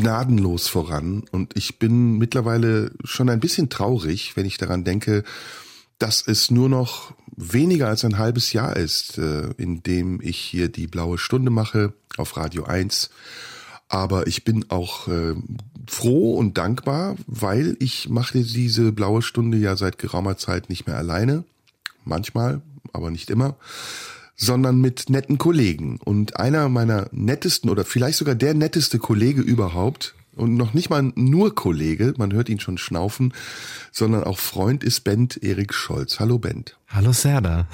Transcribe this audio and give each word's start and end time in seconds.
gnadenlos 0.00 0.68
voran 0.68 1.24
und 1.30 1.56
ich 1.56 1.78
bin 1.78 2.18
mittlerweile 2.18 2.92
schon 3.04 3.28
ein 3.28 3.40
bisschen 3.40 3.68
traurig, 3.68 4.36
wenn 4.36 4.46
ich 4.46 4.58
daran 4.58 4.84
denke, 4.84 5.24
dass 5.98 6.26
es 6.26 6.50
nur 6.50 6.68
noch 6.68 7.12
weniger 7.36 7.88
als 7.88 8.04
ein 8.04 8.18
halbes 8.18 8.52
Jahr 8.52 8.76
ist, 8.76 9.18
äh, 9.18 9.50
in 9.58 9.82
dem 9.82 10.20
ich 10.22 10.38
hier 10.38 10.68
die 10.68 10.86
blaue 10.86 11.18
Stunde 11.18 11.50
mache 11.50 11.92
auf 12.16 12.36
Radio 12.36 12.64
1. 12.64 13.10
Aber 13.88 14.26
ich 14.26 14.44
bin 14.44 14.70
auch 14.70 15.08
äh, 15.08 15.34
froh 15.86 16.34
und 16.34 16.56
dankbar, 16.56 17.16
weil 17.26 17.76
ich 17.80 18.08
mache 18.08 18.42
diese 18.42 18.92
blaue 18.92 19.22
Stunde 19.22 19.58
ja 19.58 19.76
seit 19.76 19.98
geraumer 19.98 20.36
Zeit 20.36 20.70
nicht 20.70 20.86
mehr 20.86 20.96
alleine. 20.96 21.44
Manchmal, 22.04 22.62
aber 22.92 23.10
nicht 23.10 23.30
immer 23.30 23.56
sondern 24.40 24.80
mit 24.80 25.10
netten 25.10 25.38
Kollegen. 25.38 25.98
Und 26.02 26.38
einer 26.38 26.68
meiner 26.68 27.08
nettesten 27.12 27.70
oder 27.70 27.84
vielleicht 27.84 28.18
sogar 28.18 28.34
der 28.34 28.54
netteste 28.54 28.98
Kollege 28.98 29.42
überhaupt 29.42 30.14
und 30.34 30.56
noch 30.56 30.72
nicht 30.72 30.88
mal 30.88 31.12
nur 31.16 31.54
Kollege, 31.54 32.14
man 32.16 32.32
hört 32.32 32.48
ihn 32.48 32.60
schon 32.60 32.78
schnaufen, 32.78 33.34
sondern 33.92 34.24
auch 34.24 34.38
Freund 34.38 34.82
ist 34.82 35.00
Bent 35.00 35.42
Erik 35.42 35.74
Scholz. 35.74 36.20
Hallo 36.20 36.38
Bent. 36.38 36.78
Hallo 36.88 37.12
Serda. 37.12 37.68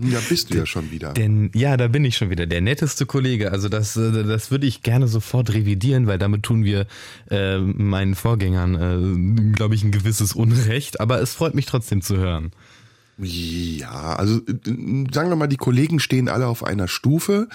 Ja, 0.00 0.20
bist 0.28 0.52
du 0.52 0.58
ja 0.58 0.66
schon 0.66 0.90
wieder. 0.90 1.12
Denn 1.14 1.50
ja, 1.54 1.76
da 1.76 1.88
bin 1.88 2.04
ich 2.04 2.16
schon 2.16 2.30
wieder. 2.30 2.46
Der 2.46 2.60
netteste 2.60 3.06
Kollege. 3.06 3.50
Also 3.50 3.68
das, 3.68 3.96
äh, 3.96 4.24
das 4.24 4.50
würde 4.50 4.66
ich 4.66 4.82
gerne 4.82 5.08
sofort 5.08 5.52
revidieren, 5.52 6.06
weil 6.06 6.18
damit 6.18 6.44
tun 6.44 6.64
wir 6.64 6.86
äh, 7.30 7.58
meinen 7.58 8.14
Vorgängern, 8.14 8.74
äh, 8.74 9.52
glaube 9.52 9.74
ich, 9.74 9.82
ein 9.82 9.90
gewisses 9.90 10.34
Unrecht. 10.34 11.00
Aber 11.00 11.20
es 11.20 11.34
freut 11.34 11.54
mich 11.54 11.66
trotzdem 11.66 12.02
zu 12.02 12.16
hören. 12.16 12.52
Ja, 13.18 14.14
also 14.16 14.38
äh, 14.38 14.52
sagen 15.12 15.28
wir 15.30 15.36
mal, 15.36 15.46
die 15.46 15.56
Kollegen 15.56 16.00
stehen 16.00 16.28
alle 16.28 16.46
auf 16.48 16.62
einer 16.64 16.86
Stufe, 16.88 17.48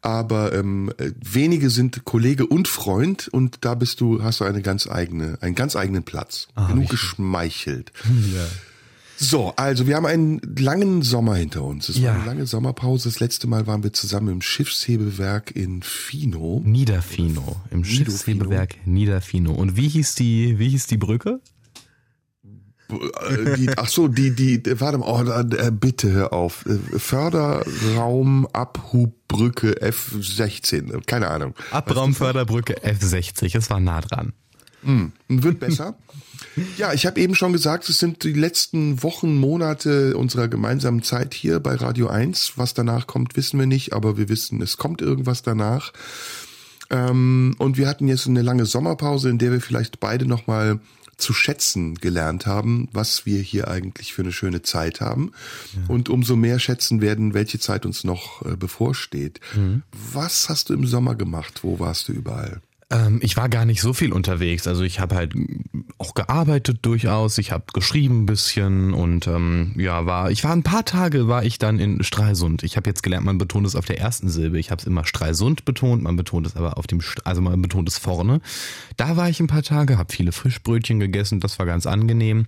aber 0.00 0.52
ähm, 0.54 0.90
wenige 1.20 1.68
sind 1.70 2.04
Kollege 2.04 2.46
und 2.46 2.68
Freund 2.68 3.28
und 3.28 3.58
da 3.64 3.74
bist 3.74 4.00
du, 4.00 4.22
hast 4.22 4.40
du 4.40 4.44
eine 4.44 4.62
ganz 4.62 4.86
eigene, 4.88 5.36
einen 5.40 5.54
ganz 5.54 5.76
eigenen 5.76 6.04
Platz. 6.04 6.48
Ah, 6.54 6.68
Genug 6.68 6.88
geschmeichelt. 6.88 7.92
Ja. 8.34 8.46
So, 9.16 9.52
also 9.56 9.86
wir 9.86 9.94
haben 9.94 10.06
einen 10.06 10.40
langen 10.58 11.02
Sommer 11.02 11.36
hinter 11.36 11.62
uns. 11.62 11.88
Es 11.88 11.98
Ja. 11.98 12.08
war 12.08 12.14
eine 12.16 12.24
lange 12.26 12.46
Sommerpause. 12.46 13.08
Das 13.08 13.20
letzte 13.20 13.46
Mal 13.46 13.66
waren 13.66 13.84
wir 13.84 13.92
zusammen 13.92 14.28
im 14.28 14.42
Schiffshebewerk 14.42 15.54
in 15.54 15.82
Fino. 15.82 16.62
Niederfino, 16.64 17.56
im 17.70 17.82
Nido 17.82 18.10
Schiffshebewerk 18.10 18.76
Niederfino. 18.86 19.52
Und 19.52 19.76
wie 19.76 19.88
hieß 19.88 20.16
die, 20.16 20.58
wie 20.58 20.68
hieß 20.70 20.88
die 20.88 20.96
Brücke? 20.96 21.40
Äh, 22.88 23.56
Die, 23.56 23.70
ach 23.76 23.88
so, 23.88 24.08
die, 24.08 24.34
die, 24.34 24.62
warte 24.80 24.98
mal, 24.98 25.06
oh, 25.06 25.56
äh, 25.56 25.70
bitte 25.70 26.10
hör 26.12 26.32
auf. 26.32 26.64
Äh, 26.66 26.98
Förderraum 26.98 28.46
Abhubbrücke 28.52 29.74
F16, 29.80 31.04
keine 31.06 31.28
Ahnung. 31.28 31.54
Abraumförderbrücke 31.70 32.76
F60, 32.82 33.56
es 33.56 33.70
war 33.70 33.80
nah 33.80 34.00
dran. 34.00 34.32
Wird 35.28 35.60
besser. 35.60 35.96
Ja, 36.76 36.92
ich 36.92 37.06
habe 37.06 37.18
eben 37.20 37.34
schon 37.34 37.52
gesagt, 37.52 37.88
es 37.88 37.98
sind 37.98 38.22
die 38.22 38.32
letzten 38.32 39.02
Wochen, 39.02 39.34
Monate 39.34 40.16
unserer 40.16 40.46
gemeinsamen 40.48 41.02
Zeit 41.02 41.32
hier 41.34 41.58
bei 41.58 41.74
Radio 41.74 42.08
1. 42.08 42.52
Was 42.56 42.74
danach 42.74 43.06
kommt, 43.06 43.36
wissen 43.36 43.58
wir 43.58 43.66
nicht, 43.66 43.92
aber 43.92 44.16
wir 44.16 44.28
wissen, 44.28 44.60
es 44.60 44.76
kommt 44.76 45.00
irgendwas 45.00 45.42
danach. 45.42 45.92
Ähm, 46.90 47.56
und 47.58 47.78
wir 47.78 47.88
hatten 47.88 48.08
jetzt 48.08 48.26
eine 48.26 48.42
lange 48.42 48.66
Sommerpause, 48.66 49.30
in 49.30 49.38
der 49.38 49.52
wir 49.52 49.60
vielleicht 49.60 50.00
beide 50.00 50.26
nochmal 50.26 50.80
zu 51.16 51.32
schätzen 51.32 51.94
gelernt 51.96 52.46
haben, 52.46 52.88
was 52.92 53.26
wir 53.26 53.40
hier 53.40 53.68
eigentlich 53.68 54.12
für 54.14 54.22
eine 54.22 54.32
schöne 54.32 54.62
Zeit 54.62 55.00
haben. 55.00 55.32
Und 55.88 56.08
umso 56.08 56.36
mehr 56.36 56.58
schätzen 56.58 57.00
werden, 57.00 57.34
welche 57.34 57.58
Zeit 57.58 57.86
uns 57.86 58.04
noch 58.04 58.44
äh, 58.44 58.56
bevorsteht. 58.56 59.40
Was 60.12 60.48
hast 60.48 60.68
du 60.68 60.74
im 60.74 60.86
Sommer 60.86 61.14
gemacht? 61.14 61.60
Wo 61.62 61.78
warst 61.78 62.08
du 62.08 62.12
überall? 62.12 62.60
Ähm, 62.90 63.20
ich 63.22 63.36
war 63.36 63.48
gar 63.48 63.64
nicht 63.64 63.80
so 63.80 63.92
viel 63.92 64.12
unterwegs. 64.12 64.66
Also 64.66 64.82
ich 64.82 65.00
habe 65.00 65.14
halt 65.14 65.34
auch 65.98 66.14
gearbeitet 66.14 66.80
durchaus. 66.82 67.38
Ich 67.38 67.52
habe 67.52 67.64
geschrieben 67.72 68.22
ein 68.22 68.26
bisschen 68.26 68.92
und 68.94 69.26
ähm, 69.26 69.74
ja, 69.76 70.06
war 70.06 70.30
ich 70.30 70.44
war 70.44 70.52
ein 70.52 70.62
paar 70.62 70.84
Tage 70.84 71.28
war 71.28 71.44
ich 71.44 71.58
dann 71.58 71.78
in 71.78 72.02
Stralsund. 72.02 72.62
Ich 72.62 72.76
habe 72.76 72.90
jetzt 72.90 73.02
gelernt, 73.02 73.26
man 73.26 73.38
betont 73.38 73.66
es 73.66 73.76
auf 73.76 73.86
der 73.86 73.98
ersten 73.98 74.28
Silbe. 74.28 74.58
Ich 74.58 74.70
habe 74.70 74.80
es 74.80 74.86
immer 74.86 75.04
Stralsund 75.04 75.64
betont, 75.64 76.02
man 76.02 76.16
betont 76.16 76.46
es 76.46 76.56
aber 76.56 76.78
auf 76.78 76.86
dem, 76.86 77.00
also 77.24 77.40
man 77.40 77.60
betont 77.62 77.88
es 77.88 77.98
vorne. 77.98 78.40
Da 78.96 79.16
war 79.16 79.28
ich 79.28 79.40
ein 79.40 79.46
paar 79.46 79.62
Tage, 79.62 79.98
habe 79.98 80.12
viele 80.12 80.32
Frischbrötchen 80.32 81.00
gegessen. 81.00 81.40
Das 81.40 81.58
war 81.58 81.66
ganz 81.66 81.86
angenehm. 81.86 82.46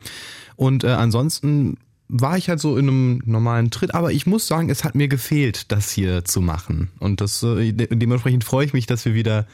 Und 0.56 0.84
äh, 0.84 0.88
ansonsten 0.88 1.76
war 2.08 2.36
ich 2.36 2.48
halt 2.48 2.60
so 2.60 2.76
in 2.76 2.88
einem 2.88 3.22
normalen 3.24 3.70
Tritt, 3.70 3.94
aber 3.94 4.12
ich 4.12 4.26
muss 4.26 4.46
sagen, 4.46 4.70
es 4.70 4.84
hat 4.84 4.94
mir 4.94 5.08
gefehlt, 5.08 5.72
das 5.72 5.90
hier 5.90 6.24
zu 6.24 6.40
machen. 6.40 6.90
Und 6.98 7.20
das 7.20 7.42
äh, 7.42 7.72
de 7.72 7.88
dementsprechend 7.94 8.44
freue 8.44 8.66
ich 8.66 8.72
mich, 8.72 8.86
dass 8.86 9.04
wir 9.04 9.14
wieder, 9.14 9.46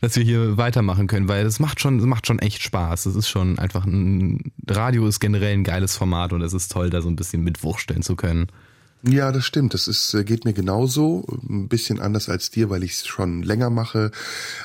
dass 0.00 0.16
wir 0.16 0.22
hier 0.22 0.56
weitermachen 0.56 1.08
können, 1.08 1.28
weil 1.28 1.44
das 1.44 1.58
macht 1.58 1.80
schon, 1.80 1.98
das 1.98 2.06
macht 2.06 2.26
schon 2.26 2.38
echt 2.38 2.62
Spaß. 2.62 3.06
Es 3.06 3.16
ist 3.16 3.28
schon 3.28 3.58
einfach 3.58 3.84
ein 3.86 4.52
Radio 4.68 5.06
ist 5.06 5.20
generell 5.20 5.54
ein 5.54 5.64
geiles 5.64 5.96
Format 5.96 6.32
und 6.32 6.42
es 6.42 6.52
ist 6.52 6.70
toll, 6.70 6.90
da 6.90 7.02
so 7.02 7.08
ein 7.08 7.16
bisschen 7.16 7.42
mitwursteln 7.42 8.02
zu 8.02 8.14
können. 8.14 8.46
Ja, 9.02 9.30
das 9.30 9.44
stimmt. 9.44 9.74
Das 9.74 9.88
ist, 9.88 10.14
äh, 10.14 10.24
geht 10.24 10.44
mir 10.44 10.52
genauso. 10.52 11.24
Ein 11.48 11.68
bisschen 11.68 12.00
anders 12.00 12.28
als 12.28 12.50
dir, 12.50 12.70
weil 12.70 12.82
ich 12.82 12.92
es 12.92 13.06
schon 13.06 13.42
länger 13.42 13.70
mache. 13.70 14.10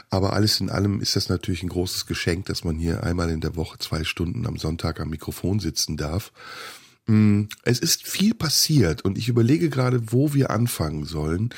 Aber 0.09 0.33
alles 0.33 0.59
in 0.59 0.69
allem 0.69 0.99
ist 0.99 1.15
das 1.15 1.29
natürlich 1.29 1.63
ein 1.63 1.69
großes 1.69 2.05
Geschenk, 2.07 2.45
dass 2.45 2.63
man 2.63 2.77
hier 2.77 3.03
einmal 3.03 3.29
in 3.29 3.41
der 3.41 3.55
Woche 3.55 3.77
zwei 3.79 4.03
Stunden 4.03 4.47
am 4.47 4.57
Sonntag 4.57 4.99
am 4.99 5.09
Mikrofon 5.09 5.59
sitzen 5.59 5.97
darf. 5.97 6.31
Mm, 7.07 7.43
Es 7.63 7.79
ist 7.79 8.07
viel 8.07 8.33
passiert 8.33 9.03
und 9.03 9.17
ich 9.17 9.27
überlege 9.29 9.69
gerade, 9.69 10.11
wo 10.11 10.33
wir 10.33 10.49
anfangen 10.51 11.05
sollen. 11.05 11.49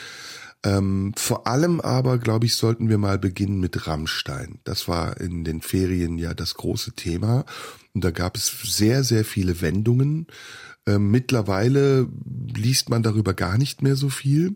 Ähm, 0.65 1.13
vor 1.17 1.45
allem 1.45 1.81
aber, 1.81 2.17
glaube 2.17 2.45
ich, 2.45 2.55
sollten 2.55 2.87
wir 2.87 2.97
mal 2.97 3.19
beginnen 3.19 3.59
mit 3.59 3.85
Rammstein. 3.85 4.59
Das 4.63 4.87
war 4.87 5.19
in 5.19 5.43
den 5.43 5.61
Ferien 5.61 6.17
ja 6.17 6.33
das 6.33 6.53
große 6.53 6.93
Thema. 6.93 7.45
Und 7.93 8.03
da 8.03 8.11
gab 8.11 8.37
es 8.37 8.47
sehr, 8.63 9.03
sehr 9.03 9.25
viele 9.25 9.59
Wendungen. 9.61 10.27
Ähm, 10.85 11.11
mittlerweile 11.11 12.07
liest 12.55 12.89
man 12.89 13.03
darüber 13.03 13.33
gar 13.33 13.57
nicht 13.57 13.81
mehr 13.81 13.97
so 13.97 14.09
viel. 14.09 14.55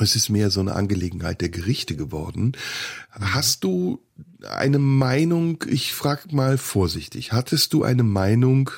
Es 0.00 0.16
ist 0.16 0.28
mehr 0.28 0.50
so 0.50 0.60
eine 0.60 0.74
Angelegenheit 0.74 1.40
der 1.40 1.50
Gerichte 1.50 1.96
geworden. 1.96 2.52
Hast 3.10 3.62
du 3.62 4.02
eine 4.48 4.78
Meinung, 4.78 5.62
ich 5.68 5.92
frage 5.92 6.34
mal 6.34 6.56
vorsichtig, 6.58 7.32
hattest 7.32 7.72
du 7.74 7.84
eine 7.84 8.02
Meinung, 8.02 8.70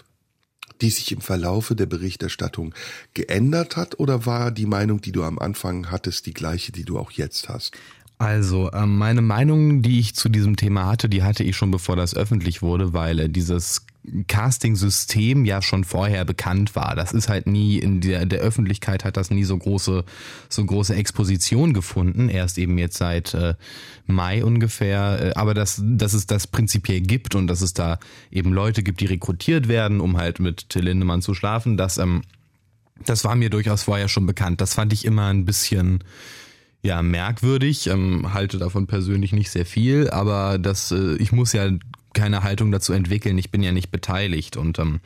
die 0.81 0.91
sich 0.91 1.13
im 1.13 1.21
Verlaufe 1.21 1.75
der 1.75 1.87
Berichterstattung 1.87 2.75
geändert 3.15 3.77
hat 3.77 3.99
oder 3.99 4.27
war 4.27 4.51
die 4.51 4.67
Meinung, 4.67 5.01
die 5.01 5.13
du 5.13 5.23
am 5.23 5.39
Anfang 5.39 5.91
hattest, 5.91 6.27
die 6.27 6.35
gleiche, 6.35 6.73
die 6.73 6.85
du 6.85 6.99
auch 6.99 7.11
jetzt 7.13 7.49
hast? 7.49 7.77
Also, 8.19 8.73
ähm, 8.73 8.97
meine 8.97 9.23
Meinung, 9.23 9.83
die 9.83 9.99
ich 9.99 10.15
zu 10.15 10.29
diesem 10.29 10.57
Thema 10.57 10.87
hatte, 10.87 11.09
die 11.09 11.23
hatte 11.23 11.43
ich 11.43 11.57
schon 11.57 11.71
bevor 11.71 11.97
das 11.97 12.15
öffentlich 12.15 12.63
wurde, 12.63 12.93
weil 12.93 13.19
äh, 13.19 13.29
dieses 13.29 13.87
Casting-System 14.29 15.45
ja 15.45 15.63
schon 15.63 15.85
vorher 15.85 16.25
bekannt 16.25 16.77
war. 16.77 16.95
Das 16.95 17.13
ist 17.13 17.29
halt 17.29 17.47
nie 17.47 17.79
in 17.79 18.01
der, 18.01 18.27
der 18.27 18.41
Öffentlichkeit 18.41 19.05
hat 19.05 19.17
das 19.17 19.31
nie 19.31 19.45
so 19.45 19.57
große, 19.57 20.05
so 20.49 20.65
große 20.65 20.95
Exposition 20.95 21.73
gefunden. 21.73 22.29
Erst 22.29 22.59
eben 22.59 22.77
jetzt 22.79 22.99
seit 22.99 23.35
äh, 23.35 23.55
Mai 24.07 24.45
ungefähr. 24.45 25.21
Äh, 25.21 25.33
aber 25.35 25.55
dass, 25.55 25.83
dass 25.83 26.13
es 26.13 26.27
das 26.27 26.47
prinzipiell 26.47 27.01
gibt 27.01 27.35
und 27.35 27.47
dass 27.47 27.63
es 27.63 27.73
da 27.73 27.99
eben 28.31 28.53
Leute 28.53 28.83
gibt, 28.83 29.01
die 29.01 29.07
rekrutiert 29.07 29.69
werden, 29.69 30.01
um 30.01 30.17
halt 30.17 30.39
mit 30.39 30.69
Till 30.69 30.85
Lindemann 30.85 31.23
zu 31.23 31.35
schlafen, 31.35 31.77
das, 31.77 31.97
ähm, 31.97 32.23
das 33.05 33.25
war 33.25 33.35
mir 33.37 33.51
durchaus 33.51 33.85
vorher 33.85 34.09
schon 34.09 34.27
bekannt. 34.27 34.61
Das 34.61 34.75
fand 34.75 34.93
ich 34.93 35.05
immer 35.05 35.29
ein 35.29 35.45
bisschen 35.45 36.05
ja, 36.83 37.01
merkwürdig, 37.01 37.87
ähm, 37.87 38.35
halte 38.35 38.59
davon 38.59 38.87
persönlich 38.87 39.33
nicht 39.33 39.51
sehr 39.51 39.65
viel, 39.65 40.11
aber 40.11 40.59
das, 40.59 40.91
äh, 40.91 41.15
ich 41.17 41.33
muss 41.33 41.55
ja 41.55 41.71
keine 42.15 42.43
Haltung 42.43 42.73
dazu 42.73 42.93
entwickeln, 42.93 43.37
ich 43.39 43.51
bin 43.51 43.63
ja 43.63 43.73
nicht 43.73 43.91
beteiligt 43.91 44.57
und 44.57 44.79
ähm, 44.79 45.01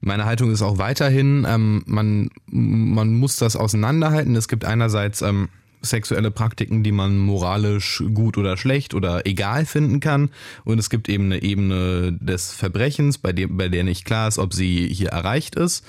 meine 0.00 0.24
Haltung 0.24 0.50
ist 0.50 0.62
auch 0.62 0.78
weiterhin, 0.78 1.46
ähm, 1.48 1.82
man, 1.86 2.30
man 2.46 3.14
muss 3.14 3.36
das 3.36 3.56
auseinanderhalten. 3.56 4.36
Es 4.36 4.46
gibt 4.46 4.64
einerseits 4.64 5.22
ähm, 5.22 5.48
sexuelle 5.82 6.30
Praktiken, 6.30 6.82
die 6.82 6.92
man 6.92 7.18
moralisch 7.18 8.02
gut 8.14 8.36
oder 8.38 8.56
schlecht 8.56 8.94
oder 8.94 9.26
egal 9.26 9.64
finden 9.66 10.00
kann. 10.00 10.30
Und 10.64 10.78
es 10.78 10.90
gibt 10.90 11.08
eben 11.08 11.24
eine 11.24 11.42
Ebene 11.42 12.12
des 12.12 12.52
Verbrechens, 12.52 13.18
bei, 13.18 13.32
dem, 13.32 13.56
bei 13.56 13.68
der 13.68 13.84
nicht 13.84 14.04
klar 14.04 14.28
ist, 14.28 14.38
ob 14.38 14.52
sie 14.52 14.88
hier 14.88 15.10
erreicht 15.10 15.54
ist. 15.56 15.84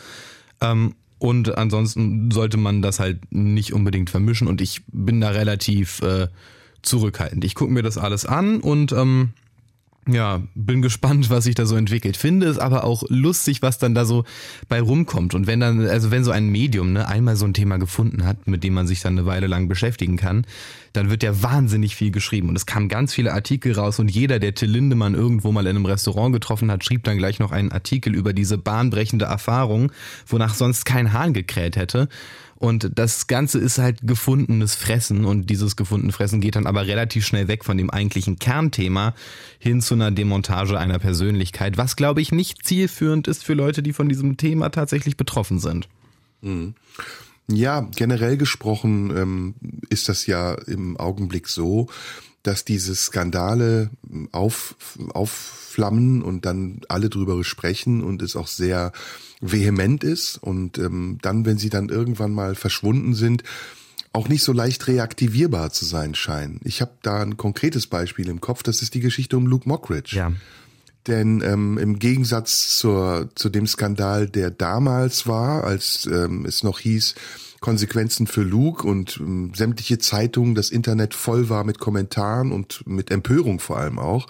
Ähm, 0.62 0.95
und 1.19 1.57
ansonsten 1.57 2.30
sollte 2.31 2.57
man 2.57 2.81
das 2.81 3.00
halt 3.00 3.19
nicht 3.31 3.74
unbedingt 3.74 4.09
vermischen. 4.09 4.48
Und 4.48 4.62
ich 4.62 4.83
bin 4.88 5.19
da 5.19 5.30
relativ 5.30 6.01
äh, 6.01 6.27
zurückhaltend. 6.81 7.44
Ich 7.44 7.56
gucke 7.56 7.74
mir 7.74 7.83
das 7.83 7.98
alles 7.98 8.25
an 8.25 8.59
und 8.62 8.92
ähm, 8.92 9.31
Ja, 10.07 10.42
bin 10.56 10.81
gespannt, 10.81 11.30
was 11.30 11.44
sich 11.44 11.56
da 11.56 11.65
so 11.65 11.75
entwickelt. 11.75 12.15
Finde 12.15 12.48
es 12.48 12.57
aber 12.57 12.86
auch 12.86 13.04
lustig, 13.09 13.62
was 13.62 13.77
dann 13.77 13.94
da 13.94 14.06
so 14.06 14.24
bei 14.69 14.81
rumkommt. 14.81 15.33
Und 15.33 15.48
wenn 15.48 15.59
dann, 15.59 15.86
also 15.86 16.12
wenn 16.12 16.24
so 16.24 16.31
ein 16.31 16.48
Medium 16.48 16.94
ne, 16.94 17.07
einmal 17.07 17.36
so 17.36 17.45
ein 17.45 17.54
Thema 17.54 17.77
gefunden 17.77 18.25
hat, 18.25 18.48
mit 18.48 18.63
dem 18.63 18.74
man 18.74 18.88
sich 18.88 19.01
dann 19.01 19.18
eine 19.18 19.25
Weile 19.25 19.48
lang 19.48 19.68
beschäftigen 19.68 20.15
kann, 20.15 20.45
dann 20.93 21.09
wird 21.09 21.23
ja 21.23 21.41
wahnsinnig 21.41 21.95
viel 21.95 22.11
geschrieben. 22.11 22.49
Und 22.49 22.55
es 22.55 22.65
kamen 22.65 22.89
ganz 22.89 23.13
viele 23.13 23.33
Artikel 23.33 23.73
raus 23.73 23.99
und 23.99 24.09
jeder, 24.09 24.39
der 24.39 24.55
Till 24.55 24.69
Lindemann 24.69 25.15
irgendwo 25.15 25.51
mal 25.51 25.65
in 25.65 25.75
einem 25.75 25.85
Restaurant 25.85 26.33
getroffen 26.33 26.71
hat, 26.71 26.83
schrieb 26.83 27.03
dann 27.03 27.17
gleich 27.17 27.39
noch 27.39 27.51
einen 27.51 27.71
Artikel 27.71 28.15
über 28.15 28.33
diese 28.33 28.57
bahnbrechende 28.57 29.25
Erfahrung, 29.25 29.91
wonach 30.27 30.53
sonst 30.53 30.85
kein 30.85 31.13
Hahn 31.13 31.33
gekräht 31.33 31.75
hätte. 31.75 32.07
Und 32.59 32.89
das 32.95 33.27
Ganze 33.27 33.59
ist 33.59 33.77
halt 33.77 33.99
gefundenes 34.01 34.73
Fressen 34.73 35.25
und 35.25 35.47
dieses 35.49 35.75
gefundene 35.75 36.11
Fressen 36.11 36.41
geht 36.41 36.55
dann 36.55 36.65
aber 36.65 36.87
relativ 36.87 37.25
schnell 37.25 37.47
weg 37.47 37.63
von 37.63 37.77
dem 37.77 37.91
eigentlichen 37.91 38.39
Kernthema 38.39 39.13
hin 39.59 39.79
zu 39.79 39.93
einer 39.93 40.09
Demontage 40.09 40.77
einer 40.77 40.97
Persönlichkeit, 40.97 41.77
was 41.77 41.95
glaube 41.95 42.21
ich 42.21 42.31
nicht 42.31 42.65
zielführend 42.65 43.27
ist 43.27 43.45
für 43.45 43.53
Leute, 43.53 43.83
die 43.83 43.93
von 43.93 44.09
diesem 44.09 44.37
Thema 44.37 44.69
tatsächlich 44.69 45.17
betroffen 45.17 45.59
sind. 45.59 45.87
Mhm. 46.41 46.73
Ja, 47.49 47.88
generell 47.95 48.38
gesprochen 48.38 49.15
ähm, 49.15 49.55
ist 49.89 50.09
das 50.09 50.25
ja 50.25 50.53
im 50.53 50.97
Augenblick 50.97 51.47
so, 51.47 51.88
dass 52.44 52.65
diese 52.65 52.95
Skandale 52.95 53.89
auf, 54.31 54.75
aufflammen 55.13 56.21
und 56.21 56.45
dann 56.45 56.81
alle 56.88 57.09
drüber 57.09 57.44
sprechen 57.44 58.03
und 58.03 58.21
es 58.21 58.35
auch 58.35 58.47
sehr 58.47 58.91
vehement 59.41 60.03
ist 60.03 60.38
und 60.38 60.77
ähm, 60.77 61.19
dann, 61.21 61.45
wenn 61.45 61.57
sie 61.57 61.69
dann 61.69 61.89
irgendwann 61.89 62.31
mal 62.31 62.55
verschwunden 62.55 63.13
sind, 63.13 63.44
auch 64.13 64.29
nicht 64.29 64.44
so 64.44 64.51
leicht 64.53 64.88
reaktivierbar 64.88 65.71
zu 65.71 65.85
sein 65.85 66.15
scheinen. 66.15 66.59
Ich 66.63 66.81
habe 66.81 66.91
da 67.01 67.21
ein 67.21 67.38
konkretes 67.38 67.88
Beispiel 67.88 68.29
im 68.29 68.41
Kopf, 68.41 68.63
das 68.63 68.81
ist 68.81 68.94
die 68.94 69.01
Geschichte 69.01 69.38
um 69.38 69.45
Luke 69.45 69.67
Mockridge. 69.67 70.15
Ja. 70.15 70.31
Denn 71.07 71.42
ähm, 71.42 71.77
im 71.77 72.00
Gegensatz 72.00 72.77
zur, 72.77 73.30
zu 73.36 73.50
dem 73.50 73.65
Skandal, 73.65 74.27
der 74.27 74.51
damals 74.51 75.27
war, 75.27 75.63
als 75.63 76.06
ähm, 76.06 76.45
es 76.45 76.63
noch 76.63 76.80
hieß, 76.80 77.15
Konsequenzen 77.59 78.27
für 78.27 78.44
Luke 78.44 78.86
und 78.86 79.18
ähm, 79.19 79.51
sämtliche 79.56 79.98
Zeitungen, 79.98 80.54
das 80.54 80.69
Internet 80.69 81.13
voll 81.13 81.50
war 81.50 81.63
mit 81.63 81.80
Kommentaren 81.80 82.51
und 82.51 82.86
mit 82.86 83.09
Empörung 83.09 83.59
vor 83.59 83.77
allem 83.77 84.00
auch, 84.00 84.27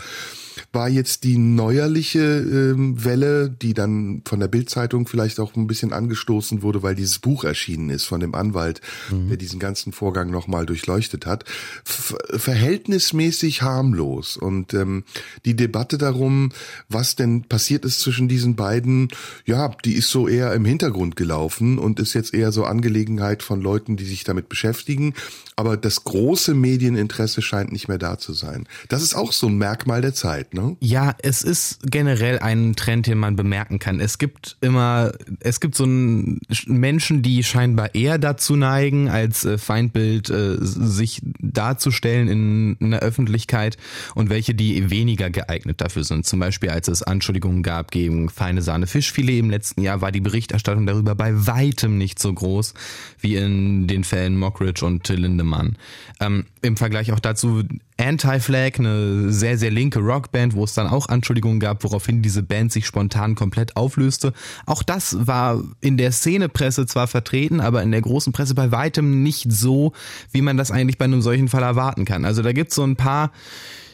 war 0.73 0.89
jetzt 0.89 1.23
die 1.23 1.37
neuerliche 1.37 2.19
ähm, 2.19 3.03
Welle, 3.03 3.49
die 3.49 3.73
dann 3.73 4.21
von 4.25 4.39
der 4.39 4.47
Bildzeitung 4.47 5.07
vielleicht 5.07 5.39
auch 5.39 5.55
ein 5.55 5.67
bisschen 5.67 5.93
angestoßen 5.93 6.61
wurde, 6.61 6.83
weil 6.83 6.95
dieses 6.95 7.19
Buch 7.19 7.43
erschienen 7.43 7.89
ist 7.89 8.05
von 8.05 8.19
dem 8.19 8.35
Anwalt, 8.35 8.81
mhm. 9.11 9.29
der 9.29 9.37
diesen 9.37 9.59
ganzen 9.59 9.93
Vorgang 9.93 10.29
nochmal 10.29 10.65
durchleuchtet 10.65 11.25
hat, 11.25 11.45
verhältnismäßig 11.83 13.61
harmlos. 13.61 14.37
Und 14.37 14.73
ähm, 14.73 15.03
die 15.45 15.55
Debatte 15.55 15.97
darum, 15.97 16.51
was 16.89 17.15
denn 17.15 17.43
passiert 17.43 17.85
ist 17.85 18.01
zwischen 18.01 18.27
diesen 18.27 18.55
beiden, 18.55 19.09
ja, 19.45 19.71
die 19.85 19.93
ist 19.93 20.09
so 20.09 20.27
eher 20.27 20.53
im 20.53 20.65
Hintergrund 20.65 21.15
gelaufen 21.15 21.77
und 21.77 21.99
ist 21.99 22.13
jetzt 22.13 22.33
eher 22.33 22.51
so 22.51 22.65
Angelegenheit 22.65 23.43
von 23.43 23.61
Leuten, 23.61 23.97
die 23.97 24.05
sich 24.05 24.23
damit 24.23 24.49
beschäftigen. 24.49 25.13
Aber 25.59 25.75
das 25.75 26.03
große 26.03 26.53
Medieninteresse 26.53 27.41
scheint 27.41 27.71
nicht 27.71 27.87
mehr 27.87 27.97
da 27.97 28.19
zu 28.19 28.33
sein. 28.33 28.67
Das 28.89 29.01
ist 29.01 29.15
auch 29.15 29.31
so 29.31 29.47
ein 29.47 29.57
Merkmal 29.57 30.01
der 30.01 30.13
Zeit, 30.13 30.53
ne? 30.53 30.77
Ja, 30.81 31.15
es 31.23 31.41
ist 31.41 31.79
generell 31.81 32.37
ein 32.37 32.75
Trend, 32.75 33.07
den 33.07 33.17
man 33.17 33.35
bemerken 33.35 33.79
kann. 33.79 33.99
Es 33.99 34.19
gibt 34.19 34.55
immer, 34.61 35.13
es 35.39 35.59
gibt 35.59 35.73
so 35.73 35.85
einen 35.85 36.41
Menschen, 36.67 37.23
die 37.23 37.43
scheinbar 37.43 37.95
eher 37.95 38.19
dazu 38.19 38.55
neigen, 38.55 39.09
als 39.09 39.45
äh, 39.45 39.57
Feindbild 39.57 40.29
äh, 40.29 40.57
sich 40.59 41.23
darzustellen 41.39 42.27
in, 42.27 42.75
in 42.79 42.91
der 42.91 42.99
Öffentlichkeit 42.99 43.77
und 44.13 44.29
welche, 44.29 44.53
die 44.53 44.91
weniger 44.91 45.31
geeignet 45.31 45.81
dafür 45.81 46.03
sind. 46.03 46.27
Zum 46.27 46.39
Beispiel, 46.39 46.69
als 46.69 46.87
es 46.87 47.01
Anschuldigungen 47.01 47.63
gab 47.63 47.89
gegen 47.89 48.29
feine 48.29 48.61
Sahne 48.61 48.85
Fischfilet 48.85 49.39
im 49.39 49.49
letzten 49.49 49.81
Jahr, 49.81 50.01
war 50.01 50.11
die 50.11 50.21
Berichterstattung 50.21 50.85
darüber 50.85 51.15
bei 51.15 51.47
weitem 51.47 51.97
nicht 51.97 52.19
so 52.19 52.31
groß 52.31 52.75
wie 53.21 53.37
in 53.37 53.87
den 53.87 54.03
Fällen 54.03 54.37
Mockridge 54.37 54.85
und 54.85 55.09
Lindemann. 55.09 55.46
Mann. 55.47 55.77
Ähm, 56.19 56.45
Im 56.61 56.77
Vergleich 56.77 57.11
auch 57.11 57.19
dazu 57.19 57.63
Anti-Flag, 57.99 58.77
eine 58.77 59.31
sehr, 59.31 59.57
sehr 59.57 59.71
linke 59.71 59.99
Rockband, 59.99 60.53
wo 60.53 60.63
es 60.63 60.73
dann 60.73 60.87
auch 60.87 61.09
Anschuldigungen 61.09 61.59
gab, 61.59 61.83
woraufhin 61.83 62.21
diese 62.21 62.43
Band 62.43 62.71
sich 62.71 62.85
spontan 62.85 63.35
komplett 63.35 63.75
auflöste. 63.75 64.33
Auch 64.65 64.83
das 64.83 65.27
war 65.27 65.63
in 65.81 65.97
der 65.97 66.11
Szenepresse 66.11 66.85
zwar 66.85 67.07
vertreten, 67.07 67.59
aber 67.59 67.81
in 67.81 67.91
der 67.91 68.01
großen 68.01 68.33
Presse 68.33 68.53
bei 68.53 68.71
weitem 68.71 69.23
nicht 69.23 69.51
so, 69.51 69.93
wie 70.31 70.41
man 70.41 70.57
das 70.57 70.71
eigentlich 70.71 70.97
bei 70.97 71.05
einem 71.05 71.21
solchen 71.21 71.47
Fall 71.47 71.63
erwarten 71.63 72.05
kann. 72.05 72.25
Also 72.25 72.43
da 72.43 72.53
gibt 72.53 72.69
es 72.69 72.75
so 72.75 72.83
ein 72.83 72.95
paar 72.95 73.31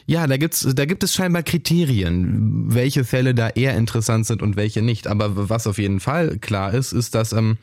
ja, 0.06 0.26
da 0.26 0.36
gibt's, 0.36 0.66
da 0.74 0.84
gibt 0.84 1.02
es 1.02 1.14
scheinbar 1.14 1.42
Kriterien, 1.42 2.66
welche 2.74 3.04
Fälle 3.04 3.34
da 3.34 3.48
eher 3.48 3.74
interessant 3.74 4.26
sind 4.26 4.42
und 4.42 4.56
welche 4.56 4.82
nicht. 4.82 5.06
Aber 5.06 5.48
was 5.48 5.66
auf 5.66 5.78
jeden 5.78 5.98
Fall 5.98 6.38
klar 6.38 6.74
ist, 6.74 6.92
ist, 6.92 7.14
dass 7.14 7.32
ähm, 7.32 7.56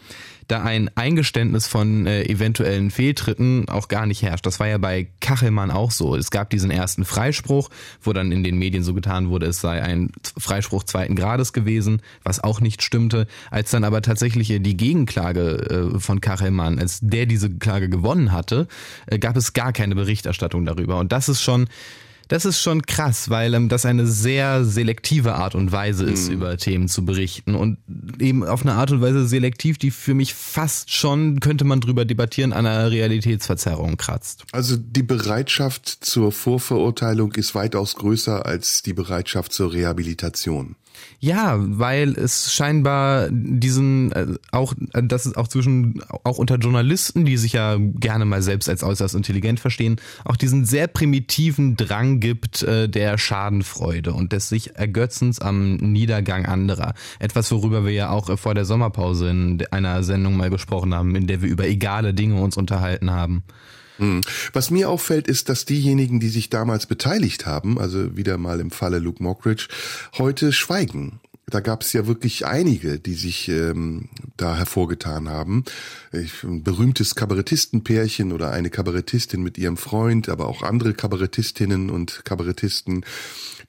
da 0.52 0.64
ein 0.64 0.90
Eingeständnis 0.96 1.68
von 1.68 2.06
äh, 2.06 2.24
eventuellen 2.24 2.92
Fehltritten 2.92 3.70
auch 3.70 3.88
gar 3.88 4.06
nicht 4.06 4.22
herrscht. 4.22 4.46
Das 4.46 4.60
war 4.60 4.68
ja 4.68 4.78
bei 4.78 5.08
Kachelmann 5.22 5.72
auch 5.72 5.92
so. 5.92 6.16
Es 6.16 6.30
gab 6.30 6.50
diesen 6.50 6.72
ersten 6.72 7.06
Freispruch, 7.06 7.70
wo 8.02 8.12
dann 8.12 8.34
in 8.34 8.44
den 8.44 8.58
Medien 8.58 8.84
so 8.84 8.94
getan 8.94 9.30
wurde, 9.30 9.46
es 9.46 9.62
sei 9.62 9.82
ein 9.82 10.12
Freispruch 10.38 10.84
zweiten 10.84 11.16
Grades 11.16 11.54
gewesen, 11.54 12.02
was 12.24 12.44
auch 12.44 12.60
nicht 12.60 12.82
stimmte. 12.84 13.28
Als 13.50 13.72
dann 13.72 13.86
aber 13.86 14.02
tatsächlich 14.02 14.50
die 14.50 14.78
Gegenklage 14.78 15.94
äh, 15.96 16.00
von 16.00 16.20
Kachelmann, 16.20 16.80
als 16.80 17.00
der 17.02 17.26
diese 17.26 17.50
Klage 17.50 17.88
gewonnen 17.88 18.34
hatte, 18.34 18.68
äh, 19.08 19.20
gab 19.20 19.38
es 19.38 19.54
gar 19.54 19.72
keine 19.72 19.96
Berichterstattung 19.96 20.66
darüber. 20.66 21.00
Und 21.00 21.14
das 21.14 21.30
ist 21.30 21.42
schon 21.42 21.68
das 22.32 22.46
ist 22.46 22.62
schon 22.62 22.84
krass, 22.84 23.30
weil 23.30 23.54
ähm, 23.54 23.68
das 23.68 23.86
eine 23.86 24.08
sehr 24.08 24.64
selektive 24.64 25.36
Art 25.36 25.54
und 25.54 25.74
Weise 25.74 26.06
ist, 26.06 26.30
mhm. 26.30 26.36
über 26.36 26.56
Themen 26.56 26.88
zu 26.88 27.04
berichten 27.04 27.56
und 27.56 27.78
eben 28.20 28.46
auf 28.46 28.62
eine 28.62 28.74
Art 28.76 28.92
und 28.92 29.02
Weise 29.02 29.28
selektiv, 29.28 29.78
die 29.78 29.92
für 29.92 30.14
mich 30.14 30.34
fast 30.34 30.94
schon, 30.94 31.42
könnte 31.42 31.66
man 31.66 31.82
drüber 31.82 32.06
debattieren, 32.06 32.54
an 32.54 32.66
einer 32.66 32.90
Realitätsverzerrung 32.90 33.98
kratzt. 33.98 34.46
Also 34.54 34.78
die 34.78 35.04
Bereitschaft 35.04 35.90
zur 35.90 36.32
Vorverurteilung 36.32 37.34
ist 37.34 37.54
weitaus 37.54 37.96
größer 37.96 38.46
als 38.46 38.82
die 38.82 38.94
Bereitschaft 38.94 39.52
zur 39.52 39.74
Rehabilitation. 39.74 40.78
Ja, 41.20 41.56
weil 41.60 42.14
es 42.14 42.54
scheinbar 42.54 43.30
diesen 43.32 44.12
äh, 44.12 44.28
auch 44.52 44.74
äh, 44.94 45.04
dass 45.04 45.26
es 45.26 45.36
auch 45.36 45.48
zwischen 45.48 46.02
auch 46.24 46.38
unter 46.38 46.56
Journalisten, 46.56 47.26
die 47.26 47.38
sich 47.38 47.54
ja 47.54 47.78
gerne 47.80 48.26
mal 48.26 48.42
selbst 48.42 48.70
als 48.70 48.84
äußerst 48.84 49.16
intelligent 49.16 49.60
verstehen, 49.60 49.98
auch 50.26 50.36
diesen 50.36 50.66
sehr 50.66 50.88
primitiven 50.88 51.76
Drang 51.76 52.20
gibt 52.20 52.64
äh, 52.64 52.90
der 52.90 53.18
Schadenfreude 53.18 54.14
und 54.14 54.34
des 54.34 54.50
sich 54.50 54.76
Ergötzens 54.76 55.40
am 55.40 55.76
Niedergang 55.76 56.46
anderer. 56.46 56.94
Etwas, 57.20 57.52
worüber 57.52 57.86
wir 57.86 57.92
ja 57.92 58.10
auch 58.10 58.30
äh, 58.30 58.38
vor 58.38 58.56
der 58.56 58.66
Sommerpause 58.66 59.30
in 59.30 59.64
einer 59.72 60.04
Sendung 60.04 60.38
mal 60.38 60.50
gesprochen 60.50 60.94
haben, 60.96 61.16
in 61.16 61.28
der 61.28 61.42
wir 61.42 61.50
über 61.50 61.66
egale 61.66 62.14
Dinge 62.14 62.42
uns 62.42 62.58
unterhalten 62.58 63.12
haben. 63.12 63.44
Hm. 64.02 64.22
Was 64.52 64.72
mir 64.72 64.90
auffällt, 64.90 65.28
ist, 65.28 65.48
dass 65.48 65.66
diejenigen, 65.66 66.20
die 66.20 66.30
sich 66.30 66.50
damals 66.50 66.88
beteiligt 66.88 67.46
haben, 67.46 67.80
also 67.80 68.18
wieder 68.18 68.40
mal 68.40 68.60
im 68.60 68.72
Falle 68.72 68.98
Luke 68.98 69.22
Mockridge, 69.22 69.68
heute 70.18 70.52
schweigen. 70.54 71.20
Da 71.46 71.60
gab 71.60 71.84
es 71.84 71.94
ja 71.94 72.08
wirklich 72.08 72.48
einige, 72.48 72.98
die 72.98 73.14
sich 73.14 73.50
ähm, 73.50 74.10
da 74.38 74.56
hervorgetan 74.56 75.30
haben. 75.30 75.66
Ein 76.14 76.64
berühmtes 76.64 77.14
Kabarettistenpärchen 77.14 78.32
oder 78.32 78.52
eine 78.52 78.72
Kabarettistin 78.72 79.44
mit 79.44 79.60
ihrem 79.60 79.78
Freund, 79.78 80.30
aber 80.30 80.48
auch 80.48 80.64
andere 80.64 80.94
Kabarettistinnen 80.94 81.92
und 81.92 82.26
Kabarettisten, 82.26 83.06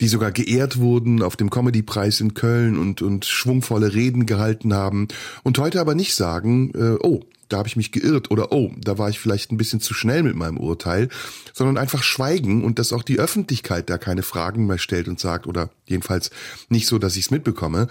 die 0.00 0.08
sogar 0.08 0.32
geehrt 0.32 0.78
wurden 0.78 1.22
auf 1.22 1.36
dem 1.36 1.50
Comedypreis 1.50 2.20
in 2.20 2.32
Köln 2.32 2.78
und, 2.78 3.02
und 3.02 3.26
schwungvolle 3.26 3.92
Reden 3.92 4.24
gehalten 4.24 4.72
haben 4.72 5.08
und 5.42 5.58
heute 5.58 5.80
aber 5.80 5.94
nicht 5.94 6.14
sagen, 6.14 6.72
äh, 6.74 6.96
oh, 7.02 7.20
da 7.52 7.58
habe 7.58 7.68
ich 7.68 7.76
mich 7.76 7.92
geirrt 7.92 8.30
oder 8.30 8.52
oh, 8.52 8.72
da 8.78 8.98
war 8.98 9.10
ich 9.10 9.20
vielleicht 9.20 9.52
ein 9.52 9.56
bisschen 9.56 9.80
zu 9.80 9.94
schnell 9.94 10.22
mit 10.22 10.36
meinem 10.36 10.56
Urteil, 10.56 11.08
sondern 11.52 11.76
einfach 11.76 12.02
schweigen 12.02 12.64
und 12.64 12.78
dass 12.78 12.92
auch 12.92 13.02
die 13.02 13.18
Öffentlichkeit 13.18 13.90
da 13.90 13.98
keine 13.98 14.22
Fragen 14.22 14.66
mehr 14.66 14.78
stellt 14.78 15.08
und 15.08 15.20
sagt 15.20 15.46
oder 15.46 15.70
jedenfalls 15.86 16.30
nicht 16.68 16.86
so, 16.86 16.98
dass 16.98 17.16
ich 17.16 17.26
es 17.26 17.30
mitbekomme 17.30 17.88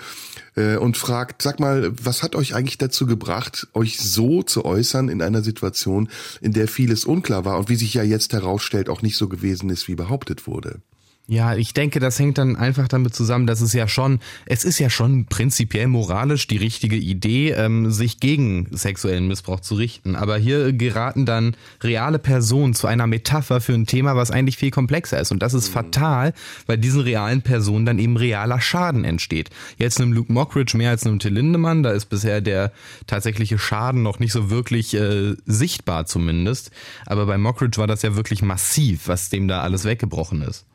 äh, 0.56 0.78
und 0.78 0.98
fragt, 0.98 1.42
sag 1.42 1.60
mal, 1.60 1.92
was 2.02 2.24
hat 2.24 2.36
euch 2.36 2.56
eigentlich 2.56 2.78
dazu 2.78 3.06
gebracht, 3.06 3.68
euch 3.74 4.00
so 4.00 4.44
zu 4.44 4.66
äußern 4.66 5.10
in 5.10 5.22
einer 5.22 5.44
Situation, 5.44 6.10
in 6.42 6.54
der 6.54 6.68
vieles 6.68 7.06
unklar 7.06 7.46
war 7.46 7.60
und 7.60 7.70
wie 7.70 7.76
sich 7.76 7.94
ja 7.94 8.04
jetzt 8.04 8.34
herausstellt, 8.34 8.90
auch 8.90 9.02
nicht 9.02 9.18
so 9.18 9.28
gewesen 9.28 9.70
ist, 9.70 9.88
wie 9.88 9.96
behauptet 9.96 10.48
wurde? 10.48 10.82
Ja, 11.32 11.56
ich 11.56 11.74
denke, 11.74 12.02
das 12.02 12.20
hängt 12.20 12.38
dann 12.38 12.58
einfach 12.58 12.90
damit 12.90 13.16
zusammen, 13.16 13.48
dass 13.48 13.62
es 13.62 13.72
ja 13.72 13.88
schon, 13.88 14.20
es 14.46 14.66
ist 14.66 14.80
ja 14.80 14.90
schon 14.90 15.28
prinzipiell 15.28 15.88
moralisch 15.88 16.46
die 16.46 16.58
richtige 16.58 16.98
Idee, 16.98 17.52
ähm, 17.52 17.90
sich 17.90 18.20
gegen 18.20 18.68
sexuellen 18.72 19.30
Missbrauch 19.30 19.62
zu 19.62 19.76
richten. 19.76 20.18
Aber 20.18 20.38
hier 20.38 20.74
geraten 20.74 21.26
dann 21.26 21.56
reale 21.82 22.20
Personen 22.20 22.74
zu 22.74 22.86
einer 22.86 23.08
Metapher 23.08 23.62
für 23.62 23.72
ein 23.72 23.86
Thema, 23.86 24.18
was 24.18 24.30
eigentlich 24.30 24.58
viel 24.58 24.72
komplexer 24.72 25.22
ist. 25.22 25.32
Und 25.32 25.42
das 25.42 25.54
ist 25.54 25.70
mhm. 25.70 25.74
fatal, 25.74 26.34
weil 26.66 26.78
diesen 26.78 27.00
realen 27.00 27.42
Personen 27.42 27.86
dann 27.86 28.00
eben 28.00 28.18
realer 28.18 28.60
Schaden 28.60 29.06
entsteht. 29.06 29.52
Jetzt 29.78 30.02
einem 30.02 30.12
Luke 30.12 30.34
Mockridge 30.34 30.76
mehr 30.76 30.90
als 30.90 31.06
einem 31.06 31.20
Till 31.20 31.34
Lindemann, 31.34 31.82
da 31.82 31.92
ist 31.92 32.08
bisher 32.08 32.42
der 32.42 32.74
tatsächliche 33.08 33.58
Schaden 33.58 34.04
noch 34.04 34.20
nicht 34.20 34.34
so 34.34 34.50
wirklich 34.50 34.94
äh, 34.96 35.38
sichtbar 35.46 36.06
zumindest. 36.08 36.72
Aber 37.06 37.26
bei 37.26 37.38
Mockridge 37.38 37.78
war 37.78 37.88
das 37.88 38.02
ja 38.02 38.18
wirklich 38.18 38.42
massiv, 38.42 39.08
was 39.08 39.30
dem 39.30 39.48
da 39.48 39.62
alles 39.62 39.86
weggebrochen 39.86 40.42
ist. 40.42 40.66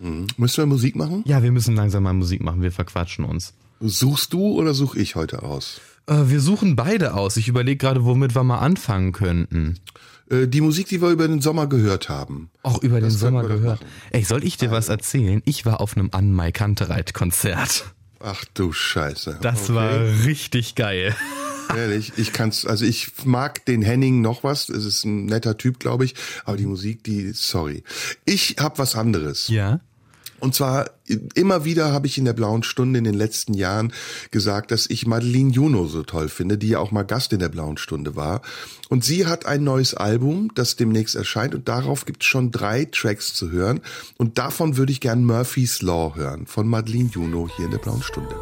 Mhm. 0.00 0.26
Müssen 0.36 0.56
wir 0.58 0.66
Musik 0.66 0.96
machen? 0.96 1.22
Ja, 1.26 1.42
wir 1.42 1.52
müssen 1.52 1.76
langsam 1.76 2.02
mal 2.02 2.12
Musik 2.12 2.42
machen. 2.42 2.62
Wir 2.62 2.72
verquatschen 2.72 3.24
uns. 3.24 3.52
Suchst 3.80 4.32
du 4.32 4.58
oder 4.58 4.74
suche 4.74 4.98
ich 4.98 5.14
heute 5.14 5.42
aus? 5.42 5.80
Äh, 6.06 6.24
wir 6.26 6.40
suchen 6.40 6.76
beide 6.76 7.14
aus. 7.14 7.36
Ich 7.36 7.48
überlege 7.48 7.76
gerade, 7.78 8.04
womit 8.04 8.34
wir 8.34 8.42
mal 8.44 8.58
anfangen 8.58 9.12
könnten. 9.12 9.78
Äh, 10.30 10.46
die 10.48 10.60
Musik, 10.60 10.88
die 10.88 11.00
wir 11.00 11.10
über 11.10 11.28
den 11.28 11.40
Sommer 11.40 11.66
gehört 11.66 12.08
haben. 12.08 12.50
Auch 12.62 12.82
über 12.82 13.00
Das 13.00 13.14
den 13.14 13.18
Sommer 13.18 13.44
gehört. 13.44 13.80
Ey, 14.10 14.22
soll 14.24 14.44
ich 14.44 14.56
dir 14.56 14.70
was 14.70 14.88
erzählen? 14.88 15.42
Ich 15.44 15.64
war 15.66 15.80
auf 15.80 15.96
einem 15.96 16.08
Anmai 16.12 16.52
Kantereit-Konzert. 16.52 17.84
Ach 18.20 18.44
du 18.54 18.72
Scheiße. 18.72 19.38
Das 19.40 19.64
Okay. 19.64 19.74
war 19.74 20.00
richtig 20.26 20.74
geil. 20.74 21.14
Ehrlich, 21.76 22.12
ich 22.16 22.32
kann's, 22.32 22.66
also 22.66 22.84
ich 22.84 23.12
mag 23.24 23.64
den 23.64 23.80
Henning 23.80 24.20
noch 24.20 24.42
was. 24.44 24.68
Es 24.68 24.84
ist 24.84 25.04
ein 25.04 25.26
netter 25.26 25.56
Typ, 25.56 25.78
glaube 25.78 26.04
ich. 26.04 26.14
Aber 26.44 26.56
die 26.56 26.66
Musik, 26.66 27.04
die, 27.04 27.30
sorry. 27.32 27.84
Ich 28.24 28.56
hab 28.58 28.78
was 28.78 28.96
anderes. 28.96 29.48
Ja? 29.48 29.80
Und 30.40 30.54
zwar 30.54 30.90
immer 31.34 31.64
wieder 31.64 31.92
habe 31.92 32.06
ich 32.06 32.18
in 32.18 32.24
der 32.24 32.32
blauen 32.32 32.62
Stunde 32.62 32.98
in 32.98 33.04
den 33.04 33.14
letzten 33.14 33.54
Jahren 33.54 33.92
gesagt, 34.30 34.70
dass 34.70 34.88
ich 34.88 35.06
Madeline 35.06 35.50
Juno 35.50 35.86
so 35.86 36.02
toll 36.02 36.28
finde, 36.28 36.58
die 36.58 36.68
ja 36.68 36.78
auch 36.78 36.90
mal 36.90 37.02
Gast 37.02 37.32
in 37.32 37.38
der 37.38 37.48
blauen 37.48 37.76
Stunde 37.76 38.16
war. 38.16 38.42
Und 38.88 39.04
sie 39.04 39.26
hat 39.26 39.46
ein 39.46 39.64
neues 39.64 39.94
Album, 39.94 40.50
das 40.54 40.76
demnächst 40.76 41.14
erscheint 41.14 41.54
und 41.54 41.68
darauf 41.68 42.04
gibt 42.04 42.22
es 42.22 42.28
schon 42.28 42.50
drei 42.50 42.86
Tracks 42.86 43.34
zu 43.34 43.50
hören. 43.50 43.80
Und 44.18 44.38
davon 44.38 44.76
würde 44.76 44.92
ich 44.92 45.00
gern 45.00 45.24
Murphy's 45.24 45.82
Law 45.82 46.14
hören 46.16 46.46
von 46.46 46.66
Madeline 46.66 47.10
Juno 47.12 47.48
hier 47.56 47.66
in 47.66 47.70
der 47.70 47.78
blauen 47.78 48.02
Stunde. 48.02 48.34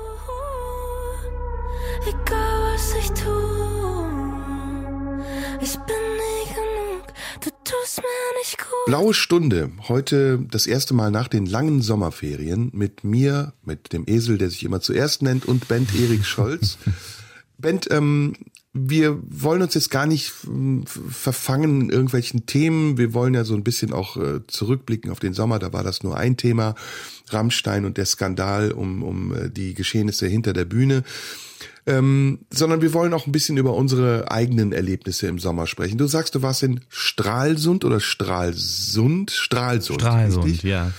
Nicht 8.48 8.58
gut. 8.58 8.86
Blaue 8.86 9.14
Stunde, 9.14 9.70
heute 9.88 10.38
das 10.50 10.66
erste 10.66 10.94
Mal 10.94 11.10
nach 11.10 11.28
den 11.28 11.46
langen 11.46 11.82
Sommerferien 11.82 12.70
mit 12.72 13.04
mir, 13.04 13.52
mit 13.64 13.92
dem 13.92 14.04
Esel, 14.06 14.38
der 14.38 14.50
sich 14.50 14.64
immer 14.64 14.80
zuerst 14.80 15.22
nennt, 15.22 15.46
und 15.46 15.68
Bent 15.68 15.94
Erik 15.94 16.24
Scholz. 16.24 16.78
Bent, 17.58 17.88
ähm, 17.90 18.34
wir 18.72 19.18
wollen 19.28 19.62
uns 19.62 19.74
jetzt 19.74 19.90
gar 19.90 20.06
nicht 20.06 20.32
ähm, 20.46 20.84
verfangen 20.86 21.82
in 21.82 21.90
irgendwelchen 21.90 22.46
Themen. 22.46 22.96
Wir 22.96 23.12
wollen 23.12 23.34
ja 23.34 23.44
so 23.44 23.54
ein 23.54 23.64
bisschen 23.64 23.92
auch 23.92 24.16
äh, 24.16 24.46
zurückblicken 24.46 25.10
auf 25.10 25.18
den 25.18 25.34
Sommer. 25.34 25.58
Da 25.58 25.72
war 25.72 25.82
das 25.82 26.02
nur 26.02 26.16
ein 26.16 26.36
Thema, 26.36 26.74
Rammstein 27.30 27.84
und 27.84 27.96
der 27.96 28.06
Skandal 28.06 28.72
um, 28.72 29.02
um 29.02 29.34
äh, 29.34 29.50
die 29.50 29.74
Geschehnisse 29.74 30.26
hinter 30.26 30.52
der 30.52 30.64
Bühne. 30.64 31.02
Ähm, 31.88 32.40
sondern 32.50 32.82
wir 32.82 32.92
wollen 32.92 33.14
auch 33.14 33.26
ein 33.26 33.32
bisschen 33.32 33.56
über 33.56 33.72
unsere 33.72 34.30
eigenen 34.30 34.72
Erlebnisse 34.72 35.26
im 35.26 35.38
Sommer 35.38 35.66
sprechen. 35.66 35.96
Du 35.96 36.06
sagst, 36.06 36.34
du 36.34 36.42
warst 36.42 36.62
in 36.62 36.82
Stralsund 36.90 37.82
oder 37.82 37.98
Stralsund? 37.98 39.30
Stralsund. 39.30 40.02
Stralsund, 40.02 40.44
richtig? 40.44 40.64
ja. 40.64 40.92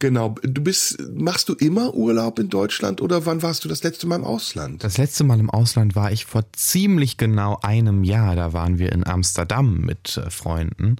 Genau. 0.00 0.34
Du 0.42 0.62
bist, 0.62 1.00
machst 1.14 1.48
du 1.48 1.54
immer 1.54 1.94
Urlaub 1.94 2.38
in 2.38 2.50
Deutschland 2.50 3.00
oder 3.00 3.24
wann 3.24 3.40
warst 3.40 3.64
du 3.64 3.70
das 3.70 3.84
letzte 3.84 4.06
Mal 4.06 4.16
im 4.16 4.24
Ausland? 4.24 4.84
Das 4.84 4.98
letzte 4.98 5.24
Mal 5.24 5.40
im 5.40 5.48
Ausland 5.48 5.94
war 5.94 6.12
ich 6.12 6.26
vor 6.26 6.44
ziemlich 6.52 7.16
genau 7.16 7.58
einem 7.62 8.04
Jahr. 8.04 8.36
Da 8.36 8.52
waren 8.52 8.78
wir 8.78 8.92
in 8.92 9.06
Amsterdam 9.06 9.80
mit 9.80 10.18
äh, 10.18 10.28
Freunden. 10.28 10.96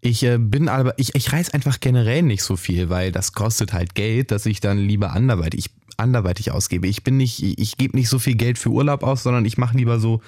Ich 0.00 0.22
äh, 0.22 0.38
bin 0.38 0.68
aber, 0.68 0.94
ich, 0.96 1.14
ich 1.14 1.32
reise 1.32 1.52
einfach 1.52 1.80
generell 1.80 2.22
nicht 2.22 2.42
so 2.42 2.56
viel, 2.56 2.88
weil 2.88 3.12
das 3.12 3.32
kostet 3.34 3.74
halt 3.74 3.94
Geld, 3.94 4.30
dass 4.30 4.46
ich 4.46 4.60
dann 4.60 4.78
lieber 4.78 5.12
anderweitig, 5.12 5.66
ich, 5.66 5.70
anderweitig 6.00 6.50
ausgebe. 6.50 6.86
Ich 6.86 7.04
bin 7.04 7.16
nicht, 7.16 7.42
ich, 7.42 7.76
gebe 7.76 7.96
nicht 7.96 8.08
so 8.08 8.18
viel 8.18 8.34
Geld 8.34 8.58
für 8.58 8.70
Urlaub 8.70 9.02
aus, 9.02 9.22
sondern 9.22 9.44
ich 9.44 9.58
mache 9.58 9.76
lieber 9.76 10.00
so 10.00 10.20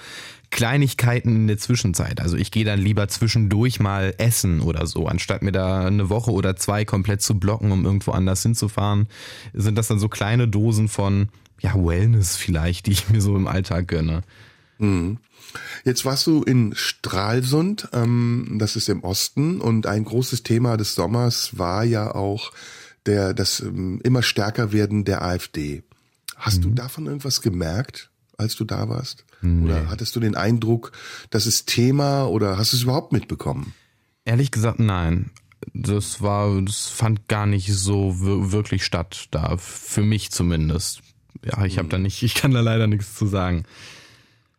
Kleinigkeiten 0.50 1.35
in 1.35 1.47
der 1.47 1.59
Zwischenzeit. 1.59 2.21
Also 2.21 2.37
ich 2.37 2.50
gehe 2.50 2.64
dann 2.64 2.79
lieber 2.79 3.09
zwischendurch 3.09 3.81
mal 3.81 4.14
essen 4.19 4.61
oder 4.61 4.87
so, 4.87 5.07
anstatt 5.07 5.43
mir 5.43 5.52
da 5.52 5.87
eine 5.87 6.11
Woche 6.11 6.31
oder 6.31 6.57
zwei 6.57 6.85
komplett 6.85 7.23
zu 7.23 7.38
blocken, 7.38 7.73
um 7.73 7.85
irgendwo 7.85 8.12
anders 8.12 8.43
hinzufahren, 8.43 9.09
sind 9.55 9.76
das 9.76 9.88
dann 9.88 9.99
so 9.99 10.09
kleine 10.09 10.49
Dosen 10.49 10.88
von 10.88 11.29
ja, 11.61 11.75
Wellness 11.75 12.37
vielleicht, 12.37 12.87
die 12.87 12.93
ich 12.93 13.09
mir 13.09 13.21
so 13.21 13.37
im 13.37 13.47
Alltag 13.47 13.88
gönne. 13.88 14.23
Jetzt 15.85 16.05
warst 16.05 16.26
du 16.26 16.43
in 16.43 16.75
Stralsund, 16.75 17.88
ähm, 17.93 18.57
das 18.59 18.76
ist 18.76 18.88
im 18.88 19.05
Osten, 19.05 19.61
und 19.61 19.87
ein 19.87 20.05
großes 20.05 20.43
Thema 20.43 20.76
des 20.76 20.95
Sommers 20.95 21.59
war 21.59 21.85
ja 21.85 22.14
auch 22.14 22.52
der, 23.06 23.35
das 23.35 23.61
ähm, 23.61 24.00
immer 24.04 24.23
stärker 24.23 24.73
werden 24.73 25.04
der 25.04 25.23
AfD. 25.23 25.82
Hast 26.37 26.64
du 26.64 26.71
davon 26.71 27.06
irgendwas 27.06 27.40
gemerkt, 27.40 28.11
als 28.37 28.56
du 28.56 28.64
da 28.64 28.88
warst? 28.88 29.25
Oder 29.64 29.88
hattest 29.90 30.14
du 30.14 30.21
den 30.21 30.37
Eindruck, 30.37 30.92
das 31.30 31.47
ist 31.47 31.66
Thema 31.66 32.26
oder 32.26 32.59
hast 32.59 32.73
du 32.73 32.76
es 32.76 32.85
überhaupt 32.85 33.12
mitbekommen? 33.12 33.75
Ehrlich 34.25 34.52
gesagt, 34.52 34.78
nein. 34.78 35.30
Das 35.75 36.21
war, 36.23 36.61
das 36.62 36.87
fand 36.88 37.28
gar 37.28 37.47
nicht 37.47 37.73
so 37.73 38.21
wir- 38.21 38.52
wirklich 38.52 38.85
statt 38.85 39.26
da, 39.32 39.56
für 39.56 40.02
mich 40.02 40.30
zumindest. 40.30 41.00
Ja, 41.44 41.64
ich 41.64 41.78
habe 41.78 41.88
da 41.88 41.99
nicht, 41.99 42.23
ich 42.23 42.35
kann 42.35 42.52
da 42.52 42.61
leider 42.61 42.87
nichts 42.87 43.14
zu 43.16 43.26
sagen. 43.26 43.64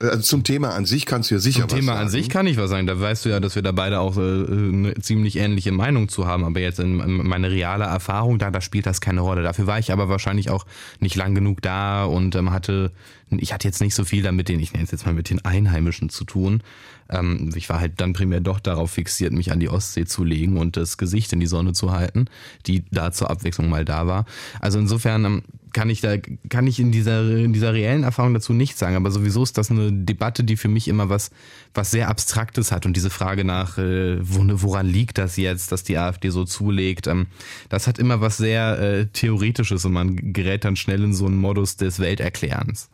Also 0.04 0.22
zum 0.22 0.44
Thema 0.44 0.76
an 0.76 0.86
sich 0.86 1.06
kannst 1.06 1.32
du 1.32 1.36
ja 1.36 1.40
sicher 1.40 1.62
Zum 1.62 1.72
was 1.72 1.80
Thema 1.80 1.94
sagen. 1.94 2.06
an 2.06 2.10
sich 2.10 2.30
kann 2.30 2.46
ich 2.46 2.58
was 2.58 2.70
sagen. 2.70 2.88
Da 2.88 3.00
weißt 3.00 3.24
du 3.26 3.30
ja, 3.30 3.40
dass 3.40 3.56
wir 3.56 3.62
da 3.62 3.72
beide 3.72 4.00
auch 4.00 4.18
äh, 4.18 4.20
eine 4.20 4.94
ziemlich 4.96 5.38
ähnliche 5.38 5.72
Meinung 5.72 6.10
zu 6.10 6.28
haben. 6.28 6.44
Aber 6.44 6.60
jetzt 6.60 6.80
in, 6.80 7.00
in 7.00 7.28
meine 7.28 7.50
reale 7.50 7.86
Erfahrung, 7.86 8.38
da, 8.38 8.52
da 8.52 8.60
spielt 8.60 8.86
das 8.86 9.02
keine 9.02 9.22
Rolle. 9.22 9.44
Dafür 9.44 9.66
war 9.66 9.80
ich 9.80 9.92
aber 9.92 10.10
wahrscheinlich 10.10 10.50
auch 10.50 10.66
nicht 11.00 11.16
lang 11.16 11.36
genug 11.36 11.62
da 11.62 12.04
und 12.04 12.36
ähm, 12.36 12.52
hatte, 12.52 12.92
ich 13.30 13.54
hatte 13.54 13.68
jetzt 13.68 13.82
nicht 13.82 13.96
so 13.96 14.04
viel 14.04 14.24
damit 14.24 14.50
den, 14.50 14.60
ich 14.60 14.74
nenne 14.74 14.84
es 14.84 14.92
jetzt 14.92 15.06
mal 15.06 15.14
mit 15.14 15.30
den 15.30 15.44
Einheimischen 15.46 16.10
zu 16.10 16.26
tun. 16.26 16.62
Ähm, 17.10 17.52
ich 17.56 17.70
war 17.70 17.80
halt 17.80 17.94
dann 18.02 18.14
primär 18.14 18.42
doch 18.42 18.60
darauf 18.60 18.92
fixiert, 18.92 19.32
mich 19.32 19.52
an 19.52 19.60
die 19.60 19.70
Ostsee 19.70 20.06
zu 20.06 20.24
legen 20.24 20.58
und 20.58 20.76
das 20.76 20.98
Gesicht 20.98 21.32
in 21.32 21.40
die 21.40 21.48
Sonne 21.48 21.74
zu 21.74 21.92
halten, 21.92 22.26
die 22.66 22.84
da 22.92 23.12
zur 23.12 23.30
Abwechslung 23.30 23.70
mal 23.70 23.86
da 23.86 24.06
war. 24.06 24.26
Also 24.60 24.80
insofern 24.80 25.26
ähm, 25.26 25.44
kann 25.74 25.90
ich 25.90 26.02
da, 26.02 26.18
kann 26.50 26.68
ich 26.68 26.80
in 26.80 26.92
dieser, 26.92 27.30
in 27.36 27.54
dieser 27.54 27.74
reellen 27.74 28.04
Erfahrung 28.04 28.34
dazu 28.34 28.54
nichts 28.54 28.80
sagen. 28.80 28.96
Aber 28.96 29.12
sowieso 29.12 29.44
ist 29.44 29.58
das 29.58 29.72
eine 29.72 29.92
Debatte, 29.92 30.44
die 30.44 30.56
für 30.56 30.68
mich 30.68 30.88
immer 30.88 31.10
was, 31.10 31.32
was 31.74 31.92
sehr 31.92 32.08
Abstraktes 32.08 32.72
hat. 32.72 32.86
Und 32.86 32.96
diese 32.96 33.10
Frage 33.10 33.44
nach, 33.44 33.78
äh, 33.78 34.18
wo, 34.22 34.44
woran 34.62 34.88
liegt 34.88 35.18
das 35.18 35.38
jetzt, 35.38 35.72
dass 35.72 35.84
die 35.84 35.98
AfD 35.98 36.30
so 36.30 36.46
zulegt, 36.46 37.08
ähm, 37.08 37.28
das 37.70 37.88
hat 37.88 38.00
immer 38.00 38.22
was 38.22 38.38
sehr 38.38 38.80
äh, 38.80 39.06
Theoretisches 39.08 39.84
und 39.86 39.94
man 39.94 40.34
gerät 40.34 40.64
dann 40.64 40.76
schnell 40.76 41.04
in 41.04 41.14
so 41.14 41.26
einen 41.26 41.38
Modus 41.38 41.76
des 41.76 42.00
Welterklärens. 42.00 42.90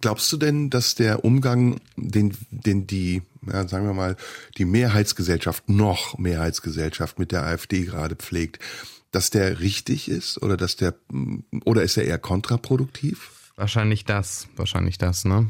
Glaubst 0.00 0.32
du 0.32 0.38
denn, 0.38 0.70
dass 0.70 0.94
der 0.94 1.24
Umgang, 1.24 1.78
den, 1.96 2.34
den 2.50 2.86
die, 2.86 3.22
ja, 3.52 3.66
sagen 3.68 3.86
wir 3.86 3.94
mal, 3.94 4.16
die 4.58 4.64
Mehrheitsgesellschaft, 4.64 5.68
noch 5.68 6.18
Mehrheitsgesellschaft 6.18 7.18
mit 7.18 7.32
der 7.32 7.44
AfD 7.44 7.82
gerade 7.82 8.16
pflegt, 8.16 8.58
dass 9.10 9.30
der 9.30 9.60
richtig 9.60 10.08
ist 10.08 10.42
oder 10.42 10.56
dass 10.56 10.76
der, 10.76 10.94
oder 11.64 11.82
ist 11.82 11.96
er 11.96 12.04
eher 12.04 12.18
kontraproduktiv? 12.18 13.30
Wahrscheinlich 13.56 14.04
das, 14.04 14.48
wahrscheinlich 14.56 14.98
das, 14.98 15.24
ne? 15.24 15.48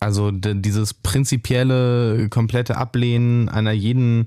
Also 0.00 0.30
dieses 0.30 0.92
prinzipielle, 0.92 2.28
komplette 2.28 2.76
Ablehnen 2.76 3.48
einer 3.48 3.72
jeden 3.72 4.26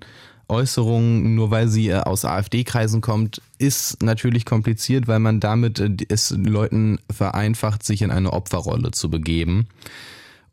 Äußerung, 0.50 1.36
nur 1.36 1.52
weil 1.52 1.68
sie 1.68 1.90
äh, 1.90 2.00
aus 2.00 2.26
AfD-Kreisen 2.26 3.02
kommt, 3.02 3.42
ist 3.60 4.02
natürlich 4.02 4.46
kompliziert, 4.46 5.08
weil 5.08 5.20
man 5.20 5.40
damit 5.40 5.80
äh, 5.80 5.96
es 6.10 6.32
Leuten 6.32 7.00
vereinfacht, 7.12 7.84
sich 7.84 8.02
in 8.02 8.12
eine 8.12 8.34
Opferrolle 8.34 8.92
zu 8.92 9.10
begeben. 9.10 9.68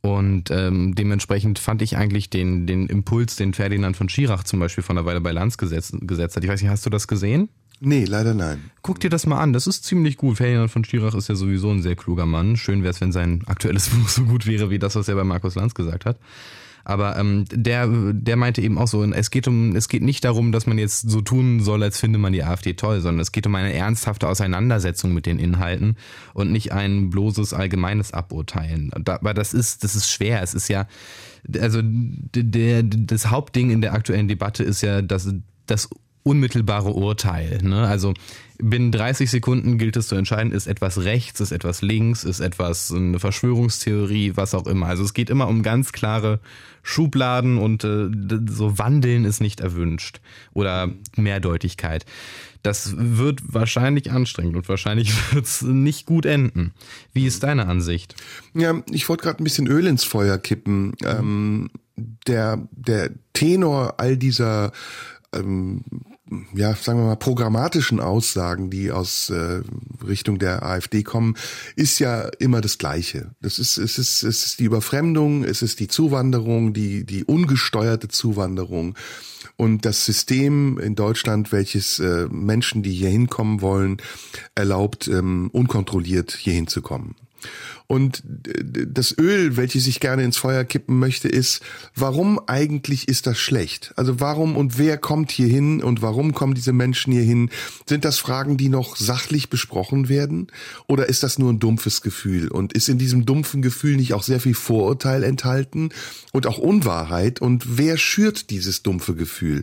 Und 0.06 0.52
ähm, 0.52 0.94
dementsprechend 0.94 1.58
fand 1.58 1.82
ich 1.82 1.96
eigentlich 1.96 2.30
den, 2.30 2.66
den 2.68 2.86
Impuls, 2.86 3.34
den 3.34 3.54
Ferdinand 3.54 3.96
von 3.96 4.08
Schirach 4.08 4.44
zum 4.44 4.60
Beispiel 4.60 4.84
von 4.84 4.94
der 4.94 5.04
Weile 5.04 5.20
bei 5.20 5.32
Lanz 5.32 5.58
gesetzt, 5.58 5.96
gesetzt 6.02 6.36
hat. 6.36 6.44
Ich 6.44 6.50
weiß 6.50 6.62
nicht, 6.62 6.70
hast 6.70 6.86
du 6.86 6.90
das 6.90 7.08
gesehen? 7.08 7.48
Nee, 7.80 8.04
leider 8.04 8.32
nein. 8.32 8.70
Guck 8.82 9.00
dir 9.00 9.10
das 9.10 9.26
mal 9.26 9.40
an, 9.40 9.52
das 9.52 9.66
ist 9.66 9.84
ziemlich 9.84 10.16
gut. 10.16 10.36
Ferdinand 10.36 10.70
von 10.70 10.84
Schirach 10.84 11.14
ist 11.14 11.28
ja 11.28 11.34
sowieso 11.34 11.70
ein 11.70 11.82
sehr 11.82 11.96
kluger 11.96 12.24
Mann. 12.24 12.56
Schön 12.56 12.82
wäre 12.82 12.92
es, 12.92 13.00
wenn 13.00 13.10
sein 13.10 13.42
aktuelles 13.46 13.88
Buch 13.90 14.08
so 14.08 14.22
gut 14.22 14.46
wäre, 14.46 14.70
wie 14.70 14.78
das, 14.78 14.94
was 14.94 15.08
er 15.08 15.16
bei 15.16 15.24
Markus 15.24 15.56
Lanz 15.56 15.74
gesagt 15.74 16.06
hat. 16.06 16.18
Aber 16.88 17.16
ähm, 17.16 17.46
der, 17.50 17.88
der 18.12 18.36
meinte 18.36 18.62
eben 18.62 18.78
auch 18.78 18.86
so, 18.86 19.02
es 19.02 19.32
geht 19.32 19.48
um, 19.48 19.74
es 19.74 19.88
geht 19.88 20.04
nicht 20.04 20.24
darum, 20.24 20.52
dass 20.52 20.68
man 20.68 20.78
jetzt 20.78 21.10
so 21.10 21.20
tun 21.20 21.58
soll, 21.58 21.82
als 21.82 21.98
finde 21.98 22.20
man 22.20 22.32
die 22.32 22.44
AfD 22.44 22.74
toll, 22.74 23.00
sondern 23.00 23.18
es 23.18 23.32
geht 23.32 23.44
um 23.44 23.56
eine 23.56 23.72
ernsthafte 23.72 24.28
Auseinandersetzung 24.28 25.12
mit 25.12 25.26
den 25.26 25.40
Inhalten 25.40 25.96
und 26.32 26.52
nicht 26.52 26.70
ein 26.70 27.10
bloßes 27.10 27.54
allgemeines 27.54 28.12
Aburteilen. 28.12 28.92
Aber 29.04 29.34
das 29.34 29.52
ist, 29.52 29.82
das 29.82 29.96
ist 29.96 30.12
schwer. 30.12 30.44
Es 30.44 30.54
ist 30.54 30.68
ja, 30.68 30.86
also 31.60 31.80
der, 31.82 32.84
das 32.84 33.30
Hauptding 33.32 33.70
in 33.70 33.80
der 33.80 33.92
aktuellen 33.92 34.28
Debatte 34.28 34.62
ist 34.62 34.80
ja, 34.82 35.02
dass 35.02 35.28
das 35.66 35.88
unmittelbare 36.22 36.90
Urteil. 36.90 37.58
Ne? 37.62 37.88
Also 37.88 38.14
binnen 38.58 38.92
30 38.92 39.30
Sekunden 39.30 39.78
gilt 39.78 39.96
es 39.96 40.08
zu 40.08 40.14
entscheiden, 40.14 40.52
ist 40.52 40.66
etwas 40.66 40.98
rechts, 40.98 41.40
ist 41.40 41.52
etwas 41.52 41.82
links, 41.82 42.24
ist 42.24 42.40
etwas 42.40 42.92
eine 42.92 43.18
Verschwörungstheorie, 43.18 44.32
was 44.34 44.54
auch 44.54 44.66
immer. 44.66 44.86
Also 44.86 45.04
es 45.04 45.14
geht 45.14 45.30
immer 45.30 45.48
um 45.48 45.62
ganz 45.62 45.92
klare 45.92 46.40
Schubladen 46.82 47.58
und 47.58 47.84
äh, 47.84 48.08
so 48.48 48.78
Wandeln 48.78 49.24
ist 49.24 49.40
nicht 49.40 49.60
erwünscht 49.60 50.20
oder 50.52 50.90
Mehrdeutigkeit. 51.16 52.06
Das 52.62 52.94
wird 52.96 53.40
wahrscheinlich 53.46 54.10
anstrengend 54.10 54.56
und 54.56 54.68
wahrscheinlich 54.68 55.12
wird 55.32 55.44
es 55.44 55.62
nicht 55.62 56.06
gut 56.06 56.26
enden. 56.26 56.72
Wie 57.12 57.26
ist 57.26 57.42
deine 57.42 57.66
Ansicht? 57.66 58.14
Ja, 58.54 58.82
ich 58.90 59.08
wollte 59.08 59.24
gerade 59.24 59.42
ein 59.42 59.44
bisschen 59.44 59.66
Öl 59.66 59.86
ins 59.86 60.04
Feuer 60.04 60.38
kippen. 60.38 60.94
Ähm, 61.04 61.70
der, 61.96 62.68
der 62.70 63.10
Tenor 63.32 63.94
all 63.98 64.16
dieser 64.16 64.72
ähm, 65.34 65.82
ja, 66.54 66.74
sagen 66.74 66.98
wir 66.98 67.06
mal, 67.06 67.16
programmatischen 67.16 68.00
Aussagen, 68.00 68.68
die 68.70 68.90
aus 68.90 69.30
äh, 69.30 69.60
Richtung 70.06 70.38
der 70.38 70.64
AfD 70.64 71.02
kommen, 71.02 71.36
ist 71.76 71.98
ja 72.00 72.28
immer 72.38 72.60
das 72.60 72.78
Gleiche. 72.78 73.30
Das 73.40 73.58
ist, 73.58 73.76
es 73.76 73.98
ist, 73.98 74.22
es 74.24 74.46
ist 74.46 74.58
die 74.58 74.64
Überfremdung, 74.64 75.44
es 75.44 75.62
ist 75.62 75.78
die 75.78 75.88
Zuwanderung, 75.88 76.72
die, 76.72 77.04
die 77.04 77.24
ungesteuerte 77.24 78.08
Zuwanderung. 78.08 78.96
Und 79.56 79.86
das 79.86 80.04
System 80.04 80.78
in 80.78 80.96
Deutschland, 80.96 81.52
welches 81.52 81.98
äh, 81.98 82.26
Menschen, 82.30 82.82
die 82.82 82.92
hier 82.92 83.08
hinkommen 83.08 83.60
wollen, 83.60 83.98
erlaubt, 84.54 85.08
ähm, 85.08 85.48
unkontrolliert 85.52 86.32
hier 86.32 86.54
hinzukommen. 86.54 87.14
Und 87.86 88.22
das 88.24 89.16
Öl, 89.16 89.56
welches 89.56 89.86
ich 89.86 90.00
gerne 90.00 90.24
ins 90.24 90.36
Feuer 90.36 90.64
kippen 90.64 90.98
möchte, 90.98 91.28
ist, 91.28 91.62
warum 91.94 92.40
eigentlich 92.46 93.08
ist 93.08 93.26
das 93.26 93.38
schlecht? 93.38 93.92
Also 93.96 94.18
warum 94.18 94.56
und 94.56 94.78
wer 94.78 94.98
kommt 94.98 95.30
hier 95.30 95.46
hin 95.46 95.82
und 95.82 96.02
warum 96.02 96.34
kommen 96.34 96.54
diese 96.54 96.72
Menschen 96.72 97.12
hier 97.12 97.22
hin? 97.22 97.50
Sind 97.88 98.04
das 98.04 98.18
Fragen, 98.18 98.56
die 98.56 98.68
noch 98.68 98.96
sachlich 98.96 99.50
besprochen 99.50 100.08
werden? 100.08 100.48
Oder 100.88 101.08
ist 101.08 101.22
das 101.22 101.38
nur 101.38 101.52
ein 101.52 101.60
dumpfes 101.60 102.02
Gefühl? 102.02 102.48
Und 102.48 102.72
ist 102.72 102.88
in 102.88 102.98
diesem 102.98 103.24
dumpfen 103.24 103.62
Gefühl 103.62 103.96
nicht 103.96 104.14
auch 104.14 104.24
sehr 104.24 104.40
viel 104.40 104.54
Vorurteil 104.54 105.22
enthalten 105.22 105.90
und 106.32 106.46
auch 106.46 106.58
Unwahrheit? 106.58 107.40
Und 107.40 107.78
wer 107.78 107.98
schürt 107.98 108.50
dieses 108.50 108.82
dumpfe 108.82 109.14
Gefühl? 109.14 109.62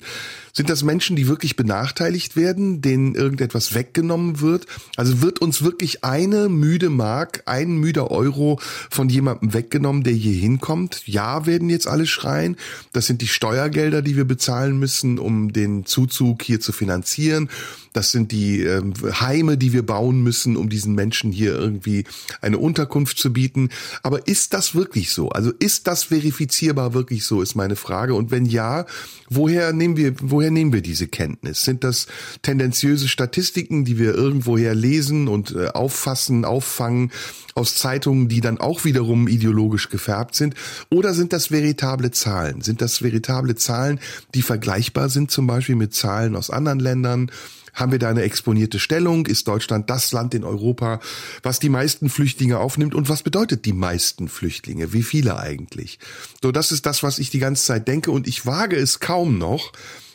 Sind 0.56 0.70
das 0.70 0.84
Menschen, 0.84 1.16
die 1.16 1.28
wirklich 1.28 1.56
benachteiligt 1.56 2.36
werden, 2.36 2.80
denen 2.82 3.16
irgendetwas 3.16 3.74
weggenommen 3.74 4.40
wird? 4.40 4.68
Also 4.96 5.24
wird 5.24 5.40
uns 5.40 5.64
wirklich 5.64 6.04
eine 6.04 6.48
müde 6.48 6.92
Mark, 6.92 7.42
ein 7.48 7.78
müder 7.78 8.12
Euro 8.12 8.60
von 8.92 9.10
jemandem 9.10 9.56
weggenommen, 9.56 10.04
der 10.04 10.14
hier 10.14 10.40
hinkommt? 10.40 11.08
Ja, 11.08 11.48
werden 11.48 11.70
jetzt 11.70 11.88
alle 11.88 12.06
schreien. 12.06 12.56
Das 12.92 13.08
sind 13.08 13.24
die 13.24 13.28
Steuergelder, 13.28 14.04
die 14.04 14.16
wir 14.16 14.26
bezahlen 14.26 14.78
müssen, 14.78 15.18
um 15.18 15.52
den 15.52 15.88
Zuzug 15.88 16.44
hier 16.44 16.60
zu 16.60 16.72
finanzieren. 16.72 17.50
Das 17.94 18.12
sind 18.12 18.32
die 18.32 18.62
ähm, 18.62 18.94
Heime, 19.20 19.58
die 19.58 19.74
wir 19.74 19.86
bauen 19.86 20.22
müssen, 20.22 20.58
um 20.58 20.70
diesen 20.70 20.96
Menschen 20.96 21.32
hier 21.32 21.54
irgendwie 21.54 22.04
eine 22.42 22.58
Unterkunft 22.58 23.18
zu 23.18 23.32
bieten. 23.32 23.70
Aber 24.02 24.28
ist 24.28 24.54
das 24.54 24.76
wirklich 24.76 25.12
so? 25.12 25.30
Also 25.30 25.52
ist 25.60 25.88
das 25.88 26.04
verifizierbar 26.06 26.94
wirklich 26.94 27.26
so, 27.26 27.42
ist 27.42 27.56
meine 27.56 27.76
Frage. 27.76 28.16
Und 28.16 28.32
wenn 28.32 28.46
ja, 28.46 28.86
woher 29.30 29.74
nehmen 29.74 29.96
wir, 29.98 30.16
woher 30.22 30.52
nehmen 30.52 30.74
wir 30.74 30.82
diese 30.82 31.08
Kenntnis? 31.08 31.64
Sind 31.64 31.84
das 31.84 32.08
tendenziöse 32.42 33.08
Statistiken, 33.08 33.86
die 33.86 33.98
wir 33.98 34.14
irgendwoher 34.14 34.76
lesen 34.76 35.28
und 35.28 35.56
äh, 35.56 35.68
auffassen, 35.68 36.46
auffangen? 36.46 37.12
aus 37.56 37.76
Zeitungen, 37.76 38.28
die 38.28 38.42
dann 38.42 38.60
auch 38.60 38.84
wiederum 38.84 39.28
ideologisch 39.28 39.90
gefärbt 39.90 40.36
sind? 40.36 40.56
Oder 40.90 41.14
sind 41.14 41.34
das 41.34 41.52
veritable 41.52 42.12
Zahlen? 42.12 42.62
Sind 42.62 42.82
das 42.82 43.02
veritable 43.02 43.56
Zahlen, 43.56 44.00
die 44.34 44.42
vergleichbar 44.42 45.10
sind 45.10 45.32
zum 45.32 45.48
Beispiel 45.48 45.76
mit 45.76 45.94
Zahlen 45.94 46.36
aus 46.36 46.50
anderen 46.50 46.80
Ländern? 46.80 47.32
Haben 47.74 47.92
wir 47.92 48.00
da 48.00 48.10
eine 48.10 48.22
exponierte 48.22 48.80
Stellung? 48.80 49.26
Ist 49.26 49.48
Deutschland 49.48 49.90
das 49.90 50.12
Land 50.12 50.34
in 50.34 50.44
Europa, 50.44 51.00
was 51.42 51.60
die 51.60 51.70
meisten 51.70 52.10
Flüchtlinge 52.10 52.60
aufnimmt? 52.60 52.96
Und 52.96 53.10
was 53.10 53.24
bedeutet 53.24 53.66
die 53.66 53.74
meisten 53.74 54.28
Flüchtlinge? 54.28 54.94
Wie 54.94 55.04
viele 55.04 55.40
eigentlich? 55.40 56.00
So, 56.42 56.52
das 56.52 56.72
ist 56.72 56.86
das, 56.86 57.04
was 57.04 57.20
ich 57.20 57.30
die 57.30 57.40
ganze 57.40 57.64
Zeit 57.66 57.88
denke. 57.88 58.12
Und 58.12 58.28
ich 58.28 58.46
wage 58.46 58.76
es 58.76 59.00
kaum 59.00 59.38
noch, 59.38 59.72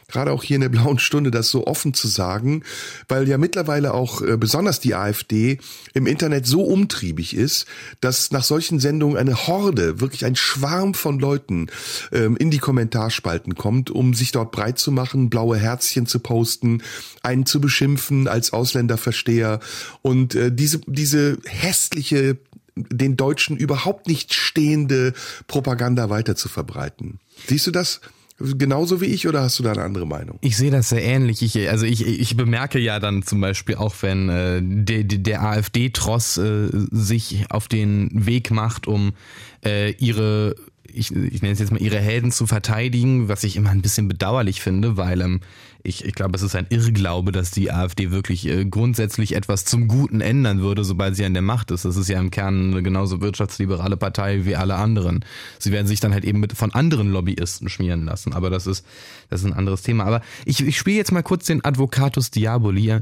gerade 0.09 0.33
auch 0.33 0.43
hier 0.43 0.57
in 0.57 0.63
der 0.63 0.71
blauen 0.71 0.99
Stunde 0.99 1.31
das 1.31 1.51
so 1.51 1.67
offen 1.67 1.93
zu 1.93 2.09
sagen, 2.09 2.63
weil 3.09 3.29
ja 3.29 3.37
mittlerweile 3.37 3.93
auch 3.93 4.23
äh, 4.23 4.37
besonders 4.39 4.81
die 4.81 4.95
AfD 4.95 5.59
im 5.93 6.07
Internet 6.07 6.47
so 6.47 6.63
umtriebig 6.63 7.37
ist, 7.37 7.67
dass 8.01 8.31
nach 8.31 8.43
solchen 8.43 8.81
Sendungen 8.81 9.19
eine 9.19 9.47
Horde, 9.47 10.01
wirklich 10.01 10.25
ein 10.25 10.35
Schwarm 10.35 10.95
von 10.95 11.19
Leuten 11.19 11.67
ähm, 12.11 12.37
in 12.39 12.51
die 12.51 12.59
Kommentarspalten 12.59 13.55
kommt, 13.55 13.91
um 13.91 14.15
sich 14.15 14.33
dort 14.33 14.51
breit 14.51 14.79
zu 14.79 14.91
machen, 14.91 15.29
blaue 15.29 15.59
Herzchen 15.59 16.07
zu 16.07 16.21
posten, 16.21 16.83
einen 17.23 17.45
zu 17.45 17.61
beschimpfen 17.61 18.29
als 18.29 18.53
Ausländerversteher 18.53 19.61
und 20.01 20.35
äh, 20.35 20.51
diese 20.51 20.81
diese 20.87 21.39
hässliche 21.45 22.39
den 22.77 23.17
Deutschen 23.17 23.57
überhaupt 23.57 24.07
nicht 24.07 24.33
stehende 24.33 25.13
Propaganda 25.49 26.11
weiter 26.11 26.37
zu 26.37 26.49
verbreiten. 26.49 27.19
Siehst 27.47 27.67
du 27.67 27.73
das? 27.73 28.01
Genauso 28.39 29.01
wie 29.01 29.07
ich 29.07 29.27
oder 29.27 29.43
hast 29.43 29.59
du 29.59 29.63
da 29.63 29.73
eine 29.73 29.83
andere 29.83 30.07
Meinung? 30.07 30.39
Ich 30.43 30.57
sehe 30.57 30.71
das 30.71 30.89
sehr 30.91 31.03
ähnlich. 31.03 31.43
Ich, 31.43 31.69
also 31.69 31.87
ich, 31.87 32.07
ich 32.07 32.37
bemerke 32.37 32.79
ja 32.79 33.01
dann 33.01 33.23
zum 33.23 33.41
Beispiel 33.41 33.77
auch, 33.77 33.95
wenn 34.01 34.29
äh, 34.29 34.61
der, 34.63 35.05
der 35.05 35.43
AfD-Tross 35.43 36.39
äh, 36.39 36.69
sich 36.91 37.47
auf 37.51 37.69
den 37.69 38.11
Weg 38.27 38.51
macht, 38.51 38.87
um 38.87 39.13
äh, 39.65 39.93
ihre 39.93 40.55
ich, 40.91 41.15
ich 41.15 41.43
nenne 41.43 41.53
es 41.53 41.59
jetzt 41.59 41.71
mal, 41.71 41.81
ihre 41.81 41.99
Helden 41.99 42.33
zu 42.33 42.47
verteidigen, 42.47 43.29
was 43.29 43.45
ich 43.45 43.57
immer 43.57 43.71
ein 43.71 43.83
bisschen 43.83 44.09
bedauerlich 44.09 44.63
finde, 44.63 44.97
weil 44.97 45.21
ähm, 45.21 45.41
ich, 45.89 46.05
ich 46.05 46.15
glaube, 46.15 46.37
es 46.37 46.43
ist 46.43 46.55
ein 46.55 46.67
Irrglaube, 46.69 47.33
dass 47.33 47.51
die 47.51 47.73
AfD 47.73 48.11
wirklich 48.11 48.47
äh, 48.47 48.65
grundsätzlich 48.65 49.35
etwas 49.35 49.65
zum 49.65 49.89
Guten 49.89 50.21
ändern 50.21 50.61
würde, 50.61 50.85
sobald 50.85 51.17
sie 51.17 51.25
an 51.25 51.33
der 51.33 51.43
Macht 51.43 51.71
ist. 51.71 51.85
Das 51.85 51.97
ist 51.97 52.09
ja 52.09 52.21
im 52.21 52.31
Kern 52.31 52.73
eine 52.73 52.83
genauso 52.83 53.21
wirtschaftsliberale 53.21 53.97
Partei 53.97 54.45
wie 54.45 54.55
alle 54.55 54.77
anderen. 54.77 55.25
Sie 55.59 55.73
werden 55.73 55.87
sich 55.87 56.01
dann 56.01 56.13
halt 56.13 56.25
eben 56.25 56.41
mit 56.41 56.53
von 56.53 56.73
anderen 56.73 57.11
Lobbyisten 57.11 57.69
schmieren 57.69 58.05
lassen, 58.05 58.35
aber 58.35 58.51
das 58.51 58.67
ist, 58.67 58.85
das 59.31 59.41
ist 59.41 59.47
ein 59.47 59.55
anderes 59.55 59.83
Thema. 59.83 60.05
Aber 60.05 60.21
ich, 60.45 60.61
ich 60.61 60.79
spiele 60.79 60.99
jetzt 60.99 61.13
mal 61.13 61.23
kurz 61.23 61.47
den 61.47 61.65
Advocatus 61.65 62.31
Diaboli. 62.31 63.01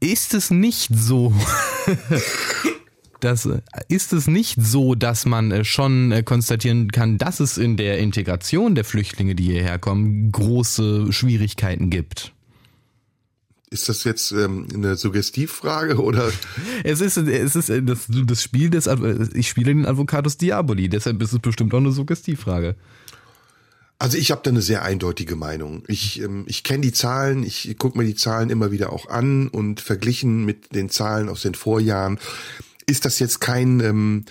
Ist 0.00 0.34
es 0.34 0.50
nicht 0.50 0.88
so, 0.92 1.32
das 3.24 3.46
äh, 3.46 3.60
ist 3.88 4.12
es 4.12 4.26
nicht 4.26 4.56
so, 4.60 4.94
dass 4.94 5.26
man 5.26 5.50
äh, 5.50 5.64
schon 5.64 6.12
äh, 6.12 6.22
konstatieren 6.22 6.90
kann, 6.92 7.18
dass 7.18 7.40
es 7.40 7.58
in 7.58 7.76
der 7.76 7.98
Integration 7.98 8.74
der 8.74 8.84
Flüchtlinge, 8.84 9.34
die 9.34 9.44
hierher 9.44 9.78
kommen, 9.78 10.30
große 10.30 11.12
Schwierigkeiten 11.12 11.90
gibt. 11.90 12.32
Ist 13.70 13.88
das 13.88 14.04
jetzt 14.04 14.30
ähm, 14.30 14.68
eine 14.72 14.96
Suggestivfrage 14.96 16.00
oder? 16.00 16.30
Es 16.84 17.00
ist, 17.00 17.16
es 17.16 17.56
ist 17.56 17.72
das, 17.84 18.06
das 18.08 18.42
Spiel 18.42 18.70
des, 18.70 18.88
ich 19.34 19.48
spiele 19.48 19.74
den 19.74 19.86
Advocatus 19.86 20.36
Diaboli, 20.36 20.88
deshalb 20.88 21.20
ist 21.22 21.32
es 21.32 21.38
bestimmt 21.40 21.72
auch 21.74 21.78
eine 21.78 21.92
Suggestivfrage. 21.92 22.76
Also 23.98 24.18
ich 24.18 24.30
habe 24.30 24.42
da 24.44 24.50
eine 24.50 24.60
sehr 24.60 24.82
eindeutige 24.82 25.34
Meinung. 25.34 25.84
Ich, 25.86 26.20
ähm, 26.20 26.44
ich 26.46 26.62
kenne 26.62 26.82
die 26.82 26.92
Zahlen, 26.92 27.42
ich 27.42 27.76
gucke 27.78 27.96
mir 27.96 28.04
die 28.04 28.14
Zahlen 28.14 28.50
immer 28.50 28.70
wieder 28.70 28.92
auch 28.92 29.08
an 29.08 29.48
und 29.48 29.80
verglichen 29.80 30.44
mit 30.44 30.74
den 30.74 30.90
Zahlen 30.90 31.28
aus 31.28 31.42
den 31.42 31.54
Vorjahren 31.54 32.18
ist 32.86 33.04
das 33.04 33.18
jetzt 33.18 33.40
kein 33.40 33.80
ähm, 33.80 34.24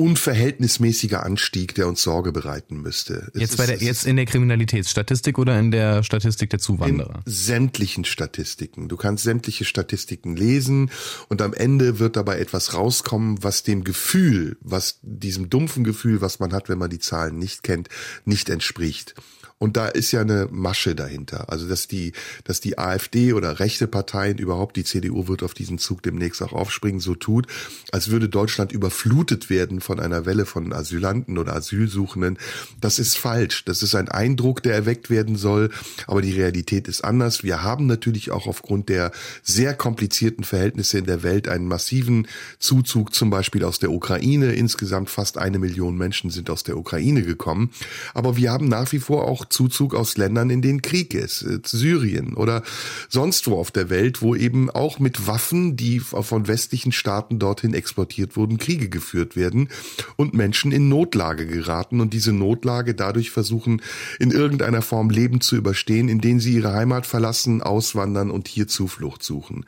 unverhältnismäßiger 0.00 1.24
Anstieg, 1.24 1.74
der 1.74 1.86
uns 1.86 2.02
Sorge 2.02 2.32
bereiten 2.32 2.80
müsste. 2.80 3.30
Es 3.34 3.40
jetzt, 3.40 3.56
bei 3.58 3.66
der, 3.66 3.76
jetzt 3.76 4.06
in 4.06 4.16
der 4.16 4.24
Kriminalitätsstatistik 4.24 5.38
oder 5.38 5.58
in 5.58 5.70
der 5.70 6.02
Statistik 6.02 6.48
der 6.48 6.58
Zuwanderer? 6.58 7.22
In 7.26 7.32
sämtlichen 7.32 8.06
Statistiken. 8.06 8.88
Du 8.88 8.96
kannst 8.96 9.24
sämtliche 9.24 9.66
Statistiken 9.66 10.36
lesen 10.36 10.90
und 11.28 11.42
am 11.42 11.52
Ende 11.52 11.98
wird 11.98 12.16
dabei 12.16 12.38
etwas 12.38 12.72
rauskommen, 12.72 13.42
was 13.42 13.62
dem 13.62 13.84
Gefühl, 13.84 14.56
was 14.62 15.00
diesem 15.02 15.50
dumpfen 15.50 15.84
Gefühl, 15.84 16.22
was 16.22 16.40
man 16.40 16.54
hat, 16.54 16.70
wenn 16.70 16.78
man 16.78 16.90
die 16.90 16.98
Zahlen 16.98 17.38
nicht 17.38 17.62
kennt, 17.62 17.90
nicht 18.24 18.48
entspricht. 18.48 19.14
Und 19.62 19.76
da 19.76 19.88
ist 19.88 20.10
ja 20.10 20.22
eine 20.22 20.48
Masche 20.50 20.94
dahinter. 20.94 21.52
Also, 21.52 21.68
dass 21.68 21.86
die, 21.86 22.12
dass 22.44 22.60
die 22.60 22.78
AfD 22.78 23.34
oder 23.34 23.60
rechte 23.60 23.86
Parteien 23.86 24.38
überhaupt, 24.38 24.74
die 24.76 24.84
CDU 24.84 25.28
wird 25.28 25.42
auf 25.42 25.52
diesen 25.52 25.76
Zug 25.76 26.02
demnächst 26.02 26.42
auch 26.42 26.54
aufspringen, 26.54 26.98
so 26.98 27.14
tut, 27.14 27.46
als 27.92 28.10
würde 28.10 28.30
Deutschland 28.30 28.72
überflutet 28.72 29.50
werden 29.50 29.82
von 29.82 30.00
einer 30.00 30.24
Welle 30.24 30.46
von 30.46 30.72
Asylanten 30.72 31.36
oder 31.36 31.54
Asylsuchenden. 31.54 32.38
Das 32.80 32.98
ist 32.98 33.18
falsch. 33.18 33.66
Das 33.66 33.82
ist 33.82 33.94
ein 33.94 34.08
Eindruck, 34.08 34.62
der 34.62 34.72
erweckt 34.74 35.10
werden 35.10 35.36
soll. 35.36 35.68
Aber 36.06 36.22
die 36.22 36.32
Realität 36.32 36.88
ist 36.88 37.04
anders. 37.04 37.44
Wir 37.44 37.62
haben 37.62 37.84
natürlich 37.84 38.30
auch 38.30 38.46
aufgrund 38.46 38.88
der 38.88 39.12
sehr 39.42 39.74
komplizierten 39.74 40.42
Verhältnisse 40.42 40.96
in 40.96 41.04
der 41.04 41.22
Welt 41.22 41.48
einen 41.48 41.68
massiven 41.68 42.26
Zuzug, 42.60 43.14
zum 43.14 43.28
Beispiel 43.28 43.64
aus 43.64 43.78
der 43.78 43.90
Ukraine. 43.90 44.54
Insgesamt 44.54 45.10
fast 45.10 45.36
eine 45.36 45.58
Million 45.58 45.98
Menschen 45.98 46.30
sind 46.30 46.48
aus 46.48 46.62
der 46.62 46.78
Ukraine 46.78 47.24
gekommen. 47.24 47.72
Aber 48.14 48.38
wir 48.38 48.50
haben 48.50 48.66
nach 48.66 48.90
wie 48.92 49.00
vor 49.00 49.28
auch 49.28 49.49
Zuzug 49.50 49.94
aus 49.94 50.16
Ländern, 50.16 50.48
in 50.48 50.62
denen 50.62 50.80
Krieg 50.80 51.12
ist, 51.12 51.42
äh, 51.42 51.58
Syrien 51.64 52.34
oder 52.34 52.62
sonst 53.08 53.46
wo 53.46 53.56
auf 53.56 53.70
der 53.70 53.90
Welt, 53.90 54.22
wo 54.22 54.34
eben 54.34 54.70
auch 54.70 54.98
mit 54.98 55.26
Waffen, 55.26 55.76
die 55.76 56.00
von 56.00 56.48
westlichen 56.48 56.92
Staaten 56.92 57.38
dorthin 57.38 57.74
exportiert 57.74 58.36
wurden, 58.36 58.58
Kriege 58.58 58.88
geführt 58.88 59.36
werden 59.36 59.68
und 60.16 60.34
Menschen 60.34 60.72
in 60.72 60.88
Notlage 60.88 61.46
geraten 61.46 62.00
und 62.00 62.14
diese 62.14 62.32
Notlage 62.32 62.94
dadurch 62.94 63.30
versuchen, 63.30 63.82
in 64.18 64.30
irgendeiner 64.30 64.82
Form 64.82 65.10
Leben 65.10 65.40
zu 65.40 65.56
überstehen, 65.56 66.08
indem 66.08 66.40
sie 66.40 66.54
ihre 66.54 66.72
Heimat 66.72 67.06
verlassen, 67.06 67.62
auswandern 67.62 68.30
und 68.30 68.48
hier 68.48 68.68
Zuflucht 68.68 69.22
suchen. 69.22 69.66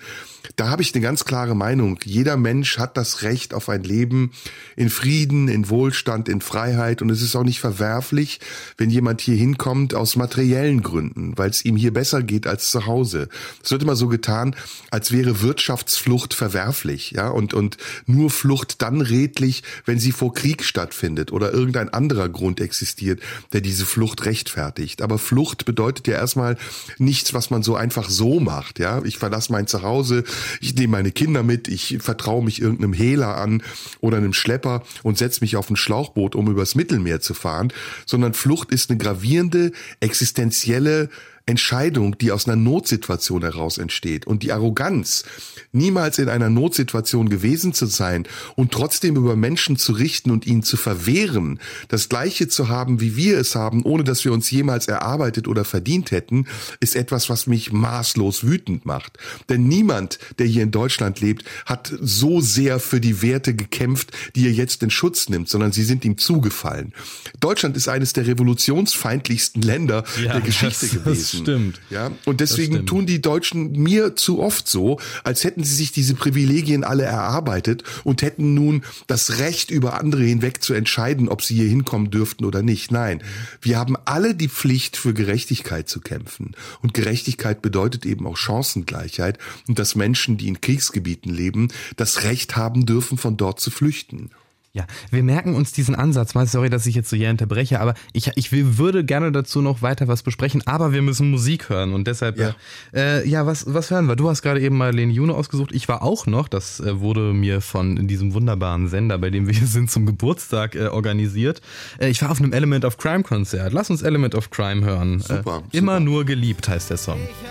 Da 0.57 0.69
habe 0.69 0.83
ich 0.83 0.95
eine 0.95 1.03
ganz 1.03 1.25
klare 1.25 1.55
Meinung. 1.55 1.99
Jeder 2.05 2.37
Mensch 2.37 2.79
hat 2.79 2.97
das 2.97 3.23
Recht 3.23 3.55
auf 3.55 3.69
ein 3.69 3.83
Leben 3.83 4.33
in 4.77 4.91
Frieden, 4.91 5.49
in 5.49 5.69
Wohlstand, 5.69 6.29
in 6.29 6.41
Freiheit 6.41 7.03
und 7.03 7.11
es 7.11 7.23
ist 7.23 7.37
auch 7.37 7.45
nicht 7.45 7.61
verwerflich, 7.61 8.41
wenn 8.77 8.91
jemand 8.91 9.21
hier 9.21 9.37
hinkommt 9.37 9.72
kommt 9.73 9.95
aus 9.95 10.17
materiellen 10.17 10.83
Gründen, 10.83 11.33
weil 11.39 11.49
es 11.49 11.65
ihm 11.65 11.77
hier 11.77 11.95
besser 11.95 12.23
geht 12.23 12.47
als 12.47 12.71
zu 12.71 12.85
Hause. 12.85 13.31
Es 13.65 13.71
wird 13.71 13.83
immer 13.83 13.97
so 13.97 14.09
getan, 14.09 14.55
als 14.91 15.13
wäre 15.13 15.41
Wirtschaftsflucht 15.41 16.35
verwerflich, 16.35 17.13
ja, 17.13 17.31
und, 17.31 17.55
und 17.55 17.79
nur 18.05 18.29
Flucht 18.29 18.83
dann 18.83 19.01
redlich, 19.01 19.63
wenn 19.87 19.99
sie 19.99 20.13
vor 20.13 20.35
Krieg 20.35 20.63
stattfindet 20.63 21.33
oder 21.33 21.55
irgendein 21.55 21.89
anderer 21.89 22.29
Grund 22.29 22.61
existiert, 22.61 23.21
der 23.55 23.63
diese 23.63 23.87
Flucht 23.87 24.27
rechtfertigt. 24.27 25.01
Aber 25.01 25.17
Flucht 25.17 25.65
bedeutet 25.65 26.07
ja 26.07 26.17
erstmal 26.17 26.59
nichts, 26.99 27.33
was 27.33 27.49
man 27.49 27.63
so 27.63 27.75
einfach 27.75 28.11
so 28.11 28.41
macht, 28.41 28.79
ja. 28.79 29.03
Ich 29.05 29.17
verlasse 29.17 29.53
mein 29.53 29.67
Zuhause, 29.67 30.25
ich 30.61 30.75
nehme 30.75 30.89
meine 30.89 31.13
Kinder 31.13 31.43
mit, 31.43 31.69
ich 31.69 31.97
vertraue 31.99 32.45
mich 32.45 32.61
irgendeinem 32.61 32.93
Hehler 32.93 33.39
an 33.39 33.63
oder 34.01 34.19
einem 34.19 34.35
Schlepper 34.35 34.83
und 35.03 35.17
setze 35.17 35.41
mich 35.41 35.57
auf 35.57 35.71
ein 35.71 35.77
Schlauchboot, 35.77 36.35
um 36.35 36.51
übers 36.51 36.75
Mittelmeer 36.75 37.23
zu 37.23 37.33
fahren, 37.33 37.73
sondern 38.05 38.35
Flucht 38.35 38.71
ist 38.71 38.91
eine 38.91 38.99
gravierende, 38.99 39.62
existenzielle 40.01 41.09
Entscheidung, 41.47 42.17
die 42.19 42.31
aus 42.33 42.47
einer 42.47 42.57
Notsituation 42.57 43.43
heraus 43.43 43.79
entsteht. 43.79 44.27
Und 44.27 44.43
die 44.43 44.53
Arroganz, 44.53 45.25
niemals 45.73 46.19
in 46.19 46.29
einer 46.29 46.51
Notsituation 46.51 47.29
gewesen 47.29 47.73
zu 47.73 47.87
sein 47.87 48.27
und 48.57 48.73
trotzdem 48.73 49.17
über 49.17 49.35
Menschen 49.37 49.77
zu 49.77 49.93
richten 49.93 50.31
und 50.31 50.47
ihnen 50.47 50.63
zu 50.63 50.77
verwehren, 50.77 51.59
das 51.89 52.09
Gleiche 52.09 52.49
zu 52.49 52.69
haben, 52.69 53.01
wie 53.01 53.17
wir 53.17 53.39
es 53.39 53.55
haben, 53.55 53.83
ohne 53.83 54.05
dass 54.05 54.25
wir 54.25 54.33
uns 54.33 54.51
jemals 54.51 54.87
erarbeitet 54.89 55.49
oder 55.49 55.65
verdient 55.65 56.11
hätten, 56.11 56.47
ist 56.81 56.95
etwas, 56.97 57.29
was 57.29 57.47
mich 57.47 57.73
maßlos 57.73 58.45
wütend 58.45 58.87
macht. 58.87 59.19
Denn 59.49 59.67
niemand, 59.67 60.19
der 60.39 60.47
hier 60.47 60.63
in 60.63 60.71
Deutschland 60.71 61.21
lebt, 61.21 61.45
hat 61.67 61.93
so 62.01 62.41
sehr 62.41 62.79
für 62.79 63.01
die 63.01 63.23
Werte 63.23 63.55
gekämpft, 63.55 64.13
die 64.37 64.47
er 64.47 64.53
jetzt 64.53 64.83
in 64.83 64.91
Schutz 64.91 65.29
nimmt, 65.29 65.49
sondern 65.49 65.73
sie 65.73 65.85
sind 65.85 66.05
ihm 66.05 66.19
zugefallen. 66.19 66.93
Deutschland 67.41 67.77
ist 67.77 67.89
eines 67.89 68.13
der 68.13 68.27
revolutionsfeindlichsten 68.27 69.63
Länder 69.63 70.05
Ja, 70.23 70.33
der 70.33 70.41
Geschichte 70.43 70.87
das- 71.05 71.32
das 71.33 71.41
gewesen. 71.41 71.73
stimmt. 71.73 71.81
Ja, 71.91 72.11
und 72.25 72.41
deswegen 72.41 72.87
tun 72.87 73.07
die 73.07 73.21
Deutschen 73.21 73.73
mir 73.73 74.17
zu 74.17 74.41
oft 74.41 74.69
so, 74.69 74.99
als 75.25 75.45
hätten 75.45 75.65
sie 75.65 75.75
sich 75.75 75.93
diese 75.93 76.15
Privilegien 76.15 76.85
alle 76.85 77.05
erarbeitet 77.05 77.83
und 78.05 78.23
hätten 78.23 78.55
nun 78.55 78.83
das 79.07 79.39
Recht 79.39 79.71
über 79.71 79.99
andere 79.99 80.23
hinweg 80.23 80.63
zu 80.63 80.75
entscheiden, 80.75 81.29
ob 81.29 81.43
sie 81.43 81.55
hier 81.55 81.69
hinkommen 81.69 82.11
dürften 82.11 82.45
oder 82.45 82.63
nicht. 82.63 82.91
Nein, 82.91 83.23
wir 83.61 83.79
haben 83.79 83.97
alle 84.05 84.35
die 84.35 84.49
Pflicht 84.49 84.97
für 84.97 85.15
Gerechtigkeit 85.15 85.89
zu 85.89 86.01
kämpfen. 86.01 86.53
Und 86.83 86.95
Gerechtigkeit 86.95 87.63
bedeutet 87.63 88.07
eben 88.07 88.27
auch 88.27 88.37
Chancengleichheit 88.37 89.39
und 89.69 89.79
dass 89.79 89.95
Menschen, 89.95 90.37
die 90.37 90.49
in 90.49 90.61
Kriegsgebieten 90.61 91.33
leben, 91.33 91.69
das 91.97 92.25
Recht 92.25 92.57
haben 92.57 92.87
dürfen, 92.87 93.19
von 93.19 93.37
dort 93.37 93.61
zu 93.61 93.71
flüchten. 93.71 94.31
Ja, 94.75 94.87
wir 95.11 95.23
merken 95.23 95.55
uns 95.55 95.73
diesen 95.73 95.95
Ansatz 95.95 96.35
mal. 96.35 96.47
Sorry, 96.47 96.71
dass 96.71 96.87
ich 96.87 96.95
jetzt 96.95 97.11
so 97.11 97.15
hier 97.17 97.29
unterbreche, 97.29 97.79
aber 97.79 97.93
ich, 98.15 98.31
ich 98.37 98.53
will- 98.53 98.79
würde 98.79 99.05
gerne 99.05 99.31
dazu 99.31 99.61
noch 99.61 99.83
weiter 99.83 100.09
was 100.09 100.23
besprechen, 100.23 100.63
aber 100.67 100.95
wir 100.95 101.03
müssen 101.03 101.31
Musik 101.31 101.69
hören 101.69 101.93
und 101.93 102.07
deshalb, 102.07 102.39
Ja. 102.39 102.55
äh, 102.95 103.29
ja, 103.29 103.45
was, 103.45 103.67
was 103.75 103.91
hören 103.91 104.07
wir? 104.09 104.17
Du 104.17 104.31
hast 104.31 104.41
gerade 104.41 104.61
eben 104.63 104.79
mal 104.79 104.95
Lene 104.95 105.13
Juno 105.13 105.35
ausgesucht. 105.35 105.73
Ich 105.75 105.89
war 105.89 106.01
auch 106.03 106.25
noch, 106.27 106.49
das 106.49 106.81
äh, 106.81 107.01
wurde 107.01 107.35
mir 107.35 107.61
von 107.61 108.09
diesem 108.09 108.33
wunderbaren 108.33 108.89
Sender, 108.89 109.19
bei 109.19 109.29
dem 109.29 109.47
wir 109.47 109.53
hier 109.55 109.67
sind, 109.67 109.91
zum 109.91 110.07
Geburtstag 110.07 110.75
äh, 110.75 110.87
organisiert. 110.87 111.61
Äh, 111.99 112.09
ich 112.09 112.23
war 112.23 112.31
auf 112.31 112.39
einem 112.41 112.55
Element 112.55 112.87
of 112.87 112.97
Crime 112.97 113.25
Konzert. 113.25 113.75
Lass 113.75 113.91
uns 113.91 114.01
Element 114.01 114.35
of 114.35 114.49
Crime 114.49 114.87
hören. 114.87 115.21
Super, 115.21 115.65
äh, 115.71 115.77
Immer 115.77 115.99
super. 115.99 116.01
nur 116.01 116.25
geliebt 116.25 116.67
heißt 116.67 116.89
der 116.89 116.97
Song. 116.97 117.19
Ich 117.21 117.47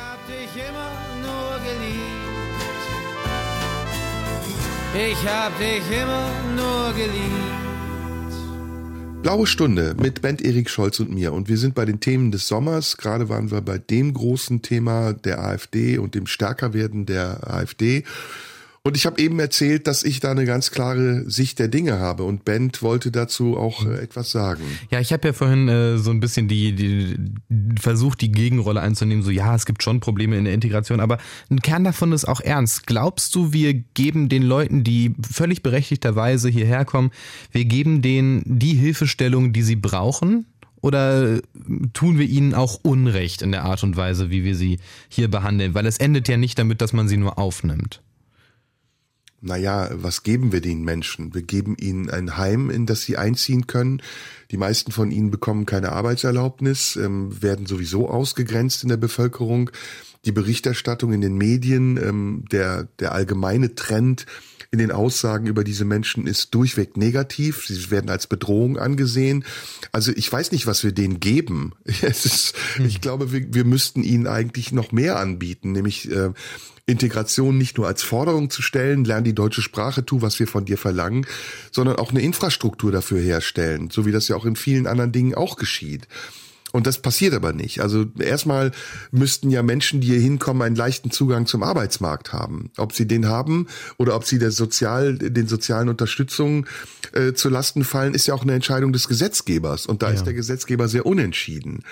Ich 4.93 5.25
hab 5.25 5.58
dich 5.58 5.82
immer 5.89 6.30
nur 6.54 6.91
geliebt. 6.93 7.62
Blaue 9.21 9.47
Stunde 9.47 9.95
mit 9.97 10.21
Band 10.21 10.41
Erik 10.41 10.69
Scholz 10.69 10.99
und 10.99 11.13
mir. 11.13 11.32
Und 11.32 11.47
wir 11.47 11.58
sind 11.58 11.75
bei 11.75 11.86
den 11.86 12.01
Themen 12.01 12.32
des 12.32 12.49
Sommers. 12.49 12.97
Gerade 12.97 13.30
waren 13.30 13.51
wir 13.51 13.62
bei 13.62 13.77
dem 13.77 14.13
großen 14.13 14.62
Thema 14.62 15.13
der 15.13 15.39
AfD 15.39 15.97
und 15.97 16.13
dem 16.13 16.27
Stärkerwerden 16.27 17.06
der 17.06 17.49
AfD. 17.49 18.04
Und 18.84 18.98
ich 18.98 19.06
habe 19.06 19.22
eben 19.22 19.39
erzählt, 19.39 19.86
dass 19.86 20.04
ich 20.04 20.22
da 20.22 20.32
eine 20.32 20.46
ganz 20.46 20.72
klare 20.72 21.30
Sicht 21.30 21.60
der 21.60 21.67
Dinge 21.67 22.00
habe. 22.00 22.24
Und 22.24 22.46
Bent 22.46 22.82
wollte 22.82 23.12
dazu 23.12 23.56
auch 23.56 23.86
äh, 23.86 24.02
etwas 24.02 24.32
sagen. 24.32 24.63
Ja, 24.89 25.00
ich 25.00 25.13
habe 25.13 25.28
ja 25.28 25.34
vorhin 25.34 25.67
äh, 25.67 26.00
so 26.00 26.10
ein 26.10 26.20
bisschen 26.20 26.48
die, 26.48 26.74
die 26.74 27.15
versucht, 27.80 28.22
die 28.22 28.32
Gegenrolle 28.32 28.82
einzunehmen. 28.82 29.24
So, 29.24 29.30
ja, 29.30 29.54
es 29.54 29.67
gibt 29.67 29.84
schon 29.84 30.00
Probleme 30.00 30.36
in 30.36 30.46
der 30.46 30.56
Integration, 30.56 31.00
aber 31.00 31.20
ein 31.52 31.62
Kern 31.62 31.84
davon 31.84 32.12
ist 32.12 32.26
auch 32.26 32.41
ernst. 32.41 32.88
Glaubst 32.88 33.36
du, 33.36 33.54
wir 33.54 33.76
geben 33.76 34.30
den 34.30 34.41
Leuten, 34.41 34.84
die 34.84 35.13
völlig 35.32 35.62
berechtigterweise 35.62 36.50
hierher 36.50 36.84
kommen, 36.84 37.12
wir 37.52 37.65
geben 37.65 38.02
denen 38.02 38.41
die 38.46 38.74
Hilfestellung, 38.74 39.54
die 39.54 39.62
sie 39.62 39.76
brauchen? 39.76 40.48
Oder 40.82 41.39
tun 41.94 42.17
wir 42.17 42.26
ihnen 42.26 42.56
auch 42.56 42.80
Unrecht 42.82 43.44
in 43.44 43.52
der 43.52 43.63
Art 43.63 43.84
und 43.84 43.96
Weise, 43.96 44.32
wie 44.32 44.44
wir 44.44 44.56
sie 44.56 44.80
hier 45.08 45.30
behandeln? 45.30 45.76
Weil 45.76 45.86
es 45.86 46.00
endet 46.00 46.28
ja 46.28 46.38
nicht 46.38 46.58
damit, 46.58 46.82
dass 46.82 46.94
man 46.94 47.08
sie 47.08 47.17
nur 47.17 47.38
aufnimmt. 47.38 48.02
Naja, 49.41 49.89
was 49.93 50.21
geben 50.21 50.51
wir 50.51 50.62
den 50.62 50.84
Menschen? 50.84 51.34
Wir 51.34 51.41
geben 51.41 51.75
ihnen 51.80 52.12
ein 52.12 52.38
Heim, 52.38 52.69
in 52.69 52.86
das 52.86 53.01
sie 53.01 53.17
einziehen 53.17 53.65
können. 53.65 54.01
Die 54.51 54.58
meisten 54.58 54.91
von 54.91 55.10
ihnen 55.10 55.32
bekommen 55.32 55.65
keine 55.65 55.91
Arbeitserlaubnis, 55.91 56.95
ähm, 56.95 57.41
werden 57.41 57.65
sowieso 57.65 58.08
ausgegrenzt 58.08 58.84
in 58.84 58.89
der 58.89 58.97
Bevölkerung. 58.97 59.71
Die 60.25 60.32
Berichterstattung 60.32 61.12
in 61.12 61.21
den 61.21 61.38
Medien, 61.38 61.97
ähm, 61.97 62.45
der, 62.51 62.84
der 62.99 63.13
allgemeine 63.13 63.73
Trend 63.73 64.27
in 64.69 64.80
den 64.80 64.91
Aussagen 64.91 65.47
über 65.47 65.63
diese 65.63 65.84
Menschen 65.84 66.27
ist 66.27 66.54
durchweg 66.56 66.95
negativ. 66.95 67.65
Sie 67.67 67.91
werden 67.91 68.10
als 68.10 68.27
Bedrohung 68.27 68.77
angesehen. 68.77 69.43
Also 69.91 70.13
ich 70.15 70.32
weiß 70.32 70.51
nicht, 70.54 70.65
was 70.65 70.84
wir 70.84 70.93
denen 70.93 71.19
geben. 71.19 71.73
Es 72.01 72.25
ist, 72.25 72.54
Ich 72.80 73.01
glaube, 73.01 73.32
wir, 73.32 73.54
wir 73.54 73.65
müssten 73.65 74.04
ihnen 74.04 74.27
eigentlich 74.27 74.71
noch 74.71 74.91
mehr 74.91 75.17
anbieten, 75.19 75.73
nämlich 75.73 76.10
äh, 76.12 76.32
Integration 76.91 77.58
nicht 77.58 77.77
nur 77.77 77.88
als 77.88 78.04
Forderung 78.04 78.49
zu 78.49 78.62
stellen, 78.62 79.04
lern 79.04 79.23
die 79.23 79.36
deutsche 79.36 79.62
Sprache, 79.62 80.06
tu, 80.06 80.21
was 80.21 80.39
wir 80.39 80.47
von 80.47 80.65
dir 80.65 80.77
verlangen, 80.77 81.25
sondern 81.71 81.95
auch 81.95 82.12
eine 82.12 82.21
Infrastruktur 82.21 82.91
dafür 82.91 83.19
herstellen, 83.19 83.89
so 83.89 84.06
wie 84.06 84.12
das 84.12 84.27
ja 84.27 84.36
auch 84.36 84.45
in 84.45 84.56
vielen 84.56 84.88
anderen 84.88 85.12
Dingen 85.12 85.36
auch 85.36 85.56
geschieht. 85.56 86.08
Und 86.71 86.88
das 86.88 86.99
passiert 86.99 87.34
aber 87.34 87.54
nicht. 87.54 87.82
Also 87.82 88.06
erstmal 88.17 88.71
müssten 89.12 89.49
ja 89.49 89.62
Menschen, 89.62 89.99
die 89.99 90.08
hier 90.08 90.19
hinkommen, 90.19 90.62
einen 90.62 90.75
leichten 90.75 91.12
Zugang 91.12 91.45
zum 91.45 91.63
Arbeitsmarkt 91.63 92.32
haben. 92.32 92.71
Ob 92.77 92.93
sie 92.93 93.08
den 93.08 93.27
haben 93.27 93.67
oder 93.97 94.15
ob 94.15 94.25
sie 94.25 94.39
der 94.39 94.51
sozial, 94.51 95.17
den 95.17 95.47
sozialen 95.47 95.89
Unterstützungen 95.89 96.67
äh, 97.13 97.34
zu 97.34 97.49
Lasten 97.49 97.84
fallen, 97.84 98.13
ist 98.13 98.27
ja 98.27 98.34
auch 98.34 98.43
eine 98.43 98.54
Entscheidung 98.54 98.93
des 98.93 99.08
Gesetzgebers. 99.08 99.86
Und 99.86 100.01
da 100.01 100.12
ist 100.12 100.23
der 100.23 100.34
Gesetzgeber 100.34 100.88
sehr 100.88 101.06
unentschieden. 101.06 101.84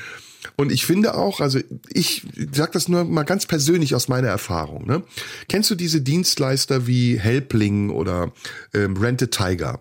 Und 0.55 0.71
ich 0.71 0.85
finde 0.85 1.15
auch, 1.15 1.41
also 1.41 1.59
ich 1.91 2.25
sag 2.53 2.71
das 2.71 2.87
nur 2.87 3.03
mal 3.03 3.23
ganz 3.23 3.45
persönlich 3.45 3.95
aus 3.95 4.07
meiner 4.07 4.29
Erfahrung. 4.29 4.85
Ne? 4.85 5.03
Kennst 5.47 5.69
du 5.69 5.75
diese 5.75 6.01
Dienstleister 6.01 6.87
wie 6.87 7.19
Helpling 7.19 7.89
oder 7.89 8.31
ähm, 8.73 8.95
Rent 8.97 9.21
a 9.23 9.27
Tiger? 9.27 9.79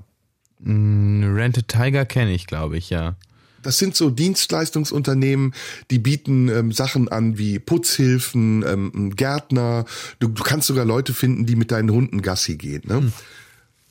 Rented 0.65 1.69
Tiger 1.69 2.05
kenne 2.05 2.33
ich, 2.33 2.47
glaube 2.47 2.77
ich, 2.77 2.91
ja. 2.91 3.17
Das 3.63 3.79
sind 3.79 3.97
so 3.97 4.11
Dienstleistungsunternehmen, 4.11 5.53
die 5.91 5.99
bieten 5.99 6.49
ähm, 6.49 6.73
Sachen 6.73 7.09
an 7.09 7.39
wie 7.39 7.59
Putzhilfen, 7.59 8.65
ähm, 8.67 9.17
Gärtner. 9.17 9.85
Du, 10.21 10.29
du 10.29 10.43
kannst 10.43 10.69
sogar 10.69 10.85
Leute 10.85 11.13
finden, 11.13 11.45
die 11.45 11.57
mit 11.57 11.73
deinen 11.73 11.91
Hunden 11.91 12.23
Gassi 12.23 12.57
gehen. 12.57 12.83
Ne? 12.87 13.13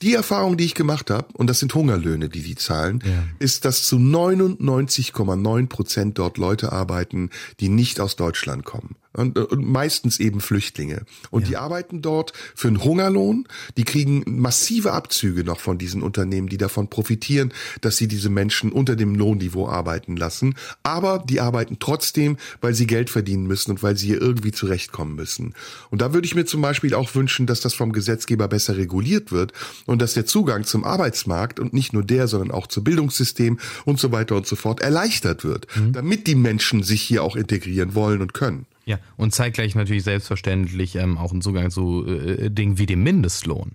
Die 0.02 0.14
Erfahrung, 0.14 0.58
die 0.58 0.66
ich 0.66 0.76
gemacht 0.76 1.10
habe, 1.10 1.28
und 1.34 1.48
das 1.48 1.60
sind 1.60 1.74
Hungerlöhne, 1.74 2.30
die 2.30 2.44
die 2.44 2.56
zahlen, 2.56 3.02
ist, 3.40 3.66
dass 3.66 3.86
zu 3.88 3.98
99,9 3.98 5.68
Prozent 5.68 6.20
dort 6.20 6.38
Leute 6.38 6.72
arbeiten, 6.72 7.32
die 7.60 7.70
nicht 7.70 8.00
aus 8.00 8.16
Deutschland 8.16 8.64
kommen. 8.64 8.96
Und, 9.14 9.38
und 9.38 9.66
meistens 9.66 10.20
eben 10.20 10.42
Flüchtlinge. 10.42 11.04
Und 11.32 11.48
die 11.48 11.58
arbeiten 11.58 12.02
dort 12.02 12.34
für 12.56 12.68
einen 12.68 12.84
Hungerlohn. 12.84 13.48
Die 13.78 13.84
kriegen 13.84 14.24
massive 14.26 14.92
Abzüge 14.92 15.44
noch 15.44 15.60
von 15.60 15.78
diesen 15.78 16.04
Unternehmen, 16.04 16.50
die 16.50 16.58
davon 16.58 16.90
profitieren, 16.90 17.52
dass 17.82 17.98
sie 17.98 18.08
diese 18.08 18.30
Menschen 18.30 18.72
unter 18.72 18.96
dem 18.96 19.16
Lohnniveau 19.16 19.68
arbeiten 19.68 20.16
lassen. 20.16 20.56
Aber 20.84 21.20
die 21.20 21.40
arbeiten 21.40 21.78
trotzdem, 21.80 22.38
weil 22.62 22.74
sie 22.74 22.88
Geld 22.88 23.10
verdienen 23.10 23.48
müssen 23.48 23.72
und 23.72 23.84
weil 23.84 23.98
sie 23.98 24.08
hier 24.08 24.22
irgendwie 24.22 24.52
zurechtkommen 24.52 25.16
müssen. 25.16 25.54
Und 25.90 26.02
da 26.02 26.14
würde 26.14 26.28
ich 26.28 26.36
mir 26.36 26.46
zum 26.46 26.62
Beispiel 26.62 26.94
auch 26.94 27.16
wünschen, 27.16 27.48
dass 27.48 27.62
das 27.62 27.74
vom 27.74 27.92
Gesetzgeber 27.92 28.48
besser 28.48 28.78
reguliert 28.78 29.32
wird 29.32 29.54
und 29.86 30.02
dass 30.02 30.14
der 30.14 30.26
Zugang 30.26 30.64
zum 30.64 30.84
Arbeitsmarkt 30.84 31.60
und 31.60 31.74
nicht 31.74 31.94
nur 31.94 32.04
der, 32.04 32.28
sondern 32.28 32.52
auch 32.52 32.68
zum 32.68 32.84
Bildungssystem 32.84 33.60
und 33.86 34.00
so 34.00 34.12
weiter 34.12 34.36
und 34.36 34.48
so 34.48 34.56
fort 34.56 34.82
erleichtert 34.82 35.44
wird, 35.44 35.68
damit 35.92 36.28
die 36.28 36.36
Menschen 36.36 36.84
sich 36.84 37.02
hier 37.02 37.24
auch 37.24 37.36
integrieren 37.36 37.96
wollen 37.96 38.22
und 38.22 38.34
können. 38.34 38.66
Ja, 38.88 39.00
und 39.18 39.36
zeitgleich 39.36 39.76
natürlich 39.76 40.06
selbstverständlich 40.06 40.96
ähm, 40.96 41.18
auch 41.18 41.34
einen 41.34 41.42
Zugang 41.42 41.72
zu 41.72 42.08
äh, 42.08 42.50
Dingen 42.50 42.78
wie 42.78 42.86
dem 42.86 43.04
Mindestlohn. 43.04 43.74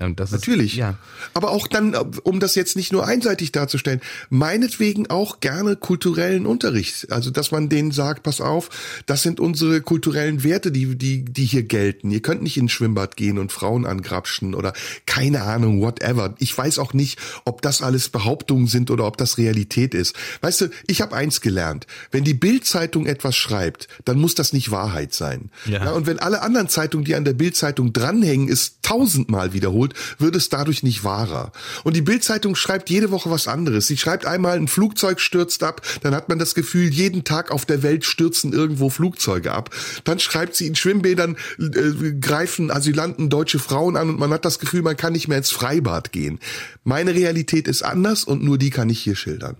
Und 0.00 0.18
das 0.18 0.32
Natürlich. 0.32 0.72
Ist, 0.72 0.78
ja. 0.78 0.98
Aber 1.34 1.52
auch 1.52 1.68
dann, 1.68 1.94
um 1.94 2.40
das 2.40 2.56
jetzt 2.56 2.74
nicht 2.74 2.92
nur 2.92 3.06
einseitig 3.06 3.52
darzustellen, 3.52 4.00
meinetwegen 4.28 5.08
auch 5.08 5.38
gerne 5.38 5.76
kulturellen 5.76 6.46
Unterricht. 6.46 7.12
Also, 7.12 7.30
dass 7.30 7.52
man 7.52 7.68
denen 7.68 7.92
sagt, 7.92 8.24
pass 8.24 8.40
auf, 8.40 8.70
das 9.06 9.22
sind 9.22 9.38
unsere 9.38 9.82
kulturellen 9.82 10.42
Werte, 10.42 10.72
die, 10.72 10.96
die, 10.96 11.24
die 11.24 11.44
hier 11.44 11.62
gelten. 11.62 12.10
Ihr 12.10 12.22
könnt 12.22 12.42
nicht 12.42 12.56
ins 12.56 12.72
Schwimmbad 12.72 13.16
gehen 13.16 13.38
und 13.38 13.52
Frauen 13.52 13.86
angrapschen 13.86 14.56
oder 14.56 14.72
keine 15.06 15.42
Ahnung, 15.42 15.80
whatever. 15.80 16.34
Ich 16.40 16.58
weiß 16.58 16.80
auch 16.80 16.92
nicht, 16.92 17.20
ob 17.44 17.62
das 17.62 17.80
alles 17.80 18.08
Behauptungen 18.08 18.66
sind 18.66 18.90
oder 18.90 19.06
ob 19.06 19.16
das 19.16 19.38
Realität 19.38 19.94
ist. 19.94 20.16
Weißt 20.40 20.62
du, 20.62 20.70
ich 20.88 21.02
habe 21.02 21.14
eins 21.14 21.40
gelernt. 21.40 21.86
Wenn 22.10 22.24
die 22.24 22.34
Bildzeitung 22.34 23.06
etwas 23.06 23.36
schreibt, 23.36 23.86
dann 24.04 24.18
muss 24.18 24.34
das 24.34 24.52
nicht 24.52 24.72
Wahrheit 24.72 25.14
sein. 25.14 25.50
Ja. 25.66 25.84
ja 25.84 25.92
und 25.92 26.08
wenn 26.08 26.18
alle 26.18 26.42
anderen 26.42 26.68
Zeitungen, 26.68 27.04
die 27.04 27.14
an 27.14 27.24
der 27.24 27.34
Bildzeitung 27.34 27.92
dranhängen, 27.92 28.48
es 28.48 28.80
tausendmal 28.82 29.52
wiederholt, 29.52 29.83
wird 30.18 30.36
es 30.36 30.48
dadurch 30.48 30.82
nicht 30.82 31.04
wahrer. 31.04 31.52
Und 31.82 31.94
die 31.96 32.00
Bildzeitung 32.00 32.56
schreibt 32.56 32.88
jede 32.88 33.10
Woche 33.10 33.30
was 33.30 33.48
anderes. 33.48 33.86
Sie 33.86 33.98
schreibt 33.98 34.24
einmal, 34.24 34.56
ein 34.56 34.68
Flugzeug 34.68 35.20
stürzt 35.20 35.62
ab, 35.62 35.82
dann 36.02 36.14
hat 36.14 36.30
man 36.30 36.38
das 36.38 36.54
Gefühl, 36.54 36.88
jeden 36.88 37.24
Tag 37.24 37.50
auf 37.50 37.66
der 37.66 37.82
Welt 37.82 38.04
stürzen 38.04 38.52
irgendwo 38.52 38.88
Flugzeuge 38.88 39.52
ab. 39.52 39.70
Dann 40.04 40.18
schreibt 40.18 40.54
sie, 40.54 40.66
in 40.66 40.76
Schwimmbädern 40.76 41.36
äh, 41.58 42.12
greifen 42.20 42.70
Asylanten 42.70 43.28
deutsche 43.28 43.58
Frauen 43.58 43.96
an 43.96 44.08
und 44.08 44.18
man 44.18 44.30
hat 44.30 44.44
das 44.44 44.58
Gefühl, 44.58 44.82
man 44.82 44.96
kann 44.96 45.12
nicht 45.12 45.28
mehr 45.28 45.38
ins 45.38 45.50
Freibad 45.50 46.12
gehen. 46.12 46.38
Meine 46.84 47.14
Realität 47.14 47.68
ist 47.68 47.82
anders 47.82 48.24
und 48.24 48.42
nur 48.42 48.58
die 48.58 48.70
kann 48.70 48.88
ich 48.88 49.00
hier 49.00 49.16
schildern. 49.16 49.56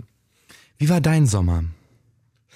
Wie 0.78 0.88
war 0.88 1.00
dein 1.00 1.26
Sommer? 1.26 1.64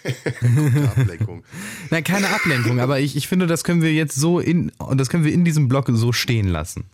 Ablenkung. 0.97 1.43
Nein, 1.91 2.05
keine 2.05 2.29
Ablenkung, 2.29 2.81
aber 2.81 3.01
ich, 3.01 3.17
ich 3.17 3.29
finde, 3.29 3.47
das 3.47 3.65
können 3.65 3.83
wir 3.83 3.93
jetzt 3.93 4.15
so 4.15 4.39
in, 4.39 4.73
das 4.95 5.09
können 5.09 5.25
wir 5.25 5.33
in 5.33 5.45
diesem 5.45 5.69
Blog 5.69 5.87
so 5.93 6.13
stehen 6.13 6.49
lassen. 6.49 6.85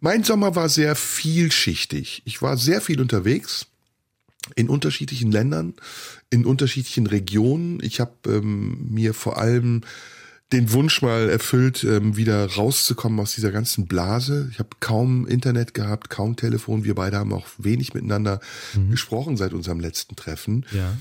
Mein 0.00 0.24
Sommer 0.24 0.54
war 0.54 0.68
sehr 0.68 0.94
vielschichtig. 0.94 2.22
Ich 2.24 2.42
war 2.42 2.56
sehr 2.56 2.80
viel 2.80 3.00
unterwegs 3.00 3.66
in 4.54 4.68
unterschiedlichen 4.68 5.30
Ländern, 5.30 5.74
in 6.30 6.46
unterschiedlichen 6.46 7.06
Regionen. 7.06 7.82
Ich 7.82 8.00
habe 8.00 8.12
ähm, 8.26 8.88
mir 8.90 9.14
vor 9.14 9.38
allem 9.38 9.82
den 10.52 10.72
Wunsch 10.72 11.02
mal 11.02 11.28
erfüllt, 11.28 11.84
ähm, 11.84 12.16
wieder 12.16 12.46
rauszukommen 12.46 13.20
aus 13.20 13.34
dieser 13.34 13.52
ganzen 13.52 13.86
Blase. 13.86 14.48
Ich 14.50 14.58
habe 14.58 14.70
kaum 14.80 15.26
Internet 15.26 15.74
gehabt, 15.74 16.08
kaum 16.08 16.36
Telefon. 16.36 16.84
Wir 16.84 16.94
beide 16.94 17.18
haben 17.18 17.34
auch 17.34 17.46
wenig 17.58 17.92
miteinander 17.92 18.40
mhm. 18.74 18.90
gesprochen 18.90 19.36
seit 19.36 19.52
unserem 19.52 19.80
letzten 19.80 20.16
Treffen. 20.16 20.64
Ja. 20.72 20.96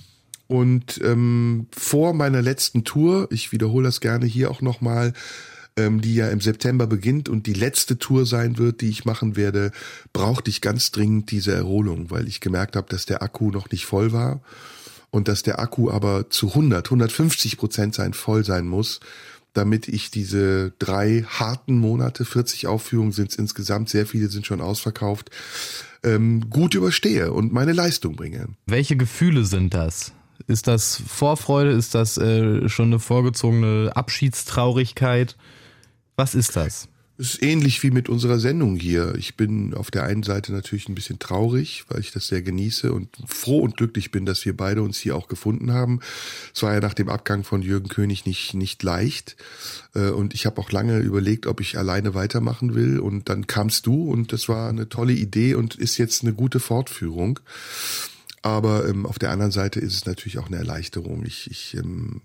Und 0.48 1.00
ähm, 1.04 1.68
vor 1.78 2.14
meiner 2.14 2.42
letzten 2.42 2.84
Tour, 2.84 3.28
ich 3.32 3.52
wiederhole 3.52 3.86
das 3.86 4.02
gerne 4.02 4.26
hier 4.26 4.52
auch 4.52 4.62
nochmal, 4.62 5.14
ähm, 5.78 6.02
die 6.02 6.16
ja 6.16 6.28
im 6.30 6.42
September 6.42 6.88
beginnt 6.88 7.30
und 7.30 7.48
die 7.48 7.54
letzte 7.54 7.98
Tour 7.98 8.26
sein 8.26 8.58
wird, 8.58 8.82
die 8.82 8.90
ich 8.90 9.06
machen 9.06 9.36
werde, 9.36 9.72
brauchte 10.12 10.50
ich 10.50 10.62
ganz 10.62 10.92
dringend 10.92 11.32
diese 11.32 11.54
Erholung, 11.54 12.10
weil 12.10 12.28
ich 12.28 12.42
gemerkt 12.42 12.76
habe, 12.76 12.88
dass 12.90 13.06
der 13.06 13.22
Akku 13.22 13.52
noch 13.52 13.70
nicht 13.72 13.86
voll 13.86 14.12
war 14.12 14.42
und 15.12 15.28
dass 15.28 15.44
der 15.44 15.60
Akku 15.60 15.90
aber 15.90 16.30
zu 16.30 16.50
100, 16.50 16.88
150 16.88 17.58
Prozent 17.58 17.96
sein 17.96 18.14
voll 18.14 18.44
sein 18.44 18.68
muss, 18.68 19.00
damit 19.54 19.88
ich 19.88 20.12
diese 20.12 20.74
drei 20.78 21.26
harten 21.28 21.78
Monate, 21.78 22.26
40 22.26 22.68
Aufführungen 22.68 23.12
sind 23.12 23.32
es 23.32 23.38
insgesamt, 23.38 23.90
sehr 23.90 24.06
viele 24.06 24.28
sind 24.28 24.46
schon 24.46 24.62
ausverkauft, 24.62 25.32
ähm, 26.04 26.50
gut 26.50 26.76
überstehe 26.76 27.34
und 27.34 27.54
meine 27.54 27.74
Leistung 27.74 28.16
bringe. 28.16 28.50
Welche 28.68 28.98
Gefühle 28.98 29.46
sind 29.46 29.74
das? 29.74 30.12
Ist 30.46 30.68
das 30.68 31.02
Vorfreude? 31.08 31.72
Ist 31.72 31.96
das 31.96 32.18
äh, 32.18 32.70
schon 32.70 32.88
eine 32.88 33.00
vorgezogene 33.00 33.92
Abschiedstraurigkeit? 33.96 35.36
Was 36.18 36.34
ist 36.34 36.56
das? 36.56 36.90
Es 37.20 37.36
ist 37.36 37.44
ähnlich 37.44 37.82
wie 37.84 37.92
mit 37.92 38.10
unserer 38.10 38.40
Sendung 38.40 38.76
hier. 38.76 39.16
Ich 39.16 39.38
bin 39.38 39.74
auf 39.76 39.92
der 39.92 40.04
einen 40.04 40.24
Seite 40.24 40.52
natürlich 40.52 40.90
ein 40.90 40.96
bisschen 40.96 41.20
traurig, 41.20 41.86
weil 41.90 42.00
ich 42.00 42.12
das 42.12 42.28
sehr 42.28 42.42
genieße 42.42 42.92
und 42.92 43.10
froh 43.26 43.60
und 43.60 43.78
glücklich 43.78 44.12
bin, 44.12 44.26
dass 44.26 44.44
wir 44.44 44.58
beide 44.58 44.82
uns 44.82 44.98
hier 44.98 45.16
auch 45.16 45.28
gefunden 45.28 45.74
haben. 45.74 46.00
Es 46.54 46.64
war 46.64 46.74
ja 46.74 46.80
nach 46.80 46.96
dem 46.96 47.10
Abgang 47.10 47.44
von 47.44 47.62
Jürgen 47.62 47.88
König 47.88 48.26
nicht, 48.26 48.56
nicht 48.56 48.82
leicht. 48.82 49.36
Äh, 49.94 50.10
und 50.10 50.34
ich 50.34 50.48
habe 50.48 50.60
auch 50.60 50.72
lange 50.72 51.00
überlegt, 51.00 51.46
ob 51.46 51.62
ich 51.62 51.78
alleine 51.78 52.16
weitermachen 52.16 52.74
will. 52.74 53.00
Und 53.00 53.30
dann 53.30 53.46
kamst 53.46 53.86
du 53.86 54.12
und 54.12 54.34
das 54.34 54.50
war 54.50 54.70
eine 54.70 54.90
tolle 54.90 55.14
Idee 55.14 55.54
und 55.54 55.76
ist 55.76 55.98
jetzt 55.98 56.24
eine 56.24 56.34
gute 56.34 56.60
Fortführung. 56.60 57.40
Aber 58.42 58.88
ähm, 58.88 59.06
auf 59.06 59.20
der 59.20 59.32
anderen 59.32 59.52
Seite 59.52 59.80
ist 59.80 59.94
es 59.94 60.06
natürlich 60.06 60.38
auch 60.38 60.48
eine 60.48 60.58
Erleichterung. 60.58 61.26
Ich, 61.26 61.50
ich 61.50 61.76
ähm, 61.76 62.22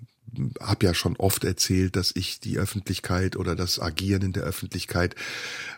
habe 0.61 0.87
ja 0.87 0.95
schon 0.95 1.17
oft 1.17 1.45
erzählt, 1.45 1.97
dass 1.97 2.13
ich 2.15 2.41
die 2.41 2.59
Öffentlichkeit 2.59 3.37
oder 3.37 3.55
das 3.55 3.81
Agieren 3.81 4.23
in 4.23 4.33
der 4.33 4.45
Öffentlichkeit 4.45 5.15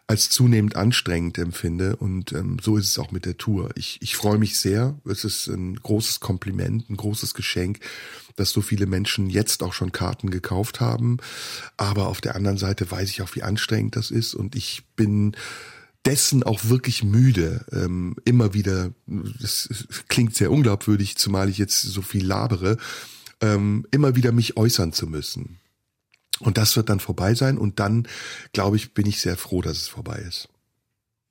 als 0.06 0.30
zunehmend 0.30 0.76
anstrengend 0.76 1.38
empfinde. 1.38 1.96
Und 1.96 2.32
ähm, 2.32 2.58
so 2.62 2.76
ist 2.76 2.88
es 2.88 2.98
auch 2.98 3.10
mit 3.10 3.24
der 3.24 3.36
Tour. 3.36 3.70
Ich, 3.76 3.98
ich 4.00 4.16
freue 4.16 4.38
mich 4.38 4.58
sehr. 4.58 4.98
Es 5.04 5.24
ist 5.24 5.46
ein 5.48 5.76
großes 5.76 6.20
Kompliment, 6.20 6.90
ein 6.90 6.96
großes 6.96 7.34
Geschenk, 7.34 7.80
dass 8.36 8.50
so 8.50 8.60
viele 8.60 8.86
Menschen 8.86 9.30
jetzt 9.30 9.62
auch 9.62 9.72
schon 9.72 9.92
Karten 9.92 10.30
gekauft 10.30 10.80
haben. 10.80 11.18
Aber 11.76 12.08
auf 12.08 12.20
der 12.20 12.36
anderen 12.36 12.58
Seite 12.58 12.90
weiß 12.90 13.10
ich 13.10 13.22
auch, 13.22 13.34
wie 13.34 13.42
anstrengend 13.42 13.96
das 13.96 14.10
ist. 14.10 14.34
Und 14.34 14.56
ich 14.56 14.84
bin 14.96 15.36
dessen 16.04 16.42
auch 16.42 16.64
wirklich 16.64 17.02
müde, 17.02 17.64
ähm, 17.72 18.16
immer 18.24 18.52
wieder, 18.52 18.92
das 19.06 19.68
klingt 20.08 20.36
sehr 20.36 20.50
unglaubwürdig, 20.50 21.16
zumal 21.16 21.48
ich 21.48 21.58
jetzt 21.58 21.80
so 21.80 22.02
viel 22.02 22.26
labere, 22.26 22.76
ähm, 23.40 23.86
immer 23.90 24.16
wieder 24.16 24.32
mich 24.32 24.56
äußern 24.56 24.92
zu 24.92 25.06
müssen. 25.06 25.58
Und 26.40 26.58
das 26.58 26.76
wird 26.76 26.88
dann 26.88 27.00
vorbei 27.00 27.34
sein 27.34 27.58
und 27.58 27.78
dann, 27.78 28.08
glaube 28.52 28.76
ich, 28.76 28.92
bin 28.92 29.06
ich 29.06 29.20
sehr 29.20 29.36
froh, 29.36 29.62
dass 29.62 29.76
es 29.76 29.88
vorbei 29.88 30.18
ist. 30.26 30.48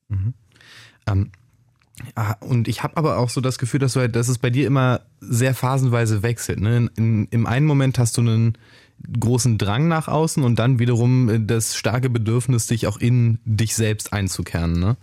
Mhm. 0.07 0.33
Ähm, 1.07 1.31
ah, 2.15 2.35
und 2.39 2.67
ich 2.67 2.83
habe 2.83 2.97
aber 2.97 3.17
auch 3.17 3.29
so 3.29 3.41
das 3.41 3.57
Gefühl, 3.57 3.79
dass, 3.79 3.93
du 3.93 3.99
halt, 3.99 4.15
dass 4.15 4.29
es 4.29 4.37
bei 4.37 4.49
dir 4.49 4.65
immer 4.65 5.01
sehr 5.19 5.53
phasenweise 5.53 6.23
wechselt. 6.23 6.61
Ne? 6.61 6.77
In, 6.77 6.87
in, 6.95 7.27
Im 7.31 7.45
einen 7.45 7.65
Moment 7.65 7.99
hast 7.99 8.17
du 8.17 8.21
einen 8.21 8.57
großen 9.19 9.57
Drang 9.57 9.89
nach 9.89 10.07
außen 10.07 10.43
und 10.43 10.57
dann 10.57 10.79
wiederum 10.79 11.47
das 11.47 11.75
starke 11.75 12.09
Bedürfnis, 12.09 12.67
dich 12.67 12.87
auch 12.87 12.97
in 12.97 13.39
dich 13.43 13.75
selbst 13.75 14.13
einzukernen. 14.13 14.79
Ne? 14.79 14.97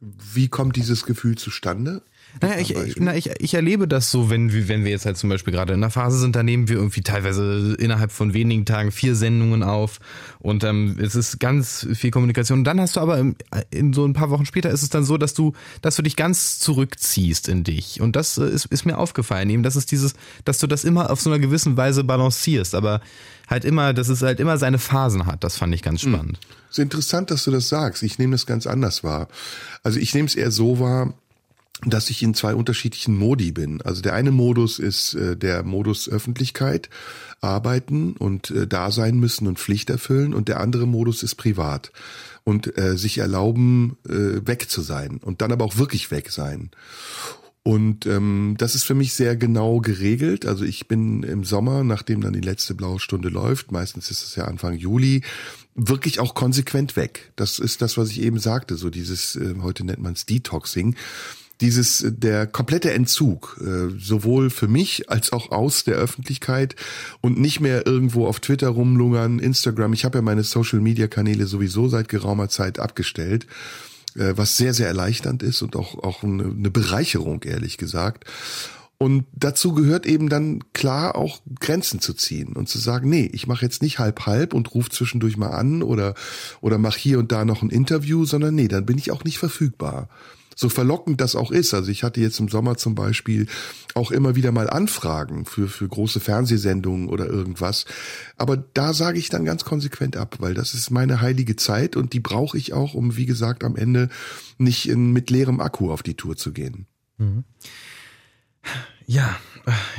Wie 0.00 0.48
kommt 0.48 0.76
dieses 0.76 1.04
Gefühl 1.04 1.36
zustande? 1.36 2.02
Naja, 2.40 2.58
ich, 2.58 2.96
na, 2.98 3.16
ich, 3.16 3.30
ich 3.38 3.54
erlebe 3.54 3.88
das 3.88 4.10
so, 4.10 4.30
wenn, 4.30 4.52
wenn 4.68 4.84
wir 4.84 4.90
jetzt 4.90 5.04
halt 5.04 5.16
zum 5.16 5.28
Beispiel 5.28 5.52
gerade 5.52 5.74
in 5.74 5.80
der 5.80 5.90
Phase 5.90 6.18
sind, 6.18 6.36
da 6.36 6.42
nehmen 6.42 6.68
wir 6.68 6.76
irgendwie 6.76 7.02
teilweise 7.02 7.74
innerhalb 7.78 8.12
von 8.12 8.34
wenigen 8.34 8.64
Tagen 8.64 8.92
vier 8.92 9.14
Sendungen 9.16 9.62
auf 9.62 9.98
und 10.38 10.64
ähm, 10.64 10.96
es 11.00 11.16
ist 11.16 11.40
ganz 11.40 11.86
viel 11.92 12.10
Kommunikation. 12.10 12.60
Und 12.60 12.64
dann 12.64 12.80
hast 12.80 12.96
du 12.96 13.00
aber 13.00 13.18
in, 13.18 13.36
in 13.70 13.92
so 13.92 14.04
ein 14.04 14.12
paar 14.12 14.30
Wochen 14.30 14.46
später 14.46 14.70
ist 14.70 14.82
es 14.82 14.90
dann 14.90 15.04
so, 15.04 15.18
dass 15.18 15.34
du, 15.34 15.52
dass 15.82 15.96
du 15.96 16.02
dich 16.02 16.16
ganz 16.16 16.58
zurückziehst 16.60 17.48
in 17.48 17.64
dich. 17.64 18.00
Und 18.00 18.16
das 18.16 18.38
äh, 18.38 18.48
ist, 18.48 18.66
ist 18.66 18.86
mir 18.86 18.96
aufgefallen, 18.96 19.50
eben, 19.50 19.62
dass 19.62 19.76
es 19.76 19.86
dieses, 19.86 20.14
dass 20.44 20.58
du 20.58 20.66
das 20.66 20.84
immer 20.84 21.10
auf 21.10 21.20
so 21.20 21.30
einer 21.30 21.38
gewissen 21.38 21.76
Weise 21.76 22.04
balancierst, 22.04 22.74
aber 22.74 23.00
halt 23.48 23.64
immer, 23.64 23.92
dass 23.92 24.08
es 24.08 24.22
halt 24.22 24.40
immer 24.40 24.56
seine 24.56 24.78
Phasen 24.78 25.26
hat. 25.26 25.42
Das 25.44 25.56
fand 25.56 25.74
ich 25.74 25.82
ganz 25.82 26.02
hm. 26.02 26.14
spannend. 26.14 26.38
Es 26.70 26.78
ist 26.78 26.84
interessant, 26.84 27.30
dass 27.32 27.44
du 27.44 27.50
das 27.50 27.68
sagst. 27.68 28.02
Ich 28.04 28.18
nehme 28.18 28.32
das 28.32 28.46
ganz 28.46 28.66
anders 28.66 29.02
wahr. 29.02 29.28
Also 29.82 29.98
ich 29.98 30.14
nehme 30.14 30.26
es 30.26 30.36
eher 30.36 30.52
so 30.52 30.78
wahr, 30.78 31.14
dass 31.86 32.10
ich 32.10 32.22
in 32.22 32.34
zwei 32.34 32.54
unterschiedlichen 32.54 33.16
Modi 33.16 33.52
bin. 33.52 33.80
Also 33.82 34.02
der 34.02 34.14
eine 34.14 34.30
Modus 34.30 34.78
ist 34.78 35.14
äh, 35.14 35.36
der 35.36 35.62
Modus 35.62 36.08
Öffentlichkeit, 36.08 36.90
arbeiten 37.40 38.14
und 38.16 38.50
äh, 38.50 38.66
da 38.66 38.90
sein 38.90 39.18
müssen 39.18 39.46
und 39.46 39.58
Pflicht 39.58 39.90
erfüllen 39.90 40.34
und 40.34 40.48
der 40.48 40.60
andere 40.60 40.86
Modus 40.86 41.22
ist 41.22 41.36
privat 41.36 41.92
und 42.44 42.76
äh, 42.78 42.96
sich 42.96 43.18
erlauben, 43.18 43.96
äh, 44.08 44.46
weg 44.46 44.70
zu 44.70 44.82
sein 44.82 45.18
und 45.18 45.40
dann 45.40 45.52
aber 45.52 45.64
auch 45.64 45.78
wirklich 45.78 46.10
weg 46.10 46.30
sein. 46.30 46.70
Und 47.62 48.06
ähm, 48.06 48.54
das 48.58 48.74
ist 48.74 48.84
für 48.84 48.94
mich 48.94 49.12
sehr 49.12 49.36
genau 49.36 49.80
geregelt. 49.80 50.46
Also 50.46 50.64
ich 50.64 50.88
bin 50.88 51.22
im 51.22 51.44
Sommer, 51.44 51.84
nachdem 51.84 52.22
dann 52.22 52.32
die 52.32 52.40
letzte 52.40 52.74
blaue 52.74 52.98
Stunde 52.98 53.28
läuft, 53.28 53.70
meistens 53.70 54.10
ist 54.10 54.24
es 54.24 54.34
ja 54.34 54.44
Anfang 54.46 54.74
Juli, 54.74 55.22
wirklich 55.74 56.20
auch 56.20 56.34
konsequent 56.34 56.96
weg. 56.96 57.32
Das 57.36 57.58
ist 57.58 57.82
das, 57.82 57.98
was 57.98 58.10
ich 58.10 58.22
eben 58.22 58.38
sagte, 58.38 58.76
so 58.76 58.88
dieses, 58.88 59.36
äh, 59.36 59.56
heute 59.60 59.84
nennt 59.84 60.00
man 60.00 60.14
es 60.14 60.24
Detoxing 60.24 60.96
dieses 61.60 62.04
der 62.06 62.46
komplette 62.46 62.92
Entzug, 62.92 63.60
äh, 63.60 63.94
sowohl 63.98 64.50
für 64.50 64.68
mich 64.68 65.10
als 65.10 65.32
auch 65.32 65.50
aus 65.50 65.84
der 65.84 65.96
Öffentlichkeit 65.96 66.74
und 67.20 67.38
nicht 67.38 67.60
mehr 67.60 67.86
irgendwo 67.86 68.26
auf 68.26 68.40
Twitter 68.40 68.68
rumlungern, 68.68 69.38
Instagram. 69.38 69.92
Ich 69.92 70.04
habe 70.04 70.18
ja 70.18 70.22
meine 70.22 70.42
Social 70.42 70.80
Media 70.80 71.06
Kanäle 71.06 71.46
sowieso 71.46 71.88
seit 71.88 72.08
geraumer 72.08 72.48
Zeit 72.48 72.78
abgestellt, 72.78 73.46
äh, 74.16 74.32
was 74.36 74.56
sehr 74.56 74.74
sehr 74.74 74.88
erleichternd 74.88 75.42
ist 75.42 75.62
und 75.62 75.76
auch 75.76 76.02
auch 76.02 76.22
eine, 76.22 76.70
Bereicherung 76.70 77.42
ehrlich 77.42 77.76
gesagt. 77.76 78.24
Und 79.02 79.24
dazu 79.32 79.72
gehört 79.72 80.04
eben 80.04 80.28
dann 80.28 80.60
klar 80.74 81.16
auch 81.16 81.40
Grenzen 81.58 82.00
zu 82.00 82.12
ziehen 82.12 82.54
und 82.54 82.68
zu 82.68 82.78
sagen, 82.78 83.08
nee, 83.08 83.30
ich 83.32 83.46
mache 83.46 83.64
jetzt 83.64 83.80
nicht 83.80 83.98
halb 83.98 84.26
halb 84.26 84.52
und 84.52 84.74
rufe 84.74 84.90
zwischendurch 84.90 85.38
mal 85.38 85.50
an 85.50 85.82
oder 85.82 86.14
oder 86.60 86.76
mach 86.76 86.96
hier 86.96 87.18
und 87.18 87.32
da 87.32 87.44
noch 87.44 87.62
ein 87.62 87.70
Interview, 87.70 88.24
sondern 88.24 88.54
nee, 88.54 88.68
dann 88.68 88.84
bin 88.86 88.98
ich 88.98 89.10
auch 89.10 89.24
nicht 89.24 89.38
verfügbar 89.38 90.08
so 90.60 90.68
verlockend 90.68 91.22
das 91.22 91.36
auch 91.36 91.50
ist. 91.50 91.72
Also 91.72 91.90
ich 91.90 92.02
hatte 92.02 92.20
jetzt 92.20 92.38
im 92.38 92.48
Sommer 92.48 92.76
zum 92.76 92.94
Beispiel 92.94 93.46
auch 93.94 94.10
immer 94.10 94.36
wieder 94.36 94.52
mal 94.52 94.68
Anfragen 94.68 95.46
für, 95.46 95.68
für 95.68 95.88
große 95.88 96.20
Fernsehsendungen 96.20 97.08
oder 97.08 97.26
irgendwas. 97.26 97.86
Aber 98.36 98.58
da 98.58 98.92
sage 98.92 99.18
ich 99.18 99.30
dann 99.30 99.46
ganz 99.46 99.64
konsequent 99.64 100.18
ab, 100.18 100.36
weil 100.38 100.52
das 100.52 100.74
ist 100.74 100.90
meine 100.90 101.22
heilige 101.22 101.56
Zeit 101.56 101.96
und 101.96 102.12
die 102.12 102.20
brauche 102.20 102.58
ich 102.58 102.74
auch, 102.74 102.92
um, 102.92 103.16
wie 103.16 103.24
gesagt, 103.24 103.64
am 103.64 103.74
Ende 103.74 104.10
nicht 104.58 104.86
in, 104.86 105.12
mit 105.12 105.30
leerem 105.30 105.60
Akku 105.60 105.90
auf 105.90 106.02
die 106.02 106.14
Tour 106.14 106.36
zu 106.36 106.52
gehen. 106.52 106.84
Mhm. 107.16 107.44
Ja, 109.06 109.34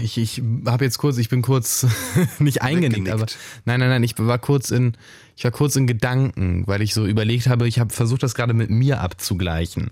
ich, 0.03 0.19
ich 0.19 0.43
habe 0.67 0.85
jetzt 0.85 0.99
kurz, 0.99 1.17
ich 1.17 1.29
bin 1.29 1.41
kurz 1.41 1.87
nicht 2.39 2.61
eingenickt, 2.61 3.09
aber 3.09 3.25
nein, 3.65 3.79
nein, 3.79 3.89
nein, 3.89 4.03
ich 4.03 4.13
war 4.19 4.37
kurz 4.37 4.69
in, 4.69 4.93
ich 5.35 5.43
war 5.43 5.49
kurz 5.49 5.75
in 5.75 5.87
Gedanken, 5.87 6.67
weil 6.67 6.83
ich 6.83 6.93
so 6.93 7.07
überlegt 7.07 7.47
habe, 7.47 7.67
ich 7.67 7.79
habe 7.79 7.91
versucht, 7.91 8.21
das 8.21 8.35
gerade 8.35 8.53
mit 8.53 8.69
mir 8.69 9.01
abzugleichen. 9.01 9.89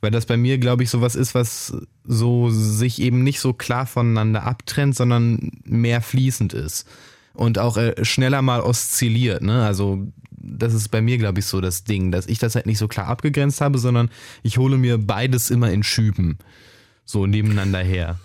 Weil 0.00 0.10
das 0.10 0.26
bei 0.26 0.36
mir, 0.36 0.58
glaube 0.58 0.84
ich, 0.84 0.90
sowas 0.90 1.16
ist, 1.16 1.34
was 1.34 1.76
so 2.04 2.50
sich 2.50 3.00
eben 3.02 3.24
nicht 3.24 3.40
so 3.40 3.52
klar 3.52 3.86
voneinander 3.86 4.44
abtrennt, 4.44 4.94
sondern 4.94 5.50
mehr 5.64 6.00
fließend 6.02 6.52
ist. 6.54 6.86
Und 7.34 7.58
auch 7.58 7.76
äh, 7.76 8.04
schneller 8.04 8.42
mal 8.42 8.60
oszilliert, 8.60 9.42
ne? 9.42 9.64
Also, 9.64 10.06
das 10.30 10.74
ist 10.74 10.88
bei 10.88 11.02
mir, 11.02 11.18
glaube 11.18 11.40
ich, 11.40 11.46
so 11.46 11.60
das 11.60 11.84
Ding, 11.84 12.12
dass 12.12 12.26
ich 12.26 12.38
das 12.38 12.54
halt 12.54 12.66
nicht 12.66 12.78
so 12.78 12.88
klar 12.88 13.06
abgegrenzt 13.06 13.60
habe, 13.60 13.78
sondern 13.78 14.08
ich 14.42 14.58
hole 14.58 14.78
mir 14.78 14.98
beides 14.98 15.50
immer 15.50 15.70
in 15.70 15.82
Schüben. 15.82 16.38
So 17.04 17.26
nebeneinander 17.26 17.80
her. 17.80 18.18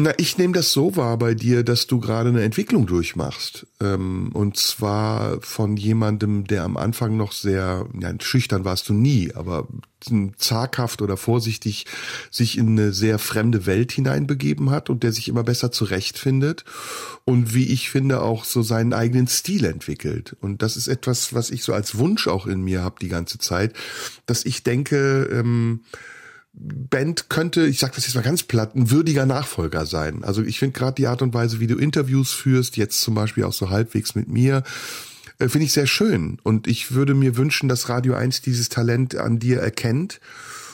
Na, 0.00 0.12
ich 0.16 0.38
nehme 0.38 0.52
das 0.52 0.70
so 0.70 0.94
wahr 0.94 1.18
bei 1.18 1.34
dir, 1.34 1.64
dass 1.64 1.88
du 1.88 1.98
gerade 1.98 2.28
eine 2.28 2.44
Entwicklung 2.44 2.86
durchmachst. 2.86 3.66
Ähm, 3.80 4.30
und 4.32 4.56
zwar 4.56 5.40
von 5.40 5.76
jemandem, 5.76 6.46
der 6.46 6.62
am 6.62 6.76
Anfang 6.76 7.16
noch 7.16 7.32
sehr, 7.32 7.84
ja, 7.98 8.14
schüchtern 8.20 8.64
warst 8.64 8.88
du 8.88 8.94
nie, 8.94 9.32
aber 9.34 9.66
zaghaft 10.36 11.02
oder 11.02 11.16
vorsichtig 11.16 11.86
sich 12.30 12.58
in 12.58 12.68
eine 12.68 12.92
sehr 12.92 13.18
fremde 13.18 13.66
Welt 13.66 13.90
hineinbegeben 13.90 14.70
hat 14.70 14.88
und 14.88 15.02
der 15.02 15.10
sich 15.10 15.26
immer 15.26 15.42
besser 15.42 15.72
zurechtfindet 15.72 16.64
und 17.24 17.52
wie 17.52 17.66
ich 17.66 17.90
finde 17.90 18.22
auch 18.22 18.44
so 18.44 18.62
seinen 18.62 18.92
eigenen 18.92 19.26
Stil 19.26 19.64
entwickelt. 19.64 20.36
Und 20.40 20.62
das 20.62 20.76
ist 20.76 20.86
etwas, 20.86 21.34
was 21.34 21.50
ich 21.50 21.64
so 21.64 21.72
als 21.72 21.98
Wunsch 21.98 22.28
auch 22.28 22.46
in 22.46 22.62
mir 22.62 22.84
habe 22.84 23.00
die 23.00 23.08
ganze 23.08 23.38
Zeit, 23.38 23.72
dass 24.26 24.44
ich 24.44 24.62
denke, 24.62 25.28
ähm, 25.32 25.80
Band 26.60 27.28
könnte, 27.28 27.66
ich 27.66 27.78
sage 27.78 27.94
das 27.94 28.06
jetzt 28.06 28.14
mal 28.14 28.22
ganz 28.22 28.42
platt, 28.42 28.74
ein 28.74 28.90
würdiger 28.90 29.26
Nachfolger 29.26 29.86
sein. 29.86 30.24
Also 30.24 30.42
ich 30.42 30.58
finde 30.58 30.78
gerade 30.78 30.94
die 30.94 31.06
Art 31.06 31.22
und 31.22 31.34
Weise, 31.34 31.60
wie 31.60 31.66
du 31.66 31.76
Interviews 31.76 32.32
führst, 32.32 32.76
jetzt 32.76 33.00
zum 33.00 33.14
Beispiel 33.14 33.44
auch 33.44 33.52
so 33.52 33.70
halbwegs 33.70 34.14
mit 34.14 34.28
mir, 34.28 34.64
äh, 35.38 35.48
finde 35.48 35.66
ich 35.66 35.72
sehr 35.72 35.86
schön. 35.86 36.38
Und 36.42 36.66
ich 36.66 36.92
würde 36.92 37.14
mir 37.14 37.36
wünschen, 37.36 37.68
dass 37.68 37.88
Radio 37.88 38.14
1 38.14 38.42
dieses 38.42 38.68
Talent 38.68 39.14
an 39.16 39.38
dir 39.38 39.60
erkennt 39.60 40.20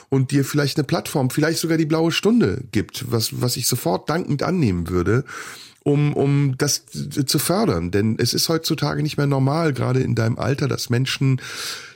und 0.08 0.30
dir 0.30 0.44
vielleicht 0.44 0.78
eine 0.78 0.84
Plattform, 0.84 1.30
vielleicht 1.30 1.58
sogar 1.58 1.76
die 1.76 1.86
blaue 1.86 2.12
Stunde 2.12 2.62
gibt, 2.72 3.10
was, 3.10 3.40
was 3.40 3.56
ich 3.56 3.66
sofort 3.66 4.08
dankend 4.08 4.42
annehmen 4.42 4.88
würde 4.88 5.24
um, 5.84 6.14
um 6.14 6.58
das 6.58 6.84
zu 6.86 7.38
fördern. 7.38 7.92
Denn 7.92 8.16
es 8.18 8.34
ist 8.34 8.48
heutzutage 8.48 9.02
nicht 9.02 9.16
mehr 9.16 9.26
normal, 9.28 9.72
gerade 9.72 10.00
in 10.00 10.16
deinem 10.16 10.38
Alter, 10.38 10.66
dass 10.66 10.90
Menschen 10.90 11.40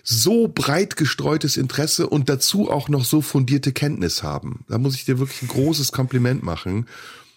so 0.05 0.48
breit 0.48 0.96
gestreutes 0.96 1.57
Interesse 1.57 2.09
und 2.09 2.29
dazu 2.29 2.70
auch 2.70 2.88
noch 2.88 3.05
so 3.05 3.20
fundierte 3.20 3.72
Kenntnis 3.72 4.22
haben. 4.22 4.64
Da 4.68 4.79
muss 4.79 4.94
ich 4.94 5.05
dir 5.05 5.18
wirklich 5.18 5.42
ein 5.42 5.48
großes 5.48 5.92
Kompliment 5.92 6.42
machen. 6.42 6.87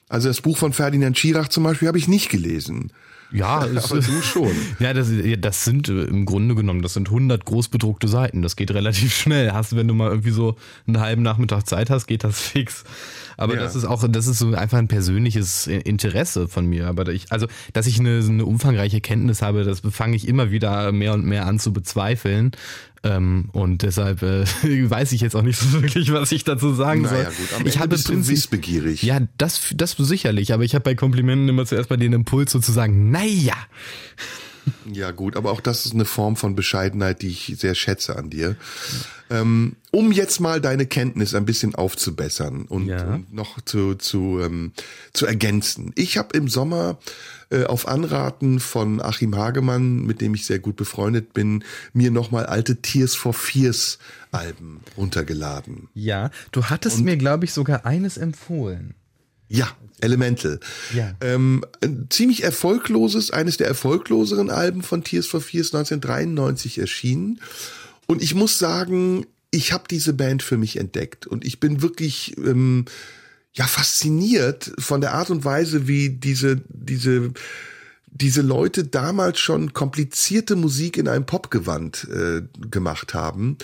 Also 0.08 0.28
das 0.28 0.42
Buch 0.42 0.58
von 0.58 0.74
Ferdinand 0.74 1.18
Schirach 1.18 1.48
zum 1.48 1.64
Beispiel 1.64 1.88
habe 1.88 1.98
ich 1.98 2.08
nicht 2.08 2.30
gelesen. 2.30 2.92
Ja, 3.32 3.60
aber 3.84 4.00
du 4.02 4.22
schon. 4.22 4.52
Ja, 4.80 4.94
das, 4.94 5.10
das 5.40 5.64
sind 5.64 5.90
äh, 5.90 6.04
im 6.04 6.26
Grunde 6.26 6.56
genommen, 6.56 6.82
das 6.82 6.94
sind 6.94 7.08
100 7.08 7.46
großbedruckte 7.46 8.08
Seiten. 8.08 8.42
Das 8.42 8.56
geht 8.56 8.72
relativ 8.72 9.16
schnell. 9.16 9.54
Hast, 9.54 9.76
wenn 9.76 9.88
du 9.88 9.94
mal 9.94 10.10
irgendwie 10.10 10.32
so 10.32 10.56
einen 10.88 11.00
halben 11.00 11.22
Nachmittag 11.22 11.66
Zeit 11.68 11.90
hast, 11.90 12.08
geht 12.08 12.24
das 12.24 12.40
fix. 12.42 12.84
Aber 13.42 13.56
ja. 13.56 13.62
das 13.62 13.76
ist 13.76 13.86
auch, 13.86 14.08
das 14.08 14.28
ist 14.28 14.38
so 14.38 14.54
einfach 14.54 14.78
ein 14.78 14.88
persönliches 14.88 15.66
Interesse 15.66 16.48
von 16.48 16.68
mir. 16.68 16.88
Aber 16.88 17.08
ich, 17.10 17.32
also, 17.32 17.48
dass 17.74 17.88
ich 17.88 18.00
eine, 18.00 18.20
eine 18.20 18.46
umfangreiche 18.46 19.02
Kenntnis 19.02 19.42
habe, 19.42 19.64
das 19.64 19.82
fange 19.90 20.16
ich 20.16 20.28
immer 20.28 20.52
wieder 20.52 20.92
mehr 20.92 21.14
und 21.14 21.26
mehr 21.26 21.48
an 21.48 21.58
zu 21.58 21.74
bezweifeln. 21.74 22.52
Ähm, 23.04 23.50
und 23.52 23.82
deshalb 23.82 24.22
äh, 24.22 24.46
weiß 24.64 25.12
ich 25.14 25.22
jetzt 25.22 25.36
auch 25.36 25.42
nicht 25.42 25.58
so 25.58 25.72
wirklich, 25.82 26.14
was 26.14 26.32
ich 26.32 26.44
dazu 26.44 26.74
sagen 26.76 27.02
naja, 27.02 27.24
soll. 27.24 27.34
Gut, 27.34 27.60
am 27.60 27.66
ich 27.66 27.80
habe 27.80 27.90
bist 27.90 28.10
wissbegierig. 28.30 29.02
Ja, 29.02 29.20
das, 29.40 29.74
das 29.76 29.96
sicherlich, 29.98 30.54
aber 30.54 30.64
ich 30.64 30.76
habe 30.76 30.84
bei 30.84 30.94
Komplimenten 30.94 31.50
immer 31.50 31.66
zuerst 31.66 31.90
bei 31.90 31.98
den 31.98 32.14
Impuls 32.14 32.52
sozusagen, 32.52 33.10
naja. 33.10 33.56
Ja, 34.92 35.12
gut, 35.12 35.36
aber 35.36 35.52
auch 35.52 35.62
das 35.62 35.86
ist 35.86 35.94
eine 35.94 36.06
Form 36.06 36.36
von 36.36 36.56
Bescheidenheit, 36.56 37.22
die 37.22 37.30
ich 37.30 37.56
sehr 37.58 37.76
schätze 37.76 38.16
an 38.16 38.30
dir. 38.30 38.56
Ähm, 39.30 39.78
um 39.92 40.12
jetzt 40.12 40.40
mal 40.40 40.60
deine 40.60 40.86
Kenntnis 40.86 41.34
ein 41.36 41.46
bisschen 41.46 41.74
aufzubessern 41.74 42.64
und, 42.64 42.88
ja. 42.88 43.14
und 43.14 43.34
noch 43.34 43.62
zu, 43.62 43.96
zu, 43.96 44.40
ähm, 44.42 44.74
zu 45.14 45.26
ergänzen. 45.26 45.94
Ich 45.96 46.18
habe 46.18 46.36
im 46.38 46.50
Sommer 46.50 47.00
äh, 47.50 47.64
auf 47.64 47.88
Anraten 47.88 48.60
von 48.60 49.02
Achim 49.02 49.36
Hagemann, 49.36 50.06
mit 50.06 50.22
dem 50.22 50.34
ich 50.36 50.46
sehr 50.46 50.60
gut 50.60 50.76
befreundet 50.76 51.34
bin, 51.34 51.64
mir 51.94 52.12
nochmal 52.12 52.46
alte 52.46 52.82
Tears 52.82 53.16
for 53.16 53.34
Fears 53.34 54.00
Alben 54.32 54.82
runtergeladen. 54.98 55.90
Ja, 55.94 56.30
du 56.52 56.66
hattest 56.66 57.00
Und 57.00 57.06
mir, 57.06 57.18
glaube 57.18 57.46
ich, 57.46 57.54
sogar 57.54 57.86
eines 57.86 58.18
empfohlen. 58.18 58.96
Ja, 59.52 59.68
Elemental. 60.00 60.60
Ja. 60.96 61.14
Ähm, 61.22 61.64
ein 61.82 62.08
ziemlich 62.10 62.44
erfolgloses, 62.44 63.32
eines 63.32 63.58
der 63.58 63.68
erfolgloseren 63.68 64.50
Alben 64.50 64.82
von 64.82 65.04
Tears 65.04 65.28
for 65.28 65.42
Fears 65.42 65.74
1993 65.76 66.80
erschienen. 66.80 67.40
Und 68.08 68.24
ich 68.24 68.34
muss 68.34 68.58
sagen, 68.58 69.26
ich 69.52 69.74
habe 69.74 69.84
diese 69.90 70.14
Band 70.14 70.42
für 70.42 70.58
mich 70.58 70.78
entdeckt 70.78 71.28
und 71.28 71.46
ich 71.46 71.60
bin 71.60 71.82
wirklich 71.82 72.38
ähm, 72.38 72.86
ja 73.54 73.68
fasziniert 73.68 74.72
von 74.80 75.02
der 75.02 75.14
Art 75.14 75.30
und 75.30 75.44
Weise, 75.44 75.88
wie 75.88 76.10
diese 76.10 76.62
diese 76.70 77.34
diese 78.08 78.42
Leute 78.42 78.86
damals 78.86 79.40
schon 79.40 79.74
komplizierte 79.74 80.56
Musik 80.56 80.98
in 80.98 81.08
einem 81.08 81.26
Popgewand 81.26 82.08
äh, 82.10 82.42
gemacht 82.70 83.14
haben 83.14 83.58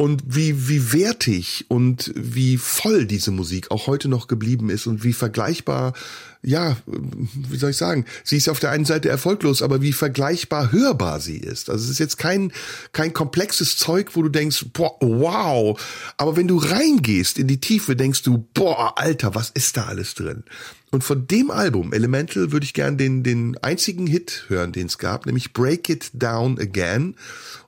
und 0.00 0.22
wie, 0.24 0.68
wie 0.68 0.92
wertig 0.92 1.66
und 1.66 2.12
wie 2.14 2.56
voll 2.56 3.04
diese 3.04 3.32
Musik 3.32 3.72
auch 3.72 3.88
heute 3.88 4.08
noch 4.08 4.28
geblieben 4.28 4.70
ist 4.70 4.86
und 4.86 5.02
wie 5.02 5.12
vergleichbar, 5.12 5.92
ja, 6.40 6.76
wie 6.86 7.56
soll 7.56 7.70
ich 7.70 7.76
sagen, 7.76 8.04
sie 8.22 8.36
ist 8.36 8.48
auf 8.48 8.60
der 8.60 8.70
einen 8.70 8.84
Seite 8.84 9.08
erfolglos, 9.08 9.60
aber 9.60 9.82
wie 9.82 9.92
vergleichbar 9.92 10.70
hörbar 10.70 11.20
sie 11.20 11.38
ist. 11.38 11.68
Also 11.68 11.84
es 11.84 11.90
ist 11.90 11.98
jetzt 11.98 12.16
kein, 12.16 12.52
kein 12.92 13.12
komplexes 13.12 13.76
Zeug, 13.76 14.14
wo 14.14 14.22
du 14.22 14.28
denkst, 14.28 14.66
boah, 14.72 14.96
wow. 15.00 15.80
Aber 16.16 16.36
wenn 16.36 16.46
du 16.46 16.58
reingehst 16.58 17.36
in 17.36 17.48
die 17.48 17.60
Tiefe, 17.60 17.96
denkst 17.96 18.22
du, 18.22 18.46
boah, 18.54 18.96
Alter, 18.98 19.34
was 19.34 19.50
ist 19.50 19.76
da 19.76 19.86
alles 19.86 20.14
drin? 20.14 20.44
Und 20.90 21.04
von 21.04 21.26
dem 21.26 21.50
Album, 21.50 21.92
Elemental, 21.92 22.50
würde 22.50 22.64
ich 22.64 22.72
gern 22.72 22.96
den, 22.96 23.22
den 23.22 23.58
einzigen 23.62 24.06
Hit 24.06 24.46
hören, 24.48 24.72
den 24.72 24.86
es 24.86 24.98
gab, 24.98 25.26
nämlich 25.26 25.52
Break 25.52 25.88
It 25.90 26.10
Down 26.14 26.58
Again. 26.58 27.14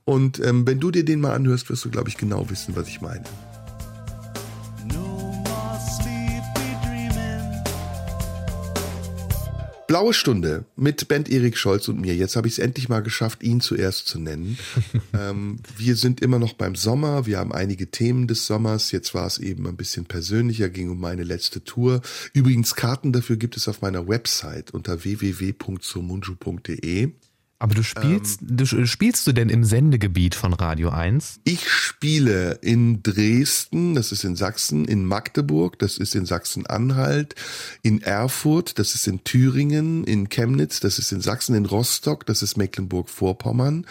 Und 0.04 0.40
ähm, 0.40 0.66
wenn 0.66 0.80
du 0.80 0.90
dir 0.90 1.04
den 1.04 1.20
mal 1.20 1.35
anhörst, 1.35 1.68
wirst 1.68 1.85
du, 1.85 1.90
glaube 1.90 2.09
ich, 2.09 2.16
genau 2.16 2.48
wissen, 2.48 2.74
was 2.76 2.88
ich 2.88 3.00
meine. 3.00 3.24
Blaue 9.90 10.14
Stunde 10.14 10.64
mit 10.76 11.09
Band 11.09 11.29
Erik 11.29 11.59
Scholz 11.59 11.88
und 11.88 12.00
mir. 12.00 12.14
Jetzt 12.14 12.37
habe 12.37 12.46
ich 12.46 12.55
es 12.55 12.61
endlich 12.61 12.88
mal 12.88 13.03
geschafft, 13.03 13.42
ihn 13.42 13.61
zuerst 13.61 14.07
zu 14.07 14.20
nennen. 14.20 14.57
ähm, 15.12 15.59
wir 15.76 15.96
sind 15.96 16.20
immer 16.20 16.38
noch 16.38 16.53
beim 16.53 16.76
Sommer. 16.76 17.26
Wir 17.26 17.38
haben 17.38 17.50
einige 17.50 17.90
Themen 17.90 18.29
des 18.29 18.46
Sommers. 18.46 18.92
Jetzt 18.92 19.14
war 19.14 19.26
es 19.26 19.38
eben 19.38 19.66
ein 19.66 19.76
bisschen 19.76 20.05
persönlicher, 20.05 20.68
ging 20.68 20.90
um 20.90 21.00
meine 21.00 21.24
letzte 21.24 21.64
Tour. 21.64 22.03
Übrigens, 22.33 22.76
Karten 22.76 23.12
dafür 23.12 23.37
gibt 23.37 23.57
es 23.57 23.66
auf 23.66 23.83
meiner 23.83 24.07
Website 24.07 24.70
unter 24.70 25.03
www.somunju.de. 25.03 27.11
Aber 27.62 27.74
du 27.74 27.82
spielst, 27.82 28.40
ähm, 28.40 28.56
du, 28.56 28.86
spielst 28.86 29.26
du 29.26 29.32
denn 29.32 29.50
im 29.50 29.64
Sendegebiet 29.64 30.34
von 30.34 30.54
Radio 30.54 30.88
1? 30.88 31.40
Ich 31.44 31.68
spiele 31.68 32.58
in 32.62 33.02
Dresden, 33.02 33.94
das 33.94 34.12
ist 34.12 34.24
in 34.24 34.34
Sachsen, 34.34 34.86
in 34.86 35.04
Magdeburg, 35.04 35.78
das 35.78 35.98
ist 35.98 36.14
in 36.14 36.24
Sachsen-Anhalt, 36.24 37.34
in 37.82 38.00
Erfurt, 38.00 38.78
das 38.78 38.94
ist 38.94 39.06
in 39.06 39.24
Thüringen, 39.24 40.04
in 40.04 40.30
Chemnitz, 40.30 40.80
das 40.80 40.98
ist 40.98 41.12
in 41.12 41.20
Sachsen, 41.20 41.54
in 41.54 41.66
Rostock, 41.66 42.24
das 42.24 42.40
ist 42.40 42.56
Mecklenburg-Vorpommern. 42.56 43.86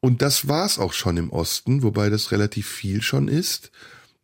Und 0.00 0.20
das 0.20 0.46
war's 0.46 0.78
auch 0.78 0.92
schon 0.92 1.16
im 1.16 1.30
Osten, 1.30 1.82
wobei 1.82 2.10
das 2.10 2.32
relativ 2.32 2.68
viel 2.68 3.00
schon 3.00 3.28
ist. 3.28 3.70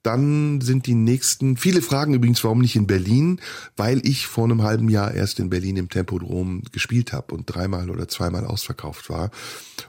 Dann 0.06 0.60
sind 0.60 0.86
die 0.86 0.94
nächsten, 0.94 1.56
viele 1.56 1.82
fragen 1.82 2.14
übrigens, 2.14 2.44
warum 2.44 2.60
nicht 2.60 2.76
in 2.76 2.86
Berlin, 2.86 3.40
weil 3.76 4.06
ich 4.06 4.28
vor 4.28 4.44
einem 4.44 4.62
halben 4.62 4.88
Jahr 4.88 5.12
erst 5.12 5.40
in 5.40 5.50
Berlin 5.50 5.76
im 5.76 5.88
Tempodrom 5.88 6.62
gespielt 6.70 7.12
habe 7.12 7.34
und 7.34 7.46
dreimal 7.46 7.90
oder 7.90 8.06
zweimal 8.06 8.44
ausverkauft 8.44 9.10
war. 9.10 9.32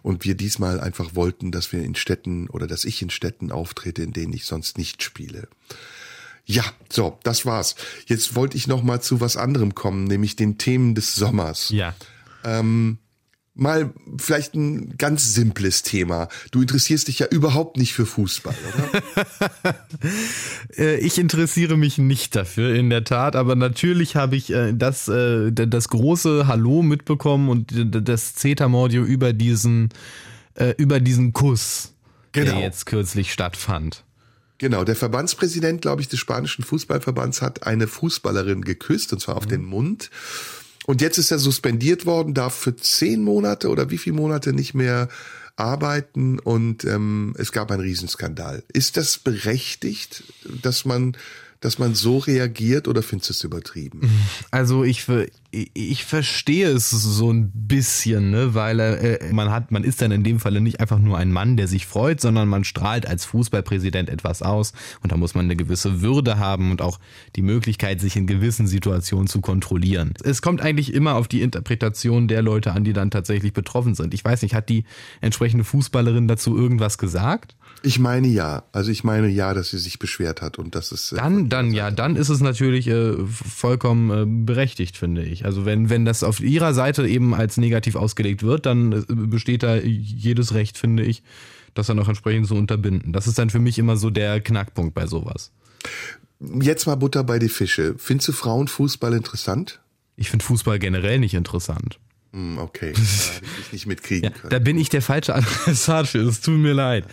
Und 0.01 0.25
wir 0.25 0.33
diesmal 0.33 0.79
einfach 0.79 1.13
wollten, 1.13 1.51
dass 1.51 1.71
wir 1.71 1.83
in 1.83 1.93
Städten 1.93 2.49
oder 2.49 2.65
dass 2.65 2.83
ich 2.83 2.99
in 3.03 3.11
Städten 3.11 3.51
auftrete, 3.51 4.01
in 4.01 4.11
denen 4.11 4.33
ich 4.33 4.45
sonst 4.45 4.79
nicht 4.79 5.03
spiele. 5.03 5.49
Ja, 6.45 6.63
so, 6.89 7.19
das 7.21 7.45
war's. 7.45 7.75
Jetzt 8.07 8.33
wollte 8.33 8.57
ich 8.57 8.65
noch 8.65 8.81
mal 8.81 8.99
zu 8.99 9.21
was 9.21 9.37
anderem 9.37 9.75
kommen, 9.75 10.05
nämlich 10.05 10.35
den 10.35 10.57
Themen 10.57 10.95
des 10.95 11.13
Sommers. 11.13 11.69
Ja. 11.69 11.93
Ähm, 12.43 12.97
mal 13.57 13.93
vielleicht 14.17 14.55
ein 14.55 14.97
ganz 14.97 15.33
simples 15.33 15.83
Thema. 15.83 16.29
Du 16.51 16.61
interessierst 16.61 17.07
dich 17.07 17.19
ja 17.19 17.27
überhaupt 17.27 17.77
nicht 17.77 17.93
für 17.93 18.05
Fußball, 18.05 18.55
oder? 18.73 19.75
Äh, 20.77 20.97
ich 20.97 21.17
interessiere 21.17 21.77
mich 21.77 21.97
nicht 21.97 22.35
dafür, 22.35 22.75
in 22.75 22.89
der 22.89 23.03
Tat, 23.03 23.35
aber 23.35 23.55
natürlich 23.55 24.15
habe 24.15 24.35
ich 24.35 24.51
äh, 24.51 24.73
das, 24.73 25.07
äh, 25.07 25.51
das 25.51 25.89
große 25.89 26.47
Hallo 26.47 26.83
mitbekommen 26.83 27.49
und 27.49 27.71
das 28.07 28.35
Zetamordio 28.35 29.03
über 29.03 29.33
diesen, 29.33 29.89
über 30.77 30.99
diesen 30.99 31.33
Kuss, 31.33 31.93
Genau. 32.31 32.51
der 32.51 32.61
jetzt 32.61 32.85
kürzlich 32.85 33.33
stattfand. 33.33 34.03
Genau, 34.59 34.83
der 34.83 34.95
Verbandspräsident, 34.95 35.81
glaube 35.81 36.01
ich, 36.01 36.07
des 36.07 36.19
spanischen 36.19 36.63
Fußballverbands 36.63 37.41
hat 37.41 37.65
eine 37.67 37.87
Fußballerin 37.87 38.63
geküsst, 38.63 39.13
und 39.13 39.19
zwar 39.19 39.37
auf 39.37 39.45
den 39.45 39.63
Mund. 39.63 40.09
Und 40.87 41.01
jetzt 41.01 41.17
ist 41.17 41.31
er 41.31 41.37
suspendiert 41.37 42.05
worden, 42.05 42.33
darf 42.33 42.55
für 42.55 42.75
zehn 42.75 43.21
Monate 43.21 43.69
oder 43.69 43.89
wie 43.89 43.97
viele 43.97 44.15
Monate 44.15 44.53
nicht 44.53 44.73
mehr 44.73 45.09
arbeiten 45.57 46.39
und 46.39 46.85
ähm, 46.85 47.35
es 47.37 47.51
gab 47.51 47.71
einen 47.71 47.81
Riesenskandal. 47.81 48.63
Ist 48.71 48.95
das 48.95 49.17
berechtigt, 49.17 50.23
dass 50.61 50.85
man 50.85 51.17
dass 51.59 51.79
man 51.79 51.95
so 51.95 52.19
reagiert 52.19 52.87
oder 52.87 53.01
findest 53.01 53.29
du 53.29 53.33
es 53.33 53.43
übertrieben? 53.43 54.09
Also 54.51 54.83
ich, 54.83 55.03
ver- 55.03 55.25
ich 55.51 56.05
verstehe 56.05 56.69
es 56.69 56.89
so 56.91 57.31
ein 57.31 57.51
bisschen, 57.53 58.29
ne, 58.29 58.53
weil 58.53 58.79
äh, 58.79 59.33
man 59.33 59.49
hat, 59.49 59.71
man 59.71 59.83
ist 59.83 60.01
dann 60.01 60.11
in 60.11 60.23
dem 60.23 60.39
Falle 60.39 60.61
nicht 60.61 60.79
einfach 60.79 60.99
nur 60.99 61.17
ein 61.17 61.31
Mann, 61.31 61.57
der 61.57 61.67
sich 61.67 61.87
freut, 61.87 62.21
sondern 62.21 62.47
man 62.47 62.63
strahlt 62.63 63.07
als 63.07 63.25
Fußballpräsident 63.25 64.07
etwas 64.09 64.41
aus 64.41 64.73
und 65.01 65.11
da 65.11 65.17
muss 65.17 65.33
man 65.33 65.45
eine 65.45 65.55
gewisse 65.55 66.01
Würde 66.01 66.37
haben 66.37 66.69
und 66.71 66.81
auch 66.81 66.99
die 67.35 67.41
Möglichkeit, 67.41 68.01
sich 68.01 68.15
in 68.15 68.27
gewissen 68.27 68.67
Situationen 68.67 69.27
zu 69.27 69.41
kontrollieren. 69.41 70.13
Es 70.23 70.41
kommt 70.43 70.61
eigentlich 70.61 70.93
immer 70.93 71.15
auf 71.15 71.27
die 71.27 71.41
Interpretation 71.41 72.27
der 72.27 72.43
Leute 72.43 72.73
an, 72.73 72.83
die 72.83 72.93
dann 72.93 73.09
tatsächlich 73.11 73.53
betroffen 73.53 73.95
sind. 73.95 74.13
Ich 74.13 74.23
weiß 74.23 74.43
nicht, 74.43 74.53
hat 74.53 74.69
die 74.69 74.83
entsprechende 75.21 75.63
Fußballerin 75.63 76.27
dazu 76.27 76.55
irgendwas 76.55 76.97
gesagt? 76.99 77.55
Ich 77.83 77.99
meine 77.99 78.27
ja. 78.27 78.63
Also 78.71 78.91
ich 78.91 79.03
meine 79.03 79.27
ja, 79.27 79.53
dass 79.53 79.69
sie 79.69 79.77
sich 79.77 79.99
beschwert 79.99 80.41
hat 80.41 80.57
und 80.57 80.75
das 80.75 80.91
ist. 80.91 81.11
äh, 81.11 81.17
Dann, 81.17 81.49
dann, 81.49 81.73
ja, 81.73 81.91
dann 81.91 82.15
ist 82.15 82.29
es 82.29 82.41
natürlich 82.41 82.87
äh, 82.87 83.13
vollkommen 83.27 84.09
äh, 84.09 84.25
berechtigt, 84.45 84.97
finde 84.97 85.23
ich. 85.23 85.45
Also 85.45 85.65
wenn, 85.65 85.89
wenn 85.89 86.03
das 86.05 86.23
auf 86.23 86.39
ihrer 86.39 86.73
Seite 86.73 87.07
eben 87.07 87.33
als 87.33 87.57
negativ 87.57 87.95
ausgelegt 87.95 88.43
wird, 88.43 88.65
dann 88.65 88.91
äh, 88.93 89.03
besteht 89.07 89.63
da 89.63 89.75
jedes 89.77 90.53
Recht, 90.53 90.77
finde 90.77 91.03
ich, 91.03 91.23
das 91.73 91.87
dann 91.87 91.99
auch 91.99 92.07
entsprechend 92.07 92.47
zu 92.47 92.55
unterbinden. 92.55 93.13
Das 93.13 93.27
ist 93.27 93.37
dann 93.37 93.49
für 93.49 93.59
mich 93.59 93.77
immer 93.77 93.97
so 93.97 94.09
der 94.09 94.41
Knackpunkt 94.41 94.93
bei 94.93 95.05
sowas. 95.05 95.51
Jetzt 96.39 96.85
mal 96.87 96.95
Butter 96.95 97.23
bei 97.23 97.39
die 97.39 97.49
Fische. 97.49 97.95
Findest 97.97 98.29
du 98.29 98.31
Frauenfußball 98.33 99.13
interessant? 99.13 99.79
Ich 100.15 100.29
finde 100.29 100.45
Fußball 100.45 100.79
generell 100.79 101.19
nicht 101.19 101.33
interessant. 101.35 101.99
Hm, 102.33 102.57
okay, 102.57 102.93
da 102.95 103.01
ich 103.61 103.71
nicht 103.73 103.85
mitkriegen 103.85 104.33
können. 104.33 104.49
Da 104.49 104.59
bin 104.59 104.77
ich 104.77 104.89
der 104.89 105.01
falsche 105.01 105.33
Adressat 105.35 106.07
für, 106.07 106.19
es 106.19 106.41
tut 106.41 106.57
mir 106.59 106.73
leid. 106.73 107.05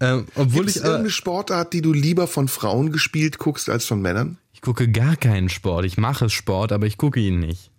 Ähm, 0.00 0.26
obwohl 0.34 0.60
Gibt 0.60 0.70
es 0.70 0.76
ich, 0.76 0.82
aber, 0.82 0.90
irgendeine 0.90 1.10
Sportart, 1.10 1.72
die 1.72 1.82
du 1.82 1.92
lieber 1.92 2.26
von 2.26 2.48
Frauen 2.48 2.92
gespielt 2.92 3.38
guckst 3.38 3.68
als 3.68 3.84
von 3.84 4.00
Männern? 4.00 4.38
ich 4.52 4.60
gucke 4.60 4.88
gar 4.88 5.16
keinen 5.16 5.48
Sport. 5.48 5.84
Ich 5.84 5.98
mache 5.98 6.28
Sport, 6.30 6.72
aber 6.72 6.86
ich 6.86 6.98
gucke 6.98 7.20
ihn 7.20 7.38
nicht. 7.38 7.70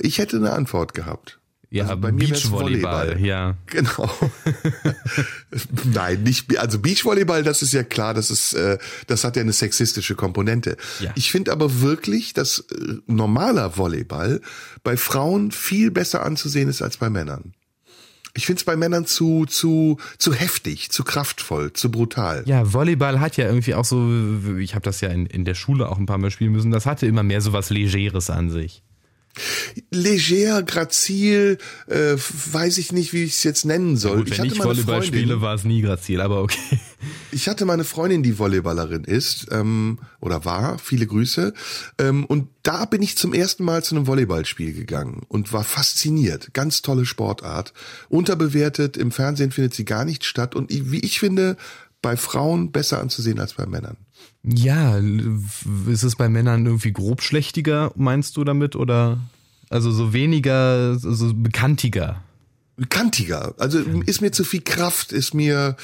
Ich 0.00 0.18
hätte 0.18 0.36
eine 0.38 0.52
Antwort 0.52 0.94
gehabt. 0.94 1.38
Ja, 1.70 1.84
Also 1.86 1.96
bei 1.96 2.12
Beachvolleyball, 2.12 3.08
Volleyball. 3.08 3.26
ja. 3.26 3.56
Genau. 3.66 4.08
Nein, 5.92 6.22
nicht 6.22 6.56
also 6.56 6.78
Beachvolleyball, 6.78 7.42
das 7.42 7.62
ist 7.62 7.72
ja 7.72 7.82
klar, 7.82 8.14
das 8.14 8.30
ist 8.30 8.52
äh, 8.52 8.78
das 9.08 9.24
hat 9.24 9.36
ja 9.36 9.42
eine 9.42 9.52
sexistische 9.52 10.14
Komponente. 10.14 10.76
Ja. 11.00 11.10
Ich 11.16 11.32
finde 11.32 11.52
aber 11.52 11.80
wirklich, 11.80 12.32
dass 12.32 12.60
äh, 12.60 12.94
normaler 13.06 13.76
Volleyball 13.76 14.40
bei 14.84 14.96
Frauen 14.96 15.50
viel 15.50 15.90
besser 15.90 16.24
anzusehen 16.24 16.68
ist 16.68 16.80
als 16.80 16.96
bei 16.96 17.10
Männern. 17.10 17.54
Ich 18.36 18.46
finde 18.46 18.58
es 18.58 18.64
bei 18.64 18.76
Männern 18.76 19.06
zu 19.06 19.46
zu 19.46 19.98
zu 20.18 20.34
heftig, 20.34 20.90
zu 20.90 21.04
kraftvoll, 21.04 21.72
zu 21.72 21.90
brutal. 21.90 22.42
Ja, 22.46 22.72
Volleyball 22.72 23.20
hat 23.20 23.36
ja 23.36 23.46
irgendwie 23.46 23.74
auch 23.74 23.84
so, 23.84 24.10
ich 24.58 24.74
habe 24.74 24.84
das 24.84 25.00
ja 25.00 25.08
in, 25.10 25.26
in 25.26 25.44
der 25.44 25.54
Schule 25.54 25.88
auch 25.88 25.98
ein 25.98 26.06
paar 26.06 26.18
Mal 26.18 26.30
spielen 26.30 26.52
müssen, 26.52 26.72
das 26.72 26.86
hatte 26.86 27.06
immer 27.06 27.22
mehr 27.22 27.40
so 27.40 27.52
was 27.52 27.70
Legeres 27.70 28.30
an 28.30 28.50
sich. 28.50 28.82
Leger, 29.90 30.62
grazil, 30.62 31.58
äh, 31.86 32.16
weiß 32.16 32.78
ich 32.78 32.92
nicht, 32.92 33.12
wie 33.12 33.24
ich 33.24 33.32
es 33.32 33.42
jetzt 33.42 33.64
nennen 33.64 33.96
soll. 33.96 34.18
Gut, 34.18 34.38
wenn 34.38 34.46
ich, 34.46 34.62
Volleyball 34.62 35.02
spiele, 35.02 35.40
war 35.40 35.54
es 35.54 35.64
nie 35.64 35.82
grazil, 35.82 36.20
aber 36.20 36.42
okay. 36.42 36.80
Ich 37.32 37.48
hatte 37.48 37.64
meine 37.64 37.84
Freundin, 37.84 38.22
die 38.22 38.38
Volleyballerin 38.38 39.04
ist 39.04 39.48
ähm, 39.50 39.98
oder 40.20 40.44
war, 40.44 40.78
viele 40.78 41.06
Grüße. 41.06 41.52
Ähm, 41.98 42.24
und 42.24 42.48
da 42.62 42.84
bin 42.84 43.02
ich 43.02 43.16
zum 43.18 43.34
ersten 43.34 43.64
Mal 43.64 43.82
zu 43.82 43.94
einem 43.94 44.06
Volleyballspiel 44.06 44.72
gegangen 44.72 45.22
und 45.28 45.52
war 45.52 45.64
fasziniert. 45.64 46.54
Ganz 46.54 46.80
tolle 46.80 47.04
Sportart. 47.04 47.74
Unterbewertet, 48.08 48.96
im 48.96 49.10
Fernsehen 49.10 49.50
findet 49.50 49.74
sie 49.74 49.84
gar 49.84 50.04
nicht 50.04 50.24
statt 50.24 50.54
und 50.54 50.70
wie 50.70 51.00
ich 51.00 51.18
finde, 51.18 51.56
bei 52.00 52.16
Frauen 52.16 52.70
besser 52.70 53.00
anzusehen 53.00 53.40
als 53.40 53.54
bei 53.54 53.66
Männern. 53.66 53.96
Ja, 54.44 55.00
ist 55.88 56.02
es 56.02 56.16
bei 56.16 56.28
Männern 56.28 56.66
irgendwie 56.66 56.92
grobschlächtiger, 56.92 57.92
meinst 57.96 58.36
du 58.36 58.44
damit? 58.44 58.76
Oder 58.76 59.18
also 59.70 59.90
so 59.90 60.12
weniger, 60.12 60.98
so 60.98 61.32
bekanntiger? 61.34 62.22
Kantiger. 62.90 63.54
Also 63.58 63.78
ist 63.78 64.20
mir 64.20 64.32
zu 64.32 64.44
viel 64.44 64.60
Kraft, 64.60 65.12
ist 65.12 65.32
mir 65.32 65.76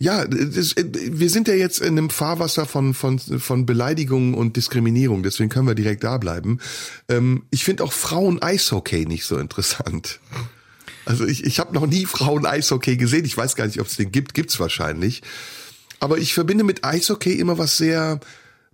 ja, 0.00 0.24
das, 0.26 0.76
wir 0.76 1.28
sind 1.28 1.48
ja 1.48 1.54
jetzt 1.54 1.80
in 1.80 1.98
einem 1.98 2.10
Fahrwasser 2.10 2.66
von, 2.66 2.94
von, 2.94 3.18
von 3.18 3.66
Beleidigungen 3.66 4.34
und 4.34 4.56
Diskriminierung, 4.56 5.24
deswegen 5.24 5.48
können 5.48 5.66
wir 5.66 5.74
direkt 5.74 6.04
da 6.04 6.18
bleiben. 6.18 6.60
Ähm, 7.08 7.42
ich 7.50 7.64
finde 7.64 7.82
auch 7.82 7.92
Frauen-Eishockey 7.92 9.06
nicht 9.06 9.24
so 9.24 9.38
interessant. 9.38 10.20
Also 11.04 11.26
ich, 11.26 11.42
ich 11.42 11.58
habe 11.58 11.74
noch 11.74 11.86
nie 11.86 12.06
Frauen-Eishockey 12.06 12.96
gesehen. 12.96 13.24
Ich 13.24 13.36
weiß 13.36 13.56
gar 13.56 13.66
nicht, 13.66 13.80
ob 13.80 13.88
es 13.88 13.96
den 13.96 14.12
gibt. 14.12 14.34
Gibt's 14.34 14.60
wahrscheinlich. 14.60 15.22
Aber 16.00 16.18
ich 16.18 16.34
verbinde 16.34 16.64
mit 16.64 16.84
Eishockey 16.84 17.34
immer 17.34 17.58
was 17.58 17.76
sehr 17.76 18.20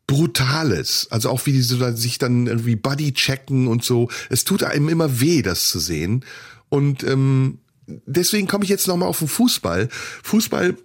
Brutales. 0.06 1.08
Also 1.10 1.30
auch 1.30 1.46
wie 1.46 1.52
die 1.52 1.62
so 1.62 1.78
sich 1.92 2.18
dann 2.18 2.46
irgendwie 2.46 2.76
Buddy 2.76 3.12
checken 3.12 3.66
und 3.66 3.84
so. 3.84 4.08
Es 4.28 4.44
tut 4.44 4.62
einem 4.62 4.88
immer 4.88 5.20
weh, 5.20 5.42
das 5.42 5.68
zu 5.68 5.78
sehen. 5.78 6.24
Und 6.68 7.02
ähm, 7.04 7.58
deswegen 7.86 8.46
komme 8.46 8.64
ich 8.64 8.70
jetzt 8.70 8.88
nochmal 8.88 9.08
auf 9.08 9.20
den 9.20 9.28
Fußball. 9.28 9.88
Fußball 10.22 10.76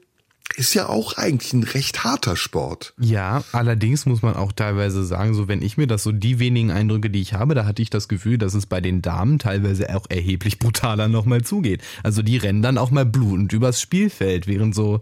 ist 0.59 0.73
ja 0.73 0.89
auch 0.89 1.17
eigentlich 1.17 1.53
ein 1.53 1.63
recht 1.63 2.03
harter 2.03 2.35
Sport. 2.35 2.93
Ja, 2.99 3.43
allerdings 3.53 4.05
muss 4.05 4.21
man 4.21 4.35
auch 4.35 4.51
teilweise 4.51 5.05
sagen, 5.05 5.33
so 5.33 5.47
wenn 5.47 5.61
ich 5.61 5.77
mir 5.77 5.87
das 5.87 6.03
so 6.03 6.11
die 6.11 6.37
wenigen 6.39 6.69
Eindrücke, 6.69 7.09
die 7.09 7.21
ich 7.21 7.33
habe, 7.33 7.55
da 7.55 7.65
hatte 7.65 7.81
ich 7.81 7.89
das 7.89 8.09
Gefühl, 8.09 8.37
dass 8.37 8.53
es 8.53 8.65
bei 8.65 8.81
den 8.81 9.01
Damen 9.01 9.39
teilweise 9.39 9.95
auch 9.95 10.05
erheblich 10.09 10.59
brutaler 10.59 11.07
nochmal 11.07 11.41
zugeht. 11.41 11.81
Also 12.03 12.21
die 12.21 12.37
rennen 12.37 12.61
dann 12.61 12.77
auch 12.77 12.91
mal 12.91 13.05
blutend 13.05 13.53
übers 13.53 13.79
Spielfeld, 13.79 14.47
während 14.47 14.75
so 14.75 14.99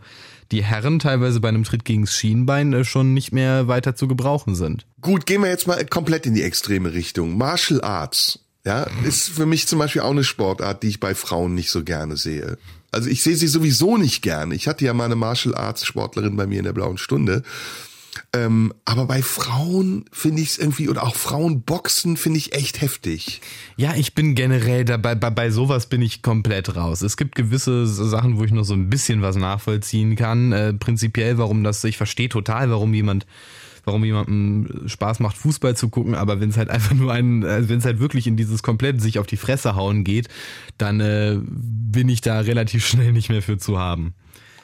die 0.51 0.63
Herren 0.63 0.99
teilweise 0.99 1.39
bei 1.39 1.49
einem 1.49 1.63
Tritt 1.63 1.85
gegens 1.85 2.13
Schienbein 2.13 2.71
äh, 2.73 2.85
schon 2.85 3.15
nicht 3.15 3.31
mehr 3.31 3.67
weiter 3.67 3.95
zu 3.95 4.07
gebrauchen 4.07 4.53
sind. 4.53 4.85
Gut, 5.01 5.25
gehen 5.25 5.41
wir 5.41 5.49
jetzt 5.49 5.67
mal 5.67 5.83
komplett 5.85 6.27
in 6.27 6.35
die 6.35 6.43
extreme 6.43 6.93
Richtung. 6.93 7.35
Martial 7.35 7.81
Arts, 7.81 8.39
ja, 8.63 8.83
ist 9.03 9.29
für 9.29 9.47
mich 9.47 9.67
zum 9.67 9.79
Beispiel 9.79 10.03
auch 10.03 10.11
eine 10.11 10.23
Sportart, 10.23 10.83
die 10.83 10.89
ich 10.89 10.99
bei 10.99 11.15
Frauen 11.15 11.55
nicht 11.55 11.71
so 11.71 11.83
gerne 11.83 12.15
sehe. 12.15 12.57
Also 12.91 13.09
ich 13.09 13.21
sehe 13.21 13.35
sie 13.35 13.47
sowieso 13.47 13.97
nicht 13.97 14.21
gerne. 14.21 14.55
Ich 14.55 14.67
hatte 14.67 14.85
ja 14.85 14.93
mal 14.93 15.05
eine 15.05 15.15
Martial 15.15 15.55
Arts 15.55 15.85
Sportlerin 15.85 16.35
bei 16.35 16.47
mir 16.47 16.59
in 16.59 16.65
der 16.65 16.73
blauen 16.73 16.97
Stunde. 16.97 17.43
Ähm, 18.33 18.73
aber 18.85 19.05
bei 19.05 19.21
Frauen 19.21 20.05
finde 20.11 20.41
ich 20.41 20.49
es 20.49 20.57
irgendwie, 20.57 20.89
oder 20.89 21.03
auch 21.03 21.15
Frauenboxen 21.15 22.17
finde 22.17 22.39
ich 22.39 22.53
echt 22.53 22.81
heftig. 22.81 23.41
Ja, 23.75 23.95
ich 23.95 24.15
bin 24.15 24.35
generell 24.35 24.85
dabei, 24.85 25.15
bei, 25.15 25.29
bei 25.29 25.49
sowas 25.49 25.87
bin 25.87 26.01
ich 26.01 26.21
komplett 26.21 26.75
raus. 26.75 27.01
Es 27.01 27.17
gibt 27.17 27.35
gewisse 27.35 27.85
Sachen, 27.85 28.37
wo 28.37 28.43
ich 28.43 28.51
noch 28.51 28.63
so 28.63 28.73
ein 28.73 28.89
bisschen 28.89 29.21
was 29.21 29.35
nachvollziehen 29.35 30.15
kann. 30.15 30.51
Äh, 30.51 30.73
prinzipiell, 30.73 31.37
warum 31.37 31.63
das, 31.63 31.83
ich 31.83 31.97
verstehe 31.97 32.29
total, 32.29 32.69
warum 32.69 32.93
jemand 32.93 33.25
warum 33.87 34.03
jemandem 34.03 34.87
Spaß 34.87 35.19
macht, 35.19 35.37
Fußball 35.37 35.75
zu 35.75 35.89
gucken, 35.89 36.13
aber 36.13 36.39
wenn 36.39 36.49
es 36.49 36.57
halt 36.57 36.69
einfach 36.69 36.93
nur 36.93 37.11
ein, 37.11 37.41
wenn 37.43 37.79
es 37.79 37.85
halt 37.85 37.99
wirklich 37.99 38.27
in 38.27 38.37
dieses 38.37 38.61
komplett 38.61 39.01
sich 39.01 39.17
auf 39.17 39.25
die 39.25 39.37
Fresse 39.37 39.75
hauen 39.75 40.03
geht, 40.03 40.27
dann 40.77 40.99
äh, 40.99 41.39
bin 41.41 42.09
ich 42.09 42.21
da 42.21 42.41
relativ 42.41 42.85
schnell 42.85 43.13
nicht 43.13 43.29
mehr 43.29 43.41
für 43.41 43.57
zu 43.57 43.79
haben. 43.79 44.13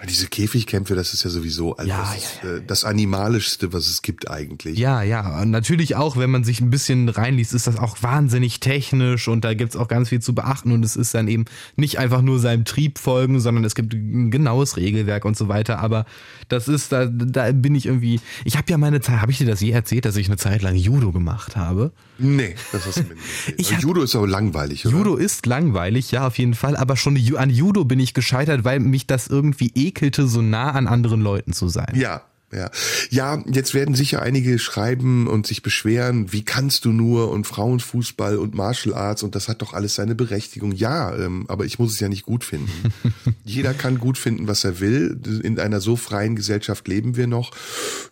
Diese 0.09 0.27
Käfigkämpfe, 0.27 0.95
das 0.95 1.13
ist 1.13 1.23
ja 1.23 1.29
sowieso 1.29 1.75
also 1.77 1.89
Ja, 1.89 1.99
das, 1.99 2.09
ja, 2.43 2.49
ist, 2.49 2.59
äh, 2.61 2.63
das 2.65 2.83
Animalischste, 2.83 3.71
was 3.73 3.87
es 3.87 4.01
gibt 4.01 4.29
eigentlich. 4.29 4.77
Ja, 4.77 5.01
ja, 5.01 5.41
und 5.41 5.51
natürlich 5.51 5.95
auch, 5.95 6.17
wenn 6.17 6.29
man 6.31 6.43
sich 6.43 6.61
ein 6.61 6.69
bisschen 6.69 7.09
reinliest, 7.09 7.53
ist 7.53 7.67
das 7.67 7.77
auch 7.77 7.97
wahnsinnig 8.01 8.59
technisch 8.59 9.27
und 9.27 9.43
da 9.45 9.53
gibt's 9.53 9.75
auch 9.75 9.87
ganz 9.87 10.09
viel 10.09 10.21
zu 10.21 10.35
beachten 10.35 10.71
und 10.71 10.83
es 10.83 10.95
ist 10.95 11.13
dann 11.13 11.27
eben 11.27 11.45
nicht 11.75 11.99
einfach 11.99 12.21
nur 12.21 12.39
seinem 12.39 12.65
Trieb 12.65 12.99
folgen, 12.99 13.39
sondern 13.39 13.63
es 13.63 13.75
gibt 13.75 13.93
ein 13.93 14.31
genaues 14.31 14.77
Regelwerk 14.77 15.25
und 15.25 15.37
so 15.37 15.47
weiter, 15.47 15.79
aber 15.79 16.05
das 16.49 16.67
ist, 16.67 16.91
da, 16.91 17.05
da 17.05 17.51
bin 17.51 17.75
ich 17.75 17.85
irgendwie, 17.85 18.19
ich 18.45 18.57
habe 18.57 18.69
ja 18.69 18.77
meine 18.77 19.01
Zeit, 19.01 19.21
habe 19.21 19.31
ich 19.31 19.37
dir 19.37 19.47
das 19.47 19.61
je 19.61 19.71
erzählt, 19.71 20.05
dass 20.05 20.15
ich 20.17 20.27
eine 20.27 20.37
Zeit 20.37 20.61
lang 20.61 20.75
Judo 20.75 21.11
gemacht 21.11 21.55
habe? 21.55 21.91
Nee, 22.17 22.55
das 22.71 22.85
hast 22.85 22.97
du 22.97 23.03
mir 23.03 23.15
nicht. 23.15 23.23
Ich 23.57 23.73
hab- 23.73 23.81
Judo 23.81 24.01
ist 24.03 24.15
aber 24.15 24.27
langweilig, 24.27 24.85
oder? 24.85 24.97
Judo 24.97 25.15
ist 25.15 25.45
langweilig, 25.45 26.11
ja, 26.11 26.27
auf 26.27 26.37
jeden 26.37 26.53
Fall, 26.53 26.75
aber 26.75 26.95
schon 26.97 27.17
an 27.37 27.49
Judo 27.49 27.85
bin 27.85 27.99
ich 27.99 28.13
gescheitert, 28.13 28.63
weil 28.63 28.79
mich 28.79 29.07
das 29.07 29.27
irgendwie 29.27 29.71
ekelte, 29.93 30.27
so 30.27 30.41
nah 30.41 30.71
an 30.71 30.87
anderen 30.87 31.21
Leuten 31.21 31.53
zu 31.53 31.69
sein. 31.69 31.93
Ja, 31.95 32.23
Ja. 32.51 32.69
ja, 33.09 33.43
jetzt 33.51 33.73
werden 33.73 33.95
sicher 33.95 34.21
einige 34.21 34.59
schreiben 34.59 35.25
und 35.27 35.47
sich 35.47 35.63
beschweren, 35.63 36.31
wie 36.31 36.45
kannst 36.45 36.85
du 36.85 36.91
nur 36.91 37.31
und 37.31 37.47
Frauenfußball 37.47 38.37
und 38.37 38.53
Martial 38.53 38.93
Arts 38.93 39.23
und 39.23 39.33
das 39.33 39.47
hat 39.47 39.63
doch 39.63 39.73
alles 39.73 39.95
seine 39.95 40.13
Berechtigung. 40.13 40.71
Ja, 40.71 41.15
ähm, 41.15 41.45
aber 41.47 41.65
ich 41.65 41.79
muss 41.79 41.93
es 41.93 41.99
ja 41.99 42.09
nicht 42.09 42.23
gut 42.23 42.43
finden. 42.43 42.93
Jeder 43.43 43.73
kann 43.73 43.97
gut 43.97 44.19
finden, 44.19 44.47
was 44.47 44.63
er 44.63 44.79
will. 44.79 45.19
In 45.43 45.59
einer 45.59 45.81
so 45.81 45.95
freien 45.95 46.35
Gesellschaft 46.35 46.87
leben 46.87 47.15
wir 47.15 47.25
noch. 47.25 47.51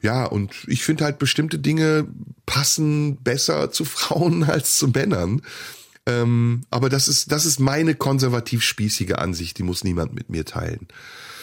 Ja, 0.01 0.25
und 0.25 0.53
ich 0.65 0.83
finde 0.83 1.03
halt 1.05 1.19
bestimmte 1.19 1.59
Dinge 1.59 2.07
passen 2.47 3.17
besser 3.17 3.69
zu 3.71 3.85
Frauen 3.85 4.43
als 4.55 4.77
zu 4.77 4.87
Männern. 4.87 5.41
Ähm, 6.07 6.63
aber 6.71 6.89
das 6.89 7.07
ist, 7.07 7.31
das 7.31 7.45
ist 7.45 7.59
meine 7.59 7.93
konservativ 7.93 8.63
spießige 8.63 9.19
Ansicht, 9.19 9.59
die 9.59 9.63
muss 9.63 9.83
niemand 9.83 10.15
mit 10.15 10.29
mir 10.31 10.45
teilen. 10.45 10.87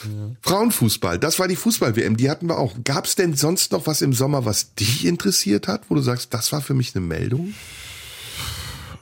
Ja. 0.05 0.31
Frauenfußball, 0.43 1.19
das 1.19 1.39
war 1.39 1.49
die 1.49 1.57
Fußball-WM, 1.57 2.17
die 2.17 2.31
hatten 2.31 2.49
wir 2.49 2.59
auch. 2.59 2.75
Gab 2.85 3.07
es 3.07 3.15
denn 3.15 3.35
sonst 3.35 3.73
noch 3.73 3.87
was 3.87 4.03
im 4.03 4.13
Sommer, 4.13 4.45
was 4.45 4.75
dich 4.75 5.05
interessiert 5.07 5.69
hat, 5.69 5.83
wo 5.89 5.95
du 5.95 6.01
sagst, 6.01 6.35
das 6.35 6.53
war 6.53 6.61
für 6.61 6.75
mich 6.75 6.95
eine 6.95 7.05
Meldung? 7.05 7.55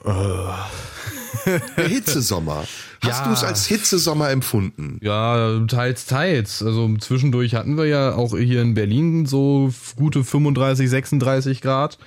Der 0.07 1.87
Hitzesommer. 1.87 2.65
Hast 3.01 3.19
ja. 3.19 3.27
du 3.27 3.33
es 3.33 3.43
als 3.43 3.67
Hitzesommer 3.67 4.29
empfunden? 4.31 4.99
Ja, 5.01 5.59
teils, 5.67 6.05
teils. 6.05 6.63
Also 6.63 6.95
zwischendurch 6.97 7.55
hatten 7.55 7.77
wir 7.77 7.85
ja 7.85 8.15
auch 8.15 8.37
hier 8.37 8.61
in 8.61 8.73
Berlin 8.73 9.25
so 9.25 9.73
gute 9.95 10.23
35, 10.23 10.89
36 10.89 11.61
Grad 11.61 11.97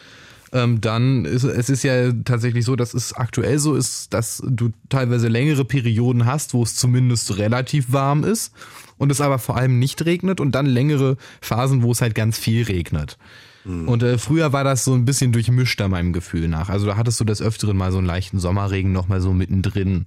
ähm, 0.53 0.80
dann 0.80 1.24
ist 1.24 1.44
es 1.44 1.70
ist 1.70 1.82
ja 1.84 2.12
tatsächlich 2.24 2.64
so, 2.64 2.76
dass 2.76 2.94
es 2.94 3.12
aktuell 3.12 3.59
so 3.59 3.74
ist, 3.74 4.12
dass 4.12 4.42
du 4.44 4.70
teilweise 4.88 5.28
längere 5.28 5.64
Perioden 5.64 6.26
hast, 6.26 6.55
wo 6.55 6.62
es 6.62 6.74
zumindest 6.74 7.38
relativ 7.38 7.92
warm 7.92 8.24
ist 8.24 8.53
und 8.98 9.12
es 9.12 9.20
aber 9.20 9.38
vor 9.38 9.57
allem 9.57 9.78
nicht 9.78 10.05
regnet 10.05 10.40
und 10.40 10.53
dann 10.53 10.66
längere 10.66 11.16
Phasen, 11.40 11.82
wo 11.82 11.92
es 11.92 12.01
halt 12.01 12.14
ganz 12.14 12.38
viel 12.38 12.64
regnet. 12.64 13.16
Mhm. 13.64 13.88
Und 13.88 14.03
äh, 14.03 14.18
früher 14.18 14.53
war 14.53 14.64
das 14.64 14.84
so 14.84 14.94
ein 14.94 15.05
bisschen 15.05 15.32
durchmischter 15.32 15.88
meinem 15.88 16.12
Gefühl 16.12 16.48
nach. 16.48 16.68
Also 16.68 16.86
da 16.86 16.96
hattest 16.96 17.20
du 17.20 17.24
des 17.24 17.40
Öfteren 17.40 17.76
mal 17.76 17.92
so 17.92 17.98
einen 17.98 18.07
leichten 18.07 18.40
Sommerregen 18.40 18.92
noch 18.92 19.09
mal 19.09 19.20
so 19.20 19.32
mittendrin 19.32 20.07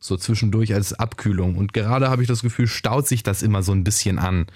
so 0.00 0.16
zwischendurch 0.16 0.74
als 0.74 0.94
Abkühlung. 0.94 1.56
Und 1.56 1.72
gerade 1.72 2.10
habe 2.10 2.22
ich 2.22 2.28
das 2.28 2.42
Gefühl, 2.42 2.66
staut 2.66 3.06
sich 3.06 3.22
das 3.22 3.42
immer 3.42 3.62
so 3.62 3.72
ein 3.72 3.84
bisschen 3.84 4.18
an. 4.18 4.46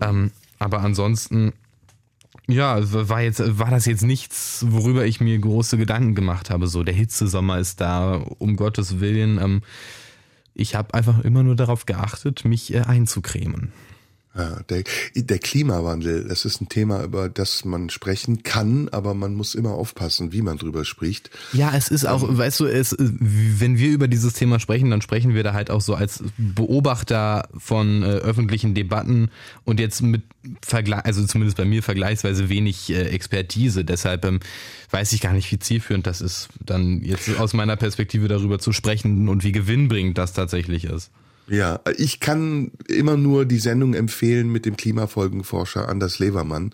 Ähm, 0.00 0.30
aber 0.58 0.80
ansonsten 0.80 1.52
ja, 2.50 2.78
war 3.08 3.22
jetzt, 3.22 3.58
war 3.58 3.70
das 3.70 3.86
jetzt 3.86 4.02
nichts, 4.02 4.64
worüber 4.68 5.04
ich 5.06 5.20
mir 5.20 5.38
große 5.38 5.76
Gedanken 5.76 6.14
gemacht 6.14 6.50
habe. 6.50 6.66
So, 6.66 6.82
der 6.82 6.94
Hitzesommer 6.94 7.58
ist 7.58 7.80
da, 7.80 8.14
um 8.38 8.56
Gottes 8.56 9.00
Willen. 9.00 9.38
Ähm, 9.38 9.62
ich 10.54 10.74
habe 10.74 10.94
einfach 10.94 11.20
immer 11.24 11.42
nur 11.42 11.56
darauf 11.56 11.86
geachtet, 11.86 12.44
mich 12.44 12.74
äh, 12.74 12.80
einzucremen. 12.80 13.72
Ja, 14.32 14.60
der, 14.68 14.84
der 15.16 15.38
Klimawandel, 15.40 16.28
das 16.28 16.44
ist 16.44 16.60
ein 16.60 16.68
Thema, 16.68 17.02
über 17.02 17.28
das 17.28 17.64
man 17.64 17.90
sprechen 17.90 18.44
kann, 18.44 18.88
aber 18.90 19.12
man 19.12 19.34
muss 19.34 19.56
immer 19.56 19.72
aufpassen, 19.72 20.32
wie 20.32 20.40
man 20.40 20.56
drüber 20.56 20.84
spricht. 20.84 21.30
Ja, 21.52 21.72
es 21.76 21.88
ist 21.88 22.06
auch, 22.06 22.22
ähm, 22.22 22.38
weißt 22.38 22.60
du, 22.60 22.66
es, 22.66 22.94
wenn 22.98 23.76
wir 23.76 23.90
über 23.90 24.06
dieses 24.06 24.34
Thema 24.34 24.60
sprechen, 24.60 24.88
dann 24.88 25.02
sprechen 25.02 25.34
wir 25.34 25.42
da 25.42 25.52
halt 25.52 25.68
auch 25.68 25.80
so 25.80 25.96
als 25.96 26.22
Beobachter 26.38 27.48
von 27.58 28.04
äh, 28.04 28.06
öffentlichen 28.06 28.72
Debatten 28.72 29.30
und 29.64 29.80
jetzt 29.80 30.00
mit 30.00 30.22
Vergleich, 30.62 31.04
also 31.04 31.26
zumindest 31.26 31.56
bei 31.56 31.64
mir 31.64 31.82
vergleichsweise 31.82 32.48
wenig 32.48 32.88
äh, 32.90 33.08
Expertise. 33.08 33.84
Deshalb 33.84 34.24
ähm, 34.24 34.38
weiß 34.92 35.12
ich 35.12 35.20
gar 35.22 35.32
nicht, 35.32 35.50
wie 35.50 35.58
zielführend 35.58 36.06
das 36.06 36.20
ist, 36.20 36.50
dann 36.64 37.02
jetzt 37.02 37.36
aus 37.40 37.52
meiner 37.52 37.76
Perspektive 37.76 38.28
darüber 38.28 38.60
zu 38.60 38.72
sprechen 38.72 39.28
und 39.28 39.42
wie 39.42 39.52
gewinnbringend 39.52 40.16
das 40.18 40.34
tatsächlich 40.34 40.84
ist. 40.84 41.10
Ja, 41.50 41.80
ich 41.96 42.20
kann 42.20 42.70
immer 42.86 43.16
nur 43.16 43.44
die 43.44 43.58
Sendung 43.58 43.94
empfehlen 43.94 44.50
mit 44.50 44.66
dem 44.66 44.76
Klimafolgenforscher 44.76 45.88
Anders 45.88 46.20
Levermann, 46.20 46.70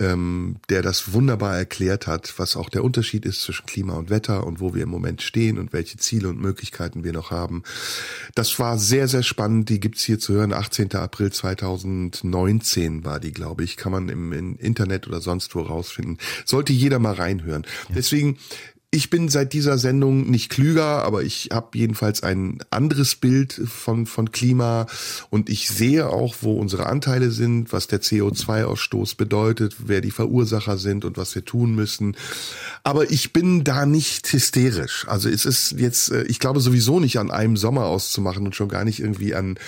ähm, 0.00 0.56
der 0.68 0.82
das 0.82 1.12
wunderbar 1.12 1.56
erklärt 1.56 2.08
hat, 2.08 2.34
was 2.36 2.56
auch 2.56 2.68
der 2.68 2.82
Unterschied 2.82 3.24
ist 3.24 3.42
zwischen 3.42 3.66
Klima 3.66 3.94
und 3.94 4.10
Wetter 4.10 4.44
und 4.44 4.58
wo 4.58 4.74
wir 4.74 4.82
im 4.82 4.88
Moment 4.88 5.22
stehen 5.22 5.56
und 5.56 5.72
welche 5.72 5.98
Ziele 5.98 6.28
und 6.28 6.40
Möglichkeiten 6.40 7.04
wir 7.04 7.12
noch 7.12 7.30
haben. 7.30 7.62
Das 8.34 8.58
war 8.58 8.76
sehr, 8.76 9.06
sehr 9.06 9.22
spannend. 9.22 9.68
Die 9.68 9.78
gibt's 9.78 10.02
hier 10.02 10.18
zu 10.18 10.34
hören. 10.34 10.52
18. 10.52 10.96
April 10.96 11.30
2019 11.30 13.04
war 13.04 13.20
die, 13.20 13.32
glaube 13.32 13.62
ich. 13.62 13.76
Kann 13.76 13.92
man 13.92 14.08
im, 14.08 14.32
im 14.32 14.56
Internet 14.56 15.06
oder 15.06 15.20
sonst 15.20 15.54
wo 15.54 15.60
rausfinden. 15.60 16.18
Sollte 16.44 16.72
jeder 16.72 16.98
mal 16.98 17.14
reinhören. 17.14 17.64
Ja. 17.88 17.94
Deswegen 17.94 18.38
ich 18.90 19.10
bin 19.10 19.28
seit 19.28 19.52
dieser 19.52 19.76
Sendung 19.76 20.30
nicht 20.30 20.48
klüger, 20.48 21.04
aber 21.04 21.22
ich 21.22 21.50
habe 21.52 21.76
jedenfalls 21.76 22.22
ein 22.22 22.60
anderes 22.70 23.16
Bild 23.16 23.52
von, 23.52 24.06
von 24.06 24.32
Klima 24.32 24.86
und 25.28 25.50
ich 25.50 25.68
sehe 25.68 26.08
auch, 26.08 26.36
wo 26.40 26.54
unsere 26.54 26.86
Anteile 26.86 27.30
sind, 27.30 27.70
was 27.70 27.86
der 27.86 28.00
CO2-Ausstoß 28.00 29.18
bedeutet, 29.18 29.76
wer 29.84 30.00
die 30.00 30.10
Verursacher 30.10 30.78
sind 30.78 31.04
und 31.04 31.18
was 31.18 31.34
wir 31.34 31.44
tun 31.44 31.74
müssen. 31.74 32.16
Aber 32.82 33.10
ich 33.10 33.34
bin 33.34 33.62
da 33.62 33.84
nicht 33.84 34.32
hysterisch. 34.32 35.04
Also 35.06 35.28
es 35.28 35.44
ist 35.44 35.72
jetzt, 35.72 36.10
äh, 36.10 36.22
ich 36.22 36.38
glaube 36.38 36.60
sowieso 36.60 36.98
nicht 36.98 37.18
an 37.18 37.30
einem 37.30 37.58
Sommer 37.58 37.84
auszumachen 37.84 38.46
und 38.46 38.56
schon 38.56 38.70
gar 38.70 38.84
nicht 38.84 39.00
irgendwie 39.00 39.34
an 39.34 39.58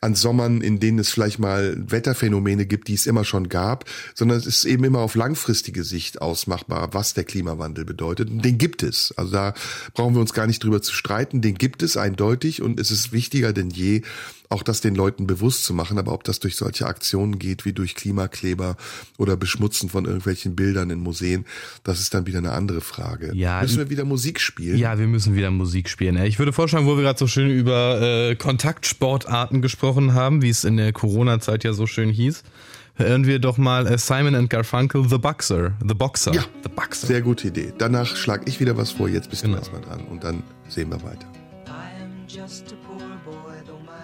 an 0.00 0.14
Sommern, 0.14 0.60
in 0.60 0.80
denen 0.80 0.98
es 0.98 1.10
vielleicht 1.10 1.38
mal 1.38 1.76
Wetterphänomene 1.78 2.66
gibt, 2.66 2.88
die 2.88 2.94
es 2.94 3.06
immer 3.06 3.24
schon 3.24 3.48
gab, 3.48 3.84
sondern 4.14 4.38
es 4.38 4.46
ist 4.46 4.64
eben 4.64 4.84
immer 4.84 5.00
auf 5.00 5.14
langfristige 5.14 5.84
Sicht 5.84 6.20
ausmachbar, 6.22 6.94
was 6.94 7.14
der 7.14 7.24
Klimawandel 7.24 7.84
bedeutet. 7.84 8.30
Und 8.30 8.44
den 8.44 8.58
gibt 8.58 8.82
es. 8.82 9.12
Also 9.16 9.32
da 9.32 9.54
brauchen 9.94 10.14
wir 10.14 10.20
uns 10.20 10.32
gar 10.32 10.46
nicht 10.46 10.62
drüber 10.62 10.82
zu 10.82 10.92
streiten. 10.92 11.40
Den 11.40 11.54
gibt 11.54 11.82
es 11.82 11.96
eindeutig 11.96 12.62
und 12.62 12.78
es 12.80 12.90
ist 12.90 13.12
wichtiger 13.12 13.52
denn 13.52 13.70
je, 13.70 14.02
auch 14.48 14.62
das 14.62 14.80
den 14.80 14.94
Leuten 14.94 15.26
bewusst 15.26 15.64
zu 15.64 15.74
machen, 15.74 15.98
aber 15.98 16.12
ob 16.12 16.24
das 16.24 16.40
durch 16.40 16.56
solche 16.56 16.86
Aktionen 16.86 17.38
geht, 17.38 17.64
wie 17.64 17.72
durch 17.72 17.94
Klimakleber 17.94 18.76
oder 19.18 19.36
Beschmutzen 19.36 19.88
von 19.88 20.06
irgendwelchen 20.06 20.56
Bildern 20.56 20.90
in 20.90 21.00
Museen, 21.00 21.44
das 21.84 22.00
ist 22.00 22.14
dann 22.14 22.26
wieder 22.26 22.38
eine 22.38 22.52
andere 22.52 22.80
Frage. 22.80 23.32
Ja, 23.34 23.60
müssen 23.60 23.78
wir 23.78 23.90
wieder 23.90 24.04
Musik 24.04 24.40
spielen? 24.40 24.78
Ja, 24.78 24.98
wir 24.98 25.06
müssen 25.06 25.34
wieder 25.34 25.50
Musik 25.50 25.88
spielen. 25.88 26.16
Ich 26.24 26.38
würde 26.38 26.52
vorschlagen, 26.52 26.86
wo 26.86 26.96
wir 26.96 27.02
gerade 27.02 27.18
so 27.18 27.26
schön 27.26 27.50
über 27.50 28.00
äh, 28.00 28.36
Kontaktsportarten 28.36 29.60
gesprochen 29.60 30.14
haben, 30.14 30.42
wie 30.42 30.50
es 30.50 30.64
in 30.64 30.76
der 30.76 30.92
Corona-Zeit 30.92 31.64
ja 31.64 31.72
so 31.72 31.86
schön 31.86 32.10
hieß, 32.10 32.42
hören 32.94 33.26
wir 33.26 33.38
doch 33.38 33.58
mal 33.58 33.86
äh, 33.86 33.98
Simon 33.98 34.34
and 34.34 34.50
Garfunkel, 34.50 35.08
The 35.08 35.18
Boxer. 35.18 35.72
The 35.86 35.94
Boxer. 35.94 36.34
Ja, 36.34 36.44
The 36.62 36.70
Boxer. 36.70 37.06
Sehr 37.06 37.20
gute 37.20 37.48
Idee. 37.48 37.72
Danach 37.76 38.16
schlage 38.16 38.44
ich 38.46 38.60
wieder 38.60 38.76
was 38.76 38.92
vor, 38.92 39.08
jetzt 39.08 39.30
bist 39.30 39.42
genau. 39.42 39.56
du 39.56 39.60
erstmal 39.60 39.82
dran 39.82 40.00
und 40.06 40.24
dann 40.24 40.42
sehen 40.68 40.90
wir 40.90 41.02
weiter. 41.02 41.26
I 41.66 42.02
am 42.02 42.26
just 42.26 42.72
a 42.72 42.77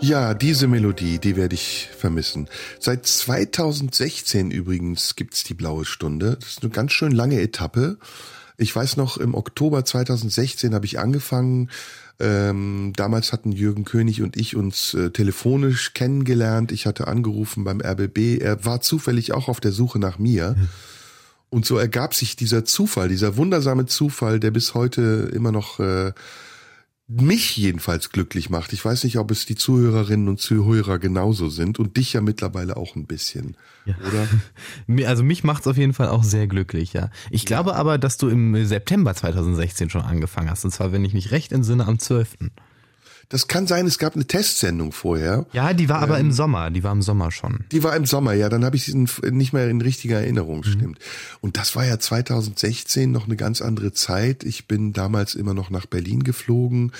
Ja, 0.00 0.34
diese 0.34 0.66
Melodie, 0.66 1.18
die 1.18 1.36
werde 1.36 1.54
ich 1.54 1.88
vermissen. 1.96 2.48
Seit 2.80 3.06
2016 3.06 4.50
übrigens 4.50 5.14
gibt's 5.14 5.44
die 5.44 5.54
Blaue 5.54 5.84
Stunde. 5.84 6.36
Das 6.40 6.50
ist 6.50 6.62
eine 6.62 6.72
ganz 6.72 6.92
schön 6.92 7.12
lange 7.12 7.40
Etappe. 7.40 7.98
Ich 8.56 8.74
weiß 8.74 8.96
noch, 8.96 9.16
im 9.16 9.34
Oktober 9.34 9.84
2016 9.84 10.74
habe 10.74 10.86
ich 10.86 10.98
angefangen. 10.98 11.70
Ähm, 12.18 12.92
damals 12.96 13.32
hatten 13.32 13.52
Jürgen 13.52 13.84
König 13.84 14.22
und 14.22 14.36
ich 14.36 14.56
uns 14.56 14.94
äh, 14.94 15.10
telefonisch 15.10 15.94
kennengelernt. 15.94 16.72
Ich 16.72 16.86
hatte 16.86 17.06
angerufen 17.06 17.64
beim 17.64 17.80
RBB. 17.80 18.40
Er 18.40 18.64
war 18.64 18.80
zufällig 18.80 19.32
auch 19.32 19.48
auf 19.48 19.60
der 19.60 19.72
Suche 19.72 19.98
nach 19.98 20.18
mir. 20.18 20.56
Mhm. 20.58 20.68
Und 21.50 21.66
so 21.66 21.76
ergab 21.76 22.14
sich 22.14 22.34
dieser 22.34 22.64
Zufall, 22.64 23.08
dieser 23.08 23.36
wundersame 23.36 23.86
Zufall, 23.86 24.40
der 24.40 24.50
bis 24.50 24.74
heute 24.74 25.30
immer 25.34 25.52
noch 25.52 25.80
äh, 25.80 26.12
mich 27.08 27.56
jedenfalls 27.56 28.10
glücklich 28.10 28.48
macht. 28.48 28.72
Ich 28.72 28.84
weiß 28.84 29.04
nicht, 29.04 29.18
ob 29.18 29.30
es 29.30 29.44
die 29.44 29.54
Zuhörerinnen 29.54 30.28
und 30.28 30.40
Zuhörer 30.40 30.98
genauso 30.98 31.48
sind 31.48 31.78
und 31.78 31.96
dich 31.96 32.12
ja 32.12 32.20
mittlerweile 32.20 32.76
auch 32.76 32.96
ein 32.96 33.06
bisschen, 33.06 33.56
ja. 33.84 33.94
oder? 34.06 34.28
Also 35.08 35.22
mich 35.22 35.44
macht's 35.44 35.66
auf 35.66 35.76
jeden 35.76 35.92
Fall 35.92 36.08
auch 36.08 36.24
sehr 36.24 36.46
glücklich, 36.46 36.92
ja. 36.92 37.10
Ich 37.30 37.44
glaube 37.44 37.70
ja. 37.70 37.76
aber, 37.76 37.98
dass 37.98 38.16
du 38.16 38.28
im 38.28 38.64
September 38.64 39.14
2016 39.14 39.90
schon 39.90 40.02
angefangen 40.02 40.50
hast 40.50 40.64
und 40.64 40.70
zwar, 40.70 40.92
wenn 40.92 41.04
ich 41.04 41.12
mich 41.12 41.32
recht 41.32 41.52
entsinne, 41.52 41.86
am 41.86 41.98
12. 41.98 42.36
Das 43.32 43.48
kann 43.48 43.66
sein, 43.66 43.86
es 43.86 43.98
gab 43.98 44.14
eine 44.14 44.26
Testsendung 44.26 44.92
vorher. 44.92 45.46
Ja, 45.54 45.72
die 45.72 45.88
war 45.88 46.02
aber 46.02 46.18
im 46.18 46.32
Sommer, 46.32 46.70
die 46.70 46.84
war 46.84 46.92
im 46.92 47.00
Sommer 47.00 47.30
schon. 47.30 47.60
Die 47.72 47.82
war 47.82 47.96
im 47.96 48.04
Sommer, 48.04 48.34
ja, 48.34 48.50
dann 48.50 48.62
habe 48.62 48.76
ich 48.76 48.84
sie 48.84 49.06
nicht 49.30 49.54
mehr 49.54 49.70
in 49.70 49.80
richtiger 49.80 50.20
Erinnerung, 50.20 50.64
stimmt. 50.64 50.98
Und 51.40 51.56
das 51.56 51.74
war 51.74 51.86
ja 51.86 51.98
2016 51.98 53.10
noch 53.10 53.24
eine 53.24 53.36
ganz 53.36 53.62
andere 53.62 53.92
Zeit. 53.92 54.44
Ich 54.44 54.68
bin 54.68 54.92
damals 54.92 55.34
immer 55.34 55.54
noch 55.54 55.70
nach 55.70 55.86
Berlin 55.86 56.24
geflogen. 56.24 56.92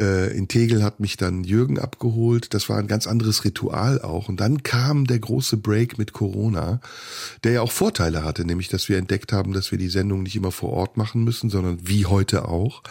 Äh, 0.00 0.36
in 0.36 0.48
Tegel 0.48 0.82
hat 0.82 1.00
mich 1.00 1.16
dann 1.16 1.44
Jürgen 1.44 1.78
abgeholt. 1.78 2.54
Das 2.54 2.68
war 2.68 2.78
ein 2.78 2.86
ganz 2.86 3.06
anderes 3.06 3.44
Ritual 3.44 4.00
auch. 4.00 4.28
Und 4.28 4.40
dann 4.40 4.62
kam 4.62 5.06
der 5.06 5.18
große 5.18 5.56
Break 5.56 5.98
mit 5.98 6.12
Corona, 6.12 6.80
der 7.44 7.52
ja 7.52 7.62
auch 7.62 7.72
Vorteile 7.72 8.24
hatte, 8.24 8.44
nämlich 8.44 8.68
dass 8.68 8.88
wir 8.88 8.98
entdeckt 8.98 9.32
haben, 9.32 9.52
dass 9.52 9.70
wir 9.70 9.78
die 9.78 9.88
Sendung 9.88 10.22
nicht 10.22 10.36
immer 10.36 10.52
vor 10.52 10.70
Ort 10.70 10.96
machen 10.96 11.24
müssen, 11.24 11.50
sondern 11.50 11.86
wie 11.86 12.06
heute 12.06 12.48
auch 12.48 12.82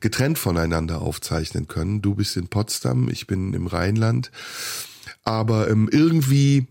getrennt 0.00 0.38
voneinander 0.38 1.00
aufzeichnen 1.02 1.68
können. 1.68 2.02
Du 2.02 2.14
bist 2.14 2.36
in 2.36 2.48
Potsdam, 2.48 3.08
ich 3.08 3.26
bin 3.26 3.54
im 3.54 3.66
Rheinland. 3.66 4.30
Aber 5.24 5.70
ähm, 5.70 5.88
irgendwie 5.92 6.66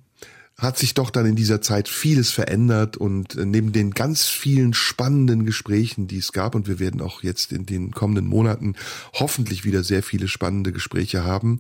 hat 0.60 0.76
sich 0.80 0.96
doch 0.96 1.12
dann 1.12 1.28
in 1.28 1.36
dieser 1.36 1.62
Zeit 1.62 1.88
vieles 1.88 2.32
verändert 2.32 2.98
und 2.98 3.36
äh, 3.36 3.46
neben 3.46 3.74
den 3.74 3.92
ganz 3.92 4.26
vielen 4.26 4.74
spannenden 4.74 5.46
Gesprächen, 5.46 6.08
die 6.08 6.18
es 6.18 6.32
gab, 6.32 6.56
und 6.56 6.68
wir 6.68 6.80
werden 6.80 7.00
auch 7.00 7.22
jetzt 7.22 7.52
in 7.52 7.68
den 7.68 7.92
kommenden 7.92 8.26
Monaten 8.26 8.74
hoffentlich 9.14 9.66
wieder 9.66 9.84
sehr 9.84 10.02
viele 10.02 10.28
spannende 10.28 10.72
Gespräche 10.72 11.24
haben, 11.24 11.60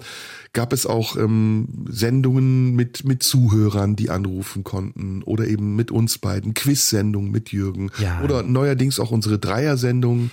gab 0.51 0.73
es 0.73 0.87
auch 0.87 1.15
ähm, 1.15 1.85
Sendungen 1.87 2.75
mit, 2.75 3.05
mit 3.05 3.21
Zuhörern, 3.21 3.95
die 3.95 4.09
anrufen 4.09 4.63
konnten 4.63 5.21
oder 5.21 5.45
eben 5.45 5.75
mit 5.75 5.91
uns 5.91 6.17
beiden, 6.17 6.55
Quiz-Sendungen 6.55 7.29
mit 7.29 7.51
Jürgen 7.51 7.91
Ja. 7.99 8.21
oder 8.23 8.41
neuerdings 8.41 8.99
auch 8.99 9.11
unsere 9.11 9.37
Dreier-Sendung, 9.37 10.31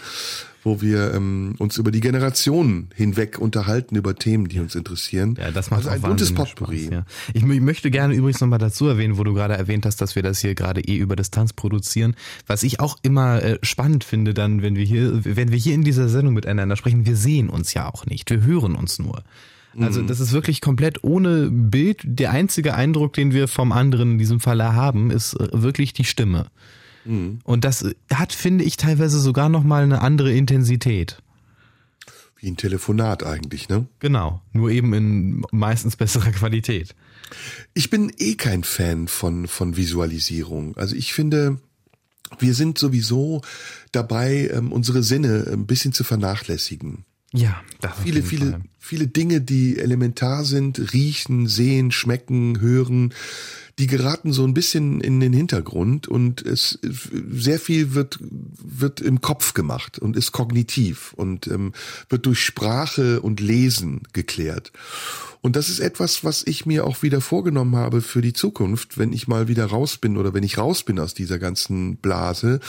wo 0.65 0.81
wir 0.81 1.15
ähm, 1.15 1.55
uns 1.59 1.77
über 1.77 1.91
die 1.93 2.01
Generationen 2.01 2.89
hinweg 2.95 3.39
unterhalten, 3.39 3.95
über 3.95 4.17
Themen, 4.17 4.49
die 4.49 4.59
uns 4.61 4.75
interessieren. 4.75 5.37
Ja, 5.39 5.51
das 5.53 5.71
macht 5.71 5.81
also 5.87 5.91
auch 5.91 5.95
ein 5.95 6.03
wahnsinnig 6.03 6.35
Potpourri. 6.35 6.81
Spaß, 6.87 6.91
ja. 6.91 7.07
Ich 7.35 7.43
mö- 7.45 7.61
möchte 7.61 7.91
gerne 7.91 8.15
übrigens 8.15 8.41
nochmal 8.41 8.59
dazu 8.59 8.87
erwähnen, 8.89 9.19
wo 9.19 9.25
du 9.25 9.35
gerade 9.35 9.55
erwähnt 9.57 9.87
hast, 9.87 10.01
dass 10.01 10.17
wir 10.17 10.23
das 10.23 10.41
hier 10.41 10.55
gerade 10.55 10.81
eh 10.81 10.97
über 10.97 11.15
Distanz 11.15 11.53
produzieren. 11.53 12.17
Was 12.47 12.63
ich 12.63 12.81
auch 12.81 12.97
immer 13.03 13.43
äh, 13.43 13.59
spannend 13.63 14.03
finde, 14.03 14.35
dann, 14.35 14.63
wenn 14.63 14.75
wir 14.75 14.85
hier, 14.85 15.25
wenn 15.25 15.53
wir 15.53 15.59
hier 15.59 15.75
in 15.75 15.85
dieser 15.85 16.09
Sendung 16.09 16.35
miteinander 16.35 16.77
sprechen, 16.77 17.07
wir 17.07 17.17
sehen 17.17 17.49
uns 17.51 17.75
ja 17.75 17.89
auch 17.89 18.07
nicht, 18.07 18.31
wir 18.31 18.43
hören 18.43 18.75
uns 18.75 18.99
nur. 18.99 19.23
Also 19.79 20.03
Mhm. 20.03 20.07
das 20.07 20.21
ist 20.21 20.33
wirklich 20.33 20.61
komplett 20.61 21.03
ohne 21.03 21.51
Bild. 21.51 21.99
Der 22.05 22.31
einzige 22.31 22.75
Eindruck, 22.75 23.13
den 23.13 23.33
wir 23.33 23.49
vom 23.49 23.73
anderen 23.73 24.13
in 24.13 24.19
diesem 24.19 24.39
Falle 24.41 24.73
haben, 24.75 25.11
ist 25.11 25.35
äh, 25.35 25.49
wirklich 25.53 25.93
die 25.93 26.05
Stimme. 26.05 26.47
Mhm. 27.05 27.41
Und 27.45 27.65
das 27.65 27.85
hat, 28.13 28.33
finde 28.33 28.65
ich, 28.65 28.77
teilweise 28.77 29.19
sogar 29.19 29.49
nochmal 29.49 29.85
eine 29.85 30.01
andere 30.01 30.33
Intensität. 30.33 31.19
Wie 32.37 32.51
ein 32.51 32.57
Telefonat 32.57 33.25
eigentlich, 33.25 33.69
ne? 33.69 33.87
Genau. 34.01 34.43
Nur 34.53 34.71
eben 34.71 34.93
in 34.93 35.45
meistens 35.51 35.97
besserer 35.97 36.31
Qualität. 36.33 36.95
Ich 37.73 37.91
bin 37.91 38.13
eh 38.19 38.35
kein 38.35 38.65
Fan 38.65 39.09
von, 39.09 39.49
von 39.49 39.77
Visualisierung. 39.77 40.77
Also 40.77 40.95
ich 40.95 41.15
finde, 41.15 41.59
wir 42.39 42.55
sind 42.55 42.79
sowieso 42.79 43.43
dabei, 43.93 44.51
ähm, 44.53 44.73
unsere 44.73 45.03
Sinne 45.03 45.47
ein 45.53 45.67
bisschen 45.67 45.93
zu 45.93 46.05
vernachlässigen. 46.05 47.05
Ja, 47.33 47.61
das 47.81 47.93
Viele, 48.03 48.23
viele, 48.23 48.51
Fall. 48.53 48.63
viele 48.79 49.09
Dinge, 49.09 49.41
die 49.41 49.79
elementar 49.79 50.45
sind, 50.45 50.93
riechen, 50.93 51.49
sehen, 51.49 51.91
schmecken, 51.91 52.61
hören, 52.61 53.13
die 53.79 53.87
geraten 53.87 54.33
so 54.33 54.45
ein 54.45 54.55
bisschen 54.55 55.01
in 55.01 55.21
den 55.21 55.33
Hintergrund 55.33 56.07
und 56.07 56.43
es 56.43 56.79
sehr 56.83 57.59
viel 57.59 57.95
wird 57.95 58.19
wird 58.21 59.01
im 59.01 59.21
Kopf 59.21 59.55
gemacht 59.55 59.99
und 59.99 60.17
ist 60.17 60.33
kognitiv 60.33 61.13
und 61.15 61.49
ähm, 61.49 61.73
wird 62.09 62.27
durch 62.27 62.41
Sprache 62.41 63.21
und 63.21 63.41
Lesen 63.41 64.03
geklärt. 64.13 64.73
Und 65.41 65.57
das 65.57 65.69
ist 65.69 65.81
etwas, 65.81 66.25
was 66.25 66.43
ich 66.47 66.65
mir 66.65 66.87
auch 66.87 67.03
wieder 67.03 67.21
vorgenommen 67.21 67.77
habe 67.77 68.01
für 68.01 68.23
die 68.23 68.33
Zukunft, 68.33 68.97
wenn 68.97 69.13
ich 69.13 69.29
mal 69.29 69.49
wieder 69.49 69.67
raus 69.67 69.99
bin 69.99 70.17
oder 70.17 70.33
wenn 70.33 70.43
ich 70.43 70.57
raus 70.57 70.85
bin 70.85 70.99
aus 70.99 71.13
dieser 71.13 71.39
ganzen 71.39 71.97
Blase, 71.97 72.61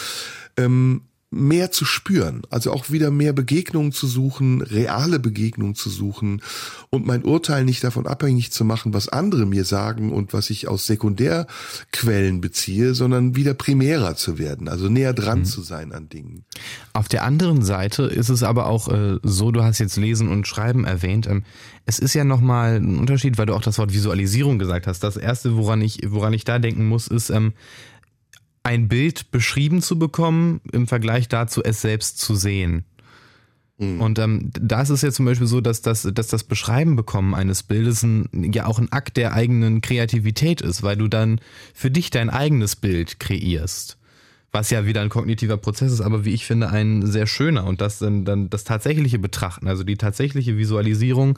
ähm, 0.58 1.01
mehr 1.36 1.71
zu 1.71 1.86
spüren, 1.86 2.43
also 2.49 2.71
auch 2.71 2.89
wieder 2.89 3.11
mehr 3.11 3.33
Begegnungen 3.33 3.91
zu 3.91 4.07
suchen, 4.07 4.61
reale 4.61 5.19
Begegnungen 5.19 5.75
zu 5.75 5.89
suchen 5.89 6.41
und 6.89 7.05
mein 7.05 7.23
Urteil 7.23 7.65
nicht 7.65 7.83
davon 7.83 8.07
abhängig 8.07 8.51
zu 8.51 8.63
machen, 8.63 8.93
was 8.93 9.09
andere 9.09 9.45
mir 9.45 9.65
sagen 9.65 10.13
und 10.13 10.33
was 10.33 10.49
ich 10.49 10.67
aus 10.67 10.86
Sekundärquellen 10.86 12.41
beziehe, 12.41 12.95
sondern 12.95 13.36
wieder 13.36 13.53
primärer 13.53 14.15
zu 14.15 14.38
werden, 14.38 14.69
also 14.69 14.88
näher 14.88 15.13
dran 15.13 15.45
zu 15.45 15.61
sein 15.61 15.91
an 15.91 16.09
Dingen. 16.09 16.45
Auf 16.93 17.09
der 17.09 17.23
anderen 17.23 17.63
Seite 17.63 18.03
ist 18.03 18.29
es 18.29 18.41
aber 18.41 18.67
auch 18.67 18.88
äh, 18.88 19.17
so, 19.21 19.51
du 19.51 19.61
hast 19.63 19.79
jetzt 19.79 19.97
Lesen 19.97 20.29
und 20.29 20.47
Schreiben 20.47 20.86
erwähnt. 20.86 21.27
Ähm, 21.27 21.43
es 21.86 21.99
ist 21.99 22.13
ja 22.13 22.23
nochmal 22.23 22.77
ein 22.77 22.97
Unterschied, 22.97 23.38
weil 23.38 23.45
du 23.45 23.53
auch 23.53 23.61
das 23.61 23.77
Wort 23.77 23.93
Visualisierung 23.93 24.57
gesagt 24.57 24.88
hast. 24.88 25.03
Das 25.03 25.17
erste, 25.17 25.55
woran 25.55 25.81
ich, 25.81 25.99
woran 26.07 26.33
ich 26.33 26.45
da 26.45 26.57
denken 26.57 26.88
muss, 26.88 27.07
ist, 27.07 27.29
ähm, 27.29 27.53
ein 28.66 28.88
Bild 28.88 29.32
beschrieben 29.32 29.82
zu 29.82 29.99
bekommen 29.99 30.59
im 30.72 30.88
Vergleich 30.88 31.28
dazu, 31.30 31.63
es 31.63 31.82
selbst 31.82 32.20
zu 32.20 32.36
sehen. 32.36 32.84
Und 33.78 34.20
ähm, 34.20 34.51
da 34.53 34.82
ist 34.82 34.89
es 34.89 35.01
ja 35.01 35.11
zum 35.11 35.26
Beispiel 35.26 35.47
so, 35.47 35.59
dass 35.59 35.82
das, 35.82 36.07
dass 36.13 36.28
das 36.28 36.45
Beschreiben 36.45 36.95
bekommen 36.95 37.36
eines 37.36 37.61
Bildes 37.61 38.03
ein, 38.03 38.30
ja 38.53 38.66
auch 38.66 38.80
ein 38.80 38.91
Akt 38.91 39.18
der 39.18 39.34
eigenen 39.34 39.82
Kreativität 39.82 40.61
ist, 40.61 40.82
weil 40.82 40.95
du 40.95 41.09
dann 41.09 41.41
für 41.74 41.91
dich 41.91 42.09
dein 42.09 42.30
eigenes 42.30 42.78
Bild 42.78 43.20
kreierst. 43.20 43.97
Was 44.53 44.70
ja 44.70 44.86
wieder 44.86 45.01
ein 45.01 45.09
kognitiver 45.09 45.57
Prozess 45.57 45.91
ist, 45.91 46.01
aber 46.01 46.24
wie 46.24 46.34
ich 46.34 46.45
finde, 46.45 46.70
ein 46.70 47.05
sehr 47.05 47.28
schöner. 47.28 47.66
Und 47.66 47.82
das 47.82 47.99
dann, 47.99 48.24
dann 48.24 48.49
das 48.49 48.63
tatsächliche 48.63 49.20
Betrachten, 49.20 49.68
also 49.68 49.84
die 49.84 49.97
tatsächliche 49.97 50.57
Visualisierung, 50.57 51.38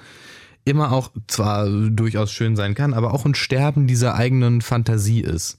immer 0.63 0.91
auch 0.91 1.09
zwar 1.25 1.67
durchaus 1.67 2.31
schön 2.31 2.55
sein 2.55 2.75
kann, 2.75 2.93
aber 2.93 3.13
auch 3.13 3.25
ein 3.25 3.35
Sterben 3.35 3.87
dieser 3.87 4.13
eigenen 4.13 4.61
Fantasie 4.61 5.21
ist. 5.21 5.57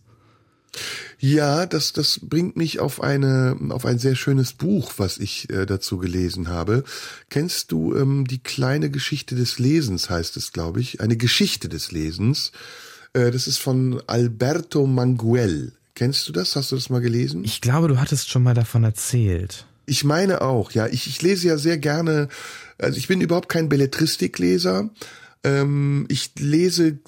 Ja, 1.18 1.66
das, 1.66 1.92
das 1.92 2.20
bringt 2.22 2.56
mich 2.56 2.80
auf 2.80 3.02
eine, 3.02 3.56
auf 3.70 3.84
ein 3.84 3.98
sehr 3.98 4.14
schönes 4.14 4.52
Buch, 4.52 4.92
was 4.98 5.18
ich 5.18 5.50
äh, 5.50 5.66
dazu 5.66 5.98
gelesen 5.98 6.48
habe. 6.48 6.84
Kennst 7.28 7.72
du 7.72 7.94
ähm, 7.96 8.26
die 8.26 8.38
kleine 8.38 8.90
Geschichte 8.90 9.34
des 9.34 9.58
Lesens, 9.58 10.10
heißt 10.10 10.36
es, 10.36 10.52
glaube 10.52 10.80
ich. 10.80 11.00
Eine 11.00 11.16
Geschichte 11.16 11.68
des 11.68 11.90
Lesens. 11.90 12.52
Äh, 13.12 13.30
das 13.30 13.46
ist 13.46 13.58
von 13.58 14.02
Alberto 14.06 14.86
Manguel. 14.86 15.72
Kennst 15.94 16.28
du 16.28 16.32
das? 16.32 16.54
Hast 16.54 16.70
du 16.70 16.76
das 16.76 16.90
mal 16.90 17.00
gelesen? 17.00 17.42
Ich 17.44 17.60
glaube, 17.60 17.88
du 17.88 17.98
hattest 17.98 18.30
schon 18.30 18.44
mal 18.44 18.54
davon 18.54 18.84
erzählt. 18.84 19.66
Ich 19.86 20.04
meine 20.04 20.42
auch, 20.42 20.70
ja. 20.70 20.86
Ich, 20.86 21.08
ich 21.08 21.22
lese 21.22 21.48
ja 21.48 21.58
sehr 21.58 21.78
gerne, 21.78 22.28
also 22.78 22.98
ich 22.98 23.08
bin 23.08 23.20
überhaupt 23.20 23.48
kein 23.48 23.68
Belletristikleser. 23.68 24.90
Ähm, 25.44 26.06
ich 26.08 26.32
lese 26.38 26.98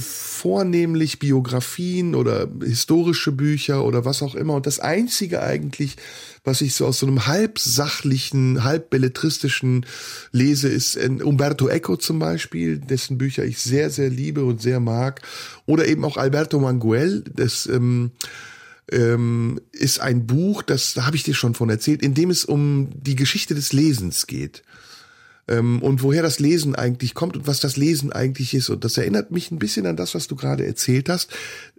vornehmlich 0.00 1.18
Biografien 1.18 2.14
oder 2.14 2.48
historische 2.62 3.32
Bücher 3.32 3.84
oder 3.84 4.04
was 4.04 4.22
auch 4.22 4.34
immer. 4.34 4.54
Und 4.54 4.66
das 4.66 4.78
Einzige 4.78 5.42
eigentlich, 5.42 5.96
was 6.44 6.60
ich 6.60 6.74
so 6.74 6.86
aus 6.86 7.00
so 7.00 7.06
einem 7.06 7.26
halb 7.26 7.58
sachlichen, 7.58 8.64
halb 8.64 8.90
belletristischen 8.90 9.86
lese, 10.32 10.68
ist 10.68 10.96
äh, 10.96 11.08
Umberto 11.22 11.68
Eco 11.68 11.96
zum 11.96 12.18
Beispiel, 12.18 12.78
dessen 12.78 13.18
Bücher 13.18 13.44
ich 13.44 13.58
sehr, 13.58 13.90
sehr 13.90 14.08
liebe 14.08 14.44
und 14.44 14.62
sehr 14.62 14.80
mag. 14.80 15.22
Oder 15.66 15.86
eben 15.88 16.04
auch 16.04 16.16
Alberto 16.16 16.58
Manguel, 16.60 17.24
das 17.34 17.66
ähm, 17.66 18.12
ähm, 18.92 19.60
ist 19.72 20.00
ein 20.00 20.26
Buch, 20.26 20.62
das 20.62 20.94
da 20.94 21.06
habe 21.06 21.16
ich 21.16 21.22
dir 21.22 21.34
schon 21.34 21.54
von 21.54 21.70
erzählt, 21.70 22.02
in 22.02 22.14
dem 22.14 22.30
es 22.30 22.44
um 22.44 22.90
die 22.94 23.16
Geschichte 23.16 23.54
des 23.54 23.72
Lesens 23.72 24.26
geht. 24.26 24.62
Ähm, 25.50 25.82
und 25.82 26.02
woher 26.02 26.22
das 26.22 26.38
Lesen 26.38 26.74
eigentlich 26.74 27.14
kommt 27.14 27.36
und 27.36 27.46
was 27.46 27.60
das 27.60 27.76
Lesen 27.76 28.12
eigentlich 28.12 28.54
ist. 28.54 28.70
Und 28.70 28.84
das 28.84 28.96
erinnert 28.96 29.30
mich 29.30 29.50
ein 29.50 29.58
bisschen 29.58 29.86
an 29.86 29.96
das, 29.96 30.14
was 30.14 30.28
du 30.28 30.36
gerade 30.36 30.64
erzählt 30.64 31.08
hast. 31.08 31.30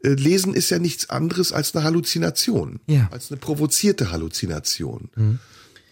Äh, 0.04 0.10
Lesen 0.10 0.54
ist 0.54 0.70
ja 0.70 0.78
nichts 0.78 1.10
anderes 1.10 1.54
als 1.54 1.74
eine 1.74 1.84
Halluzination. 1.84 2.80
Ja. 2.88 3.08
Als 3.12 3.32
eine 3.32 3.40
provozierte 3.40 4.12
Halluzination. 4.12 5.10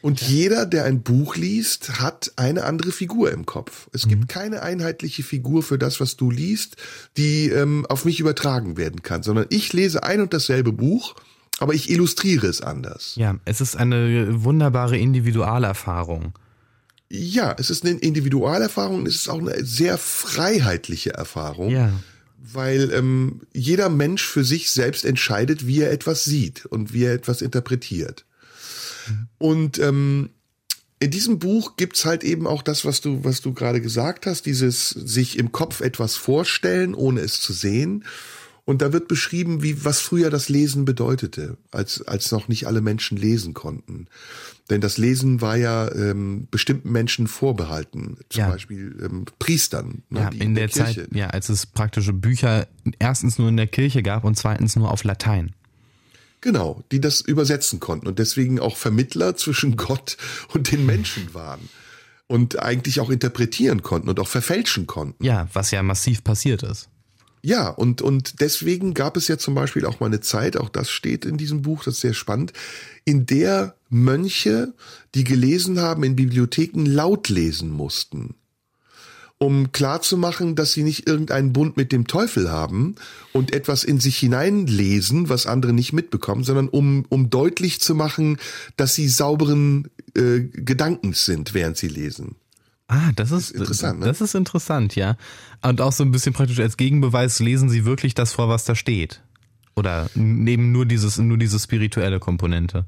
Und 0.01 0.21
jeder, 0.21 0.65
der 0.65 0.86
ein 0.86 1.01
Buch 1.01 1.36
liest, 1.36 1.99
hat 1.99 2.32
eine 2.38 2.63
andere 2.63 2.91
Figur 2.91 3.32
im 3.32 3.45
Kopf. 3.45 3.89
Es 3.91 4.07
gibt 4.07 4.30
keine 4.30 4.61
einheitliche 4.61 5.23
Figur 5.23 5.61
für 5.61 5.77
das, 5.77 5.99
was 5.99 6.15
du 6.15 6.32
liest, 6.32 6.77
die 7.17 7.49
ähm, 7.49 7.86
auf 7.88 8.05
mich 8.05 8.19
übertragen 8.19 8.77
werden 8.77 9.03
kann, 9.03 9.23
sondern 9.23 9.47
ich 9.49 9.73
lese 9.73 10.03
ein 10.03 10.21
und 10.21 10.34
dasselbe 10.34 10.71
Buch, 10.71 11.15
aber 11.59 11.73
ich 11.73 11.89
illustriere 11.89 12.47
es 12.47 12.61
anders. 12.61 13.13
Ja, 13.15 13.36
es 13.43 13.59
ist 13.59 13.75
eine 13.75 14.43
wunderbare 14.43 14.97
Individualerfahrung. 14.97 16.34
Ja, 17.12 17.55
es 17.57 17.70
ist 17.70 17.84
eine 17.86 17.97
Individualerfahrung, 17.99 19.05
es 19.07 19.16
ist 19.16 19.30
auch 19.30 19.39
eine 19.39 19.66
sehr 19.66 19.97
freiheitliche 19.97 21.14
Erfahrung, 21.14 21.72
Ja. 21.72 21.91
weil 22.38 22.91
ähm, 22.93 23.41
jeder 23.53 23.89
Mensch 23.89 24.24
für 24.24 24.43
sich 24.43 24.70
selbst 24.70 25.05
entscheidet, 25.05 25.66
wie 25.66 25.82
er 25.82 25.91
etwas 25.91 26.24
sieht 26.24 26.66
und 26.68 26.93
wie 26.93 27.05
er 27.05 27.14
etwas 27.14 27.41
interpretiert. 27.41 28.26
Und 29.39 29.80
ähm, 29.80 30.30
in 30.99 31.10
diesem 31.12 31.39
Buch 31.39 31.78
gibt's 31.78 32.05
halt 32.05 32.24
eben 32.24 32.45
auch 32.45 32.62
das, 32.62 32.86
was 32.86 33.01
du, 33.01 33.24
was 33.24 33.41
du 33.41 33.53
gerade 33.53 33.82
gesagt 33.82 34.26
hast, 34.28 34.45
dieses 34.45 34.89
sich 34.89 35.39
im 35.39 35.51
Kopf 35.51 35.82
etwas 35.82 36.16
vorstellen, 36.16 36.93
ohne 36.93 37.22
es 37.22 37.41
zu 37.41 37.53
sehen. 37.53 38.03
Und 38.70 38.84
da 38.84 38.93
wird 38.93 39.07
beschrieben, 39.07 39.63
wie 39.63 39.84
was 39.84 39.99
früher 39.99 40.30
das 40.30 40.47
Lesen 40.47 40.86
bedeutete, 40.86 41.57
als 41.72 42.03
als 42.03 42.32
noch 42.32 42.49
nicht 42.49 42.67
alle 42.67 42.82
Menschen 42.82 43.17
lesen 43.17 43.55
konnten. 43.55 44.05
Denn 44.70 44.80
das 44.80 44.99
Lesen 44.99 45.41
war 45.41 45.57
ja 45.57 45.91
ähm, 45.91 46.47
bestimmten 46.51 46.91
Menschen 46.91 47.28
vorbehalten, 47.28 48.17
zum 48.30 48.39
Ja. 48.41 48.49
Beispiel 48.51 48.95
ähm, 49.03 49.26
Priestern. 49.39 50.03
Ne, 50.11 50.20
Ja, 50.20 50.30
die 50.30 50.38
in 50.38 50.53
der, 50.53 50.67
Kirche. 50.67 51.09
Zeit, 51.09 51.15
ja, 51.15 51.32
als 51.32 51.49
es 51.49 51.65
praktische 51.65 52.13
Bücher 52.13 52.67
erstens 52.99 53.39
nur 53.39 53.49
in 53.49 53.57
der 53.57 53.65
Kirche 53.65 54.03
gab 54.03 54.24
und 54.24 54.38
zweitens 54.38 54.76
nur 54.76 54.91
auf 54.91 55.03
Latein. 55.03 55.55
Genau, 56.41 56.84
die 56.91 57.01
das 57.01 57.22
übersetzen 57.22 57.80
konnten 57.80 58.05
und 58.05 58.20
deswegen 58.20 58.59
auch 58.59 58.78
Vermittler 58.78 59.36
zwischen 59.36 59.78
Gott 59.78 60.15
und 60.53 60.72
den 60.72 60.86
Menschen 60.86 61.34
waren 61.34 61.70
und 62.28 62.59
eigentlich 62.59 62.99
auch 62.99 63.09
interpretieren 63.09 63.82
konnten 63.82 64.09
und 64.09 64.20
auch 64.20 64.28
verfälschen 64.28 64.86
konnten. 64.86 65.26
Ja, 65.26 65.47
was 65.53 65.72
ja 65.72 65.82
massiv 65.82 66.24
passiert 66.24 66.61
ist. 66.61 66.88
Ja, 67.42 67.70
und, 67.70 68.02
und 68.02 68.42
deswegen 68.42 68.94
gab 68.94 69.16
es 69.16 69.28
ja 69.28 69.38
zum 69.38 69.56
Beispiel 69.56 69.86
auch 69.86 70.00
mal 70.00 70.08
eine 70.08 70.20
Zeit, 70.20 70.58
auch 70.58 70.70
das 70.70 70.90
steht 70.90 71.26
in 71.26 71.38
diesem 71.38 71.62
Buch, 71.62 71.84
das 71.84 71.96
ist 71.96 72.02
sehr 72.02 72.14
spannend, 72.14 72.54
in 73.06 73.26
der 73.26 73.76
Mönche, 73.90 74.74
die 75.16 75.24
gelesen 75.24 75.80
haben, 75.80 76.04
in 76.04 76.16
Bibliotheken 76.16 76.86
laut 76.86 77.30
lesen 77.30 77.72
mussten. 77.72 78.36
Um 79.38 79.72
klarzumachen, 79.72 80.56
dass 80.56 80.74
sie 80.74 80.84
nicht 80.84 81.08
irgendeinen 81.08 81.54
Bund 81.54 81.78
mit 81.78 81.94
dem 81.94 82.08
Teufel 82.08 82.52
haben 82.52 82.96
und 83.32 83.54
etwas 83.54 83.86
in 83.86 84.02
sich 84.02 84.18
hineinlesen, 84.18 85.30
was 85.30 85.46
andere 85.46 85.72
nicht 85.72 85.94
mitbekommen, 85.94 86.44
sondern 86.44 86.68
um, 86.68 87.06
um 87.08 87.30
deutlich 87.30 87.80
zu 87.80 87.96
machen, 87.96 88.38
dass 88.76 88.96
sie 88.96 89.08
sauberen 89.08 89.90
äh, 90.14 90.42
Gedankens 90.42 91.26
sind, 91.26 91.54
während 91.54 91.78
sie 91.78 91.88
lesen. 91.88 92.36
Ah, 92.92 93.12
das 93.16 93.32
ist, 93.32 93.52
interessant, 93.52 94.00
ne? 94.00 94.08
Das 94.08 94.20
ist 94.20 94.34
interessant, 94.34 94.96
ja. 94.96 95.16
Und 95.62 95.80
auch 95.80 95.92
so 95.94 96.04
ein 96.04 96.10
bisschen 96.12 96.34
praktisch 96.34 96.60
als 96.60 96.76
Gegenbeweis 96.76 97.40
lesen 97.40 97.70
Sie 97.70 97.86
wirklich 97.86 98.16
das 98.16 98.34
vor, 98.34 98.50
was 98.50 98.66
da 98.66 98.74
steht. 98.76 99.22
Oder 99.76 100.10
neben 100.16 100.72
nur 100.72 100.86
dieses, 100.86 101.18
nur 101.20 101.38
diese 101.38 101.60
spirituelle 101.60 102.20
Komponente. 102.20 102.86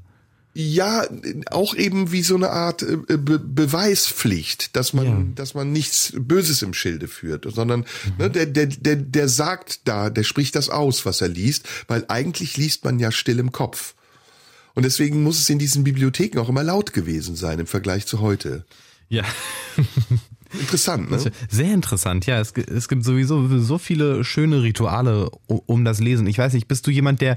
Ja, 0.54 1.06
auch 1.50 1.74
eben 1.74 2.12
wie 2.12 2.22
so 2.22 2.34
eine 2.34 2.50
Art 2.50 2.82
äh, 2.82 2.98
Be 3.16 3.38
Beweispflicht, 3.38 4.76
dass 4.76 4.92
man, 4.92 5.06
Ja. 5.06 5.22
dass 5.36 5.54
man 5.54 5.72
nichts 5.72 6.12
Böses 6.16 6.62
im 6.62 6.74
Schilde 6.74 7.08
führt, 7.08 7.46
sondern 7.54 7.80
Mhm. 7.80 8.12
ne, 8.18 8.30
der, 8.30 8.46
der, 8.46 8.66
der, 8.66 8.96
der 8.96 9.28
sagt 9.28 9.80
da, 9.88 10.10
der 10.10 10.24
spricht 10.24 10.54
das 10.56 10.68
aus, 10.68 11.06
was 11.06 11.20
er 11.20 11.28
liest, 11.28 11.66
weil 11.88 12.04
eigentlich 12.08 12.56
liest 12.56 12.84
man 12.84 12.98
ja 12.98 13.12
still 13.12 13.38
im 13.38 13.52
Kopf. 13.52 13.94
Und 14.74 14.84
deswegen 14.84 15.22
muss 15.22 15.38
es 15.38 15.48
in 15.48 15.58
diesen 15.58 15.84
Bibliotheken 15.84 16.38
auch 16.40 16.48
immer 16.48 16.64
laut 16.64 16.92
gewesen 16.92 17.36
sein 17.36 17.58
im 17.60 17.66
Vergleich 17.66 18.06
zu 18.06 18.20
heute. 18.20 18.64
Ja. 19.12 19.24
Interessant, 20.58 21.10
ne? 21.10 21.18
Sehr 21.50 21.74
interessant, 21.74 22.24
ja. 22.24 22.40
Es, 22.40 22.52
es 22.52 22.88
gibt 22.88 23.04
sowieso 23.04 23.58
so 23.58 23.76
viele 23.76 24.24
schöne 24.24 24.62
Rituale 24.62 25.30
um 25.46 25.84
das 25.84 26.00
Lesen. 26.00 26.26
Ich 26.26 26.38
weiß 26.38 26.54
nicht, 26.54 26.66
bist 26.66 26.86
du 26.86 26.90
jemand, 26.90 27.20
der, 27.20 27.36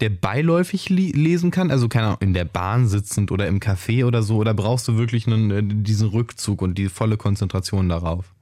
der 0.00 0.08
beiläufig 0.08 0.88
lesen 0.88 1.50
kann? 1.50 1.70
Also 1.70 1.88
keine 1.88 2.06
Ahnung, 2.06 2.18
in 2.20 2.32
der 2.32 2.46
Bahn 2.46 2.88
sitzend 2.88 3.30
oder 3.30 3.46
im 3.46 3.60
Café 3.60 4.06
oder 4.06 4.22
so? 4.22 4.36
Oder 4.36 4.54
brauchst 4.54 4.88
du 4.88 4.96
wirklich 4.96 5.26
einen, 5.26 5.50
äh, 5.50 5.62
diesen 5.62 6.08
Rückzug 6.08 6.62
und 6.62 6.78
die 6.78 6.88
volle 6.88 7.18
Konzentration 7.18 7.90
darauf? 7.90 8.32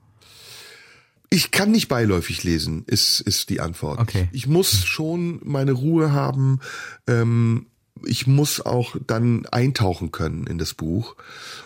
Ich 1.28 1.50
kann 1.50 1.72
nicht 1.72 1.88
beiläufig 1.88 2.44
lesen, 2.44 2.84
ist, 2.86 3.20
ist 3.20 3.50
die 3.50 3.60
Antwort. 3.60 3.98
Okay. 3.98 4.28
Ich 4.30 4.46
muss 4.46 4.84
schon 4.84 5.40
meine 5.44 5.72
Ruhe 5.72 6.12
haben. 6.12 6.60
Ähm, 7.08 7.66
ich 8.04 8.26
muss 8.26 8.60
auch 8.60 8.96
dann 9.06 9.46
eintauchen 9.46 10.10
können 10.12 10.46
in 10.46 10.58
das 10.58 10.74
Buch. 10.74 11.16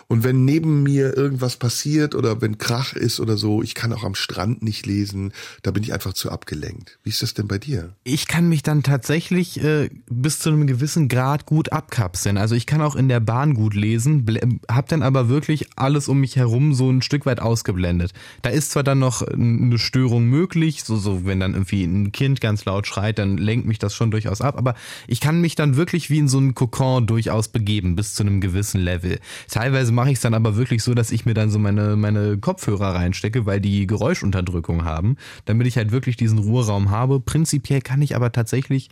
Und 0.07 0.23
wenn 0.23 0.45
neben 0.45 0.83
mir 0.83 1.17
irgendwas 1.17 1.57
passiert 1.57 2.13
oder 2.13 2.41
wenn 2.41 2.57
Krach 2.57 2.93
ist 2.93 3.19
oder 3.19 3.37
so, 3.37 3.63
ich 3.63 3.73
kann 3.73 3.91
auch 3.91 4.03
am 4.03 4.15
Strand 4.15 4.61
nicht 4.61 4.85
lesen, 4.85 5.33
da 5.63 5.71
bin 5.71 5.83
ich 5.83 5.93
einfach 5.93 6.13
zu 6.13 6.31
abgelenkt. 6.31 6.99
Wie 7.03 7.09
ist 7.09 7.21
das 7.23 7.33
denn 7.33 7.47
bei 7.47 7.57
dir? 7.57 7.95
Ich 8.03 8.27
kann 8.27 8.47
mich 8.47 8.61
dann 8.61 8.83
tatsächlich 8.83 9.63
äh, 9.63 9.89
bis 10.09 10.39
zu 10.39 10.49
einem 10.49 10.67
gewissen 10.67 11.07
Grad 11.07 11.45
gut 11.45 11.71
abkapseln. 11.71 12.37
Also 12.37 12.55
ich 12.55 12.67
kann 12.67 12.81
auch 12.81 12.95
in 12.95 13.09
der 13.09 13.19
Bahn 13.19 13.55
gut 13.55 13.73
lesen, 13.73 14.59
hab 14.69 14.87
dann 14.89 15.01
aber 15.01 15.27
wirklich 15.27 15.69
alles 15.75 16.07
um 16.07 16.19
mich 16.19 16.35
herum 16.35 16.73
so 16.73 16.89
ein 16.89 17.01
Stück 17.01 17.25
weit 17.25 17.39
ausgeblendet. 17.39 18.13
Da 18.43 18.51
ist 18.51 18.71
zwar 18.71 18.83
dann 18.83 18.99
noch 18.99 19.23
eine 19.23 19.79
Störung 19.79 20.25
möglich, 20.25 20.83
so, 20.83 20.97
so 20.97 21.25
wenn 21.25 21.39
dann 21.39 21.53
irgendwie 21.53 21.83
ein 21.83 22.11
Kind 22.11 22.41
ganz 22.41 22.65
laut 22.65 22.85
schreit, 22.85 23.17
dann 23.17 23.37
lenkt 23.37 23.65
mich 23.65 23.79
das 23.79 23.95
schon 23.95 24.11
durchaus 24.11 24.41
ab, 24.41 24.57
aber 24.57 24.75
ich 25.07 25.19
kann 25.19 25.41
mich 25.41 25.55
dann 25.55 25.75
wirklich 25.77 26.09
wie 26.09 26.19
in 26.19 26.27
so 26.27 26.37
einen 26.37 26.53
Kokon 26.53 27.07
durchaus 27.07 27.47
begeben 27.47 27.95
bis 27.95 28.13
zu 28.13 28.23
einem 28.23 28.41
gewissen 28.41 28.81
Level. 28.81 29.19
Teilweise 29.49 29.94
mache 29.95 30.09
ich 30.09 30.15
es 30.15 30.21
dann 30.21 30.33
aber 30.33 30.55
wirklich 30.55 30.83
so, 30.83 30.93
dass 30.93 31.11
ich 31.11 31.25
mir 31.25 31.33
dann 31.33 31.49
so 31.49 31.57
meine, 31.57 31.95
meine 31.95 32.37
Kopfhörer 32.37 32.93
reinstecke, 32.95 33.45
weil 33.45 33.59
die 33.59 33.87
Geräuschunterdrückung 33.87 34.85
haben, 34.85 35.17
damit 35.45 35.65
ich 35.65 35.77
halt 35.77 35.91
wirklich 35.91 36.17
diesen 36.17 36.37
Ruheraum 36.37 36.91
habe. 36.91 37.19
Prinzipiell 37.19 37.81
kann 37.81 38.01
ich 38.01 38.15
aber 38.15 38.31
tatsächlich 38.31 38.89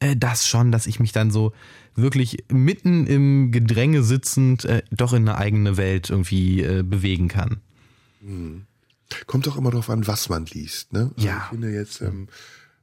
äh, 0.00 0.16
das 0.16 0.46
schon, 0.46 0.72
dass 0.72 0.86
ich 0.86 1.00
mich 1.00 1.12
dann 1.12 1.30
so 1.30 1.52
wirklich 1.94 2.44
mitten 2.50 3.06
im 3.06 3.50
Gedränge 3.52 4.02
sitzend 4.02 4.64
äh, 4.64 4.82
doch 4.90 5.12
in 5.12 5.28
eine 5.28 5.38
eigene 5.38 5.76
Welt 5.76 6.10
irgendwie 6.10 6.62
äh, 6.62 6.82
bewegen 6.82 7.28
kann. 7.28 7.60
Kommt 9.26 9.46
doch 9.46 9.56
immer 9.56 9.70
darauf 9.70 9.90
an, 9.90 10.06
was 10.06 10.28
man 10.28 10.46
liest. 10.46 10.92
Ne? 10.92 11.10
Also 11.16 11.26
Ja. 11.26 11.42
Ich 11.44 11.50
finde 11.50 11.70
jetzt 11.70 12.00
ähm, 12.00 12.28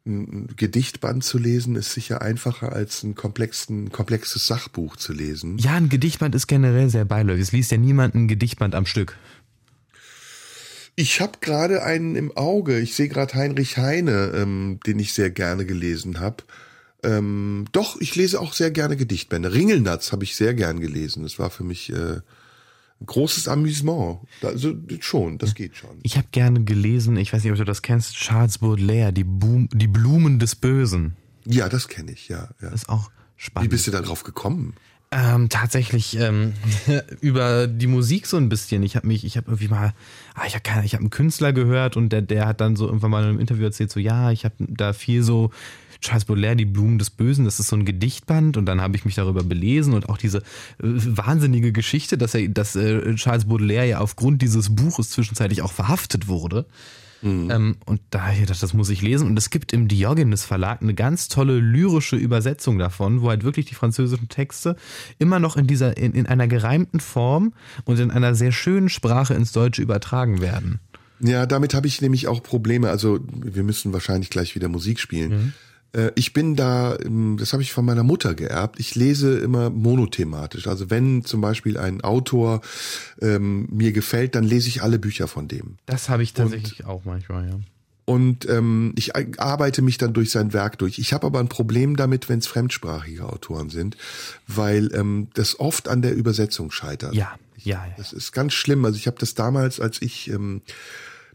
ein 0.06 0.48
Gedichtband 0.58 1.24
zu 1.24 1.38
lesen 1.38 1.76
ist 1.76 1.94
sicher 1.94 2.22
einfacher 2.22 2.74
als 2.74 3.04
ein, 3.04 3.16
komplexen, 3.16 3.92
komplexes 3.92 4.48
Sachbuch 4.48 4.98
zu 4.98 5.14
lesen. 5.14 5.58
Ja, 5.58 5.76
ein 5.76 5.88
Gedichtband 5.88 6.36
ist 6.36 6.48
generell 6.48 6.90
sehr 6.90 7.06
beiläufig. 7.06 7.44
Es 7.44 7.52
liest 7.54 7.72
ja 7.72 7.78
niemand 7.78 8.14
ein 8.14 8.28
Gedichtband 8.28 8.76
am 8.76 8.86
Stück. 8.86 9.18
Ich 10.96 11.22
habe 11.22 11.40
gerade 11.40 11.84
einen 11.84 12.16
im 12.16 12.36
Auge. 12.36 12.80
Ich 12.80 12.96
sehe 12.96 13.08
gerade 13.08 13.34
Heinrich 13.34 13.78
Heine, 13.78 14.34
ähm, 14.36 14.80
den 14.86 15.00
ich 15.00 15.14
sehr 15.14 15.32
gerne 15.32 15.66
gelesen 15.66 16.20
habe. 16.20 16.44
Ähm, 17.02 17.66
doch, 17.72 18.00
ich 18.00 18.16
lese 18.16 18.40
auch 18.40 18.54
sehr 18.54 18.72
gerne 18.72 18.98
Gedichtbände. 18.98 19.54
Ringelnatz 19.54 20.12
habe 20.12 20.24
ich 20.24 20.36
sehr 20.36 20.54
gern 20.54 20.80
gelesen. 20.80 21.24
Das 21.24 21.40
war 21.40 21.50
für 21.50 21.64
mich 21.64 21.92
äh, 21.92 22.20
großes 23.06 23.48
Amüsement. 23.48 24.20
Also 24.42 24.74
schon, 25.00 25.38
das 25.38 25.56
geht 25.56 25.76
schon. 25.76 26.00
Ich 26.04 26.18
habe 26.18 26.28
gerne 26.32 26.64
gelesen, 26.64 27.18
ich 27.18 27.34
weiß 27.34 27.44
nicht, 27.44 27.52
ob 27.52 27.58
du 27.58 27.66
das 27.66 27.82
kennst, 27.82 28.16
Charles 28.16 28.60
Baudelaire, 28.60 29.12
die, 29.12 29.24
Boom, 29.24 29.70
die 29.74 29.88
Blumen 29.88 30.40
des 30.40 30.56
Bösen. 30.56 31.16
Ja, 31.46 31.70
das 31.70 31.88
kenne 31.88 32.12
ich, 32.12 32.30
ja. 32.30 32.50
ja. 32.62 32.70
Das 32.70 32.84
ist 32.84 32.90
auch 32.90 33.10
Wie 33.10 33.44
spannend. 33.44 33.70
bist 33.72 33.88
du 33.88 33.92
da 33.92 34.02
drauf 34.02 34.24
gekommen? 34.24 34.76
Ähm, 35.16 35.48
tatsächlich 35.50 36.18
ähm, 36.18 36.54
über 37.22 37.68
die 37.68 37.86
Musik 37.86 38.26
so 38.26 38.38
ein 38.38 38.50
bisschen. 38.50 38.82
Ich 38.82 38.96
habe 38.96 39.06
mich, 39.06 39.24
ich 39.24 39.38
habe 39.38 39.52
irgendwie 39.52 39.68
mal, 39.68 39.94
ah, 40.34 40.46
ich 40.48 40.54
habe 40.54 40.64
keine, 40.64 40.86
ich 40.86 40.94
habe 40.94 41.02
einen 41.02 41.12
Künstler 41.12 41.54
gehört 41.54 41.98
und 41.98 42.10
der, 42.10 42.24
der 42.24 42.48
hat 42.48 42.62
dann 42.62 42.76
so 42.76 42.88
irgendwann 42.88 43.12
mal 43.12 43.24
in 43.24 43.30
einem 43.30 43.40
Interview 43.40 43.66
erzählt, 43.66 43.92
so 43.92 44.00
ja, 44.00 44.32
ich 44.32 44.44
habe 44.44 44.56
da 44.60 44.92
viel 44.92 45.22
so 45.22 45.52
Charles 46.02 46.26
Baudelaire, 46.26 46.56
die 46.56 46.66
Blumen 46.66 46.98
des 46.98 47.12
Bösen, 47.12 47.46
das 47.46 47.60
ist 47.60 47.68
so 47.68 47.76
ein 47.76 47.86
Gedichtband 47.86 48.58
und 48.58 48.66
dann 48.66 48.82
habe 48.82 48.96
ich 48.96 49.06
mich 49.06 49.16
darüber 49.16 49.44
belesen 49.44 49.94
und 49.94 50.10
auch 50.10 50.18
diese 50.18 50.40
äh, 50.40 50.42
wahnsinnige 50.82 51.72
Geschichte, 51.72 52.18
dass 52.18 52.34
er, 52.34 52.48
dass 52.50 52.76
äh, 52.76 53.14
Charles 53.16 53.46
Baudelaire 53.46 53.86
ja 53.86 54.00
aufgrund 54.00 54.42
dieses 54.42 54.76
Buches 54.76 55.12
zwischenzeitlich 55.12 55.62
auch 55.62 55.72
verhaftet 55.72 56.28
wurde. 56.28 56.66
Ähm, 57.24 57.78
und 57.86 58.02
da 58.10 58.24
habe 58.24 58.34
ich 58.34 58.42
gedacht, 58.42 58.62
das 58.62 58.74
muss 58.74 58.90
ich 58.90 59.02
lesen. 59.02 59.28
Und 59.28 59.38
es 59.38 59.50
gibt 59.50 59.72
im 59.74 59.88
Diogenes 59.88 60.46
Verlag 60.46 60.82
eine 60.82 60.94
ganz 60.94 61.30
tolle 61.30 61.60
lyrische 61.60 62.16
Übersetzung 62.16 62.78
davon, 62.78 63.22
wo 63.22 63.30
halt 63.30 63.44
wirklich 63.44 63.66
die 63.66 63.76
französischen 63.76 64.28
Texte 64.30 64.76
immer 65.20 65.40
noch 65.40 65.56
in 65.56 65.68
dieser, 65.68 65.98
in, 65.98 66.14
in 66.14 66.26
einer 66.26 66.48
gereimten 66.48 67.00
Form 67.00 67.54
und 67.86 68.00
in 68.00 68.12
einer 68.12 68.36
sehr 68.36 68.52
schönen 68.52 68.90
Sprache 68.90 69.34
ins 69.34 69.52
Deutsche 69.52 69.82
übertragen 69.82 70.42
werden. 70.42 70.80
Ja, 71.20 71.46
damit 71.46 71.74
habe 71.74 71.88
ich 71.88 72.02
nämlich 72.02 72.28
auch 72.28 72.44
Probleme. 72.44 72.90
Also 72.90 73.20
wir 73.32 73.64
müssen 73.64 73.94
wahrscheinlich 73.94 74.30
gleich 74.30 74.56
wieder 74.56 74.68
Musik 74.68 75.00
spielen. 75.00 75.32
Äh, 75.32 75.52
Ich 76.16 76.34
bin 76.34 76.56
da, 76.56 76.98
ähm, 77.04 77.38
das 77.40 77.54
habe 77.54 77.62
ich 77.62 77.72
von 77.72 77.86
meiner 77.86 78.04
Mutter 78.04 78.34
geerbt. 78.34 78.80
Ich 78.80 78.96
lese 78.96 79.38
immer 79.38 79.70
monothematisch. 79.70 80.68
Also 80.68 80.90
wenn 80.90 81.24
zum 81.24 81.42
Beispiel 81.42 81.78
ein 81.78 82.02
Autor 82.02 82.62
ähm, 83.22 83.68
mir 83.72 83.92
gefällt, 83.92 84.34
dann 84.34 84.44
lese 84.44 84.70
ich 84.70 84.82
alle 84.82 84.98
Bücher 84.98 85.28
von 85.28 85.48
dem. 85.48 85.78
Das 85.86 86.10
habe 86.10 86.24
ich 86.24 86.34
tatsächlich 86.34 86.86
auch 86.86 87.06
manchmal, 87.06 87.48
ja. 87.48 87.60
Und 88.06 88.50
ähm, 88.50 88.94
ich 88.98 89.16
arbeite 89.16 89.82
mich 89.82 89.98
dann 89.98 90.14
durch 90.14 90.30
sein 90.30 90.52
Werk 90.52 90.78
durch. 90.80 91.00
Ich 91.00 91.14
habe 91.14 91.26
aber 91.26 91.40
ein 91.40 91.48
Problem 91.48 91.96
damit, 91.96 92.28
wenn 92.28 92.40
es 92.40 92.48
fremdsprachige 92.48 93.30
Autoren 93.30 93.70
sind, 93.70 93.96
weil 94.46 94.94
ähm, 94.94 95.30
das 95.36 95.60
oft 95.60 95.88
an 95.88 96.02
der 96.02 96.14
Übersetzung 96.14 96.70
scheitert. 96.72 97.14
Ja, 97.14 97.36
ja, 97.58 97.86
ja. 97.86 97.94
Das 97.96 98.12
ist 98.12 98.34
ganz 98.34 98.54
schlimm. 98.54 98.84
Also 98.84 98.98
ich 98.98 99.08
habe 99.08 99.18
das 99.20 99.36
damals, 99.36 99.80
als 99.80 100.02
ich 100.02 100.30
ähm, 100.30 100.62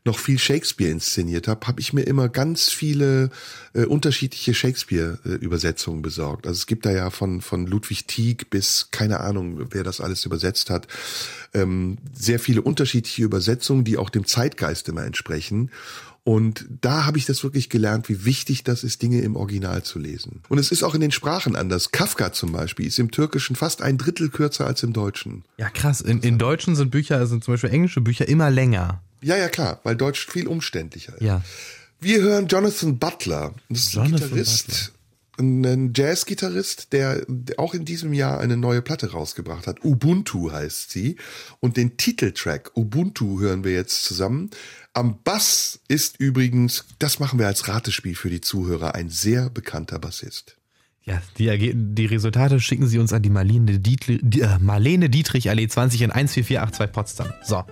noch 0.04 0.18
viel 0.18 0.38
Shakespeare 0.38 0.90
inszeniert 0.90 1.48
habe, 1.48 1.66
habe 1.66 1.80
ich 1.80 1.92
mir 1.92 2.02
immer 2.02 2.28
ganz 2.28 2.70
viele 2.70 3.30
äh, 3.74 3.84
unterschiedliche 3.84 4.54
Shakespeare-Übersetzungen 4.54 6.02
besorgt. 6.02 6.46
Also 6.46 6.58
es 6.58 6.66
gibt 6.66 6.86
da 6.86 6.90
ja 6.90 7.10
von 7.10 7.40
von 7.40 7.66
Ludwig 7.66 8.06
Tieck 8.06 8.50
bis 8.50 8.88
keine 8.90 9.20
Ahnung, 9.20 9.66
wer 9.70 9.84
das 9.84 10.00
alles 10.00 10.24
übersetzt 10.24 10.70
hat, 10.70 10.86
ähm, 11.54 11.98
sehr 12.12 12.38
viele 12.38 12.62
unterschiedliche 12.62 13.22
Übersetzungen, 13.22 13.84
die 13.84 13.96
auch 13.96 14.10
dem 14.10 14.26
Zeitgeist 14.26 14.88
immer 14.88 15.04
entsprechen. 15.04 15.70
Und 16.28 16.66
da 16.82 17.06
habe 17.06 17.16
ich 17.16 17.24
das 17.24 17.42
wirklich 17.42 17.70
gelernt, 17.70 18.10
wie 18.10 18.26
wichtig 18.26 18.62
das 18.62 18.84
ist, 18.84 19.00
Dinge 19.00 19.22
im 19.22 19.34
Original 19.34 19.82
zu 19.82 19.98
lesen. 19.98 20.42
Und 20.50 20.58
es 20.58 20.70
ist 20.70 20.82
auch 20.82 20.94
in 20.94 21.00
den 21.00 21.10
Sprachen 21.10 21.56
anders. 21.56 21.90
Kafka 21.90 22.34
zum 22.34 22.52
Beispiel 22.52 22.86
ist 22.86 22.98
im 22.98 23.10
Türkischen 23.10 23.56
fast 23.56 23.80
ein 23.80 23.96
Drittel 23.96 24.28
kürzer 24.28 24.66
als 24.66 24.82
im 24.82 24.92
Deutschen. 24.92 25.44
Ja, 25.56 25.70
krass. 25.70 26.02
In, 26.02 26.20
in 26.20 26.36
Deutschen 26.36 26.76
sind 26.76 26.90
Bücher, 26.90 27.16
also 27.16 27.38
zum 27.38 27.54
Beispiel 27.54 27.70
englische 27.70 28.02
Bücher, 28.02 28.28
immer 28.28 28.50
länger. 28.50 29.00
Ja, 29.20 29.36
ja, 29.36 29.48
klar, 29.48 29.80
weil 29.84 29.96
Deutsch 29.96 30.26
viel 30.26 30.46
umständlicher 30.46 31.14
ist. 31.14 31.22
Ja. 31.22 31.42
Wir 32.00 32.20
hören 32.20 32.46
Jonathan 32.46 32.98
Butler. 32.98 33.54
Das 33.68 33.80
ist 33.80 33.96
ein 33.96 34.06
Jonathan 34.06 34.28
Gitarrist, 34.28 34.92
ein 35.38 35.64
ein 35.64 35.92
Jazzgitarrist, 35.94 36.92
der 36.92 37.24
auch 37.56 37.74
in 37.74 37.84
diesem 37.84 38.12
Jahr 38.12 38.40
eine 38.40 38.56
neue 38.56 38.82
Platte 38.82 39.12
rausgebracht 39.12 39.66
hat. 39.66 39.84
Ubuntu 39.84 40.50
heißt 40.50 40.90
sie. 40.90 41.16
Und 41.60 41.76
den 41.76 41.96
Titeltrack 41.96 42.72
Ubuntu 42.76 43.40
hören 43.40 43.64
wir 43.64 43.72
jetzt 43.72 44.04
zusammen. 44.04 44.50
Am 44.94 45.22
Bass 45.22 45.80
ist 45.86 46.18
übrigens, 46.18 46.86
das 46.98 47.20
machen 47.20 47.38
wir 47.38 47.46
als 47.46 47.68
Ratespiel 47.68 48.16
für 48.16 48.30
die 48.30 48.40
Zuhörer, 48.40 48.94
ein 48.94 49.10
sehr 49.10 49.48
bekannter 49.48 49.98
Bassist. 49.98 50.56
Ja, 51.04 51.22
die, 51.38 51.72
die 51.74 52.06
Resultate 52.06 52.60
schicken 52.60 52.86
Sie 52.86 52.98
uns 52.98 53.12
an 53.12 53.22
die 53.22 53.30
Marlene, 53.30 53.78
Dietl 53.78 54.18
die, 54.20 54.42
äh, 54.42 54.58
Marlene 54.58 55.08
Dietrich 55.08 55.48
Allee 55.48 55.68
20 55.68 56.02
in 56.02 56.10
14482 56.10 56.92
Potsdam. 56.92 57.32
So. 57.44 57.64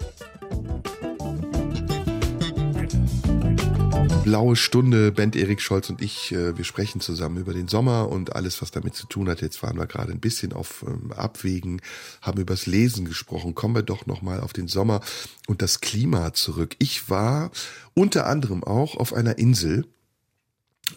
Blaue 4.27 4.57
Stunde, 4.57 5.13
Band 5.13 5.37
Erik 5.37 5.61
Scholz 5.61 5.89
und 5.89 6.03
ich, 6.03 6.33
äh, 6.33 6.59
wir 6.59 6.65
sprechen 6.65 7.01
zusammen 7.01 7.37
über 7.37 7.55
den 7.55 7.69
Sommer 7.69 8.09
und 8.09 8.35
alles, 8.35 8.61
was 8.61 8.73
damit 8.73 8.97
zu 8.97 9.07
tun 9.07 9.29
hat. 9.29 9.41
Jetzt 9.41 9.63
waren 9.63 9.79
wir 9.79 9.87
gerade 9.87 10.11
ein 10.11 10.19
bisschen 10.19 10.53
auf 10.53 10.85
ähm, 10.85 11.13
Abwägen, 11.13 11.81
haben 12.23 12.41
übers 12.41 12.67
Lesen 12.67 13.05
gesprochen. 13.05 13.55
Kommen 13.55 13.77
wir 13.77 13.85
doch 13.85 14.07
nochmal 14.07 14.41
auf 14.41 14.53
den 14.53 14.67
Sommer 14.67 15.01
und 15.47 15.63
das 15.63 15.81
Klima 15.81 16.35
zurück. 16.35 16.75
Ich 16.81 17.09
war 17.09 17.53
unter 17.95 18.27
anderem 18.27 18.65
auch 18.65 18.97
auf 18.97 19.13
einer 19.13 19.39
Insel, 19.39 19.87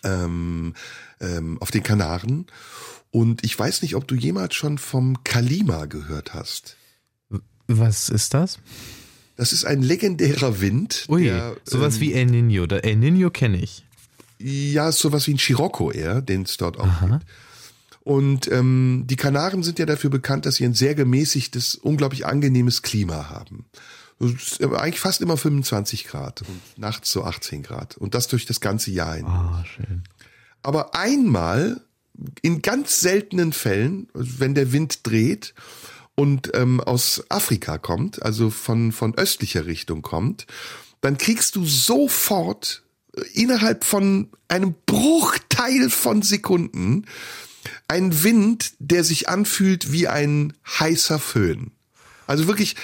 ähm, 0.03 0.73
ähm, 1.21 1.59
auf 1.61 1.69
den 1.69 1.83
Kanaren 1.83 2.47
und 3.11 3.43
ich 3.43 3.59
weiß 3.59 3.83
nicht, 3.83 3.95
ob 3.95 4.07
du 4.07 4.15
jemals 4.15 4.55
schon 4.55 4.79
vom 4.79 5.23
Kalima 5.23 5.85
gehört 5.85 6.33
hast. 6.33 6.77
Was 7.67 8.09
ist 8.09 8.33
das? 8.33 8.57
Das 9.39 9.53
ist 9.53 9.63
ein 9.63 9.81
legendärer 9.81 10.59
Wind. 10.59 11.05
Ui, 11.07 11.23
der, 11.23 11.55
sowas 11.63 11.95
ähm, 11.95 12.01
wie 12.01 12.13
El 12.13 12.25
Nino. 12.25 12.65
Der 12.65 12.83
El 12.83 12.97
Nino 12.97 13.29
kenne 13.29 13.61
ich. 13.61 13.85
Ja, 14.37 14.91
sowas 14.91 15.27
wie 15.27 15.33
ein 15.33 15.39
Scirocco 15.39 15.91
eher, 15.91 16.21
den 16.21 16.41
es 16.41 16.57
dort 16.57 16.77
auch 16.77 16.99
gibt. 16.99 17.23
Und 18.01 18.51
ähm, 18.51 19.05
die 19.07 19.15
Kanaren 19.15 19.63
sind 19.63 19.79
ja 19.79 19.85
dafür 19.85 20.09
bekannt, 20.09 20.45
dass 20.45 20.55
sie 20.55 20.65
ein 20.65 20.73
sehr 20.73 20.93
gemäßigtes, 20.93 21.75
unglaublich 21.75 22.25
angenehmes 22.25 22.81
Klima 22.81 23.29
haben. 23.29 23.63
Eigentlich 24.59 24.99
fast 24.99 25.21
immer 25.21 25.37
25 25.37 26.03
Grad 26.05 26.41
und 26.41 26.77
nachts 26.77 27.09
so 27.09 27.23
18 27.23 27.63
Grad. 27.63 27.95
Und 27.95 28.15
das 28.15 28.27
durch 28.27 28.45
das 28.45 28.59
ganze 28.59 28.91
Jahr 28.91 29.15
hin. 29.15 29.25
Ah, 29.25 29.63
schön. 29.73 30.03
Aber 30.63 30.95
einmal, 30.95 31.79
in 32.41 32.61
ganz 32.61 32.99
seltenen 32.99 33.53
Fällen, 33.53 34.09
also 34.13 34.39
wenn 34.39 34.53
der 34.53 34.73
Wind 34.73 35.07
dreht 35.07 35.53
und 36.19 36.51
ähm, 36.53 36.81
aus 36.81 37.23
Afrika 37.29 37.77
kommt, 37.77 38.21
also 38.23 38.49
von, 38.49 38.91
von 38.91 39.15
östlicher 39.15 39.67
Richtung 39.67 40.01
kommt, 40.01 40.47
dann 40.99 41.17
kriegst 41.17 41.55
du 41.55 41.65
sofort 41.65 42.83
äh, 43.15 43.21
innerhalb 43.35 43.85
von 43.85 44.29
einem 44.49 44.75
Bruchteil 44.85 45.89
von 45.89 46.21
Sekunden 46.21 47.05
einen 47.87 48.21
Wind, 48.21 48.73
der 48.79 49.05
sich 49.05 49.29
anfühlt 49.29 49.93
wie 49.93 50.09
ein 50.09 50.51
heißer 50.67 51.19
Föhn. 51.19 51.71
Also 52.29 52.47
wirklich, 52.47 52.75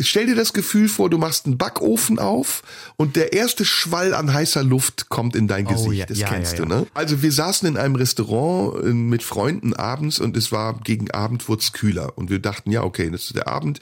stell 0.00 0.26
dir 0.26 0.34
das 0.34 0.52
Gefühl 0.52 0.88
vor, 0.88 1.08
du 1.08 1.18
machst 1.18 1.46
einen 1.46 1.56
Backofen 1.56 2.18
auf 2.18 2.62
und 2.96 3.14
der 3.14 3.32
erste 3.32 3.64
Schwall 3.64 4.12
an 4.12 4.32
heißer 4.32 4.64
Luft 4.64 5.08
kommt 5.08 5.36
in 5.36 5.46
dein 5.46 5.66
Oh, 5.68 5.70
Gesicht. 5.70 5.98
ja, 6.00 6.06
das 6.06 6.18
ja, 6.18 6.28
kennst 6.28 6.58
ja, 6.58 6.64
du, 6.64 6.68
ne? 6.68 6.86
Also 6.94 7.22
wir 7.22 7.30
saßen 7.30 7.68
in 7.68 7.76
einem 7.76 7.94
Restaurant 7.94 8.84
äh, 8.84 8.88
mit 8.88 9.22
Freunden 9.22 9.72
abends 9.72 10.18
und 10.18 10.36
es 10.36 10.50
war 10.50 10.80
gegen 10.80 11.12
Abend 11.12 11.48
wurde 11.48 11.62
es 11.62 11.72
kühler 11.72 12.18
und 12.18 12.28
wir 12.28 12.40
dachten, 12.40 12.72
ja, 12.72 12.82
okay, 12.82 13.08
das 13.08 13.24
ist 13.26 13.36
der 13.36 13.46
Abend, 13.46 13.78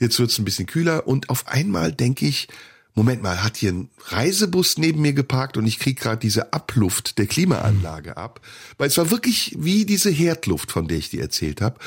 jetzt 0.00 0.18
wird 0.18 0.30
es 0.30 0.38
ein 0.38 0.44
bisschen 0.44 0.66
kühler 0.66 1.06
und 1.06 1.30
auf 1.30 1.48
einmal 1.48 1.90
denke 1.90 2.26
ich, 2.26 2.48
Moment 2.94 3.22
mal, 3.22 3.44
hat 3.44 3.56
hier 3.56 3.70
ein 3.72 3.90
Reisebus 4.08 4.76
neben 4.76 5.00
mir 5.00 5.12
geparkt 5.12 5.56
und 5.56 5.66
ich 5.66 5.78
krieg 5.78 6.00
gerade 6.00 6.18
diese 6.18 6.52
Abluft 6.52 7.18
der 7.18 7.26
Klimaanlage 7.26 8.16
ab, 8.16 8.40
weil 8.76 8.88
es 8.88 8.98
war 8.98 9.10
wirklich 9.12 9.56
wie 9.58 9.86
diese 9.86 10.10
Herdluft, 10.10 10.72
von 10.72 10.88
der 10.88 10.98
ich 10.98 11.08
dir 11.08 11.22
erzählt 11.22 11.60
habe. 11.60 11.78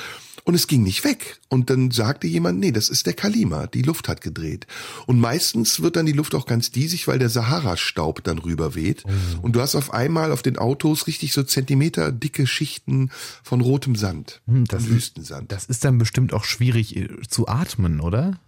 Und 0.43 0.55
es 0.55 0.65
ging 0.67 0.81
nicht 0.83 1.03
weg. 1.03 1.39
Und 1.49 1.69
dann 1.69 1.91
sagte 1.91 2.25
jemand, 2.27 2.59
nee, 2.59 2.71
das 2.71 2.89
ist 2.89 3.05
der 3.05 3.13
Kalima, 3.13 3.67
die 3.67 3.83
Luft 3.83 4.07
hat 4.07 4.21
gedreht. 4.21 4.65
Und 5.05 5.19
meistens 5.19 5.81
wird 5.81 5.95
dann 5.95 6.05
die 6.07 6.11
Luft 6.13 6.33
auch 6.33 6.45
ganz 6.47 6.71
diesig, 6.71 7.07
weil 7.07 7.19
der 7.19 7.29
Sahara-Staub 7.29 8.23
dann 8.23 8.39
rüberweht. 8.39 9.03
Und 9.41 9.55
du 9.55 9.61
hast 9.61 9.75
auf 9.75 9.93
einmal 9.93 10.31
auf 10.31 10.41
den 10.41 10.57
Autos 10.57 11.05
richtig 11.07 11.33
so 11.33 11.43
Zentimeter 11.43 12.11
dicke 12.11 12.47
Schichten 12.47 13.11
von 13.43 13.61
rotem 13.61 13.95
Sand, 13.95 14.41
Hm, 14.47 14.65
das 14.65 14.83
ist- 14.83 14.89
Wüstensand. 14.89 15.51
Das 15.51 15.65
ist 15.65 15.85
dann 15.85 15.97
bestimmt 15.97 16.33
auch 16.33 16.43
schwierig 16.43 16.95
äh, 16.95 17.07
zu 17.27 17.47
atmen, 17.47 17.99
oder? 17.99 18.39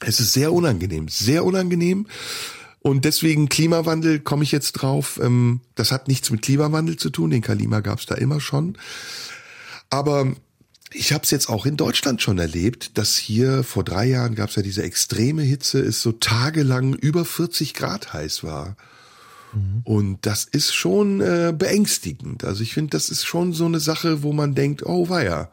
Es 0.00 0.20
ist 0.20 0.32
sehr 0.32 0.52
unangenehm, 0.52 1.08
sehr 1.08 1.44
unangenehm. 1.44 2.06
Und 2.80 3.04
deswegen 3.04 3.48
Klimawandel 3.48 4.20
komme 4.20 4.44
ich 4.44 4.52
jetzt 4.52 4.72
drauf. 4.72 5.18
Ähm, 5.22 5.60
das 5.74 5.90
hat 5.92 6.06
nichts 6.08 6.30
mit 6.30 6.42
Klimawandel 6.42 6.96
zu 6.96 7.10
tun, 7.10 7.30
den 7.30 7.42
Kalima 7.42 7.80
gab 7.80 7.98
es 7.98 8.06
da 8.06 8.14
immer 8.14 8.40
schon. 8.40 8.76
Aber 9.90 10.32
ich 10.92 11.12
habe 11.12 11.24
es 11.24 11.30
jetzt 11.30 11.48
auch 11.48 11.66
in 11.66 11.76
Deutschland 11.76 12.22
schon 12.22 12.38
erlebt, 12.38 12.96
dass 12.98 13.16
hier 13.16 13.62
vor 13.62 13.84
drei 13.84 14.06
Jahren 14.06 14.34
gab 14.34 14.50
es 14.50 14.56
ja 14.56 14.62
diese 14.62 14.82
extreme 14.82 15.42
Hitze, 15.42 15.80
es 15.80 16.02
so 16.02 16.12
tagelang 16.12 16.94
über 16.94 17.24
40 17.24 17.74
Grad 17.74 18.12
heiß 18.12 18.44
war. 18.44 18.76
Und 19.84 20.26
das 20.26 20.44
ist 20.44 20.74
schon 20.74 21.20
äh, 21.20 21.54
beängstigend. 21.56 22.44
Also 22.44 22.62
ich 22.62 22.74
finde, 22.74 22.90
das 22.90 23.08
ist 23.08 23.24
schon 23.24 23.52
so 23.52 23.64
eine 23.64 23.80
Sache, 23.80 24.22
wo 24.22 24.32
man 24.32 24.54
denkt, 24.54 24.84
oh 24.84 25.08
weia, 25.08 25.50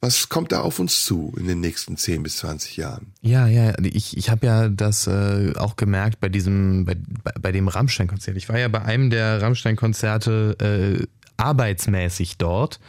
was 0.00 0.28
kommt 0.28 0.52
da 0.52 0.60
auf 0.60 0.78
uns 0.78 1.04
zu 1.04 1.32
in 1.38 1.46
den 1.46 1.60
nächsten 1.60 1.96
10 1.96 2.22
bis 2.22 2.38
20 2.38 2.76
Jahren? 2.76 3.12
Ja, 3.20 3.46
ja, 3.46 3.74
ich, 3.82 4.16
ich 4.16 4.30
habe 4.30 4.46
ja 4.46 4.68
das 4.68 5.06
äh, 5.06 5.52
auch 5.56 5.76
gemerkt 5.76 6.20
bei 6.20 6.28
diesem, 6.28 6.86
bei, 6.86 6.96
bei, 7.22 7.32
bei 7.40 7.52
dem 7.52 7.68
Rammstein-Konzert. 7.68 8.36
Ich 8.36 8.48
war 8.48 8.58
ja 8.58 8.68
bei 8.68 8.82
einem 8.82 9.10
der 9.10 9.42
Rammstein-Konzerte 9.42 10.56
äh, 11.00 11.06
arbeitsmäßig 11.36 12.38
dort, 12.38 12.80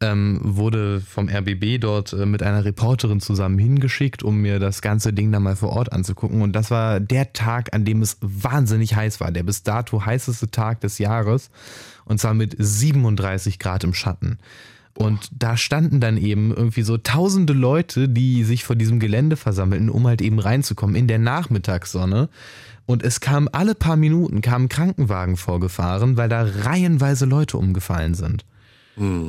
ähm, 0.00 0.40
wurde 0.42 1.00
vom 1.00 1.28
RBB 1.28 1.80
dort 1.80 2.12
äh, 2.12 2.26
mit 2.26 2.42
einer 2.42 2.64
Reporterin 2.64 3.20
zusammen 3.20 3.58
hingeschickt, 3.58 4.22
um 4.22 4.38
mir 4.38 4.58
das 4.58 4.82
ganze 4.82 5.12
Ding 5.12 5.32
da 5.32 5.40
mal 5.40 5.56
vor 5.56 5.70
Ort 5.70 5.92
anzugucken. 5.92 6.42
Und 6.42 6.52
das 6.52 6.70
war 6.70 7.00
der 7.00 7.32
Tag, 7.32 7.74
an 7.74 7.84
dem 7.84 8.02
es 8.02 8.16
wahnsinnig 8.20 8.94
heiß 8.94 9.20
war. 9.20 9.32
Der 9.32 9.42
bis 9.42 9.62
dato 9.62 10.04
heißeste 10.04 10.50
Tag 10.50 10.80
des 10.80 10.98
Jahres. 10.98 11.50
Und 12.04 12.20
zwar 12.20 12.34
mit 12.34 12.54
37 12.58 13.58
Grad 13.58 13.84
im 13.84 13.94
Schatten. 13.94 14.38
Und 14.94 15.30
da 15.32 15.56
standen 15.56 16.00
dann 16.00 16.16
eben 16.16 16.52
irgendwie 16.52 16.82
so 16.82 16.98
tausende 16.98 17.52
Leute, 17.52 18.08
die 18.08 18.42
sich 18.42 18.64
vor 18.64 18.74
diesem 18.74 18.98
Gelände 18.98 19.36
versammelten, 19.36 19.90
um 19.90 20.06
halt 20.06 20.20
eben 20.22 20.40
reinzukommen 20.40 20.96
in 20.96 21.06
der 21.06 21.20
Nachmittagssonne. 21.20 22.28
Und 22.86 23.02
es 23.02 23.20
kam 23.20 23.48
alle 23.52 23.74
paar 23.74 23.96
Minuten 23.96 24.40
kamen 24.40 24.68
Krankenwagen 24.68 25.36
vorgefahren, 25.36 26.16
weil 26.16 26.28
da 26.28 26.42
reihenweise 26.42 27.26
Leute 27.26 27.58
umgefallen 27.58 28.14
sind. 28.14 28.44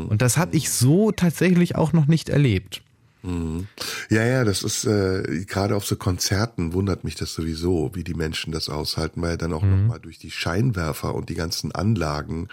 Und 0.10 0.22
das 0.22 0.38
habe 0.38 0.56
ich 0.56 0.70
so 0.70 1.12
tatsächlich 1.12 1.76
auch 1.76 1.94
noch 1.94 2.08
nicht 2.08 2.30
erlebt. 2.30 2.82
Ja, 4.10 4.24
ja, 4.24 4.46
das 4.46 4.64
ist 4.64 4.86
äh, 4.86 5.44
gerade 5.46 5.76
auf 5.76 5.86
so 5.86 5.98
Konzerten 5.98 6.72
wundert 6.72 7.04
mich 7.04 7.16
das 7.16 7.34
sowieso, 7.34 7.92
wie 7.94 8.06
die 8.06 8.14
Menschen 8.14 8.54
das 8.54 8.70
aushalten, 8.70 9.22
weil 9.22 9.38
dann 9.38 9.52
auch 9.52 9.62
noch 9.62 9.88
mal 9.88 10.00
durch 10.00 10.20
die 10.20 10.32
Scheinwerfer 10.32 11.14
und 11.14 11.28
die 11.28 11.36
ganzen 11.36 11.74
Anlagen 11.74 12.48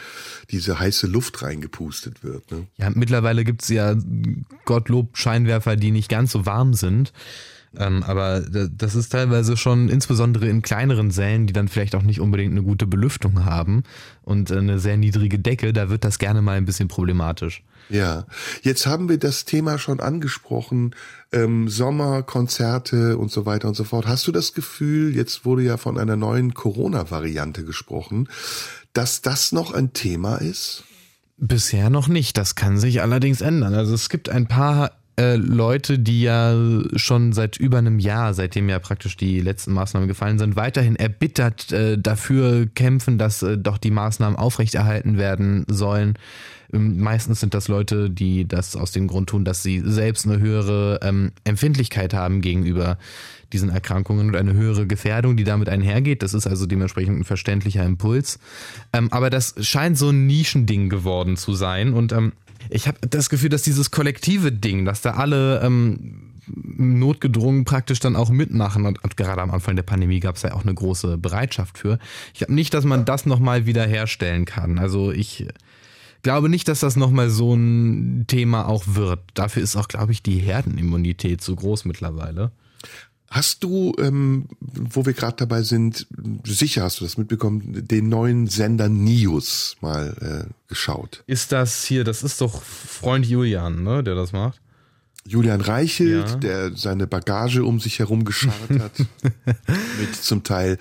diese 0.51 0.81
heiße 0.81 1.07
Luft 1.07 1.43
reingepustet 1.43 2.25
wird. 2.25 2.51
Ne? 2.51 2.67
Ja, 2.79 2.91
mittlerweile 2.91 3.45
gibt's 3.45 3.69
ja 3.69 3.95
Gottlob 4.65 5.17
Scheinwerfer, 5.17 5.77
die 5.77 5.93
nicht 5.93 6.09
ganz 6.09 6.33
so 6.33 6.47
warm 6.47 6.75
sind. 6.75 7.13
Ähm, 7.79 8.03
aber 8.03 8.41
da- 8.41 8.69
das 8.71 8.95
ist 8.95 9.11
teilweise 9.11 9.57
schon, 9.57 9.89
insbesondere 9.89 10.49
in 10.49 10.63
kleineren 10.63 11.11
Sälen, 11.11 11.47
die 11.47 11.53
dann 11.53 11.69
vielleicht 11.69 11.95
auch 11.95 12.03
nicht 12.03 12.21
unbedingt 12.21 12.53
eine 12.53 12.63
gute 12.63 12.87
Belüftung 12.87 13.45
haben 13.45 13.83
und 14.23 14.51
äh, 14.51 14.59
eine 14.59 14.79
sehr 14.79 14.97
niedrige 14.97 15.39
Decke, 15.39 15.73
da 15.73 15.89
wird 15.91 16.05
das 16.05 16.19
gerne 16.19 16.43
mal 16.43 16.57
ein 16.57 16.65
bisschen 16.65 16.89
problematisch. 16.89 17.63
Ja, 17.89 18.27
jetzt 18.63 18.87
haben 18.87 19.09
wir 19.09 19.19
das 19.19 19.45
Thema 19.45 19.79
schon 19.79 20.01
angesprochen, 20.01 20.95
ähm, 21.33 21.69
Sommer, 21.69 22.23
Konzerte 22.25 23.17
und 23.17 23.31
so 23.31 23.47
weiter 23.47 23.69
und 23.69 23.75
so 23.75 23.85
fort. 23.85 24.07
Hast 24.09 24.27
du 24.27 24.33
das 24.33 24.55
Gefühl, 24.55 25.15
jetzt 25.15 25.45
wurde 25.45 25.63
ja 25.63 25.77
von 25.77 25.97
einer 25.99 26.17
neuen 26.17 26.53
Corona-Variante 26.55 27.65
gesprochen, 27.65 28.29
dass 28.93 29.23
das 29.23 29.53
noch 29.53 29.73
ein 29.73 29.93
Thema 29.93 30.37
ist? 30.37 30.83
Bisher 31.37 31.91
noch 31.91 32.09
nicht. 32.09 32.39
Das 32.39 32.55
kann 32.55 32.79
sich 32.79 33.03
allerdings 33.03 33.41
ändern. 33.41 33.75
Also 33.75 33.95
es 33.95 34.09
gibt 34.09 34.31
ein 34.31 34.47
paar 34.49 34.93
äh, 35.19 35.37
Leute, 35.37 35.99
die 35.99 36.23
ja 36.23 36.55
schon 36.95 37.33
seit 37.33 37.57
über 37.57 37.79
einem 37.79 37.99
Jahr, 37.99 38.35
seitdem 38.35 38.69
ja 38.69 38.79
praktisch 38.79 39.17
die 39.17 39.41
letzten 39.41 39.73
Maßnahmen 39.73 40.09
gefallen 40.09 40.39
sind, 40.39 40.57
weiterhin 40.57 40.97
erbittert 40.97 41.73
äh, 41.73 41.99
dafür 41.99 42.67
kämpfen, 42.67 43.17
dass 43.17 43.43
äh, 43.43 43.57
doch 43.57 43.79
die 43.79 43.91
Maßnahmen 43.91 44.39
aufrechterhalten 44.39 45.17
werden 45.17 45.65
sollen. 45.69 46.19
Ähm, 46.73 47.01
Meistens 47.01 47.41
sind 47.41 47.55
das 47.55 47.69
Leute, 47.69 48.11
die 48.11 48.47
das 48.47 48.77
aus 48.77 48.93
dem 48.93 49.07
Grund 49.07 49.31
tun, 49.31 49.45
dass 49.45 49.63
sie 49.63 49.81
selbst 49.85 50.27
eine 50.27 50.39
höhere 50.39 51.01
ähm, 51.03 51.33
Empfindlichkeit 51.45 52.13
haben 52.13 52.43
gegenüber 52.43 52.99
diesen 53.53 53.71
Erkrankungen 53.71 54.29
und 54.29 54.37
eine 54.37 54.53
höhere 54.53 54.87
Gefährdung, 54.87 55.37
die 55.37 55.45
damit 55.45 55.69
einhergeht. 55.69 56.23
Das 56.23 56.35
ist 56.35 56.47
also 56.47 56.67
dementsprechend 56.67 57.21
ein 57.21 57.25
verständlicher 57.25 57.85
Impuls. 57.85 58.39
Ähm, 58.93 59.11
aber 59.13 59.31
das 59.31 59.55
scheint 59.61 59.97
so 59.97 60.11
ein 60.11 60.27
Nischending 60.27 60.89
geworden 60.89 61.37
zu 61.37 61.55
sein. 61.55 61.95
Und 61.95 62.13
ähm, 62.13 62.33
ich 62.71 62.89
habe 62.89 62.99
das 63.09 63.31
Gefühl, 63.31 63.49
dass 63.49 63.63
dieses 63.63 63.91
kollektive 63.91 64.53
Ding, 64.53 64.85
dass 64.85 65.03
da 65.03 65.13
alle 65.13 65.61
ähm, 65.63 66.33
notgedrungen 66.47 67.65
praktisch 67.65 68.01
dann 68.01 68.17
auch 68.17 68.31
mitmachen. 68.31 68.87
Und, 68.87 69.03
und 69.03 69.17
gerade 69.17 69.43
am 69.43 69.51
Anfang 69.51 69.77
der 69.77 69.83
Pandemie 69.83 70.21
gab 70.21 70.37
es 70.37 70.43
ja 70.43 70.55
auch 70.55 70.63
eine 70.63 70.75
große 70.75 71.19
Bereitschaft 71.19 71.79
für. 71.79 71.99
Ich 72.33 72.39
glaube 72.39 72.55
nicht, 72.55 72.75
dass 72.75 72.85
man 72.85 73.05
das 73.05 73.27
nochmal 73.27 73.67
wieder 73.67 73.87
herstellen 73.87 74.45
kann. 74.45 74.79
Also 74.79 75.13
ich 75.13 75.47
glaube 76.23 76.49
nicht, 76.49 76.69
dass 76.69 76.81
das 76.81 76.97
nochmal 76.97 77.31
so 77.31 77.55
ein 77.55 78.25
Thema 78.27 78.69
auch 78.69 78.85
wird. 78.87 79.21
Dafür 79.35 79.63
ist 79.63 79.77
auch, 79.77 79.89
glaube 79.89 80.13
ich, 80.13 80.23
die 80.23 80.39
Herdenimmunität 80.39 81.41
zu 81.41 81.55
groß 81.57 81.85
mittlerweile. 81.85 82.53
Hast 83.29 83.65
du, 83.65 83.93
ähm, 83.99 84.47
wo 84.61 85.05
wir 85.05 85.13
gerade 85.13 85.37
dabei 85.37 85.63
sind, 85.63 86.07
sicher 86.47 86.85
hast 86.85 87.01
du 87.01 87.05
das 87.05 87.19
mitbekommen, 87.19 87.87
den 87.87 88.09
neuen 88.09 88.47
Sender 88.47 88.89
Nius 88.89 89.77
mal 89.81 90.47
äh, 90.49 90.53
geschaut? 90.69 91.25
Ist 91.27 91.51
das 91.53 91.85
hier, 91.85 92.05
das 92.05 92.23
ist 92.23 92.41
doch 92.41 92.63
Freund 92.63 93.27
Julian, 93.27 93.83
ne, 93.83 94.05
der 94.05 94.15
das 94.15 94.33
macht? 94.33 94.61
Julian 95.29 95.61
Reichelt, 95.61 96.29
Ja. 96.29 96.37
der 96.37 96.77
seine 96.77 97.09
Bagage 97.09 97.65
um 97.65 97.81
sich 97.81 97.99
herum 97.99 98.25
geschart 98.25 98.55
hat, 98.71 98.93
mit 99.99 100.15
zum 100.15 100.45
Teil 100.45 100.79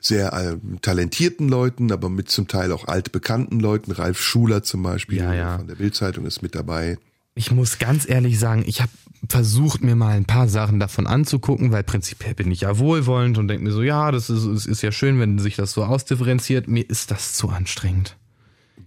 sehr 0.00 0.32
äh, 0.32 0.56
talentierten 0.82 1.48
Leuten, 1.48 1.90
aber 1.90 2.08
mit 2.08 2.30
zum 2.30 2.46
Teil 2.46 2.70
auch 2.70 2.86
altbekannten 2.86 3.58
Leuten. 3.58 3.90
Ralf 3.90 4.20
Schuler 4.22 4.62
zum 4.62 4.84
Beispiel 4.84 5.18
Ja, 5.18 5.34
ja. 5.34 5.58
von 5.58 5.66
der 5.66 5.74
Bildzeitung 5.74 6.26
ist 6.26 6.42
mit 6.42 6.54
dabei. 6.54 6.98
Ich 7.38 7.52
muss 7.52 7.78
ganz 7.78 8.08
ehrlich 8.08 8.36
sagen, 8.36 8.64
ich 8.66 8.80
habe 8.80 8.90
versucht, 9.28 9.84
mir 9.84 9.94
mal 9.94 10.16
ein 10.16 10.24
paar 10.24 10.48
Sachen 10.48 10.80
davon 10.80 11.06
anzugucken, 11.06 11.70
weil 11.70 11.84
prinzipiell 11.84 12.34
bin 12.34 12.50
ich 12.50 12.62
ja 12.62 12.78
wohlwollend 12.80 13.38
und 13.38 13.46
denke 13.46 13.62
mir 13.62 13.70
so, 13.70 13.82
ja, 13.82 14.10
das 14.10 14.28
ist, 14.28 14.44
es 14.44 14.66
ist 14.66 14.82
ja 14.82 14.90
schön, 14.90 15.20
wenn 15.20 15.38
sich 15.38 15.54
das 15.54 15.70
so 15.72 15.84
ausdifferenziert. 15.84 16.66
Mir 16.66 16.88
ist 16.90 17.12
das 17.12 17.34
zu 17.34 17.48
anstrengend. 17.48 18.16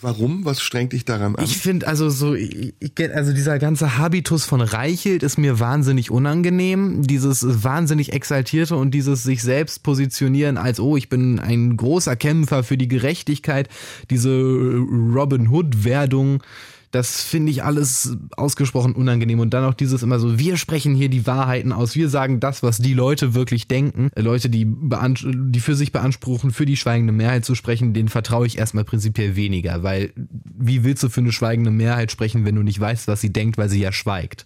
Warum? 0.02 0.44
Was 0.44 0.62
strengt 0.62 0.92
dich 0.92 1.06
daran 1.06 1.36
an? 1.38 1.46
Ich 1.46 1.60
finde 1.60 1.88
also 1.88 2.10
so, 2.10 2.34
ich, 2.34 2.74
ich- 2.80 3.14
also 3.16 3.32
dieser 3.32 3.58
ganze 3.58 3.98
Habitus 3.98 4.44
von 4.44 4.60
Reichelt 4.60 5.24
ist 5.24 5.38
mir 5.38 5.60
wahnsinnig 5.62 6.12
unangenehm. 6.12 7.04
Dieses 7.04 7.64
wahnsinnig 7.64 8.12
exaltierte 8.12 8.76
und 8.76 8.92
dieses 8.92 9.24
sich 9.24 9.42
selbst 9.44 9.82
positionieren 9.84 10.58
als, 10.58 10.82
oh, 10.82 10.98
ich 10.98 11.08
bin 11.08 11.40
ein 11.40 11.78
großer 11.78 12.18
Kämpfer 12.18 12.64
für 12.66 12.78
die 12.78 12.90
Gerechtigkeit, 12.90 13.70
diese 14.10 14.30
Robin 14.30 15.48
Hood-Werdung. 15.50 16.44
Das 16.92 17.24
finde 17.24 17.52
ich 17.52 17.64
alles 17.64 18.18
ausgesprochen 18.36 18.94
unangenehm. 18.94 19.40
Und 19.40 19.54
dann 19.54 19.64
auch 19.64 19.74
dieses 19.74 20.04
immer 20.04 20.20
so, 20.20 20.38
wir 20.38 20.58
sprechen 20.58 20.94
hier 20.94 21.10
die 21.10 21.26
Wahrheiten 21.26 21.72
aus, 21.72 21.96
wir 21.96 22.10
sagen 22.10 22.40
das, 22.40 22.64
was 22.64 22.78
die 22.78 22.94
Leute 22.94 23.34
wirklich 23.34 23.68
denken. 23.68 24.10
Äh, 24.16 24.22
Leute, 24.22 24.50
die, 24.50 24.68
die 24.68 25.60
für 25.60 25.76
sich 25.76 25.92
beanspruchen, 25.92 26.52
für 26.52 26.66
die 26.66 26.78
schweigende 26.78 27.14
Mehrheit 27.14 27.46
zu 27.46 27.56
sprechen, 27.56 27.94
denen 27.94 28.10
vertraue 28.10 28.46
ich 28.46 28.58
erstmal 28.58 28.84
prinzipiell 28.84 29.36
weniger. 29.36 29.84
Weil 29.84 30.12
wie 30.16 30.84
willst 30.84 31.04
du 31.04 31.10
für 31.10 31.22
eine 31.22 31.32
schweigende 31.32 31.72
Mehrheit 31.72 32.12
sprechen, 32.12 32.46
wenn 32.46 32.56
du 32.56 32.64
nicht 32.64 32.80
weißt, 32.80 33.08
was 33.08 33.22
sie 33.22 33.32
denkt, 33.32 33.58
weil 33.58 33.70
sie 33.70 33.82
ja 33.82 33.92
schweigt? 33.92 34.46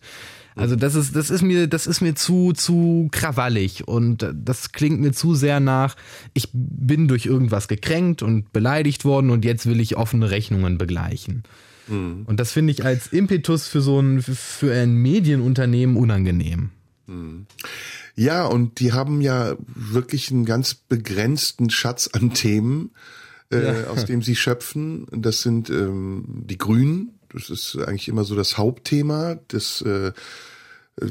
Also 0.56 0.78
das 0.78 0.96
ist, 0.96 1.16
das 1.16 1.30
ist 1.30 1.42
mir, 1.42 1.68
das 1.68 1.86
ist 1.86 2.00
mir 2.00 2.16
zu, 2.16 2.54
zu 2.54 3.10
krawallig 3.12 3.88
und 3.88 4.26
das 4.34 4.72
klingt 4.72 5.02
mir 5.02 5.12
zu 5.12 5.36
sehr 5.36 5.60
nach, 5.60 5.98
ich 6.34 6.50
bin 6.54 7.10
durch 7.10 7.26
irgendwas 7.26 7.68
gekränkt 7.68 8.24
und 8.24 8.54
beleidigt 8.54 9.04
worden 9.04 9.32
und 9.32 9.44
jetzt 9.44 9.66
will 9.66 9.82
ich 9.82 9.98
offene 9.98 10.32
Rechnungen 10.32 10.78
begleichen. 10.78 11.44
Und 12.26 12.40
das 12.40 12.52
finde 12.52 12.72
ich 12.72 12.84
als 12.84 13.08
Impetus 13.08 13.68
für 13.68 13.82
so 13.82 14.00
ein, 14.00 14.22
für 14.22 14.74
ein 14.74 14.96
Medienunternehmen 14.96 15.98
unangenehm. 15.98 16.72
Ja, 18.16 18.46
und 18.46 18.80
die 18.80 18.94
haben 18.94 19.22
ja 19.22 19.56
wirklich 19.68 20.32
einen 20.32 20.46
ganz 20.46 20.74
begrenzten 20.74 21.70
Schatz 21.70 22.10
an 22.12 22.34
Themen, 22.34 22.92
äh, 23.52 23.86
aus 23.86 24.06
dem 24.06 24.22
sie 24.22 24.36
schöpfen. 24.36 25.06
Das 25.12 25.42
sind 25.42 25.70
ähm, 25.70 26.44
die 26.46 26.58
Grünen. 26.58 27.20
Das 27.32 27.50
ist 27.50 27.78
eigentlich 27.78 28.08
immer 28.08 28.24
so 28.24 28.36
das 28.36 28.58
Hauptthema, 28.58 29.38
das 29.50 29.82
äh, 29.82 30.14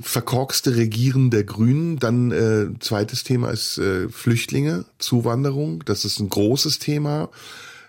verkorkste 0.03 0.77
Regieren 0.77 1.31
der 1.31 1.45
Grünen. 1.45 1.99
Dann 1.99 2.33
äh, 2.33 2.79
zweites 2.81 3.23
Thema 3.23 3.51
ist 3.51 3.79
äh, 3.79 4.09
Flüchtlinge, 4.09 4.87
Zuwanderung. 4.99 5.85
Das 5.85 6.05
ist 6.05 6.19
ein 6.21 6.31
großes 6.31 6.79
Thema. 6.79 7.31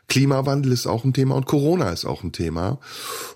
Klimawandel 0.08 0.72
ist 0.72 0.88
auch 0.88 1.04
ein 1.04 1.14
Thema 1.14 1.36
und 1.36 1.46
Corona 1.46 1.90
ist 1.90 2.06
auch 2.06 2.24
ein 2.24 2.32
Thema. 2.32 2.80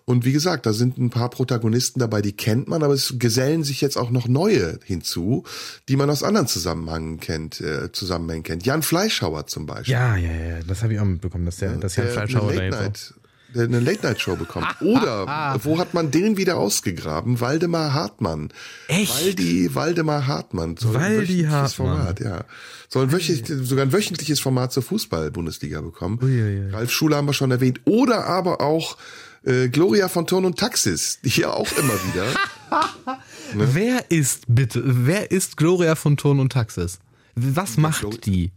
Und 0.06 0.26
wie 0.26 0.32
gesagt, 0.32 0.66
da 0.66 0.74
sind 0.74 0.98
ein 0.98 1.10
paar 1.10 1.30
Protagonisten 1.30 2.00
dabei, 2.00 2.22
die 2.22 2.32
kennt 2.32 2.68
man, 2.68 2.84
aber 2.84 2.94
es 2.94 3.16
gesellen 3.18 3.64
sich 3.64 3.82
jetzt 3.82 3.98
auch 3.98 4.12
noch 4.12 4.28
neue 4.28 4.80
hinzu, 4.84 5.44
die 5.88 5.96
man 5.96 6.10
aus 6.10 6.24
anderen 6.24 6.48
Zusammenhängen 6.48 7.20
kennt, 7.20 7.62
äh, 7.62 7.92
Zusammenhängen 7.92 8.44
kennt. 8.44 8.66
Jan 8.66 8.82
Fleischhauer 8.82 9.48
zum 9.48 9.66
Beispiel. 9.66 9.94
Ja, 9.94 10.16
ja, 10.16 10.32
ja, 10.32 10.60
das 10.68 10.84
habe 10.84 10.94
ich 10.94 11.00
auch 11.00 11.06
mitbekommen, 11.06 11.46
dass 11.46 11.58
der, 11.58 11.76
dass 11.76 11.96
Jan 11.96 12.08
Fleischhauer 12.08 12.54
da 12.54 12.86
jetzt 12.86 13.14
Eine 13.56 13.80
Late 13.80 14.06
Night 14.06 14.22
Show 14.22 14.36
bekommt. 14.36 14.68
Oder 14.82 15.60
wo 15.64 15.80
hat 15.80 15.94
man 15.94 16.12
den 16.12 16.38
wieder 16.38 16.58
ausgegraben? 16.58 17.40
Waldemar 17.42 17.94
Hartmann. 17.94 18.50
Echt? 18.88 19.12
Waldi 19.12 19.74
Waldemar 19.74 20.28
Hartmann. 20.28 20.78
So 20.78 20.94
Waldi 20.94 21.44
Hartmann. 21.44 21.98
Format, 21.98 22.20
ja. 22.20 22.44
Soll 22.88 23.08
ein 23.08 23.66
sogar 23.66 23.86
ein 23.86 23.94
wöchentliches 23.94 24.40
Format 24.40 24.72
zur 24.72 24.84
Fußball-Bundesliga 24.84 25.82
bekommen. 25.82 26.20
Uiuiui. 26.22 26.72
Ralf 26.72 26.92
Schuler 26.92 27.18
haben 27.18 27.28
wir 27.28 27.34
schon 27.34 27.52
erwähnt. 27.52 27.82
Oder 27.86 28.26
aber 28.26 28.62
auch 28.62 28.98
äh, 29.44 29.70
Gloria 29.70 30.08
von 30.10 30.28
Turn 30.28 30.46
und 30.46 30.60
Taxis, 30.60 31.20
die 31.24 31.42
ja 31.42 31.52
auch 31.52 31.72
immer 31.78 31.94
wieder. 31.94 32.26
Wer 33.54 34.12
ist 34.12 34.44
bitte, 34.48 34.84
wer 34.86 35.32
ist 35.32 35.58
Gloria 35.58 35.96
von 35.96 36.18
Turn 36.18 36.40
und 36.40 36.52
Taxis? 36.52 37.00
Was 37.36 37.78
macht 37.78 38.26
die? 38.28 38.52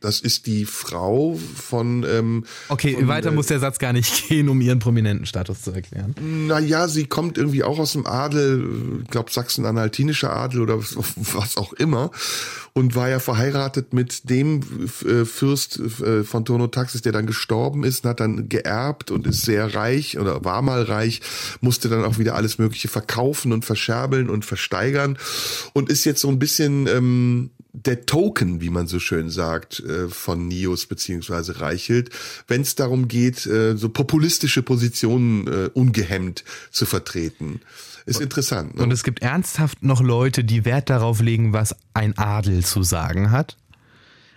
Das 0.00 0.20
ist 0.20 0.46
die 0.46 0.64
Frau 0.64 1.38
von 1.56 2.04
ähm, 2.08 2.44
Okay, 2.68 2.94
von, 2.94 3.08
weiter 3.08 3.30
äh, 3.30 3.34
muss 3.34 3.46
der 3.46 3.58
Satz 3.58 3.78
gar 3.78 3.92
nicht 3.92 4.28
gehen, 4.28 4.48
um 4.48 4.60
ihren 4.60 4.78
prominenten 4.78 5.26
Status 5.26 5.62
zu 5.62 5.72
erklären. 5.72 6.14
Naja, 6.20 6.86
sie 6.86 7.06
kommt 7.06 7.36
irgendwie 7.36 7.64
auch 7.64 7.78
aus 7.78 7.92
dem 7.92 8.06
Adel, 8.06 9.02
ich 9.02 9.10
glaube 9.10 9.32
Sachsen-Anhaltinischer 9.32 10.34
Adel 10.34 10.60
oder 10.60 10.78
was 11.16 11.56
auch 11.56 11.72
immer 11.72 12.10
und 12.78 12.94
war 12.94 13.08
ja 13.08 13.18
verheiratet 13.18 13.92
mit 13.92 14.30
dem 14.30 14.60
äh, 15.04 15.24
Fürst 15.24 15.80
äh, 15.80 16.22
von 16.22 16.44
Turno-Taxis, 16.44 17.02
der 17.02 17.12
dann 17.12 17.26
gestorben 17.26 17.82
ist 17.82 18.04
und 18.04 18.10
hat 18.10 18.20
dann 18.20 18.48
geerbt 18.48 19.10
und 19.10 19.26
ist 19.26 19.42
sehr 19.42 19.74
reich 19.74 20.18
oder 20.18 20.44
war 20.44 20.62
mal 20.62 20.82
reich, 20.82 21.20
musste 21.60 21.88
dann 21.88 22.04
auch 22.04 22.18
wieder 22.18 22.36
alles 22.36 22.58
mögliche 22.58 22.88
verkaufen 22.88 23.52
und 23.52 23.64
verscherbeln 23.64 24.30
und 24.30 24.44
versteigern 24.44 25.18
und 25.72 25.90
ist 25.90 26.04
jetzt 26.04 26.20
so 26.20 26.28
ein 26.28 26.38
bisschen 26.38 26.86
ähm, 26.86 27.50
der 27.72 28.06
Token, 28.06 28.60
wie 28.60 28.70
man 28.70 28.86
so 28.86 29.00
schön 29.00 29.28
sagt, 29.28 29.80
äh, 29.80 30.08
von 30.08 30.46
Nios 30.46 30.86
beziehungsweise 30.86 31.60
Reichelt, 31.60 32.10
wenn 32.46 32.62
es 32.62 32.76
darum 32.76 33.08
geht, 33.08 33.44
äh, 33.46 33.76
so 33.76 33.88
populistische 33.88 34.62
Positionen 34.62 35.46
äh, 35.48 35.70
ungehemmt 35.74 36.44
zu 36.70 36.86
vertreten. 36.86 37.60
Ist 38.08 38.22
interessant. 38.22 38.74
Ne? 38.74 38.82
Und 38.82 38.90
es 38.90 39.04
gibt 39.04 39.20
ernsthaft 39.20 39.82
noch 39.82 40.00
Leute, 40.00 40.42
die 40.42 40.64
Wert 40.64 40.88
darauf 40.88 41.20
legen, 41.20 41.52
was 41.52 41.76
ein 41.92 42.16
Adel 42.16 42.64
zu 42.68 42.82
sagen 42.82 43.30
hat. 43.30 43.56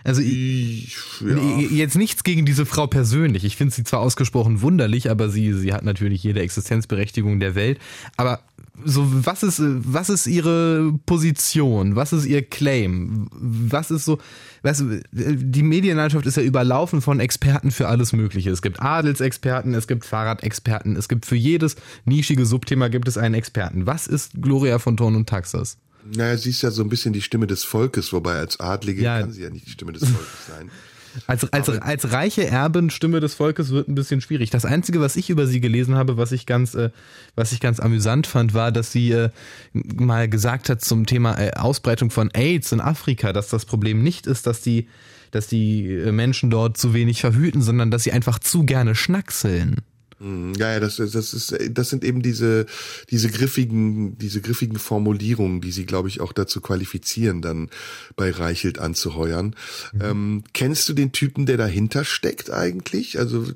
Also 0.04 0.20
Ich- 0.20 0.96
ja. 1.20 1.58
Jetzt 1.70 1.96
nichts 1.96 2.24
gegen 2.24 2.44
diese 2.44 2.66
Frau 2.66 2.88
persönlich. 2.88 3.44
Ich 3.44 3.56
finde 3.56 3.72
sie 3.72 3.84
zwar 3.84 4.00
ausgesprochen 4.00 4.60
wunderlich, 4.60 5.10
aber 5.10 5.28
sie, 5.28 5.52
sie 5.52 5.72
hat 5.72 5.84
natürlich 5.84 6.24
jede 6.24 6.40
Existenzberechtigung 6.40 7.38
der 7.38 7.54
Welt. 7.54 7.78
Aber 8.16 8.40
so, 8.84 9.06
was 9.24 9.44
ist, 9.44 9.60
was 9.62 10.10
ist 10.10 10.26
ihre 10.26 10.92
Position? 11.06 11.94
Was 11.94 12.12
ist 12.12 12.26
ihr 12.26 12.42
Claim? 12.42 13.28
Was 13.30 13.92
ist 13.92 14.04
so, 14.04 14.18
du, 14.64 15.00
die 15.12 15.62
Medienlandschaft 15.62 16.26
ist 16.26 16.36
ja 16.36 16.42
überlaufen 16.42 17.00
von 17.00 17.20
Experten 17.20 17.70
für 17.70 17.86
alles 17.86 18.12
Mögliche. 18.12 18.50
Es 18.50 18.60
gibt 18.60 18.82
Adelsexperten, 18.82 19.72
es 19.74 19.86
gibt 19.86 20.04
Fahrradexperten, 20.04 20.96
es 20.96 21.08
gibt 21.08 21.26
für 21.26 21.36
jedes 21.36 21.76
nischige 22.06 22.44
Subthema 22.44 22.88
gibt 22.88 23.06
es 23.06 23.18
einen 23.18 23.34
Experten. 23.36 23.86
Was 23.86 24.08
ist 24.08 24.32
Gloria 24.42 24.80
von 24.80 24.96
Thorn 24.96 25.14
und 25.14 25.28
Taxis? 25.28 25.76
Naja, 26.14 26.36
sie 26.36 26.50
ist 26.50 26.62
ja 26.62 26.70
so 26.70 26.82
ein 26.82 26.88
bisschen 26.88 27.12
die 27.12 27.22
Stimme 27.22 27.46
des 27.46 27.64
Volkes, 27.64 28.12
wobei 28.12 28.34
als 28.36 28.58
Adlige 28.60 29.02
Ja. 29.02 29.20
kann 29.20 29.32
sie 29.32 29.42
ja 29.42 29.50
nicht 29.50 29.66
die 29.66 29.70
Stimme 29.70 29.92
des 29.92 30.02
Volkes 30.08 30.46
sein. 30.48 30.70
Als, 31.26 31.52
als, 31.52 31.68
als 31.68 32.12
reiche 32.12 32.46
Erbin 32.46 32.88
Stimme 32.88 33.20
des 33.20 33.34
Volkes 33.34 33.68
wird 33.70 33.86
ein 33.86 33.94
bisschen 33.94 34.22
schwierig. 34.22 34.48
Das 34.48 34.64
Einzige, 34.64 34.98
was 34.98 35.14
ich 35.16 35.28
über 35.28 35.46
sie 35.46 35.60
gelesen 35.60 35.94
habe, 35.94 36.16
was 36.16 36.32
ich 36.32 36.46
ganz, 36.46 36.74
äh, 36.74 36.88
was 37.34 37.52
ich 37.52 37.60
ganz 37.60 37.80
amüsant 37.80 38.26
fand, 38.26 38.54
war, 38.54 38.72
dass 38.72 38.92
sie 38.92 39.10
äh, 39.12 39.28
mal 39.74 40.26
gesagt 40.26 40.70
hat 40.70 40.80
zum 40.82 41.04
Thema 41.04 41.38
äh, 41.38 41.50
Ausbreitung 41.50 42.10
von 42.10 42.30
AIDS 42.32 42.72
in 42.72 42.80
Afrika, 42.80 43.34
dass 43.34 43.48
das 43.48 43.66
Problem 43.66 44.02
nicht 44.02 44.26
ist, 44.26 44.46
dass 44.46 44.62
die, 44.62 44.88
dass 45.32 45.48
die 45.48 45.86
äh, 45.86 46.12
Menschen 46.12 46.48
dort 46.48 46.78
zu 46.78 46.94
wenig 46.94 47.20
verhüten, 47.20 47.60
sondern 47.60 47.90
dass 47.90 48.04
sie 48.04 48.12
einfach 48.12 48.38
zu 48.38 48.64
gerne 48.64 48.94
schnackseln. 48.94 49.82
Mm, 50.22 50.52
Ja, 50.56 50.72
ja, 50.72 50.80
das, 50.80 50.96
das 50.96 51.14
ist, 51.34 51.54
das 51.70 51.90
sind 51.90 52.04
eben 52.04 52.22
diese, 52.22 52.66
diese 53.10 53.28
griffigen, 53.28 54.16
diese 54.18 54.40
griffigen 54.40 54.78
Formulierungen, 54.78 55.60
die 55.60 55.72
sie, 55.72 55.84
glaube 55.84 56.08
ich, 56.08 56.20
auch 56.20 56.32
dazu 56.32 56.60
qualifizieren, 56.60 57.42
dann 57.42 57.68
bei 58.16 58.30
Reichelt 58.30 58.78
anzuheuern. 58.78 59.56
Ähm, 60.00 60.44
kennst 60.52 60.88
du 60.88 60.92
den 60.92 61.12
Typen, 61.12 61.46
der 61.46 61.56
dahinter 61.56 62.04
steckt 62.04 62.50
eigentlich? 62.50 63.18
Also 63.18 63.46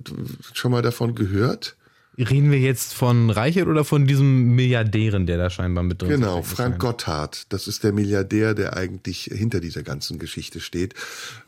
schon 0.52 0.72
mal 0.72 0.82
davon 0.82 1.14
gehört? 1.14 1.76
Reden 2.18 2.50
wir 2.50 2.58
jetzt 2.58 2.94
von 2.94 3.28
Reichelt 3.28 3.66
oder 3.68 3.84
von 3.84 4.06
diesem 4.06 4.54
Milliardären, 4.54 5.26
der 5.26 5.36
da 5.36 5.50
scheinbar 5.50 5.84
mit 5.84 6.00
drin 6.00 6.08
Genau, 6.08 6.42
steckt? 6.42 6.56
Frank 6.56 6.78
Gotthard. 6.78 7.44
Das 7.50 7.68
ist 7.68 7.84
der 7.84 7.92
Milliardär, 7.92 8.54
der 8.54 8.74
eigentlich 8.74 9.24
hinter 9.32 9.60
dieser 9.60 9.82
ganzen 9.82 10.18
Geschichte 10.18 10.60
steht. 10.60 10.94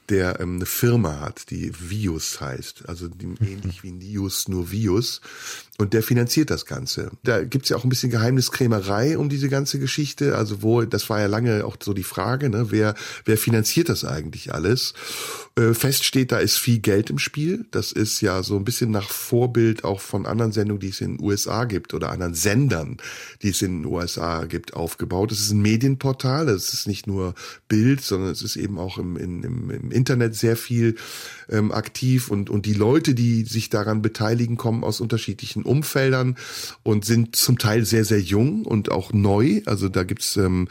Der 0.08 0.40
ähm, 0.40 0.56
eine 0.56 0.66
Firma 0.66 1.20
hat, 1.20 1.50
die 1.50 1.72
Vius 1.78 2.40
heißt, 2.40 2.88
also 2.88 3.08
die, 3.08 3.34
ähnlich 3.40 3.82
wie 3.82 3.92
Nius, 3.92 4.48
nur 4.48 4.70
Vius. 4.70 5.20
Und 5.80 5.94
der 5.94 6.02
finanziert 6.02 6.50
das 6.50 6.66
Ganze. 6.66 7.12
Da 7.22 7.44
gibt's 7.44 7.68
ja 7.68 7.76
auch 7.76 7.84
ein 7.84 7.88
bisschen 7.88 8.10
Geheimniskrämerei 8.10 9.16
um 9.16 9.28
diese 9.28 9.48
ganze 9.48 9.78
Geschichte. 9.78 10.36
Also 10.36 10.60
wo, 10.60 10.82
das 10.82 11.08
war 11.08 11.20
ja 11.20 11.26
lange 11.26 11.64
auch 11.64 11.76
so 11.80 11.94
die 11.94 12.02
Frage, 12.02 12.50
ne, 12.50 12.72
wer, 12.72 12.96
wer 13.24 13.38
finanziert 13.38 13.88
das 13.88 14.04
eigentlich 14.04 14.52
alles? 14.52 14.94
Äh, 15.58 15.74
fest 15.74 16.04
steht, 16.04 16.32
da 16.32 16.38
ist 16.38 16.56
viel 16.56 16.80
Geld 16.80 17.10
im 17.10 17.18
Spiel. 17.18 17.64
Das 17.70 17.92
ist 17.92 18.20
ja 18.20 18.42
so 18.42 18.56
ein 18.56 18.64
bisschen 18.64 18.90
nach 18.90 19.08
Vorbild 19.08 19.84
auch 19.84 20.00
von 20.00 20.26
anderen 20.26 20.50
Sendungen, 20.50 20.80
die 20.80 20.88
es 20.88 21.00
in 21.00 21.16
den 21.16 21.24
USA 21.24 21.64
gibt 21.64 21.94
oder 21.94 22.10
anderen 22.10 22.34
Sendern, 22.34 22.96
die 23.42 23.50
es 23.50 23.62
in 23.62 23.82
den 23.82 23.86
USA 23.86 24.46
gibt, 24.46 24.74
aufgebaut. 24.74 25.30
Es 25.30 25.38
ist 25.38 25.52
ein 25.52 25.62
Medienportal. 25.62 26.48
Es 26.48 26.72
ist 26.72 26.88
nicht 26.88 27.06
nur 27.06 27.34
Bild, 27.68 28.00
sondern 28.00 28.30
es 28.30 28.42
ist 28.42 28.56
eben 28.56 28.78
auch 28.78 28.98
im, 28.98 29.16
im, 29.16 29.70
im 29.70 29.90
Internet 29.92 30.34
sehr 30.34 30.56
viel 30.56 30.96
ähm, 31.48 31.70
aktiv 31.70 32.32
und, 32.32 32.50
und 32.50 32.66
die 32.66 32.74
Leute, 32.74 33.14
die 33.14 33.44
sich 33.44 33.70
daran 33.70 34.02
beteiligen, 34.02 34.56
kommen 34.56 34.82
aus 34.82 35.00
unterschiedlichen 35.00 35.67
Umfeldern 35.68 36.36
und 36.82 37.04
sind 37.04 37.36
zum 37.36 37.58
Teil 37.58 37.84
sehr, 37.84 38.04
sehr 38.04 38.20
jung 38.20 38.64
und 38.64 38.90
auch 38.90 39.12
neu. 39.12 39.60
Also 39.66 39.88
da 39.88 40.04
gibt's 40.04 40.36
ähm, 40.36 40.68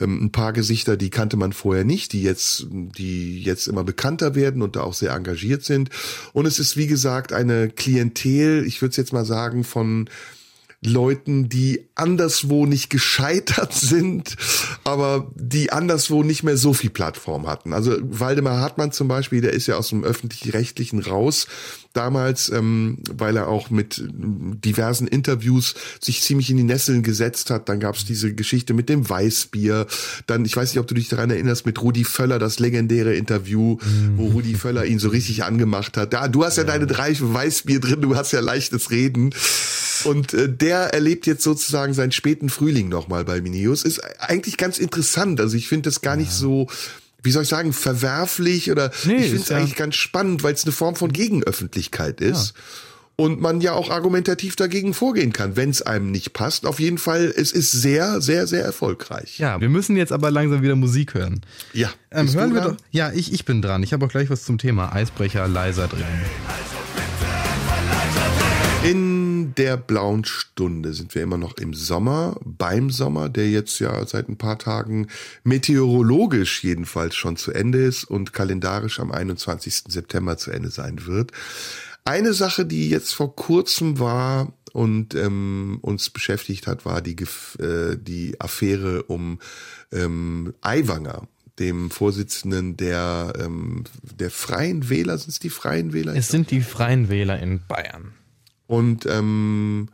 ähm, 0.00 0.24
ein 0.24 0.32
paar 0.32 0.52
Gesichter, 0.52 0.96
die 0.96 1.10
kannte 1.10 1.36
man 1.36 1.52
vorher 1.52 1.84
nicht, 1.84 2.12
die 2.12 2.22
jetzt, 2.22 2.66
die 2.70 3.42
jetzt 3.42 3.68
immer 3.68 3.84
bekannter 3.84 4.34
werden 4.34 4.62
und 4.62 4.76
da 4.76 4.82
auch 4.82 4.94
sehr 4.94 5.12
engagiert 5.12 5.64
sind. 5.64 5.90
Und 6.32 6.46
es 6.46 6.58
ist, 6.58 6.76
wie 6.76 6.86
gesagt, 6.86 7.32
eine 7.32 7.68
Klientel, 7.68 8.64
ich 8.66 8.82
würde 8.82 8.90
es 8.90 8.96
jetzt 8.96 9.12
mal 9.12 9.24
sagen, 9.24 9.64
von 9.64 10.08
Leuten, 10.84 11.48
die 11.48 11.86
anderswo 11.94 12.66
nicht 12.66 12.90
gescheitert 12.90 13.72
sind, 13.72 14.36
aber 14.84 15.30
die 15.36 15.72
anderswo 15.72 16.24
nicht 16.24 16.42
mehr 16.42 16.56
so 16.56 16.72
viel 16.72 16.90
Plattform 16.90 17.46
hatten. 17.46 17.72
Also 17.72 17.96
Waldemar 18.02 18.58
Hartmann 18.58 18.92
zum 18.92 19.06
Beispiel, 19.06 19.40
der 19.40 19.52
ist 19.52 19.68
ja 19.68 19.76
aus 19.76 19.90
dem 19.90 20.02
öffentlich-rechtlichen 20.02 21.00
raus 21.00 21.46
damals, 21.92 22.50
ähm, 22.50 22.98
weil 23.10 23.36
er 23.36 23.48
auch 23.48 23.70
mit 23.70 24.02
diversen 24.10 25.06
Interviews 25.06 25.74
sich 26.00 26.22
ziemlich 26.22 26.50
in 26.50 26.56
die 26.56 26.62
Nesseln 26.62 27.02
gesetzt 27.02 27.50
hat. 27.50 27.68
Dann 27.68 27.80
gab 27.80 27.96
es 27.96 28.04
diese 28.04 28.34
Geschichte 28.34 28.74
mit 28.74 28.88
dem 28.88 29.08
Weißbier. 29.08 29.86
Dann, 30.26 30.44
ich 30.44 30.56
weiß 30.56 30.72
nicht, 30.72 30.80
ob 30.80 30.86
du 30.86 30.94
dich 30.94 31.08
daran 31.08 31.30
erinnerst, 31.30 31.66
mit 31.66 31.80
Rudi 31.80 32.04
Völler, 32.04 32.38
das 32.38 32.58
legendäre 32.58 33.14
Interview, 33.14 33.76
mhm. 33.76 34.16
wo 34.16 34.28
Rudi 34.28 34.54
Völler 34.54 34.84
ihn 34.86 34.98
so 34.98 35.10
richtig 35.10 35.44
angemacht 35.44 35.96
hat. 35.96 36.12
Ja, 36.12 36.28
du 36.28 36.44
hast 36.44 36.56
ja, 36.56 36.64
ja. 36.64 36.70
deine 36.70 36.86
drei 36.86 37.14
Weißbier 37.18 37.80
drin, 37.80 38.00
du 38.00 38.16
hast 38.16 38.32
ja 38.32 38.40
leichtes 38.40 38.90
Reden. 38.90 39.34
Und 40.10 40.34
äh, 40.34 40.48
der 40.48 40.94
erlebt 40.94 41.26
jetzt 41.26 41.42
sozusagen 41.42 41.94
seinen 41.94 42.12
späten 42.12 42.48
Frühling 42.48 42.88
nochmal 42.88 43.24
bei 43.24 43.40
Minius. 43.40 43.84
Ist 43.84 44.00
eigentlich 44.20 44.56
ganz 44.56 44.78
interessant. 44.78 45.40
Also 45.40 45.56
ich 45.56 45.68
finde 45.68 45.88
das 45.88 46.00
gar 46.00 46.16
nicht 46.16 46.32
so 46.32 46.68
wie 47.22 47.30
soll 47.30 47.44
ich 47.44 47.48
sagen, 47.48 47.72
verwerflich 47.72 48.70
oder 48.70 48.90
nee, 49.04 49.16
ich 49.16 49.26
finde 49.26 49.42
es 49.42 49.48
ja 49.48 49.58
eigentlich 49.58 49.76
ganz 49.76 49.94
spannend, 49.94 50.42
weil 50.42 50.54
es 50.54 50.64
eine 50.64 50.72
Form 50.72 50.96
von 50.96 51.12
Gegenöffentlichkeit 51.12 52.20
ist. 52.20 52.54
Ja. 52.56 52.62
Und 53.14 53.40
man 53.40 53.60
ja 53.60 53.74
auch 53.74 53.90
argumentativ 53.90 54.56
dagegen 54.56 54.94
vorgehen 54.94 55.32
kann, 55.32 55.54
wenn 55.54 55.70
es 55.70 55.82
einem 55.82 56.10
nicht 56.10 56.32
passt. 56.32 56.66
Auf 56.66 56.80
jeden 56.80 56.96
Fall, 56.96 57.32
es 57.36 57.52
ist 57.52 57.70
sehr, 57.70 58.20
sehr, 58.22 58.46
sehr 58.46 58.64
erfolgreich. 58.64 59.38
Ja, 59.38 59.60
wir 59.60 59.68
müssen 59.68 59.96
jetzt 59.96 60.12
aber 60.12 60.30
langsam 60.30 60.62
wieder 60.62 60.76
Musik 60.76 61.14
hören. 61.14 61.42
Ja. 61.74 61.90
Ähm, 62.10 62.32
hören 62.32 62.54
wir 62.54 62.62
doch. 62.62 62.76
Ja, 62.90 63.12
ich, 63.12 63.32
ich 63.32 63.44
bin 63.44 63.60
dran. 63.60 63.82
Ich 63.82 63.92
habe 63.92 64.06
auch 64.06 64.10
gleich 64.10 64.30
was 64.30 64.44
zum 64.44 64.56
Thema 64.56 64.92
Eisbrecher 64.92 65.46
leiser 65.46 65.88
drin. 65.88 66.04
In 68.84 69.54
der 69.54 69.76
blauen 69.76 70.24
Stunde 70.24 70.92
sind 70.92 71.14
wir 71.14 71.22
immer 71.22 71.36
noch 71.36 71.56
im 71.56 71.72
Sommer, 71.72 72.36
beim 72.44 72.90
Sommer, 72.90 73.28
der 73.28 73.48
jetzt 73.48 73.78
ja 73.78 74.04
seit 74.06 74.28
ein 74.28 74.38
paar 74.38 74.58
Tagen 74.58 75.06
meteorologisch 75.44 76.64
jedenfalls 76.64 77.14
schon 77.14 77.36
zu 77.36 77.52
Ende 77.52 77.78
ist 77.78 78.02
und 78.02 78.32
kalendarisch 78.32 78.98
am 78.98 79.12
21. 79.12 79.84
September 79.86 80.36
zu 80.36 80.50
Ende 80.50 80.70
sein 80.70 81.06
wird. 81.06 81.30
Eine 82.04 82.32
Sache, 82.32 82.66
die 82.66 82.90
jetzt 82.90 83.12
vor 83.14 83.36
kurzem 83.36 84.00
war 84.00 84.52
und 84.72 85.14
ähm, 85.14 85.78
uns 85.82 86.10
beschäftigt 86.10 86.66
hat, 86.66 86.84
war 86.84 87.02
die, 87.02 87.16
äh, 87.60 87.96
die 87.96 88.40
Affäre 88.40 89.04
um 89.04 89.38
ähm, 89.92 90.54
Aiwanger 90.60 91.28
dem 91.60 91.90
Vorsitzenden 91.90 92.76
der, 92.76 93.34
ähm, 93.38 93.84
der 94.18 94.30
Freien 94.30 94.88
Wähler, 94.88 95.18
sind 95.18 95.30
es 95.30 95.38
die 95.38 95.50
Freien 95.50 95.92
Wähler? 95.92 96.16
Es 96.16 96.28
sind 96.28 96.50
die 96.50 96.62
Freien 96.62 97.08
Wähler 97.08 97.38
in 97.38 97.60
Bayern. 97.68 98.14
Und 98.72 99.04
ähm, 99.04 99.88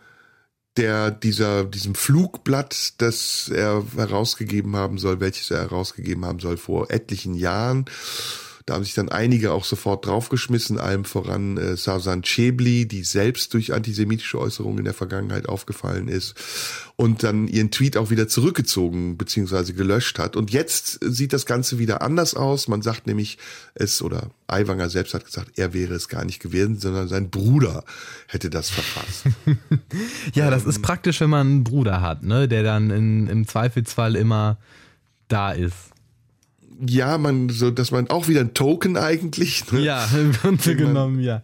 der 0.76 1.10
dieser 1.10 1.64
diesem 1.64 1.96
Flugblatt, 1.96 2.92
das 2.98 3.48
er 3.52 3.82
herausgegeben 3.96 4.76
haben 4.76 4.98
soll, 4.98 5.18
welches 5.18 5.50
er 5.50 5.62
herausgegeben 5.62 6.24
haben 6.24 6.38
soll 6.38 6.56
vor 6.56 6.88
etlichen 6.88 7.34
Jahren, 7.34 7.86
da 8.68 8.74
haben 8.74 8.84
sich 8.84 8.94
dann 8.94 9.08
einige 9.08 9.52
auch 9.52 9.64
sofort 9.64 10.04
draufgeschmissen, 10.04 10.78
allem 10.78 11.06
voran 11.06 11.56
äh, 11.56 11.74
Savsan 11.74 12.22
Chebli, 12.22 12.86
die 12.86 13.02
selbst 13.02 13.54
durch 13.54 13.72
antisemitische 13.72 14.38
Äußerungen 14.38 14.80
in 14.80 14.84
der 14.84 14.92
Vergangenheit 14.92 15.48
aufgefallen 15.48 16.08
ist 16.08 16.34
und 16.96 17.22
dann 17.22 17.48
ihren 17.48 17.70
Tweet 17.70 17.96
auch 17.96 18.10
wieder 18.10 18.28
zurückgezogen 18.28 19.16
bzw. 19.16 19.72
gelöscht 19.72 20.18
hat. 20.18 20.36
Und 20.36 20.50
jetzt 20.50 20.98
sieht 21.02 21.32
das 21.32 21.46
Ganze 21.46 21.78
wieder 21.78 22.02
anders 22.02 22.34
aus. 22.34 22.68
Man 22.68 22.82
sagt 22.82 23.06
nämlich 23.06 23.38
es, 23.74 24.02
oder 24.02 24.30
Aiwanger 24.48 24.90
selbst 24.90 25.14
hat 25.14 25.24
gesagt, 25.24 25.52
er 25.56 25.72
wäre 25.72 25.94
es 25.94 26.08
gar 26.08 26.26
nicht 26.26 26.40
gewesen, 26.40 26.78
sondern 26.78 27.08
sein 27.08 27.30
Bruder 27.30 27.84
hätte 28.26 28.50
das 28.50 28.68
verfasst. 28.68 29.24
ja, 30.34 30.50
das 30.50 30.64
ähm, 30.64 30.70
ist 30.70 30.82
praktisch, 30.82 31.20
wenn 31.22 31.30
man 31.30 31.46
einen 31.46 31.64
Bruder 31.64 32.02
hat, 32.02 32.22
ne, 32.22 32.48
der 32.48 32.64
dann 32.64 32.90
in, 32.90 33.28
im 33.28 33.48
Zweifelsfall 33.48 34.14
immer 34.14 34.58
da 35.28 35.52
ist 35.52 35.87
ja, 36.86 37.18
man, 37.18 37.48
so, 37.48 37.70
dass 37.70 37.90
man 37.90 38.08
auch 38.10 38.28
wieder 38.28 38.40
ein 38.40 38.54
Token 38.54 38.96
eigentlich. 38.96 39.70
Ne? 39.72 39.80
Ja, 39.80 40.08
im 40.14 40.32
Grunde 40.32 40.76
genommen, 40.76 41.20
ja. 41.20 41.42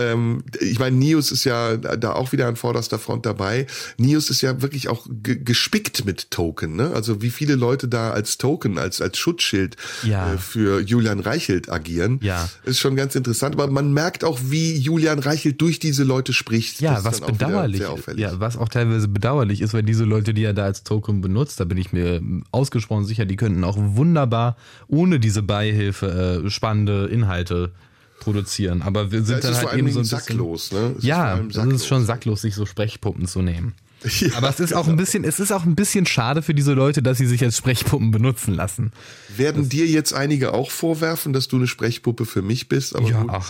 Ähm, 0.00 0.42
ich 0.60 0.78
meine, 0.78 0.96
Nius 0.96 1.30
ist 1.30 1.44
ja 1.44 1.76
da 1.76 2.12
auch 2.12 2.32
wieder 2.32 2.46
an 2.48 2.56
vorderster 2.56 2.98
Front 2.98 3.26
dabei. 3.26 3.66
Nius 3.98 4.30
ist 4.30 4.40
ja 4.40 4.62
wirklich 4.62 4.88
auch 4.88 5.06
gespickt 5.10 6.04
mit 6.04 6.30
Token, 6.30 6.76
ne? 6.76 6.92
Also 6.94 7.22
wie 7.22 7.30
viele 7.30 7.54
Leute 7.54 7.88
da 7.88 8.10
als 8.10 8.38
Token, 8.38 8.78
als, 8.78 9.00
als 9.00 9.18
Schutzschild 9.18 9.76
ja. 10.02 10.34
äh, 10.34 10.38
für 10.38 10.80
Julian 10.80 11.20
Reichelt 11.20 11.70
agieren. 11.70 12.18
Ja. 12.22 12.48
Ist 12.64 12.80
schon 12.80 12.96
ganz 12.96 13.14
interessant. 13.14 13.54
Aber 13.54 13.68
man 13.68 13.92
merkt 13.92 14.24
auch, 14.24 14.38
wie 14.44 14.76
Julian 14.76 15.18
Reichelt 15.18 15.60
durch 15.60 15.78
diese 15.78 16.04
Leute 16.04 16.32
spricht. 16.32 16.80
Ja, 16.80 17.04
was 17.04 17.20
bedauerlich. 17.20 17.82
Ja, 18.16 18.40
was 18.40 18.56
auch 18.56 18.68
teilweise 18.68 19.08
bedauerlich 19.08 19.60
ist, 19.60 19.74
weil 19.74 19.82
diese 19.82 20.04
Leute, 20.04 20.34
die 20.34 20.44
er 20.44 20.54
da 20.54 20.64
als 20.64 20.82
Token 20.84 21.20
benutzt, 21.20 21.60
da 21.60 21.64
bin 21.64 21.78
ich 21.78 21.92
mir 21.92 22.22
ausgesprochen 22.50 23.04
sicher, 23.04 23.26
die 23.26 23.36
könnten 23.36 23.64
auch 23.64 23.76
wunderbar 23.78 24.56
ohne 24.88 25.20
diese 25.20 25.42
Beihilfe 25.42 26.42
äh, 26.44 26.50
spannende 26.50 27.06
Inhalte 27.06 27.72
produzieren. 28.20 28.82
Aber 28.82 29.10
wir 29.10 29.24
sind 29.24 29.42
ja, 29.42 29.50
dann 29.50 29.56
halt 29.56 29.78
eben 29.78 29.90
so 29.90 30.00
ein 30.00 30.04
sacklos, 30.04 30.70
ne? 30.70 30.94
Es 30.98 31.04
ja, 31.04 31.38
es 31.38 31.56
ist 31.56 31.86
schon 31.86 32.04
sacklos, 32.04 32.42
sich 32.42 32.54
so 32.54 32.66
Sprechpuppen 32.66 33.26
zu 33.26 33.42
nehmen. 33.42 33.74
Ja, 34.20 34.36
Aber 34.36 34.48
es 34.48 34.60
ist 34.60 34.72
auch 34.72 34.84
ein 34.84 34.92
genau. 34.92 34.96
bisschen, 34.96 35.24
es 35.24 35.40
ist 35.40 35.52
auch 35.52 35.64
ein 35.64 35.74
bisschen 35.74 36.06
schade 36.06 36.40
für 36.40 36.54
diese 36.54 36.72
Leute, 36.72 37.02
dass 37.02 37.18
sie 37.18 37.26
sich 37.26 37.44
als 37.44 37.58
Sprechpuppen 37.58 38.10
benutzen 38.10 38.54
lassen. 38.54 38.92
Werden 39.36 39.64
das 39.64 39.68
dir 39.68 39.86
jetzt 39.86 40.14
einige 40.14 40.54
auch 40.54 40.70
vorwerfen, 40.70 41.34
dass 41.34 41.48
du 41.48 41.56
eine 41.56 41.66
Sprechpuppe 41.66 42.24
für 42.24 42.40
mich 42.40 42.68
bist? 42.68 42.96
Aber 42.96 43.08
ja, 43.08 43.22
gut, 43.22 43.42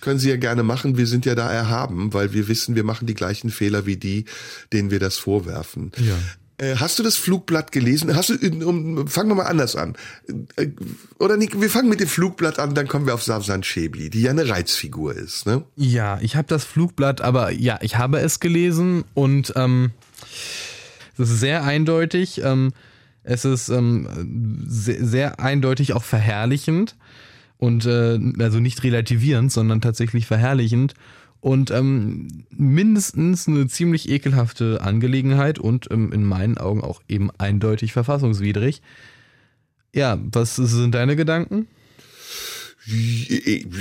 können 0.00 0.18
sie 0.18 0.28
ja 0.28 0.36
gerne 0.36 0.62
machen. 0.62 0.96
Wir 0.96 1.06
sind 1.06 1.24
ja 1.24 1.34
da 1.34 1.50
erhaben, 1.50 2.12
weil 2.12 2.32
wir 2.32 2.48
wissen, 2.48 2.74
wir 2.74 2.84
machen 2.84 3.06
die 3.06 3.14
gleichen 3.14 3.50
Fehler 3.50 3.86
wie 3.86 3.96
die, 3.96 4.24
denen 4.72 4.90
wir 4.90 5.00
das 5.00 5.18
vorwerfen. 5.18 5.92
Ja. 5.98 6.14
Äh, 6.58 6.76
hast 6.76 6.98
du 6.98 7.02
das 7.02 7.16
Flugblatt 7.16 7.70
gelesen? 7.70 8.16
Hast 8.16 8.30
du, 8.30 8.66
um, 8.66 9.06
fangen 9.08 9.28
wir 9.28 9.34
mal 9.34 9.44
anders 9.46 9.76
an. 9.76 9.96
Äh, 10.56 10.68
oder 11.18 11.36
Nick, 11.36 11.60
wir 11.60 11.68
fangen 11.68 11.88
mit 11.88 12.00
dem 12.00 12.08
Flugblatt 12.08 12.58
an, 12.58 12.74
dann 12.74 12.88
kommen 12.88 13.06
wir 13.06 13.14
auf 13.14 13.22
Savsan 13.22 13.62
Schäbli, 13.62 14.08
die 14.08 14.22
ja 14.22 14.30
eine 14.30 14.48
Reizfigur 14.48 15.14
ist, 15.14 15.46
ne? 15.46 15.64
Ja, 15.76 16.18
ich 16.20 16.36
habe 16.36 16.48
das 16.48 16.64
Flugblatt, 16.64 17.20
aber 17.20 17.50
ja, 17.50 17.78
ich 17.82 17.98
habe 17.98 18.20
es 18.20 18.40
gelesen 18.40 19.04
und 19.14 19.52
ähm, 19.56 19.90
es 21.18 21.30
ist 21.30 21.40
sehr 21.40 21.64
eindeutig. 21.64 22.40
Ähm, 22.42 22.72
es 23.22 23.44
ist 23.44 23.68
ähm, 23.68 24.64
sehr, 24.66 25.04
sehr 25.04 25.40
eindeutig 25.40 25.92
auch 25.92 26.04
verherrlichend 26.04 26.96
und 27.58 27.84
äh, 27.84 28.18
also 28.38 28.60
nicht 28.60 28.82
relativierend, 28.84 29.50
sondern 29.50 29.80
tatsächlich 29.80 30.26
verherrlichend 30.26 30.94
und 31.40 31.70
ähm, 31.70 32.44
mindestens 32.50 33.48
eine 33.48 33.66
ziemlich 33.68 34.08
ekelhafte 34.08 34.80
Angelegenheit 34.80 35.58
und 35.58 35.90
ähm, 35.90 36.12
in 36.12 36.24
meinen 36.24 36.58
Augen 36.58 36.82
auch 36.82 37.02
eben 37.08 37.30
eindeutig 37.38 37.92
verfassungswidrig. 37.92 38.82
Ja, 39.94 40.18
was 40.32 40.56
sind 40.56 40.94
deine 40.94 41.16
Gedanken? 41.16 41.68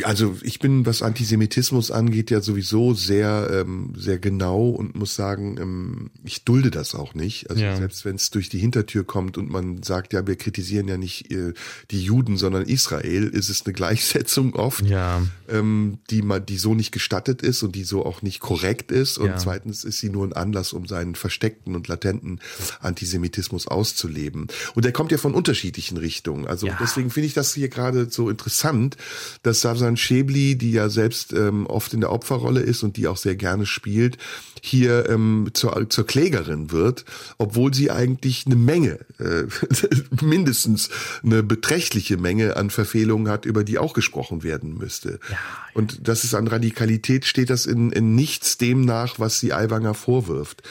Also 0.04 0.38
ich 0.42 0.60
bin, 0.60 0.86
was 0.86 1.02
Antisemitismus 1.02 1.92
angeht, 1.92 2.32
ja 2.32 2.42
sowieso 2.42 2.94
sehr, 2.94 3.50
ähm, 3.52 3.94
sehr 3.96 4.18
genau 4.18 4.70
und 4.70 4.96
muss 4.96 5.16
sagen, 5.16 5.58
ähm, 5.60 6.10
ich 6.24 6.44
dulde 6.44 6.72
das 6.72 6.96
auch 6.96 7.14
nicht. 7.14 7.50
Also 7.50 7.62
Ja. 7.62 7.76
selbst 7.76 8.04
wenn 8.06 8.16
es 8.16 8.32
durch 8.32 8.50
die 8.50 8.58
Hintertür 8.58 9.04
kommt 9.04 9.38
und 9.38 9.50
man 9.50 9.84
sagt, 9.84 10.14
ja, 10.14 10.26
wir 10.26 10.36
kritisieren 10.36 10.88
ja 10.88 10.98
nicht 10.98 11.32
äh, 11.32 11.54
die 11.92 12.02
Juden, 12.04 12.38
sondern 12.38 12.64
Israel, 12.64 13.28
ist 13.28 13.50
es 13.50 13.66
eine 13.66 13.74
Gleichsetzung 13.74 14.56
oft, 14.56 14.86
Ja. 14.86 15.22
ähm, 15.50 16.00
die 16.10 16.22
man, 16.22 16.46
die 16.46 16.58
so 16.58 16.74
nicht 16.74 16.92
gestattet 16.92 17.42
ist 17.42 17.62
und 17.64 17.76
die 17.76 17.84
so 17.84 18.06
auch 18.06 18.22
nicht 18.22 18.40
korrekt 18.40 18.92
ist. 18.92 19.18
Und 19.18 19.28
Ja. 19.28 19.38
zweitens 19.38 19.84
ist 19.84 20.00
sie 20.00 20.10
nur 20.10 20.26
ein 20.26 20.34
Anlass, 20.34 20.74
um 20.74 20.88
seinen 20.88 21.16
versteckten 21.16 21.76
und 21.76 21.88
latenten 21.88 22.40
Antisemitismus 22.82 23.68
auszuleben. 23.68 24.48
Und 24.74 24.86
der 24.86 24.92
kommt 24.92 25.12
ja 25.12 25.18
von 25.18 25.34
unterschiedlichen 25.34 25.98
Richtungen. 25.98 26.48
Also 26.48 26.70
deswegen 26.80 27.12
finde 27.12 27.28
ich 27.28 27.34
das 27.34 27.54
hier 27.54 27.70
gerade 27.70 28.10
so 28.10 28.30
interessant, 28.30 28.95
dass 29.44 29.62
Savsan 29.62 29.98
Schäbli, 29.98 30.58
die 30.58 30.72
ja 30.72 30.90
selbst 30.90 31.34
ähm, 31.34 31.66
oft 31.68 31.94
in 31.94 32.02
der 32.02 32.12
Opferrolle 32.12 32.62
ist 32.62 32.84
und 32.84 32.98
die 32.98 33.08
auch 33.08 33.18
sehr 33.18 33.36
gerne 33.36 33.66
spielt, 33.66 34.18
hier 34.62 35.10
ähm, 35.10 35.50
zur, 35.54 35.90
zur 35.90 36.08
Klägerin 36.08 36.72
wird, 36.72 37.06
obwohl 37.38 37.74
sie 37.74 37.92
eigentlich 37.92 38.46
eine 38.46 38.56
Menge, 38.56 39.00
äh, 39.20 39.44
mindestens 40.22 40.90
eine 41.24 41.44
beträchtliche 41.44 42.18
Menge 42.18 42.58
an 42.58 42.70
Verfehlungen 42.70 43.30
hat, 43.30 43.46
über 43.46 43.64
die 43.64 43.78
auch 43.78 43.94
gesprochen 43.94 44.44
werden 44.44 44.78
müsste. 44.78 45.20
Und 45.76 46.08
das 46.08 46.24
ist 46.24 46.34
an 46.34 46.48
Radikalität 46.48 47.26
steht 47.26 47.50
das 47.50 47.66
in, 47.66 47.92
in 47.92 48.16
nichts 48.16 48.58
dem 48.58 48.86
nach, 48.86 49.20
was 49.20 49.42
sie 49.42 49.52
Aiwanger 49.52 49.94
vorwirft. 49.94 50.64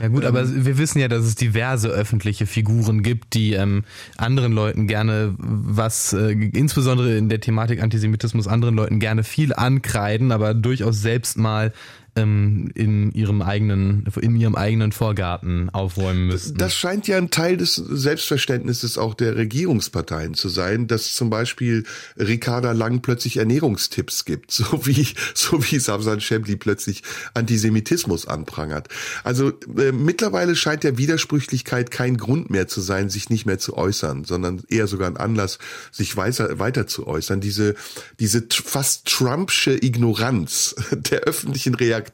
Ja 0.00 0.08
gut, 0.08 0.24
aber 0.24 0.48
wir 0.64 0.78
wissen 0.78 0.98
ja, 0.98 1.08
dass 1.08 1.26
es 1.26 1.34
diverse 1.34 1.88
öffentliche 1.88 2.46
Figuren 2.46 3.02
gibt, 3.02 3.34
die 3.34 3.52
ähm, 3.52 3.84
anderen 4.16 4.52
Leuten 4.52 4.86
gerne 4.86 5.34
was, 5.36 6.14
äh, 6.14 6.30
insbesondere 6.30 7.18
in 7.18 7.28
der 7.28 7.40
Thematik 7.40 7.82
Antisemitismus, 7.82 8.48
anderen 8.48 8.74
Leuten 8.74 8.98
gerne 8.98 9.24
viel 9.24 9.52
ankreiden, 9.52 10.32
aber 10.32 10.54
durchaus 10.54 11.02
selbst 11.02 11.36
mal 11.36 11.74
ähm, 12.16 12.70
in 12.74 13.12
ihrem 13.12 13.42
eigenen, 13.42 14.04
in 14.20 14.36
ihrem 14.36 14.54
eigenen 14.54 14.92
Vorgarten 14.92 15.70
aufräumen 15.70 16.26
müssen. 16.26 16.56
Das 16.56 16.74
scheint 16.74 17.06
ja 17.06 17.18
ein 17.18 17.30
Teil 17.30 17.56
des 17.56 17.74
Selbstverständnisses 17.74 18.98
auch 18.98 19.14
der 19.14 19.36
Regierungsparteien 19.36 20.34
zu 20.34 20.48
sein, 20.48 20.86
dass 20.86 21.14
zum 21.14 21.30
Beispiel 21.30 21.84
Ricarda 22.18 22.72
Lang 22.72 23.02
plötzlich 23.02 23.36
Ernährungstipps 23.36 24.24
gibt, 24.24 24.50
so 24.50 24.86
wie, 24.86 25.06
so 25.34 25.62
wie 25.70 25.78
Savsan 25.78 26.20
Schembli 26.20 26.56
plötzlich 26.56 27.02
Antisemitismus 27.34 28.26
anprangert. 28.26 28.88
Also 29.22 29.52
äh, 29.78 29.92
mittlerweile 29.92 30.56
scheint 30.56 30.84
ja 30.84 30.96
Widersprüchlichkeit 30.96 31.90
kein 31.90 32.16
Grund 32.16 32.50
mehr 32.50 32.66
zu 32.66 32.80
sein, 32.80 33.10
sich 33.10 33.28
nicht 33.28 33.44
mehr 33.44 33.58
zu 33.58 33.76
äußern, 33.76 34.24
sondern 34.24 34.62
eher 34.68 34.86
sogar 34.86 35.08
ein 35.08 35.16
Anlass, 35.16 35.58
sich 35.92 36.16
weiter, 36.16 36.58
weiter 36.58 36.86
zu 36.86 37.06
äußern. 37.06 37.40
Diese, 37.40 37.74
diese 38.18 38.46
fast 38.50 39.06
Trumpsche 39.06 39.72
Ignoranz 39.82 40.74
der 40.90 41.20
öffentlichen 41.20 41.74
Reaktion. 41.74 42.05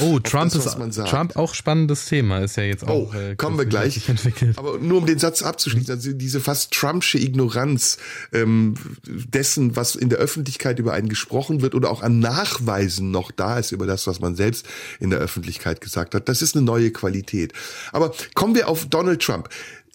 Oh, 0.00 0.16
auf 0.16 0.22
Trump 0.22 0.52
das, 0.52 0.66
ist 0.66 0.78
man 0.78 0.92
sagt. 0.92 1.10
Trump 1.10 1.36
auch 1.36 1.54
spannendes 1.54 2.06
Thema, 2.06 2.38
ist 2.40 2.56
ja 2.56 2.62
jetzt 2.64 2.84
Oh, 2.84 3.08
auch. 3.10 3.14
äh, 3.14 3.34
kommen 3.36 3.58
wir 3.58 3.66
gleich. 3.66 4.00
Aber 4.56 4.78
nur 4.78 4.98
um 4.98 5.06
den 5.06 5.18
Satz 5.18 5.42
abzuschließen, 5.42 5.94
also 5.94 6.12
diese 6.12 6.40
fast 6.40 6.72
Trumpsche 6.72 7.18
Ignoranz 7.18 7.98
ähm, 8.32 8.74
dessen, 9.06 9.76
was 9.76 9.94
in 9.94 10.08
der 10.08 10.18
Öffentlichkeit 10.18 10.78
über 10.78 10.92
einen 10.92 11.08
gesprochen 11.08 11.62
wird 11.62 11.74
oder 11.74 11.90
auch 11.90 12.02
an 12.02 12.18
Nachweisen 12.18 13.10
noch 13.10 13.30
da 13.30 13.58
ist 13.58 13.72
über 13.72 13.86
das, 13.86 14.06
was 14.06 14.20
man 14.20 14.36
selbst 14.36 14.66
in 15.00 15.10
der 15.10 15.18
Öffentlichkeit 15.18 15.80
gesagt 15.80 16.14
hat, 16.14 16.28
das 16.28 16.42
ist 16.42 16.56
eine 16.56 16.64
neue 16.64 16.90
Qualität. 16.90 17.52
Aber 17.92 18.12
kommen 18.34 18.54
wir 18.54 18.68
auf 18.68 18.86
Donald 18.86 19.22
Trump. 19.22 19.48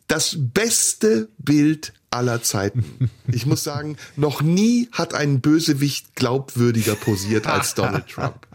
Das 0.07 0.35
beste 0.37 1.27
Bild 1.37 1.93
aller 2.09 2.41
Zeiten. 2.41 3.09
Ich 3.27 3.45
muss 3.45 3.63
sagen, 3.63 3.97
noch 4.15 4.41
nie 4.41 4.87
hat 4.91 5.13
ein 5.13 5.41
Bösewicht 5.41 6.15
glaubwürdiger 6.15 6.95
posiert 6.95 7.47
als 7.47 7.75
Donald 7.75 8.07
Trump. 8.07 8.47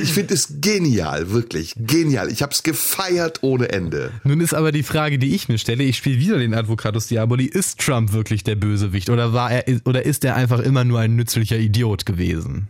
Ich 0.00 0.12
finde 0.12 0.34
es 0.34 0.60
genial, 0.60 1.30
wirklich 1.30 1.74
genial. 1.76 2.30
Ich 2.30 2.42
habe 2.42 2.52
es 2.52 2.62
gefeiert 2.62 3.42
ohne 3.42 3.70
Ende. 3.70 4.12
Nun 4.22 4.40
ist 4.40 4.54
aber 4.54 4.70
die 4.70 4.84
Frage, 4.84 5.18
die 5.18 5.34
ich 5.34 5.48
mir 5.48 5.58
stelle, 5.58 5.82
ich 5.82 5.96
spiele 5.96 6.20
wieder 6.20 6.38
den 6.38 6.54
Advocatus 6.54 7.08
Diaboli, 7.08 7.46
ist 7.46 7.80
Trump 7.80 8.12
wirklich 8.12 8.44
der 8.44 8.54
Bösewicht 8.54 9.10
oder 9.10 9.32
war 9.32 9.50
er 9.50 9.80
oder 9.84 10.06
ist 10.06 10.24
er 10.24 10.36
einfach 10.36 10.60
immer 10.60 10.84
nur 10.84 11.00
ein 11.00 11.16
nützlicher 11.16 11.58
Idiot 11.58 12.06
gewesen? 12.06 12.68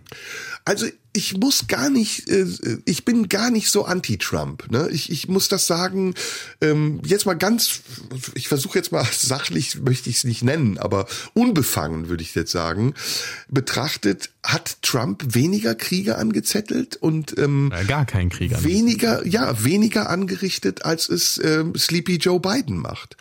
Also 0.64 0.86
ich 1.14 1.36
muss 1.36 1.66
gar 1.66 1.90
nicht, 1.90 2.28
äh, 2.30 2.46
ich 2.84 3.04
bin 3.04 3.28
gar 3.28 3.50
nicht 3.50 3.70
so 3.70 3.84
anti-Trump. 3.84 4.70
Ne? 4.70 4.88
Ich, 4.90 5.10
ich 5.10 5.28
muss 5.28 5.48
das 5.48 5.66
sagen, 5.66 6.14
ähm, 6.60 7.02
jetzt 7.04 7.26
mal 7.26 7.34
ganz, 7.34 7.82
ich 8.34 8.48
versuche 8.48 8.78
jetzt 8.78 8.92
mal 8.92 9.04
sachlich, 9.12 9.80
möchte 9.80 10.09
ich 10.09 10.21
nicht 10.24 10.42
nennen, 10.42 10.78
aber 10.78 11.06
unbefangen 11.34 12.08
würde 12.08 12.22
ich 12.22 12.34
jetzt 12.34 12.52
sagen, 12.52 12.94
betrachtet, 13.48 14.30
hat 14.44 14.82
Trump 14.82 15.35
weniger 15.35 15.77
Kriege 15.77 16.19
angezettelt 16.19 16.97
und 16.97 17.39
ähm, 17.39 17.73
gar 17.86 18.05
kein 18.05 18.28
Krieg 18.28 18.64
weniger, 18.64 19.24
ja, 19.24 19.62
weniger 19.62 20.10
angerichtet, 20.10 20.85
als 20.85 21.09
es 21.09 21.40
ähm, 21.43 21.74
Sleepy 21.77 22.16
Joe 22.16 22.40
Biden 22.40 22.77
macht. 22.77 23.16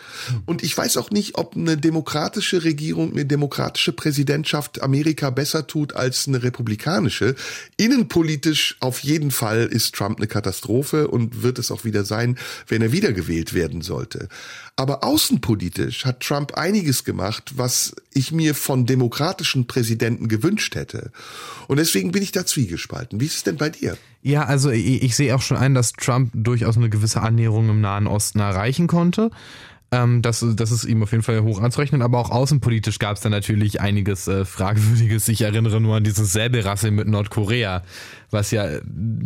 Und 0.45 0.64
ich 0.64 0.76
weiß 0.76 0.98
auch 0.98 1.11
nicht, 1.11 1.35
ob 1.35 1.56
eine 1.56 1.77
demokratische 1.77 2.64
Regierung, 2.64 3.11
eine 3.11 3.26
demokratische 3.26 3.91
Präsidentschaft 3.91 4.81
Amerika 4.81 5.30
besser 5.30 5.68
tut 5.68 5.93
als 5.93 6.27
eine 6.27 6.41
republikanische. 6.41 7.35
Innenpolitisch 7.77 8.77
auf 8.80 8.99
jeden 8.99 9.30
Fall 9.30 9.68
ist 9.68 9.93
Trump 9.93 10.18
eine 10.18 10.27
Katastrophe 10.27 11.07
und 11.07 11.43
wird 11.43 11.60
es 11.60 11.69
auch 11.69 11.85
wieder 11.85 12.03
sein, 12.03 12.38
wenn 12.68 12.81
er 12.81 12.91
wiedergewählt 12.91 13.53
werden 13.53 13.81
sollte. 13.81 14.27
Aber 14.76 15.03
außenpolitisch 15.03 16.06
hat 16.06 16.22
Trump 16.22 16.56
einiges 16.56 17.03
gemacht, 17.03 17.52
was 17.56 17.93
ich 18.13 18.31
mir 18.31 18.55
von 18.55 18.85
demokratischen 18.85 19.67
Präsidenten 19.67 20.27
gewünscht 20.27 20.75
hätte. 20.75 21.11
Und 21.67 21.77
deswegen 21.77 22.11
bin 22.11 22.23
ich 22.23 22.31
da 22.31 22.45
zwiegespalten. 22.45 23.19
Wie 23.19 23.25
ist 23.25 23.35
es 23.35 23.43
denn 23.43 23.57
bei 23.57 23.69
dir? 23.69 23.97
Ja, 24.21 24.43
also 24.45 24.69
ich, 24.69 25.03
ich 25.03 25.15
sehe 25.15 25.35
auch 25.35 25.41
schon 25.41 25.57
ein, 25.57 25.73
dass 25.73 25.93
Trump 25.93 26.31
durchaus 26.33 26.77
eine 26.77 26.89
gewisse 26.89 27.21
Annäherung 27.21 27.69
im 27.69 27.81
Nahen 27.81 28.07
Osten 28.07 28.39
erreichen 28.39 28.88
konnte. 28.88 29.31
Ähm, 29.91 30.21
das, 30.21 30.45
das 30.55 30.71
ist 30.71 30.85
ihm 30.85 31.03
auf 31.03 31.11
jeden 31.11 31.23
Fall 31.23 31.41
hoch 31.41 31.61
anzurechnen, 31.61 32.01
aber 32.01 32.19
auch 32.19 32.29
außenpolitisch 32.29 32.97
gab 32.97 33.17
es 33.17 33.21
da 33.21 33.29
natürlich 33.29 33.81
einiges 33.81 34.27
äh, 34.27 34.45
Fragwürdiges. 34.45 35.27
Ich 35.27 35.41
erinnere 35.41 35.81
nur 35.81 35.97
an 35.97 36.03
dieses 36.03 36.31
Säbelrassel 36.31 36.91
mit 36.91 37.07
Nordkorea, 37.07 37.83
was 38.31 38.51
ja 38.51 38.67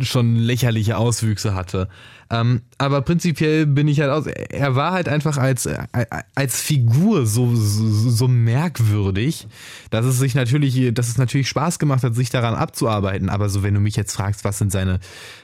schon 0.00 0.36
lächerliche 0.36 0.98
Auswüchse 0.98 1.54
hatte. 1.54 1.88
Ähm, 2.28 2.62
aber 2.78 3.02
prinzipiell 3.02 3.66
bin 3.66 3.86
ich 3.86 4.00
halt 4.00 4.10
aus. 4.10 4.26
Er 4.26 4.74
war 4.74 4.92
halt 4.92 5.08
einfach 5.08 5.36
als, 5.36 5.66
äh, 5.66 5.78
als 6.34 6.60
Figur 6.60 7.24
so, 7.24 7.54
so, 7.54 8.10
so 8.10 8.26
merkwürdig, 8.26 9.46
dass 9.90 10.04
es 10.04 10.18
sich 10.18 10.34
natürlich, 10.34 10.92
dass 10.92 11.08
es 11.08 11.18
natürlich 11.18 11.48
Spaß 11.48 11.78
gemacht 11.78 12.02
hat, 12.02 12.16
sich 12.16 12.30
daran 12.30 12.54
abzuarbeiten. 12.54 13.28
Aber 13.28 13.48
so, 13.48 13.62
wenn 13.62 13.74
du 13.74 13.80
mich 13.80 13.94
jetzt 13.94 14.12
fragst, 14.12 14.44
was 14.44 14.58
sind 14.58 14.72
seine, 14.72 14.98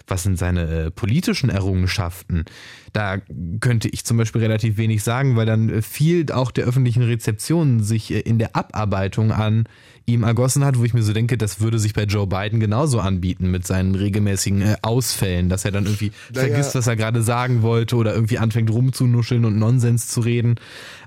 was 0.09 0.24
sind 0.24 0.39
seine 0.39 0.86
äh, 0.86 0.90
politischen 0.90 1.51
Errungenschaften, 1.51 2.44
da 2.93 3.18
könnte 3.60 3.89
ich 3.89 4.05
zum 4.05 4.16
Beispiel 4.16 4.43
relativ 4.43 4.76
wenig 4.76 5.05
sagen, 5.05 5.36
weil 5.36 5.47
dann 5.47 5.68
äh, 5.68 5.82
viel 5.82 6.30
auch 6.32 6.51
der 6.51 6.64
öffentlichen 6.64 7.02
Rezeption 7.02 7.80
sich 7.80 8.10
äh, 8.12 8.20
in 8.20 8.39
der 8.39 8.56
Abarbeitung 8.56 9.30
an 9.30 9.68
ihm 10.07 10.23
ergossen 10.23 10.65
hat, 10.65 10.79
wo 10.79 10.85
ich 10.85 10.95
mir 10.95 11.03
so 11.03 11.12
denke, 11.12 11.39
das 11.39 11.61
würde 11.61 11.79
sich 11.79 11.93
bei 11.95 12.05
Joe 12.05 12.27
Biden 12.27 12.61
genauso 12.61 13.01
anbieten 13.01 13.51
mit 13.51 13.66
seinen 13.66 13.95
regelmäßigen 13.95 14.62
äh, 14.62 14.77
Ausfällen, 14.83 15.49
dass 15.49 15.65
er 15.65 15.70
dann 15.70 15.85
irgendwie 15.85 16.12
Naja. 16.35 16.49
vergisst, 16.49 16.74
was 16.74 16.87
er 16.87 16.97
gerade 16.97 17.23
sagen 17.23 17.62
wollte 17.62 17.97
oder 17.97 18.15
irgendwie 18.15 18.39
anfängt 18.39 18.70
rumzunuscheln 18.70 19.45
und 19.45 19.59
Nonsens 19.59 20.09
zu 20.09 20.20
reden. 20.20 20.57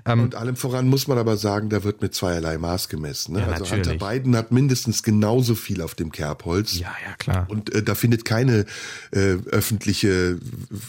Ähm, 0.04 0.20
Und 0.20 0.34
allem 0.36 0.56
voran 0.56 0.88
muss 0.88 1.08
man 1.08 1.18
aber 1.18 1.36
sagen, 1.36 1.68
da 1.68 1.82
wird 1.84 2.00
mit 2.00 2.14
zweierlei 2.14 2.58
Maß 2.58 2.88
gemessen. 2.88 3.34
Ne? 3.34 3.40
Ja, 3.40 3.46
also 3.48 3.64
natürlich. 3.64 3.88
Hunter 3.88 4.08
Biden 4.12 4.36
hat 4.36 4.52
mindestens 4.52 5.02
genauso 5.02 5.54
viel 5.54 5.82
auf 5.82 5.94
dem 5.94 6.12
Kerbholz. 6.12 6.74
ja, 6.78 6.94
ja, 7.06 7.14
klar. 7.18 7.46
Und 7.48 7.74
äh, 7.74 7.82
da 7.82 7.94
findet 7.94 8.24
keine 8.24 8.64
äh, 9.10 9.36
öffentliche 9.50 10.38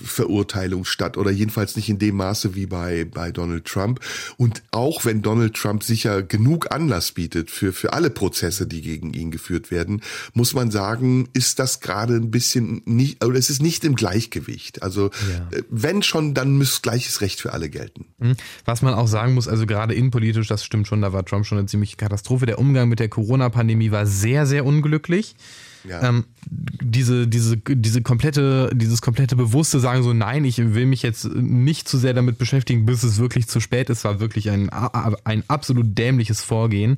Verurteilung 0.03 0.85
statt 0.85 1.17
oder 1.17 1.31
jedenfalls 1.31 1.75
nicht 1.75 1.89
in 1.89 1.99
dem 1.99 2.15
Maße 2.15 2.55
wie 2.55 2.65
bei, 2.65 3.05
bei 3.05 3.31
Donald 3.31 3.65
Trump. 3.65 3.99
Und 4.37 4.61
auch 4.71 5.05
wenn 5.05 5.21
Donald 5.21 5.55
Trump 5.55 5.83
sicher 5.83 6.21
genug 6.23 6.71
Anlass 6.71 7.11
bietet 7.11 7.51
für, 7.51 7.73
für 7.73 7.93
alle 7.97 8.11
Prozesse, 8.11 8.67
die 8.67 8.81
gegen 8.83 9.11
ihn 9.15 9.31
geführt 9.31 9.71
werden, 9.71 10.01
muss 10.33 10.53
man 10.53 10.69
sagen, 10.69 11.27
ist 11.33 11.57
das 11.57 11.79
gerade 11.79 12.13
ein 12.13 12.29
bisschen 12.29 12.83
nicht, 12.85 13.25
oder 13.25 13.39
es 13.39 13.49
ist 13.49 13.59
nicht 13.61 13.83
im 13.83 13.95
Gleichgewicht. 13.95 14.83
Also 14.83 15.09
Ja. 15.31 15.57
äh, 15.57 15.63
wenn 15.71 16.03
schon, 16.03 16.35
dann 16.35 16.57
muss 16.57 16.83
gleiches 16.83 17.21
Recht 17.21 17.41
für 17.41 17.53
alle 17.53 17.69
gelten. 17.71 18.05
Hm. 18.19 18.35
Was 18.65 18.83
man 18.83 18.93
auch 18.93 19.07
sagen 19.07 19.33
muss, 19.33 19.47
also 19.47 19.65
gerade 19.65 19.95
innenpolitisch, 19.95 20.47
das 20.47 20.63
stimmt 20.63 20.87
schon, 20.87 21.01
da 21.01 21.11
war 21.11 21.25
Trump 21.25 21.47
schon 21.47 21.57
eine 21.57 21.65
ziemliche 21.67 21.97
Katastrophe. 21.97 22.45
Der 22.45 22.59
Umgang 22.59 22.87
mit 22.87 22.99
der 22.99 23.09
Corona-Pandemie 23.09 23.89
war 23.89 24.05
sehr, 24.05 24.45
sehr 24.45 24.63
unglücklich. 24.63 25.35
Ja. 25.83 26.03
Ähm, 26.03 26.25
diese, 26.49 27.27
diese, 27.27 27.57
diese 27.57 28.01
komplette, 28.01 28.71
dieses 28.73 29.01
komplette 29.01 29.35
bewusste 29.35 29.79
Sagen 29.79 30.03
so, 30.03 30.13
nein, 30.13 30.45
ich 30.45 30.57
will 30.57 30.85
mich 30.85 31.03
jetzt 31.03 31.25
nicht 31.25 31.87
zu 31.87 31.97
sehr 31.97 32.13
damit 32.13 32.37
beschäftigen, 32.37 32.85
bis 32.85 33.03
es 33.03 33.19
wirklich 33.19 33.47
zu 33.47 33.59
spät 33.59 33.89
ist, 33.89 34.03
war 34.03 34.19
wirklich 34.19 34.49
ein, 34.49 34.69
ein 34.69 35.43
absolut 35.47 35.97
dämliches 35.97 36.41
Vorgehen. 36.41 36.97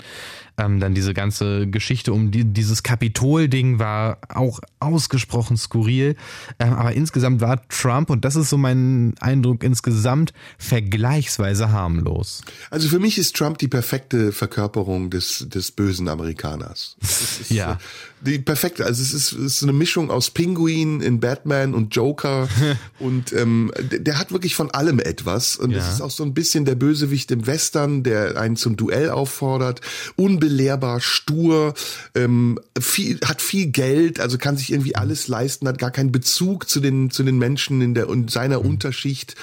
Ähm, 0.59 0.80
dann 0.80 0.93
diese 0.93 1.13
ganze 1.13 1.67
Geschichte 1.67 2.11
um 2.11 2.31
die, 2.31 2.43
dieses 2.43 2.84
Kapitol-Ding 2.84 3.80
war 3.80 4.17
auch 4.27 4.59
ausgesprochen 4.80 5.55
skurril. 5.55 6.15
Ähm, 6.59 6.73
aber 6.73 6.93
insgesamt 6.93 7.39
war 7.39 7.65
Trump, 7.69 8.09
und 8.09 8.26
das 8.26 8.35
ist 8.35 8.49
so 8.49 8.57
mein 8.57 9.15
Eindruck 9.21 9.63
insgesamt, 9.63 10.34
vergleichsweise 10.57 11.71
harmlos. 11.71 12.41
Also 12.71 12.89
für 12.89 12.99
mich 12.99 13.17
ist 13.17 13.38
Trump 13.38 13.57
die 13.59 13.69
perfekte 13.69 14.34
Verkörperung 14.34 15.09
des, 15.09 15.47
des 15.47 15.71
bösen 15.71 16.09
Amerikaners. 16.09 16.97
Ist, 17.01 17.51
ja. 17.51 17.77
Die 18.21 18.39
perfekte, 18.39 18.85
also 18.85 19.01
es 19.01 19.13
ist, 19.13 19.31
ist 19.39 19.63
eine 19.63 19.73
Mischung 19.73 20.11
aus 20.11 20.29
Pinguin 20.31 21.01
in 21.01 21.19
Batman 21.19 21.73
und 21.73 21.95
Joker 21.95 22.47
und 22.99 23.33
ähm, 23.33 23.71
der, 23.79 24.17
hat 24.19 24.31
wirklich 24.31 24.55
von 24.55 24.71
allem 24.71 24.99
etwas 24.99 25.55
und 25.57 25.73
das 25.73 25.85
Ja. 25.85 25.93
ist 25.93 26.01
auch 26.01 26.11
so 26.11 26.23
ein 26.23 26.33
bisschen 26.33 26.65
der 26.65 26.75
Bösewicht 26.75 27.31
im 27.31 27.47
Western, 27.47 28.03
der 28.03 28.37
einen 28.37 28.55
zum 28.55 28.75
Duell 28.75 29.09
auffordert, 29.09 29.81
unbelehrbar, 30.15 30.99
stur, 31.01 31.73
ähm, 32.15 32.59
viel, 32.79 33.19
hat 33.25 33.41
viel 33.41 33.67
Geld, 33.67 34.19
also 34.19 34.37
kann 34.37 34.57
sich 34.57 34.71
irgendwie 34.71 34.95
alles 34.95 35.27
leisten, 35.27 35.67
hat 35.67 35.77
gar 35.77 35.91
keinen 35.91 36.11
Bezug 36.11 36.69
zu 36.69 36.79
den 36.79 37.09
zu 37.11 37.23
den 37.23 37.37
Menschen 37.37 37.81
in 37.81 37.93
der 37.93 38.09
und 38.09 38.29
seiner 38.31 38.63
Unterschicht. 38.63 39.35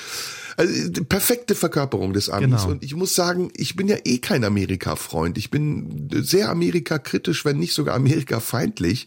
Also, 0.56 1.04
perfekte 1.04 1.54
Verkörperung 1.54 2.12
des 2.12 2.30
Amis. 2.30 2.62
Genau. 2.62 2.70
Und 2.72 2.82
ich 2.82 2.94
muss 2.94 3.14
sagen, 3.14 3.50
ich 3.54 3.76
bin 3.76 3.88
ja 3.88 3.96
eh 4.04 4.18
kein 4.18 4.44
Amerika-Freund. 4.44 5.38
Ich 5.38 5.50
bin 5.50 6.08
sehr 6.12 6.48
Amerika-kritisch, 6.48 7.44
wenn 7.44 7.58
nicht 7.58 7.74
sogar 7.74 7.94
Amerika-feindlich. 7.94 9.06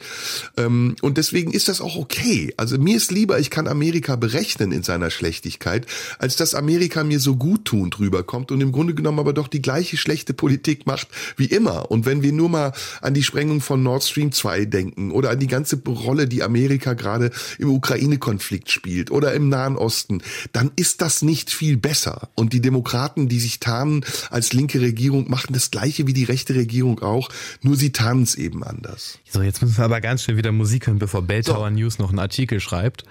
Ähm, 0.57 0.95
und 1.01 1.17
deswegen 1.17 1.51
ist 1.51 1.67
das 1.67 1.81
auch 1.81 1.95
okay. 1.95 2.53
Also 2.57 2.77
mir 2.77 2.97
ist 2.97 3.11
lieber, 3.11 3.39
ich 3.39 3.49
kann 3.49 3.67
Amerika 3.67 4.15
berechnen 4.15 4.71
in 4.71 4.83
seiner 4.83 5.09
Schlechtigkeit, 5.09 5.85
als 6.19 6.35
dass 6.35 6.53
Amerika 6.53 7.03
mir 7.03 7.19
so 7.19 7.35
guttunend 7.35 7.99
rüberkommt 7.99 8.51
und 8.51 8.61
im 8.61 8.71
Grunde 8.71 8.93
genommen 8.93 9.19
aber 9.19 9.33
doch 9.33 9.47
die 9.47 9.61
gleiche 9.61 9.97
schlechte 9.97 10.33
Politik 10.33 10.85
macht 10.85 11.07
wie 11.37 11.45
immer. 11.45 11.89
Und 11.91 12.05
wenn 12.05 12.21
wir 12.21 12.31
nur 12.31 12.49
mal 12.49 12.73
an 13.01 13.13
die 13.13 13.23
Sprengung 13.23 13.61
von 13.61 13.81
Nord 13.81 14.03
Stream 14.03 14.31
2 14.31 14.65
denken 14.65 15.11
oder 15.11 15.31
an 15.31 15.39
die 15.39 15.47
ganze 15.47 15.81
Rolle, 15.87 16.27
die 16.27 16.43
Amerika 16.43 16.93
gerade 16.93 17.31
im 17.57 17.71
Ukraine-Konflikt 17.71 18.71
spielt 18.71 19.11
oder 19.11 19.33
im 19.33 19.49
Nahen 19.49 19.77
Osten, 19.77 20.21
dann 20.51 20.71
ist 20.75 21.01
das 21.01 21.21
nicht 21.21 21.38
viel 21.47 21.77
besser. 21.77 22.29
Und 22.35 22.53
die 22.53 22.61
Demokraten, 22.61 23.29
die 23.29 23.39
sich 23.39 23.59
tarnen 23.59 24.05
als 24.29 24.53
linke 24.53 24.81
Regierung, 24.81 25.29
machen 25.29 25.53
das 25.53 25.71
gleiche 25.71 26.07
wie 26.07 26.13
die 26.13 26.25
rechte 26.25 26.55
Regierung 26.55 27.01
auch, 27.01 27.29
nur 27.61 27.75
sie 27.75 27.91
tarnen 27.91 28.23
es 28.23 28.35
eben 28.35 28.63
anders. 28.63 29.19
So, 29.29 29.41
jetzt 29.41 29.61
müssen 29.61 29.77
wir 29.77 29.85
aber 29.85 30.01
ganz 30.01 30.23
schnell 30.23 30.37
wieder 30.37 30.51
Musik 30.51 30.87
hören, 30.87 30.99
bevor 30.99 31.21
Bell 31.21 31.43
So. 31.43 31.53
Tower 31.53 31.69
News 31.69 31.99
noch 31.99 32.09
einen 32.09 32.19
Artikel 32.19 32.59
schreibt. 32.59 33.03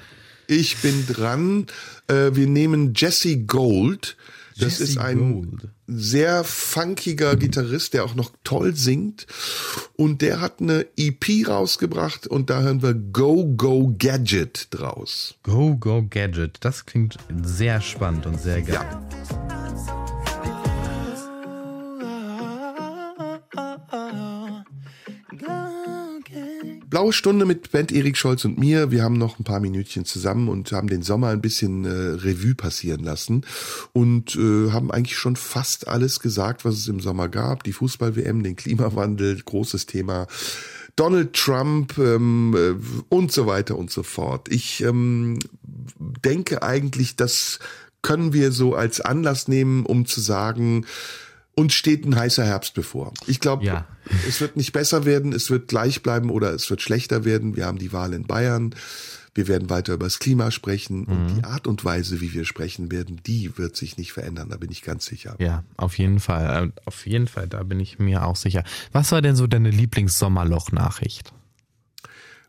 Ich 0.47 0.79
bin 0.79 1.07
dran. 1.07 1.67
Äh, 2.07 2.35
wir 2.35 2.47
nehmen 2.47 2.95
Jesse 2.95 3.39
Gold. 3.39 4.17
Das 4.59 4.79
Jesse 4.79 4.85
ist 4.85 4.99
ein 4.99 5.19
Gold. 5.19 5.69
sehr 5.87 6.45
funkiger 6.45 7.37
Gitarrist, 7.37 7.95
der 7.95 8.05
auch 8.05 8.15
noch 8.15 8.33
toll 8.45 8.75
singt. 8.75 9.27
Und 9.97 10.21
der 10.23 10.41
hat 10.41 10.61
eine 10.61 10.87
EP 10.97 11.47
rausgebracht 11.47 12.27
und 12.27 12.51
da 12.51 12.63
hören 12.63 12.83
wir 12.83 12.95
Go 12.95 13.45
Go 13.45 13.95
Gadget 13.99 14.69
draus. 14.71 15.37
Go 15.43 15.77
Go 15.77 16.05
Gadget. 16.09 16.59
Das 16.61 16.87
klingt 16.87 17.17
sehr 17.43 17.81
spannend 17.81 18.27
und 18.27 18.41
sehr 18.41 18.63
geil. 18.63 18.75
Ja. 18.75 19.58
Blaue 26.91 27.13
Stunde 27.13 27.45
mit 27.45 27.71
Band 27.71 27.93
Erik 27.93 28.17
Scholz 28.17 28.47
und 28.47 28.57
mir. 28.57 28.91
Wir 28.91 29.03
haben 29.03 29.19
noch 29.19 29.39
ein 29.39 29.45
paar 29.45 29.61
Minütchen 29.61 30.07
zusammen 30.07 30.49
und 30.49 30.73
haben 30.73 30.89
den 30.89 31.03
Sommer 31.03 31.29
ein 31.29 31.43
bisschen 31.43 31.85
äh, 31.85 31.89
Revue 31.91 32.55
passieren 32.55 33.05
lassen 33.05 33.45
und 33.93 34.35
äh, 34.37 34.71
haben 34.71 34.91
eigentlich 34.91 35.19
schon 35.19 35.37
fast 35.37 35.87
alles 35.87 36.19
gesagt, 36.19 36.65
was 36.65 36.77
es 36.77 36.89
im 36.89 37.01
Sommer 37.01 37.29
gab. 37.29 37.63
Die 37.65 37.75
Fußball-WM, 37.75 38.43
den 38.43 38.57
Klimawandel, 38.57 39.39
großes 39.45 39.85
Thema. 39.85 40.29
Donald 40.97 41.35
Trump 41.35 41.99
ähm, 41.99 42.57
äh, 42.57 43.15
und 43.15 43.33
so 43.33 43.47
weiter 43.47 43.77
und 43.77 43.91
so 43.91 44.03
fort. 44.03 44.51
Ich 44.51 44.83
ähm, 44.83 45.41
denke 45.99 46.63
eigentlich, 46.63 47.17
das 47.17 47.59
können 48.01 48.33
wir 48.33 48.51
so 48.51 48.75
als 48.75 49.03
Anlass 49.03 49.47
nehmen, 49.47 49.85
um 49.85 50.07
zu 50.07 50.23
sagen, 50.23 50.87
uns 51.59 51.75
steht 51.75 52.05
ein 52.07 52.17
heißer 52.17 52.45
Herbst 52.45 52.75
bevor. 52.75 53.13
Ich 53.27 53.41
glaube, 53.41 53.65
Ja. 53.65 53.87
es 54.29 54.41
wird 54.41 54.57
nicht 54.57 54.73
besser 54.73 55.05
werden, 55.05 55.33
es 55.33 55.51
wird 55.51 55.69
gleich 55.69 56.03
bleiben 56.03 56.31
oder 56.31 56.53
es 56.55 56.69
wird 56.71 56.81
schlechter 56.83 57.25
werden. 57.25 57.57
Wir 57.57 57.67
haben 57.67 57.79
die 57.79 57.93
Wahl 57.93 58.13
in 58.15 58.25
Bayern. 58.27 58.75
Wir 59.35 59.47
werden 59.47 59.69
weiter 59.71 59.93
über 59.95 60.07
das 60.07 60.19
Klima 60.19 60.51
sprechen 60.51 61.05
und 61.05 61.27
Mhm. 61.27 61.35
die 61.37 61.45
Art 61.45 61.67
und 61.69 61.85
Weise, 61.85 62.21
wie 62.21 62.33
wir 62.33 62.45
sprechen 62.45 62.91
werden, 62.91 63.21
die 63.27 63.57
wird 63.59 63.77
sich 63.77 63.97
nicht 63.97 64.13
verändern, 64.13 64.49
da 64.51 64.57
bin 64.57 64.71
ich 64.73 64.83
ganz 64.83 65.07
sicher. 65.07 65.37
Ja, 65.39 65.63
auf 65.77 65.97
jeden 65.99 66.19
Fall. 66.19 66.69
Äh, 66.69 66.73
Auf 66.87 67.07
jeden 67.07 67.29
Fall, 67.29 67.47
da 67.47 67.63
bin 67.63 67.79
ich 67.79 67.99
mir 68.01 68.27
auch 68.27 68.35
sicher. 68.37 68.65
Was 68.93 69.13
war 69.13 69.23
denn 69.23 69.37
so 69.37 69.47
deine 69.47 69.71
Lieblings-Sommerloch-Nachricht? 69.71 71.33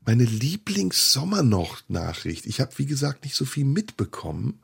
Meine 0.05 0.23
Lieblings-Sommernoch-Nachricht. 0.23 2.45
Ich 2.45 2.61
habe, 2.61 2.71
wie 2.77 2.85
gesagt, 2.85 3.23
nicht 3.23 3.35
so 3.35 3.45
viel 3.45 3.65
mitbekommen. 3.65 4.59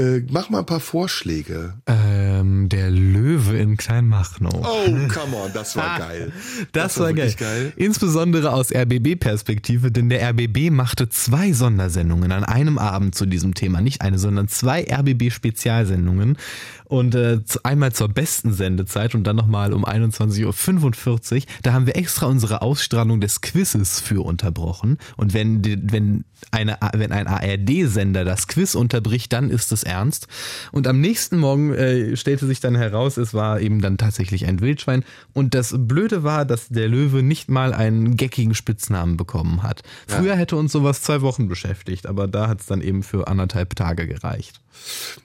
Äh, 0.00 0.24
mach 0.30 0.48
mal 0.48 0.60
ein 0.60 0.66
paar 0.66 0.80
Vorschläge. 0.80 1.74
Ähm, 1.86 2.68
der 2.70 2.90
Löwe 2.90 3.58
in 3.58 3.76
Kleinmachnow. 3.76 4.54
Oh, 4.54 4.86
come 5.12 5.36
on, 5.36 5.52
das 5.52 5.76
war 5.76 5.98
geil. 5.98 6.32
Das, 6.72 6.98
war, 6.98 7.08
geil. 7.08 7.16
wirklich 7.16 7.36
geil. 7.36 7.72
Insbesondere 7.76 8.52
aus 8.52 8.72
RBB-Perspektive, 8.72 9.92
denn 9.92 10.08
der 10.08 10.26
RBB 10.30 10.70
machte 10.70 11.10
zwei 11.10 11.52
Sondersendungen 11.52 12.32
an 12.32 12.44
einem 12.44 12.78
Abend 12.78 13.14
zu 13.14 13.26
diesem 13.26 13.54
Thema. 13.54 13.82
Nicht 13.82 14.00
eine, 14.00 14.18
sondern 14.18 14.48
zwei 14.48 14.86
RBB-Spezialsendungen. 14.90 16.38
Und 16.84 17.14
äh, 17.14 17.38
einmal 17.62 17.92
zur 17.92 18.08
besten 18.08 18.52
Sendezeit 18.52 19.14
und 19.14 19.24
dann 19.24 19.36
nochmal 19.36 19.72
um 19.72 19.84
21.45 19.84 21.36
Uhr. 21.36 21.42
Da 21.62 21.72
haben 21.72 21.86
wir 21.86 21.94
extra 21.94 22.26
unsere 22.26 22.62
Ausstrahlung 22.62 23.20
des 23.20 23.42
Quizzes 23.42 24.00
für 24.00 24.24
unterbrochen. 24.24 24.98
Und 25.16 25.32
wenn, 25.32 25.62
wenn, 25.92 26.24
eine, 26.50 26.78
wenn 26.94 27.12
ein 27.12 27.28
ARD-Sender 27.28 28.24
das 28.24 28.48
Quiz 28.48 28.74
unterbricht, 28.74 29.32
dann 29.32 29.50
ist 29.50 29.70
es 29.70 29.84
ernst. 29.90 30.28
Und 30.72 30.86
am 30.86 31.00
nächsten 31.00 31.38
Morgen 31.38 31.74
äh, 31.74 32.16
stellte 32.16 32.46
sich 32.46 32.60
dann 32.60 32.76
heraus, 32.76 33.16
es 33.16 33.34
war 33.34 33.60
eben 33.60 33.80
dann 33.80 33.98
tatsächlich 33.98 34.46
ein 34.46 34.60
Wildschwein. 34.60 35.04
Und 35.32 35.54
das 35.54 35.74
Blöde 35.76 36.22
war, 36.22 36.44
dass 36.44 36.68
der 36.68 36.88
Löwe 36.88 37.22
nicht 37.22 37.50
mal 37.50 37.74
einen 37.74 38.16
geckigen 38.16 38.54
Spitznamen 38.54 39.16
bekommen 39.16 39.62
hat. 39.62 39.82
Früher 40.06 40.36
hätte 40.36 40.56
uns 40.56 40.72
sowas 40.72 41.02
zwei 41.02 41.20
Wochen 41.20 41.48
beschäftigt, 41.48 42.06
aber 42.06 42.28
da 42.28 42.48
hat 42.48 42.60
es 42.60 42.66
dann 42.66 42.80
eben 42.80 43.02
für 43.02 43.28
anderthalb 43.28 43.74
Tage 43.76 44.06
gereicht. 44.06 44.60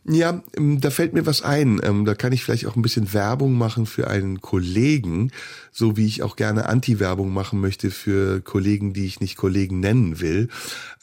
Ja, 0.04 0.44
ähm, 0.58 0.82
da 0.82 0.90
fällt 0.90 1.14
mir 1.14 1.26
was 1.26 1.42
ein. 1.42 1.80
Ähm, 1.84 2.06
Da 2.06 2.16
kann 2.16 2.34
ich 2.34 2.44
vielleicht 2.44 2.66
auch 2.66 2.76
ein 2.76 2.82
bisschen 2.82 3.14
Werbung 3.14 3.58
machen 3.58 3.86
für 3.86 4.08
einen 4.08 4.42
Kollegen, 4.42 5.32
so 5.72 5.98
wie 5.98 6.06
ich 6.06 6.24
auch 6.24 6.36
gerne 6.36 6.68
Anti-Werbung 6.68 7.32
machen 7.34 7.60
möchte 7.60 7.92
für 7.92 8.42
Kollegen, 8.42 8.94
die 8.94 9.06
ich 9.06 9.20
nicht 9.20 9.38
Kollegen 9.38 9.80
nennen 9.80 10.20
will. 10.20 10.50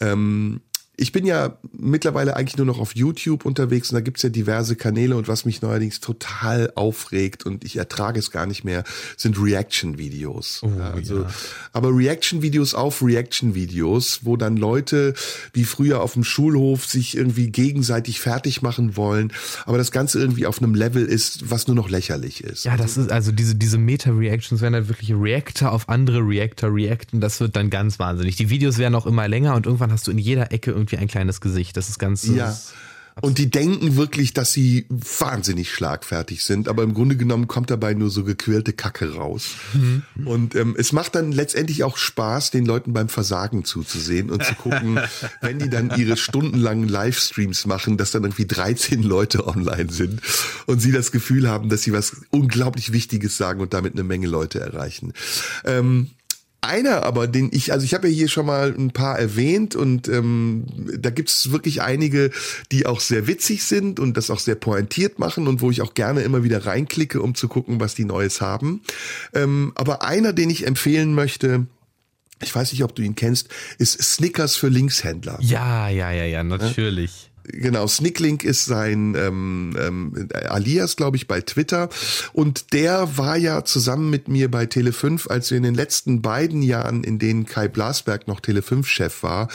Ähm, 0.00 0.60
Ich 1.02 1.10
bin 1.10 1.26
ja 1.26 1.58
mittlerweile 1.76 2.36
eigentlich 2.36 2.56
nur 2.56 2.66
noch 2.66 2.78
auf 2.78 2.94
YouTube 2.94 3.44
unterwegs 3.44 3.90
und 3.90 3.96
da 3.96 4.00
gibt's 4.00 4.22
ja 4.22 4.28
diverse 4.28 4.76
Kanäle 4.76 5.16
und 5.16 5.26
was 5.26 5.44
mich 5.44 5.60
neuerdings 5.60 5.98
total 5.98 6.72
aufregt 6.76 7.44
und 7.44 7.64
ich 7.64 7.74
ertrage 7.74 8.20
es 8.20 8.30
gar 8.30 8.46
nicht 8.46 8.62
mehr, 8.62 8.84
sind 9.16 9.36
Reaction-Videos. 9.36 10.62
ja, 10.62 10.92
also, 10.92 11.26
Aber 11.72 11.88
Reaction-Videos 11.88 12.74
auf 12.74 13.02
Reaction-Videos, 13.02 14.20
wo 14.22 14.36
dann 14.36 14.56
Leute 14.56 15.14
wie 15.52 15.64
früher 15.64 16.02
auf 16.02 16.12
dem 16.12 16.22
Schulhof 16.22 16.86
sich 16.86 17.16
irgendwie 17.16 17.50
gegenseitig 17.50 18.20
fertig 18.20 18.62
machen 18.62 18.96
wollen, 18.96 19.32
aber 19.66 19.78
das 19.78 19.90
Ganze 19.90 20.20
irgendwie 20.20 20.46
auf 20.46 20.62
einem 20.62 20.76
Level 20.76 21.04
ist, 21.04 21.50
was 21.50 21.66
nur 21.66 21.74
noch 21.74 21.90
lächerlich 21.90 22.44
ist. 22.44 22.64
Ja, 22.64 22.76
das 22.76 22.96
ist 22.96 23.10
also 23.10 23.32
diese, 23.32 23.56
diese 23.56 23.76
Meta-Reactions 23.76 24.60
werden 24.60 24.74
halt 24.74 24.88
wirklich 24.88 25.12
Reactor 25.12 25.72
auf 25.72 25.88
andere 25.88 26.20
Reactor 26.20 26.72
reacten. 26.72 27.20
Das 27.20 27.40
wird 27.40 27.56
dann 27.56 27.70
ganz 27.70 27.98
wahnsinnig. 27.98 28.36
Die 28.36 28.50
Videos 28.50 28.78
werden 28.78 28.94
auch 28.94 29.06
immer 29.06 29.26
länger 29.26 29.56
und 29.56 29.66
irgendwann 29.66 29.90
hast 29.90 30.06
du 30.06 30.12
in 30.12 30.18
jeder 30.18 30.52
Ecke 30.52 30.70
irgendwie 30.70 30.91
ein 30.98 31.08
kleines 31.08 31.40
Gesicht. 31.40 31.76
Das 31.76 31.88
ist 31.88 31.98
ganz. 31.98 32.24
Ja. 32.26 32.50
ist- 32.50 32.72
Und 33.20 33.36
die 33.36 33.50
denken 33.50 33.96
wirklich, 33.96 34.32
dass 34.32 34.54
sie 34.54 34.86
wahnsinnig 34.88 35.70
schlagfertig 35.70 36.44
sind, 36.44 36.66
aber 36.66 36.82
im 36.82 36.94
Grunde 36.94 37.14
genommen 37.14 37.46
kommt 37.46 37.68
dabei 37.68 37.92
nur 37.92 38.08
so 38.08 38.24
gequirlte 38.24 38.72
Kacke 38.72 39.12
raus. 39.16 39.50
Und 40.24 40.54
ähm, 40.54 40.74
es 40.78 40.92
macht 40.92 41.14
dann 41.14 41.30
letztendlich 41.30 41.84
auch 41.84 41.98
Spaß, 41.98 42.52
den 42.52 42.64
Leuten 42.64 42.94
beim 42.94 43.10
Versagen 43.10 43.66
zuzusehen 43.66 44.30
und 44.30 44.42
zu 44.42 44.54
gucken, 44.54 44.98
wenn 45.42 45.58
die 45.58 45.68
dann 45.68 45.92
ihre 45.94 46.16
stundenlangen 46.16 46.88
Livestreams 46.88 47.66
machen, 47.66 47.98
dass 47.98 48.12
dann 48.12 48.22
irgendwie 48.24 48.46
13 48.46 49.02
Leute 49.02 49.46
online 49.46 49.92
sind 49.92 50.22
und 50.64 50.80
sie 50.80 50.90
das 50.90 51.12
Gefühl 51.12 51.50
haben, 51.50 51.68
dass 51.68 51.82
sie 51.82 51.92
was 51.92 52.16
unglaublich 52.30 52.94
Wichtiges 52.94 53.36
sagen 53.36 53.60
und 53.60 53.74
damit 53.74 53.92
eine 53.92 54.04
Menge 54.04 54.26
Leute 54.26 54.58
erreichen. 54.60 55.12
Ähm, 55.66 56.12
einer 56.62 57.02
aber, 57.02 57.26
den 57.26 57.50
ich, 57.52 57.72
also 57.72 57.84
ich 57.84 57.92
habe 57.92 58.08
ja 58.08 58.14
hier 58.14 58.28
schon 58.28 58.46
mal 58.46 58.72
ein 58.72 58.92
paar 58.92 59.18
erwähnt 59.18 59.74
und 59.74 60.08
ähm, 60.08 60.64
da 60.98 61.10
gibt's 61.10 61.50
wirklich 61.50 61.82
einige, 61.82 62.30
die 62.70 62.86
auch 62.86 63.00
sehr 63.00 63.26
witzig 63.26 63.64
sind 63.64 63.98
und 63.98 64.16
das 64.16 64.30
auch 64.30 64.38
sehr 64.38 64.54
pointiert 64.54 65.18
machen 65.18 65.48
und 65.48 65.60
wo 65.60 65.70
ich 65.70 65.82
auch 65.82 65.94
gerne 65.94 66.22
immer 66.22 66.44
wieder 66.44 66.64
reinklicke, 66.64 67.20
um 67.20 67.34
zu 67.34 67.48
gucken, 67.48 67.80
was 67.80 67.94
die 67.94 68.04
Neues 68.04 68.40
haben. 68.40 68.82
Ähm, 69.34 69.72
aber 69.74 70.02
einer, 70.02 70.32
den 70.32 70.50
ich 70.50 70.66
empfehlen 70.66 71.14
möchte, 71.14 71.66
ich 72.40 72.54
weiß 72.54 72.72
nicht, 72.72 72.84
ob 72.84 72.94
du 72.94 73.02
ihn 73.02 73.14
kennst, 73.14 73.48
ist 73.78 74.00
Snickers 74.00 74.56
für 74.56 74.68
Linkshändler. 74.68 75.38
Ja, 75.40 75.88
ja, 75.88 76.10
ja, 76.12 76.24
ja, 76.24 76.44
natürlich. 76.44 77.31
Genau, 77.44 77.86
Snicklink 77.86 78.44
ist 78.44 78.66
sein 78.66 79.16
ähm, 79.18 79.74
ähm, 79.78 80.28
Alias, 80.48 80.96
glaube 80.96 81.16
ich, 81.16 81.26
bei 81.26 81.40
Twitter. 81.40 81.88
Und 82.32 82.72
der 82.72 83.16
war 83.16 83.36
ja 83.36 83.64
zusammen 83.64 84.10
mit 84.10 84.28
mir 84.28 84.50
bei 84.50 84.64
Tele5, 84.64 85.28
als 85.28 85.50
wir 85.50 85.56
in 85.56 85.64
den 85.64 85.74
letzten 85.74 86.22
beiden 86.22 86.62
Jahren, 86.62 87.02
in 87.02 87.18
denen 87.18 87.46
Kai 87.46 87.66
Blasberg 87.66 88.28
noch 88.28 88.40
Tele5-Chef 88.40 89.22
war, 89.22 89.48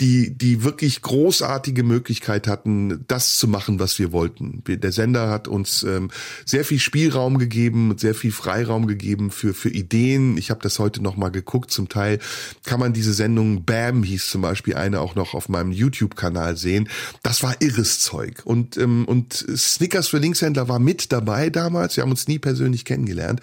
die, 0.00 0.36
die 0.36 0.64
wirklich 0.64 1.00
großartige 1.02 1.84
Möglichkeit 1.84 2.48
hatten, 2.48 3.04
das 3.06 3.36
zu 3.36 3.46
machen, 3.46 3.78
was 3.78 3.98
wir 3.98 4.10
wollten. 4.10 4.62
Der 4.66 4.92
Sender 4.92 5.30
hat 5.30 5.46
uns 5.46 5.84
ähm, 5.84 6.10
sehr 6.44 6.64
viel 6.64 6.80
Spielraum 6.80 7.38
gegeben, 7.38 7.96
sehr 7.98 8.14
viel 8.14 8.32
Freiraum 8.32 8.86
gegeben 8.88 9.30
für, 9.30 9.54
für 9.54 9.70
Ideen. 9.70 10.36
Ich 10.38 10.50
habe 10.50 10.60
das 10.62 10.78
heute 10.80 11.02
noch 11.02 11.16
mal 11.16 11.30
geguckt. 11.30 11.70
Zum 11.70 11.88
Teil 11.88 12.18
kann 12.64 12.80
man 12.80 12.92
diese 12.92 13.12
Sendung 13.12 13.64
Bam 13.64 14.02
hieß 14.02 14.28
zum 14.28 14.42
Beispiel 14.42 14.74
eine 14.74 15.00
auch 15.00 15.14
noch 15.14 15.34
auf 15.34 15.48
meinem 15.48 15.70
YouTube-Kanal 15.70 16.56
sehen 16.56 16.88
das 17.28 17.42
war 17.42 17.56
irres 17.60 18.00
Zeug. 18.00 18.40
Und, 18.44 18.78
ähm, 18.78 19.04
und 19.04 19.34
Snickers 19.34 20.08
für 20.08 20.16
Linkshändler 20.16 20.66
war 20.68 20.78
mit 20.78 21.12
dabei 21.12 21.50
damals. 21.50 21.94
Wir 21.96 22.02
haben 22.02 22.10
uns 22.10 22.26
nie 22.26 22.38
persönlich 22.38 22.86
kennengelernt. 22.86 23.42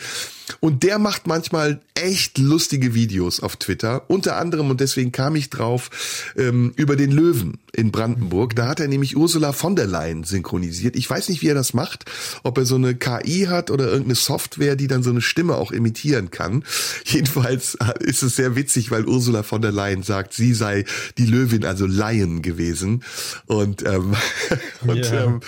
Und 0.60 0.84
der 0.84 1.00
macht 1.00 1.28
manchmal 1.28 1.82
echt 1.96 2.38
lustige 2.38 2.94
Videos 2.94 3.40
auf 3.40 3.56
Twitter. 3.56 4.04
Unter 4.10 4.36
anderem, 4.36 4.70
und 4.70 4.82
deswegen 4.82 5.12
kam 5.12 5.36
ich 5.36 5.50
drauf, 5.50 6.34
ähm, 6.36 6.74
über 6.76 6.96
den 6.96 7.12
Löwen 7.12 7.58
in 7.72 7.92
Brandenburg. 7.92 8.56
Da 8.56 8.68
hat 8.68 8.80
er 8.80 8.88
nämlich 8.88 9.16
Ursula 9.16 9.54
von 9.54 9.76
der 9.76 9.88
Leyen 9.88 10.24
synchronisiert. 10.24 10.96
Ich 10.96 11.10
weiß 11.10 11.30
nicht, 11.30 11.42
wie 11.42 11.48
er 11.48 11.56
das 11.56 11.74
macht. 11.74 12.06
Ob 12.44 12.58
er 12.58 12.66
so 12.66 12.76
eine 12.76 12.96
KI 12.96 13.48
hat 13.50 13.72
oder 13.72 13.86
irgendeine 13.86 14.16
Software, 14.16 14.76
die 14.76 14.88
dann 14.88 15.04
so 15.04 15.10
eine 15.10 15.22
Stimme 15.22 15.56
auch 15.56 15.72
imitieren 15.72 16.32
kann. 16.32 16.64
Jedenfalls 17.06 17.78
ist 18.00 18.24
es 18.24 18.36
sehr 18.36 18.56
witzig, 18.56 18.92
weil 18.92 19.06
Ursula 19.06 19.44
von 19.44 19.62
der 19.62 19.72
Leyen 19.72 20.04
sagt, 20.04 20.34
sie 20.34 20.54
sei 20.54 20.84
die 21.18 21.26
Löwin, 21.26 21.64
also 21.64 21.86
Lion 21.86 22.42
gewesen. 22.42 23.04
Und, 23.46 23.86
ähm, 23.86 24.16
und 24.82 24.98
yeah. 24.98 25.24
ähm, 25.26 25.40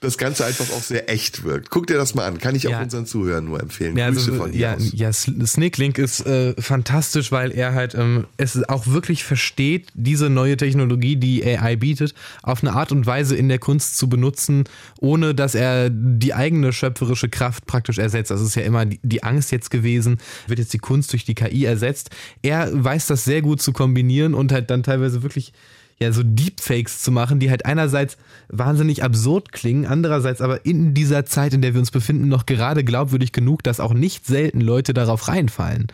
das 0.00 0.18
Ganze 0.18 0.44
einfach 0.44 0.70
auch 0.70 0.82
sehr 0.82 1.10
echt 1.10 1.42
wirkt. 1.42 1.70
Guck 1.70 1.88
dir 1.88 1.96
das 1.96 2.14
mal 2.14 2.26
an. 2.26 2.38
Kann 2.38 2.54
ich 2.54 2.64
ja. 2.64 2.78
auch 2.78 2.82
unseren 2.82 3.06
Zuhörern 3.06 3.44
nur 3.44 3.60
empfehlen. 3.60 3.96
Ja, 3.96 4.10
Grüße 4.10 4.30
also, 4.30 4.42
von 4.42 4.45
hier 4.48 4.60
ja, 4.60 4.74
aus. 4.74 4.92
Ja, 4.92 5.12
Snicklink 5.12 5.98
ist 5.98 6.26
äh, 6.26 6.54
fantastisch, 6.60 7.32
weil 7.32 7.50
er 7.52 7.74
halt 7.74 7.94
ähm, 7.94 8.26
es 8.36 8.62
auch 8.68 8.86
wirklich 8.86 9.24
versteht, 9.24 9.88
diese 9.94 10.30
neue 10.30 10.56
Technologie, 10.56 11.16
die 11.16 11.44
AI 11.44 11.76
bietet, 11.76 12.14
auf 12.42 12.62
eine 12.62 12.72
Art 12.72 12.92
und 12.92 13.06
Weise 13.06 13.36
in 13.36 13.48
der 13.48 13.58
Kunst 13.58 13.96
zu 13.96 14.08
benutzen, 14.08 14.64
ohne 15.00 15.34
dass 15.34 15.54
er 15.54 15.90
die 15.90 16.34
eigene 16.34 16.72
schöpferische 16.72 17.28
Kraft 17.28 17.66
praktisch 17.66 17.98
ersetzt. 17.98 18.30
Das 18.30 18.40
ist 18.40 18.54
ja 18.54 18.62
immer 18.62 18.86
die, 18.86 19.00
die 19.02 19.22
Angst 19.22 19.52
jetzt 19.52 19.70
gewesen, 19.70 20.18
wird 20.46 20.58
jetzt 20.58 20.72
die 20.72 20.78
Kunst 20.78 21.12
durch 21.12 21.24
die 21.24 21.34
KI 21.34 21.64
ersetzt. 21.64 22.10
Er 22.42 22.70
weiß 22.72 23.06
das 23.06 23.24
sehr 23.24 23.42
gut 23.42 23.62
zu 23.62 23.72
kombinieren 23.72 24.34
und 24.34 24.52
halt 24.52 24.70
dann 24.70 24.82
teilweise 24.82 25.22
wirklich 25.22 25.52
ja 25.98 26.12
so 26.12 26.22
Deepfakes 26.22 27.02
zu 27.02 27.10
machen, 27.10 27.40
die 27.40 27.50
halt 27.50 27.64
einerseits 27.64 28.16
wahnsinnig 28.48 29.02
absurd 29.02 29.52
klingen, 29.52 29.86
andererseits 29.86 30.40
aber 30.40 30.64
in 30.64 30.94
dieser 30.94 31.24
Zeit, 31.24 31.54
in 31.54 31.62
der 31.62 31.74
wir 31.74 31.80
uns 31.80 31.90
befinden, 31.90 32.28
noch 32.28 32.46
gerade 32.46 32.84
glaubwürdig 32.84 33.32
genug, 33.32 33.62
dass 33.62 33.80
auch 33.80 33.94
nicht 33.94 34.26
selten 34.26 34.60
Leute 34.60 34.94
darauf 34.94 35.28
reinfallen. 35.28 35.88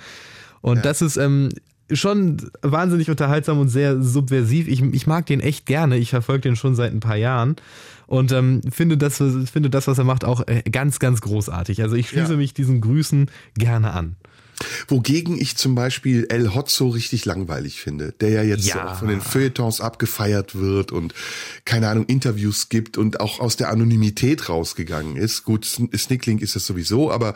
Und 0.61 0.77
ja. 0.77 0.83
das 0.83 1.03
ist 1.03 1.17
ähm, 1.17 1.51
schon 1.91 2.51
wahnsinnig 2.63 3.11
unterhaltsam 3.11 3.59
und 3.59 3.69
sehr 3.69 4.01
subversiv. 4.03 4.69
Ich, 4.69 4.83
ich 4.83 5.07
mag 5.07 5.27
den 5.27 5.41
echt 5.41 5.67
gerne. 5.67 5.97
Ich 5.97 6.11
verfolge 6.11 6.43
den 6.43 6.57
schon 6.57 6.75
seit 6.75 6.93
ein 6.93 7.01
paar 7.01 7.17
Jahren 7.17 7.57
und 8.07 8.31
ähm, 8.33 8.61
finde, 8.71 8.99
das, 8.99 9.17
finde 9.17 9.71
das, 9.71 9.87
was 9.87 9.97
er 9.97 10.05
macht, 10.05 10.25
auch 10.25 10.47
äh, 10.47 10.63
ganz, 10.71 10.99
ganz 10.99 11.23
großartig. 11.23 11.83
Also 11.83 11.97
ich 11.97 12.11
schließe 12.11 12.33
ja. 12.33 12.37
mich 12.37 12.53
diesen 12.53 12.81
Grüßen 12.81 13.31
gerne 13.57 13.93
an. 13.93 14.17
Wogegen 14.89 15.41
ich 15.41 15.57
zum 15.57 15.75
Beispiel 15.75 16.27
El 16.29 16.55
Hotzo 16.55 16.89
richtig 16.89 17.25
langweilig 17.25 17.81
finde, 17.81 18.13
der 18.21 18.31
ja 18.31 18.43
jetzt 18.43 18.67
ja. 18.67 18.95
von 18.95 19.09
den 19.09 19.21
Feuilletons 19.21 19.81
abgefeiert 19.81 20.55
wird 20.55 20.93
und 20.93 21.15
keine 21.65 21.89
Ahnung, 21.89 22.07
Interviews 22.07 22.69
gibt 22.69 22.99
und 22.99 23.21
auch 23.21 23.41
aus 23.41 23.57
der 23.57 23.71
Anonymität 23.71 24.49
rausgegangen 24.49 25.17
ist. 25.17 25.45
Gut, 25.45 25.65
Snicklink 25.65 26.43
ist 26.43 26.57
das 26.57 26.67
sowieso, 26.67 27.11
aber 27.11 27.35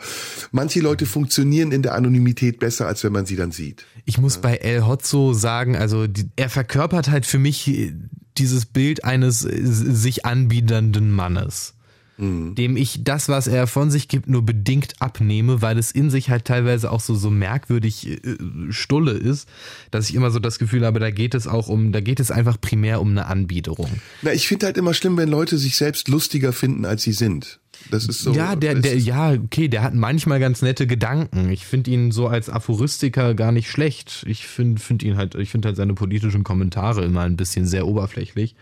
manche 0.51 0.79
Leute 0.79 1.05
funktionieren 1.05 1.71
in 1.71 1.81
der 1.81 1.95
Anonymität 1.95 2.59
besser, 2.59 2.87
als 2.87 3.03
wenn 3.03 3.13
man 3.13 3.25
sie 3.25 3.35
dann 3.35 3.51
sieht. 3.51 3.85
Ich 4.05 4.17
muss 4.17 4.35
ja. 4.35 4.41
bei 4.41 4.55
El 4.57 4.85
Hotzo 4.85 5.33
sagen, 5.33 5.75
also 5.75 6.07
die, 6.07 6.29
er 6.35 6.49
verkörpert 6.49 7.09
halt 7.09 7.25
für 7.25 7.39
mich 7.39 7.91
dieses 8.37 8.65
Bild 8.65 9.03
eines 9.03 9.45
äh, 9.45 9.61
sich 9.63 10.25
anbiedernden 10.25 11.11
Mannes 11.11 11.76
mhm. 12.17 12.55
dem 12.55 12.77
ich 12.77 13.03
das, 13.03 13.29
was 13.29 13.47
er 13.47 13.67
von 13.67 13.91
sich 13.91 14.07
gibt, 14.07 14.27
nur 14.27 14.45
bedingt 14.45 14.93
abnehme, 14.99 15.61
weil 15.61 15.77
es 15.77 15.91
in 15.91 16.09
sich 16.09 16.29
halt 16.29 16.45
teilweise 16.45 16.91
auch 16.91 16.99
so, 16.99 17.15
so 17.15 17.29
merkwürdig 17.29 18.07
äh, 18.07 18.37
stulle 18.69 19.11
ist, 19.11 19.47
dass 19.91 20.09
ich 20.09 20.15
immer 20.15 20.31
so 20.31 20.39
das 20.39 20.59
Gefühl 20.59 20.85
habe, 20.85 20.99
da 20.99 21.11
geht 21.11 21.35
es 21.35 21.47
auch 21.47 21.67
um, 21.67 21.91
da 21.91 22.01
geht 22.01 22.19
es 22.19 22.31
einfach 22.31 22.59
primär 22.59 23.01
um 23.01 23.11
eine 23.11 23.27
Anbiederung. 23.27 23.89
Na, 24.21 24.33
ich 24.33 24.47
finde 24.47 24.65
halt 24.65 24.77
immer 24.77 24.93
schlimm, 24.93 25.17
wenn 25.17 25.29
Leute 25.29 25.57
sich 25.57 25.77
selbst 25.77 26.07
lustiger 26.07 26.53
finden, 26.53 26.85
als 26.85 27.03
sie 27.03 27.13
sind. 27.13 27.59
Das 27.91 28.05
ist 28.05 28.21
so. 28.21 28.33
Ja, 28.33 28.55
der, 28.55 28.75
der, 28.75 28.97
ja, 28.97 29.33
okay, 29.33 29.67
der 29.67 29.83
hat 29.83 29.93
manchmal 29.93 30.39
ganz 30.39 30.61
nette 30.61 30.87
Gedanken. 30.87 31.49
Ich 31.51 31.65
finde 31.65 31.91
ihn 31.91 32.11
so 32.11 32.27
als 32.27 32.49
Aphoristiker 32.49 33.35
gar 33.35 33.51
nicht 33.51 33.69
schlecht. 33.69 34.25
Ich 34.27 34.47
finde 34.47 34.81
find 34.81 35.03
ihn 35.03 35.15
halt, 35.15 35.35
ich 35.35 35.51
finde 35.51 35.67
halt 35.67 35.77
seine 35.77 35.93
politischen 35.93 36.43
Kommentare 36.43 37.05
immer 37.05 37.21
ein 37.21 37.37
bisschen 37.37 37.65
sehr 37.65 37.87
oberflächlich. 37.87 38.55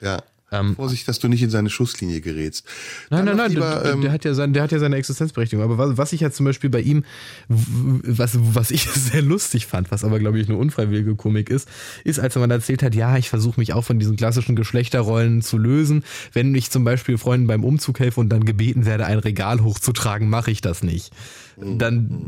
Ja. 0.00 0.22
Ähm, 0.50 0.76
Vorsicht, 0.76 1.06
dass 1.06 1.18
du 1.18 1.28
nicht 1.28 1.42
in 1.42 1.50
seine 1.50 1.68
Schusslinie 1.68 2.22
gerätst. 2.22 2.64
Nein, 3.10 3.26
nein, 3.26 3.36
nein, 3.36 3.50
lieber, 3.50 3.80
der, 3.82 3.92
ähm, 3.92 4.00
der, 4.00 4.12
hat 4.12 4.24
ja 4.24 4.32
sein, 4.32 4.54
der 4.54 4.62
hat 4.62 4.72
ja 4.72 4.78
seine 4.78 4.96
Existenzberechtigung. 4.96 5.62
Aber 5.62 5.76
was, 5.76 5.98
was 5.98 6.12
ich 6.14 6.22
ja 6.22 6.30
zum 6.30 6.46
Beispiel 6.46 6.70
bei 6.70 6.80
ihm, 6.80 7.04
was, 7.48 8.38
was 8.40 8.70
ich 8.70 8.88
sehr 8.90 9.20
lustig 9.20 9.66
fand, 9.66 9.90
was 9.90 10.04
aber 10.04 10.18
glaube 10.18 10.40
ich 10.40 10.48
eine 10.48 10.56
unfreiwillige 10.56 11.16
Komik 11.16 11.50
ist, 11.50 11.68
ist, 12.04 12.18
als 12.18 12.34
er 12.34 12.40
mal 12.40 12.50
erzählt 12.50 12.82
hat, 12.82 12.94
ja, 12.94 13.18
ich 13.18 13.28
versuche 13.28 13.60
mich 13.60 13.74
auch 13.74 13.84
von 13.84 13.98
diesen 13.98 14.16
klassischen 14.16 14.56
Geschlechterrollen 14.56 15.42
zu 15.42 15.58
lösen. 15.58 16.02
Wenn 16.32 16.54
ich 16.54 16.70
zum 16.70 16.82
Beispiel 16.82 17.18
Freunden 17.18 17.46
beim 17.46 17.62
Umzug 17.62 18.00
helfe 18.00 18.20
und 18.20 18.30
dann 18.30 18.44
gebeten 18.44 18.86
werde, 18.86 19.04
ein 19.04 19.18
Regal 19.18 19.62
hochzutragen, 19.62 20.30
mache 20.30 20.50
ich 20.50 20.62
das 20.62 20.82
nicht 20.82 21.12
dann 21.60 22.24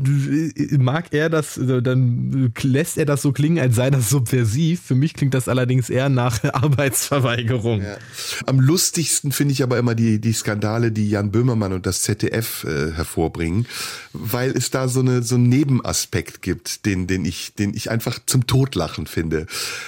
mag 0.77 1.13
er 1.13 1.29
das, 1.29 1.59
dann 1.61 2.51
lässt 2.61 2.97
er 2.97 3.05
das 3.05 3.21
so 3.21 3.31
klingen, 3.31 3.59
als 3.59 3.75
sei 3.75 3.89
das 3.89 4.09
subversiv. 4.09 4.81
Für 4.81 4.95
mich 4.95 5.13
klingt 5.13 5.33
das 5.33 5.47
allerdings 5.47 5.89
eher 5.89 6.09
nach 6.09 6.43
Arbeitsverweigerung. 6.53 7.81
Ja. 7.81 7.97
Am 8.45 8.59
lustigsten 8.59 9.31
finde 9.31 9.53
ich 9.53 9.63
aber 9.63 9.77
immer 9.77 9.95
die, 9.95 10.19
die 10.19 10.33
Skandale, 10.33 10.91
die 10.91 11.09
Jan 11.09 11.31
Böhmermann 11.31 11.71
und 11.71 11.85
das 11.85 12.01
ZDF 12.01 12.65
äh, 12.65 12.91
hervorbringen, 12.91 13.67
weil 14.11 14.51
es 14.51 14.69
da 14.69 14.87
so 14.87 14.99
eine 14.99 15.23
so 15.23 15.35
einen 15.35 15.47
Nebenaspekt 15.47 16.41
gibt, 16.41 16.85
den 16.85 17.07
den 17.07 17.23
ich 17.23 17.53
den 17.55 17.73
ich 17.73 17.89
einfach 17.89 18.19
zum 18.25 18.47
Totlachen 18.47 19.07
finde. 19.07 19.45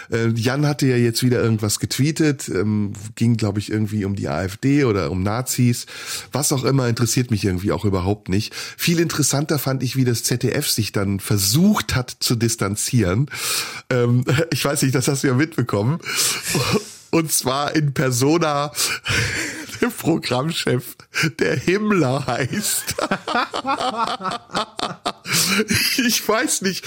Äh, 0.10 0.30
Jan 0.36 0.66
hatte 0.66 0.88
ja 0.88 0.96
jetzt 0.96 1.22
wieder 1.22 1.44
irgendwas 1.44 1.80
getweetet, 1.80 2.48
ähm, 2.48 2.94
ging 3.16 3.36
glaube 3.36 3.60
ich 3.60 3.70
irgendwie 3.70 4.06
um 4.06 4.16
die 4.16 4.30
AfD 4.30 4.86
oder 4.86 5.12
um 5.12 5.22
Nazis, 5.22 5.86
was 6.32 6.54
auch 6.54 6.64
immer 6.64 6.88
interessiert 6.88 7.30
mich 7.30 7.44
irgendwie 7.44 7.74
auch 7.74 7.84
überhaupt 7.84 8.30
nicht. 8.30 8.56
Viel 8.56 9.00
interessant 9.00 9.33
interessanter 9.34 9.58
fand 9.58 9.82
ich, 9.82 9.96
wie 9.96 10.06
das 10.06 10.24
ZDF 10.24 10.70
sich 10.70 10.92
dann 10.92 11.20
versucht 11.20 11.96
hat 11.96 12.16
zu 12.20 12.36
distanzieren. 12.36 13.32
Ähm, 13.90 14.24
ich 14.52 14.64
weiß 14.64 14.84
nicht, 14.84 14.94
das 14.94 15.08
hast 15.08 15.24
du 15.24 15.28
ja 15.28 15.34
mitbekommen. 15.34 15.98
Und 17.10 17.32
zwar 17.32 17.76
in 17.76 17.94
Persona 17.94 18.72
der 19.82 19.88
Programmchef, 19.88 20.96
der 21.40 21.56
Himmler 21.56 22.28
heißt. 22.28 22.96
ich 26.06 26.28
weiß 26.28 26.62
nicht, 26.62 26.86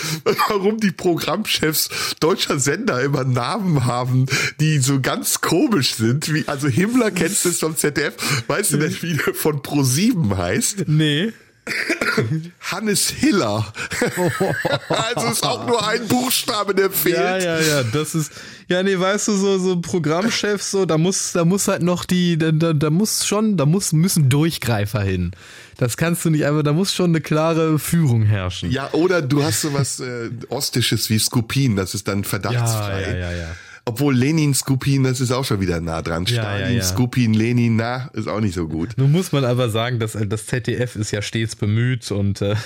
warum 0.48 0.78
die 0.78 0.93
Programmchefs 0.93 1.90
deutscher 2.20 2.60
Sender 2.60 3.02
immer 3.02 3.24
Namen 3.24 3.85
haben, 3.86 4.27
die 4.60 4.78
so 4.78 5.01
ganz 5.01 5.40
komisch 5.40 5.94
sind. 5.94 6.32
Wie, 6.32 6.47
also 6.47 6.68
Himmler 6.68 7.10
kennst 7.10 7.44
du 7.44 7.51
vom 7.51 7.77
ZDF. 7.77 8.14
Weißt 8.47 8.73
du 8.73 8.77
denn, 8.78 8.97
wie 9.02 9.14
der 9.14 9.35
von 9.35 9.62
Pro7 9.62 10.36
heißt? 10.36 10.85
Nee. 10.86 11.32
Hannes 12.60 13.09
Hiller. 13.10 13.72
also 14.88 15.26
ist 15.28 15.44
auch 15.44 15.66
nur 15.66 15.86
ein 15.86 16.06
Buchstabe, 16.06 16.74
der 16.74 16.90
fehlt. 16.90 17.16
Ja, 17.16 17.38
ja, 17.38 17.60
ja, 17.60 17.82
das 17.82 18.14
ist, 18.14 18.32
ja, 18.68 18.82
nee, 18.82 18.98
weißt 18.98 19.28
du, 19.28 19.36
so, 19.36 19.59
so 19.59 19.80
Programmchefs, 19.80 20.70
so, 20.70 20.86
da 20.86 20.98
muss, 20.98 21.32
da 21.32 21.44
muss 21.44 21.68
halt 21.68 21.82
noch 21.82 22.05
die, 22.05 22.38
da, 22.38 22.52
da, 22.52 22.72
da 22.72 22.90
muss 22.90 23.26
schon, 23.26 23.56
da 23.56 23.66
muss, 23.66 23.93
müssen 23.93 24.28
Durchgreifer 24.28 25.02
hin. 25.02 25.32
Das 25.76 25.97
kannst 25.97 26.24
du 26.24 26.30
nicht 26.30 26.47
einfach, 26.47 26.62
da 26.62 26.72
muss 26.72 26.94
schon 26.94 27.10
eine 27.10 27.20
klare 27.20 27.78
Führung 27.78 28.22
herrschen. 28.22 28.70
Ja, 28.70 28.93
oder 28.93 29.20
du 29.20 29.43
hast 29.43 29.60
sowas 29.60 30.01
äh, 30.01 30.30
Ostisches 30.48 31.10
wie 31.10 31.18
Skopin, 31.18 31.76
das 31.76 31.94
ist 31.94 32.09
dann 32.09 32.24
verdachtsfrei. 32.24 33.02
Ja, 33.02 33.10
ja, 33.10 33.16
ja, 33.16 33.32
ja. 33.32 33.56
Obwohl 33.88 34.16
Lenin, 34.16 34.52
Skupin, 34.52 35.04
das 35.04 35.20
ist 35.20 35.30
auch 35.30 35.44
schon 35.44 35.60
wieder 35.60 35.80
nah 35.80 36.02
dran. 36.02 36.26
Stalin, 36.26 36.60
ja, 36.60 36.68
ja, 36.68 36.76
ja. 36.78 36.82
Skupin, 36.82 37.32
Lenin, 37.34 37.76
na, 37.76 38.10
ist 38.14 38.26
auch 38.26 38.40
nicht 38.40 38.54
so 38.54 38.66
gut. 38.66 38.94
Nun 38.96 39.12
muss 39.12 39.30
man 39.30 39.44
aber 39.44 39.70
sagen, 39.70 40.00
dass 40.00 40.18
das 40.20 40.46
ZDF 40.46 40.96
ist 40.96 41.12
ja 41.12 41.22
stets 41.22 41.54
bemüht 41.54 42.10
und 42.10 42.42
äh, 42.42 42.56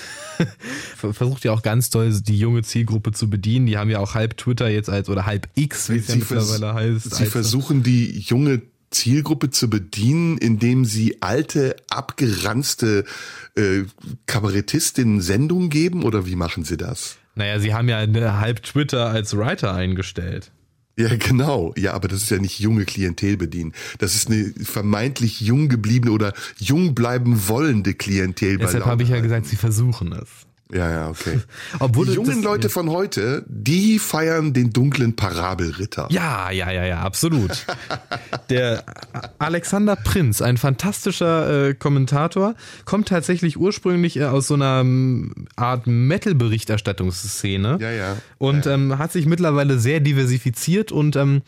versucht 0.95 1.43
ja 1.43 1.51
auch 1.51 1.61
ganz 1.61 1.91
toll 1.91 2.11
die 2.11 2.39
junge 2.39 2.63
Zielgruppe 2.63 3.11
zu 3.11 3.29
bedienen. 3.29 3.67
Die 3.67 3.77
haben 3.77 3.91
ja 3.91 3.99
auch 3.99 4.15
halb 4.15 4.35
Twitter 4.35 4.67
jetzt 4.67 4.89
als 4.89 5.09
oder 5.09 5.27
halb 5.27 5.47
X, 5.53 5.91
wie 5.91 5.97
es 5.97 6.07
ja 6.07 6.15
mittlerweile 6.15 6.73
heißt. 6.73 7.13
Sie 7.13 7.25
versuchen 7.27 7.83
die 7.83 8.17
junge 8.17 8.63
Zielgruppe 8.89 9.51
zu 9.51 9.69
bedienen, 9.69 10.39
indem 10.39 10.85
sie 10.85 11.21
alte, 11.21 11.75
abgeranzte 11.91 13.05
äh, 13.55 13.83
Kabarettistinnen 14.25 15.21
Sendungen 15.21 15.69
geben 15.69 16.01
oder 16.01 16.25
wie 16.25 16.35
machen 16.35 16.63
sie 16.63 16.77
das? 16.77 17.17
Naja, 17.35 17.59
sie 17.59 17.75
haben 17.75 17.87
ja 17.89 17.99
eine 17.99 18.39
halb 18.39 18.63
Twitter 18.63 19.11
als 19.11 19.37
Writer 19.37 19.75
eingestellt. 19.75 20.51
Ja, 20.97 21.15
genau. 21.15 21.73
Ja, 21.77 21.93
aber 21.93 22.07
das 22.07 22.23
ist 22.23 22.31
ja 22.31 22.37
nicht 22.37 22.59
junge 22.59 22.85
Klientel 22.85 23.37
bedienen. 23.37 23.73
Das 23.99 24.15
ist 24.15 24.29
eine 24.29 24.53
vermeintlich 24.61 25.41
jung 25.41 25.69
gebliebene 25.69 26.11
oder 26.11 26.33
jung 26.57 26.93
bleiben 26.93 27.47
wollende 27.47 27.93
Klientel. 27.93 28.57
Deshalb 28.57 28.85
habe 28.85 29.03
ich 29.03 29.09
ja 29.09 29.19
gesagt, 29.19 29.45
sie 29.45 29.55
versuchen 29.55 30.11
es. 30.11 30.29
Ja, 30.73 30.89
ja, 30.89 31.09
okay. 31.09 31.39
Obwohl 31.79 32.05
die 32.05 32.15
das- 32.15 32.27
jungen 32.27 32.43
Leute 32.43 32.69
von 32.69 32.89
heute, 32.89 33.43
die 33.47 33.99
feiern 33.99 34.53
den 34.53 34.71
dunklen 34.71 35.15
Parabelritter. 35.15 36.07
Ja, 36.11 36.49
ja, 36.51 36.71
ja, 36.71 36.85
ja, 36.85 37.01
absolut. 37.01 37.65
Der 38.49 38.83
Alexander 39.39 39.95
Prinz, 39.95 40.41
ein 40.41 40.57
fantastischer 40.57 41.69
äh, 41.69 41.73
Kommentator, 41.73 42.55
kommt 42.85 43.09
tatsächlich 43.09 43.57
ursprünglich 43.57 44.17
äh, 44.17 44.25
aus 44.25 44.47
so 44.47 44.53
einer 44.53 44.79
ähm, 44.81 45.47
Art 45.55 45.87
Metal-Berichterstattungsszene. 45.87 47.77
Ja, 47.81 47.91
ja. 47.91 48.17
Und 48.37 48.65
Ähm, 48.65 48.97
hat 48.97 49.11
sich 49.11 49.25
mittlerweile 49.25 49.79
sehr 49.79 49.99
diversifiziert 49.99 50.91
und 50.91 51.15
ähm, 51.15 51.41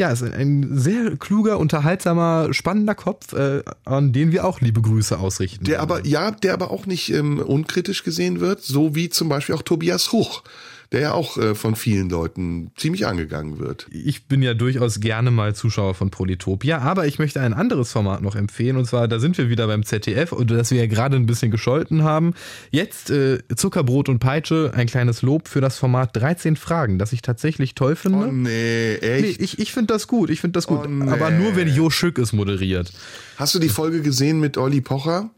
ja, 0.00 0.10
ist 0.10 0.22
ein 0.22 0.78
sehr 0.78 1.16
kluger, 1.18 1.58
unterhaltsamer, 1.58 2.54
spannender 2.54 2.94
Kopf, 2.94 3.34
äh, 3.34 3.62
an 3.84 4.14
den 4.14 4.32
wir 4.32 4.46
auch 4.46 4.62
liebe 4.62 4.80
Grüße 4.80 5.18
ausrichten. 5.18 5.64
Der 5.64 5.80
aber, 5.80 6.06
ja, 6.06 6.30
der 6.30 6.54
aber 6.54 6.70
auch 6.70 6.86
nicht 6.86 7.12
ähm, 7.12 7.38
unkritisch 7.38 8.02
gesehen 8.02 8.40
wird, 8.40 8.62
so 8.62 8.94
wie 8.94 9.10
zum 9.10 9.28
Beispiel 9.28 9.54
auch 9.54 9.62
Tobias 9.62 10.10
Huch, 10.10 10.42
der 10.92 11.00
ja 11.00 11.12
auch 11.12 11.36
äh, 11.36 11.54
von 11.54 11.76
vielen 11.76 12.10
Leuten 12.10 12.72
ziemlich 12.76 13.06
angegangen 13.06 13.58
wird. 13.60 13.86
ich 13.92 14.26
bin 14.26 14.42
ja 14.42 14.54
durchaus 14.54 14.98
gerne 15.00 15.30
mal 15.30 15.54
Zuschauer 15.54 15.94
von 15.94 16.10
Polytopia, 16.10 16.78
aber 16.78 17.06
ich 17.06 17.18
möchte 17.20 17.40
ein 17.40 17.52
anderes 17.54 17.92
Format 17.92 18.22
noch 18.22 18.34
empfehlen 18.34 18.76
und 18.76 18.86
zwar, 18.86 19.06
da 19.06 19.18
sind 19.20 19.38
wir 19.38 19.48
wieder 19.48 19.66
beim 19.68 19.84
ZDF 19.84 20.32
und 20.32 20.50
das 20.50 20.70
wir 20.72 20.78
ja 20.80 20.86
gerade 20.86 21.16
ein 21.16 21.26
bisschen 21.26 21.50
gescholten 21.52 22.02
haben. 22.02 22.34
Jetzt 22.72 23.10
äh, 23.10 23.38
Zuckerbrot 23.54 24.08
und 24.08 24.18
Peitsche, 24.18 24.72
ein 24.74 24.86
kleines 24.88 25.22
Lob 25.22 25.46
für 25.46 25.60
das 25.60 25.78
Format 25.78 26.16
13 26.16 26.56
Fragen, 26.56 26.98
das 26.98 27.12
ich 27.12 27.22
tatsächlich 27.22 27.74
toll 27.74 27.94
finde. 27.94 28.26
Oh 28.26 28.32
nee, 28.32 28.50
Nee, 28.50 28.94
echt? 28.96 29.40
ich 29.40 29.58
ich 29.60 29.72
finde 29.72 29.94
das 29.94 30.08
gut, 30.08 30.28
ich 30.30 30.40
finde 30.40 30.54
das 30.54 30.66
gut, 30.66 30.80
Oh, 30.84 30.88
nee. 30.88 31.10
aber 31.10 31.30
nur 31.30 31.54
wenn 31.54 31.68
Jo 31.68 31.90
Schück 31.90 32.18
es 32.18 32.32
moderiert. 32.32 32.92
Hast 33.36 33.54
du 33.54 33.58
die 33.60 33.68
Folge 33.68 34.02
gesehen 34.02 34.40
mit 34.40 34.58
Olli 34.58 34.80
Pocher? 34.80 35.30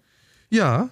Ja, 0.50 0.88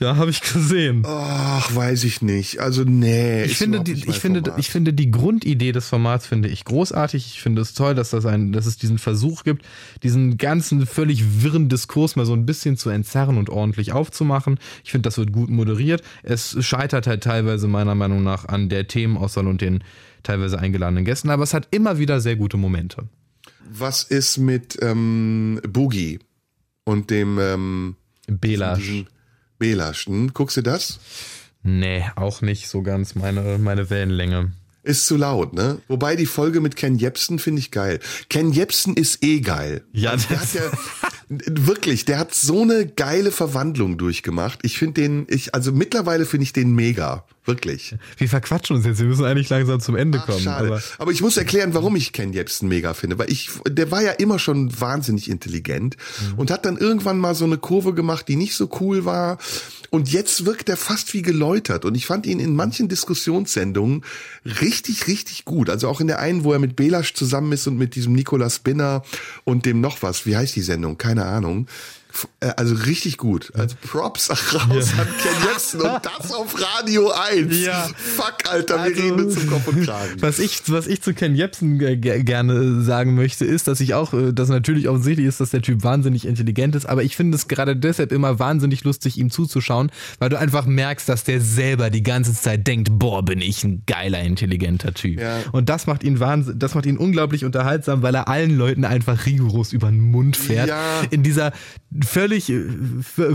ja, 0.00 0.16
habe 0.16 0.30
ich 0.30 0.40
gesehen. 0.40 1.02
Ach, 1.06 1.74
weiß 1.74 2.04
ich 2.04 2.22
nicht. 2.22 2.60
Also 2.60 2.82
nee. 2.84 3.44
Ich 3.44 3.56
finde, 3.56 3.80
die, 3.80 3.94
nicht 3.94 4.08
ich, 4.08 4.18
finde, 4.18 4.40
Format. 4.40 4.58
ich 4.58 4.70
finde 4.70 4.92
die 4.92 5.10
Grundidee 5.10 5.72
des 5.72 5.88
Formats 5.88 6.26
finde 6.26 6.48
ich 6.48 6.64
großartig. 6.64 7.26
Ich 7.26 7.40
finde 7.40 7.62
es 7.62 7.74
toll, 7.74 7.94
dass 7.94 8.10
das 8.10 8.26
ein, 8.26 8.52
dass 8.52 8.66
es 8.66 8.76
diesen 8.76 8.98
Versuch 8.98 9.44
gibt, 9.44 9.64
diesen 10.02 10.36
ganzen 10.36 10.86
völlig 10.86 11.42
wirren 11.42 11.68
Diskurs 11.68 12.16
mal 12.16 12.26
so 12.26 12.32
ein 12.32 12.46
bisschen 12.46 12.76
zu 12.76 12.90
entzerren 12.90 13.38
und 13.38 13.50
ordentlich 13.50 13.92
aufzumachen. 13.92 14.58
Ich 14.82 14.90
finde, 14.90 15.08
das 15.08 15.18
wird 15.18 15.32
gut 15.32 15.50
moderiert. 15.50 16.02
Es 16.22 16.56
scheitert 16.64 17.06
halt 17.06 17.22
teilweise 17.22 17.68
meiner 17.68 17.94
Meinung 17.94 18.22
nach 18.22 18.46
an 18.46 18.68
der 18.68 18.88
Themenauswahl 18.88 19.46
und 19.46 19.60
den 19.60 19.84
teilweise 20.22 20.58
eingeladenen 20.58 21.04
Gästen, 21.04 21.30
aber 21.30 21.42
es 21.44 21.54
hat 21.54 21.68
immer 21.70 21.98
wieder 21.98 22.20
sehr 22.20 22.36
gute 22.36 22.56
Momente. 22.56 23.04
Was 23.70 24.02
ist 24.02 24.38
mit 24.38 24.78
ähm, 24.82 25.60
Boogie 25.68 26.18
und 26.84 27.10
dem 27.10 27.38
ähm, 27.38 27.96
Belasch. 28.26 29.04
Belasch? 29.58 30.06
Hm? 30.06 30.32
Guckst 30.34 30.56
du 30.56 30.62
das? 30.62 30.98
Nee, 31.62 32.04
auch 32.16 32.42
nicht 32.42 32.68
so 32.68 32.82
ganz 32.82 33.14
meine, 33.14 33.58
meine 33.58 33.88
Wellenlänge. 33.90 34.52
Ist 34.82 35.06
zu 35.06 35.16
laut, 35.16 35.54
ne? 35.54 35.78
Wobei 35.88 36.14
die 36.14 36.26
Folge 36.26 36.60
mit 36.60 36.76
Ken 36.76 36.96
Jebsen 36.96 37.38
finde 37.38 37.60
ich 37.60 37.70
geil. 37.70 38.00
Ken 38.28 38.52
Jebsen 38.52 38.94
ist 38.94 39.24
eh 39.24 39.40
geil. 39.40 39.82
Ja, 39.92 40.10
also 40.10 40.28
der 40.28 40.36
das- 40.38 40.54
hat 40.54 40.60
ja 41.30 41.38
wirklich, 41.66 42.04
der 42.04 42.18
hat 42.18 42.34
so 42.34 42.60
eine 42.62 42.86
geile 42.86 43.32
Verwandlung 43.32 43.96
durchgemacht. 43.96 44.58
Ich 44.62 44.76
finde 44.78 45.00
den, 45.00 45.26
ich 45.30 45.54
also 45.54 45.72
mittlerweile 45.72 46.26
finde 46.26 46.44
ich 46.44 46.52
den 46.52 46.74
mega, 46.74 47.24
wirklich. 47.46 47.94
Wir 48.18 48.28
verquatschen 48.28 48.76
uns 48.76 48.86
jetzt, 48.86 48.98
wir 49.00 49.06
müssen 49.06 49.24
eigentlich 49.24 49.48
langsam 49.50 49.80
zum 49.80 49.96
Ende 49.96 50.18
Ach, 50.20 50.26
kommen. 50.26 50.40
schade. 50.40 50.68
Aber 50.68 50.82
Aber, 50.98 51.10
ich 51.12 51.20
muss 51.20 51.36
erklären, 51.36 51.74
warum 51.74 51.96
ich 51.96 52.12
Ken 52.12 52.32
Jebsen 52.32 52.68
mega 52.68 52.94
finde, 52.94 53.18
weil 53.18 53.30
ich, 53.30 53.50
der 53.68 53.90
war 53.90 54.02
ja 54.02 54.12
immer 54.12 54.38
schon 54.38 54.80
wahnsinnig 54.80 55.28
intelligent 55.30 55.96
Mhm. 56.32 56.38
und 56.38 56.50
hat 56.50 56.64
dann 56.64 56.76
irgendwann 56.76 57.18
mal 57.18 57.34
so 57.34 57.44
eine 57.44 57.58
Kurve 57.58 57.94
gemacht, 57.94 58.28
die 58.28 58.36
nicht 58.36 58.54
so 58.54 58.68
cool 58.80 59.04
war. 59.04 59.38
Und 59.90 60.10
jetzt 60.10 60.44
wirkt 60.44 60.68
er 60.68 60.76
fast 60.76 61.14
wie 61.14 61.22
geläutert. 61.22 61.84
Und 61.84 61.94
ich 61.94 62.06
fand 62.06 62.26
ihn 62.26 62.40
in 62.40 62.56
manchen 62.56 62.88
Diskussionssendungen 62.88 64.02
richtig, 64.60 65.06
richtig 65.06 65.44
gut. 65.44 65.70
Also 65.70 65.88
auch 65.88 66.00
in 66.00 66.08
der 66.08 66.18
einen, 66.18 66.42
wo 66.44 66.52
er 66.52 66.58
mit 66.58 66.74
Belasch 66.76 67.14
zusammen 67.14 67.52
ist 67.52 67.66
und 67.68 67.76
mit 67.78 67.94
diesem 67.94 68.12
Nicolas 68.12 68.56
Spinner 68.56 69.02
und 69.44 69.66
dem 69.66 69.80
noch 69.80 70.02
was. 70.02 70.26
Wie 70.26 70.36
heißt 70.36 70.56
die 70.56 70.62
Sendung? 70.62 70.98
Keine 70.98 71.24
Ahnung. 71.26 71.68
Äh, 72.40 72.52
Also 72.56 72.74
richtig 72.74 73.18
gut. 73.18 73.52
Also 73.56 73.76
Props 73.86 74.30
raus 74.30 74.90
an 74.98 75.06
Ken 75.22 75.48
Jebsen 75.50 75.80
und 75.80 76.00
das 76.04 76.32
auf 76.32 76.54
Radio 76.78 77.10
1. 77.10 77.58
Ja. 77.60 77.88
Fuck, 77.96 78.48
Alter, 78.50 78.76
wir 78.76 78.80
Also- 78.82 79.02
reden 79.02 79.30
zum 79.30 79.46
Kopf 79.48 79.68
und 79.68 79.84
Kragen. 79.84 80.14
Was 80.20 80.38
ich, 80.38 80.62
was 80.68 80.86
ich 80.86 81.02
zu 81.02 81.14
Ken 81.14 81.34
Jebsen 81.34 81.78
ge- 81.78 81.96
ge- 81.96 82.22
gerne 82.22 82.82
sagen 82.82 83.14
möchte, 83.14 83.44
ist, 83.44 83.66
dass 83.68 83.80
ich 83.80 83.94
auch, 83.94 84.12
äh, 84.14 84.32
dass 84.32 84.48
natürlich 84.48 84.88
offensichtlich 84.88 85.26
ist, 85.26 85.40
dass 85.40 85.50
der 85.50 85.62
Typ 85.62 85.82
wahnsinnig 85.82 86.26
intelligent 86.26 86.74
ist, 86.76 86.86
aber 86.86 87.02
ich 87.02 87.16
finde 87.16 87.36
es 87.36 87.48
gerade 87.48 87.76
deshalb 87.76 88.12
immer 88.12 88.38
wahnsinnig 88.38 88.84
lustig, 88.84 89.18
ihm 89.18 89.30
zuzuschauen, 89.30 89.90
weil 90.18 90.28
du 90.28 90.38
einfach 90.38 90.66
merkst, 90.66 91.08
dass 91.08 91.24
der 91.24 91.40
selber 91.40 91.90
die 91.90 92.02
ganze 92.02 92.34
Zeit 92.34 92.66
denkt, 92.66 92.88
boah, 92.92 93.24
bin 93.24 93.40
ich 93.40 93.64
ein 93.64 93.82
geiler, 93.86 94.20
intelligenter 94.20 94.94
Typ. 94.94 95.20
Ja. 95.20 95.38
Und 95.52 95.68
das 95.68 95.86
macht 95.86 96.04
ihn 96.04 96.20
wahnsinn, 96.20 96.58
das 96.58 96.74
macht 96.74 96.86
ihn 96.86 96.96
unglaublich 96.98 97.44
unterhaltsam, 97.44 98.02
weil 98.02 98.14
er 98.14 98.28
allen 98.28 98.56
Leuten 98.56 98.84
einfach 98.84 99.26
rigoros 99.26 99.72
über 99.72 99.88
den 99.88 100.00
Mund 100.00 100.36
fährt. 100.36 100.68
Ja. 100.68 101.02
In 101.10 101.22
dieser 101.22 101.52
völlig, 102.04 102.50
äh, 102.50 102.62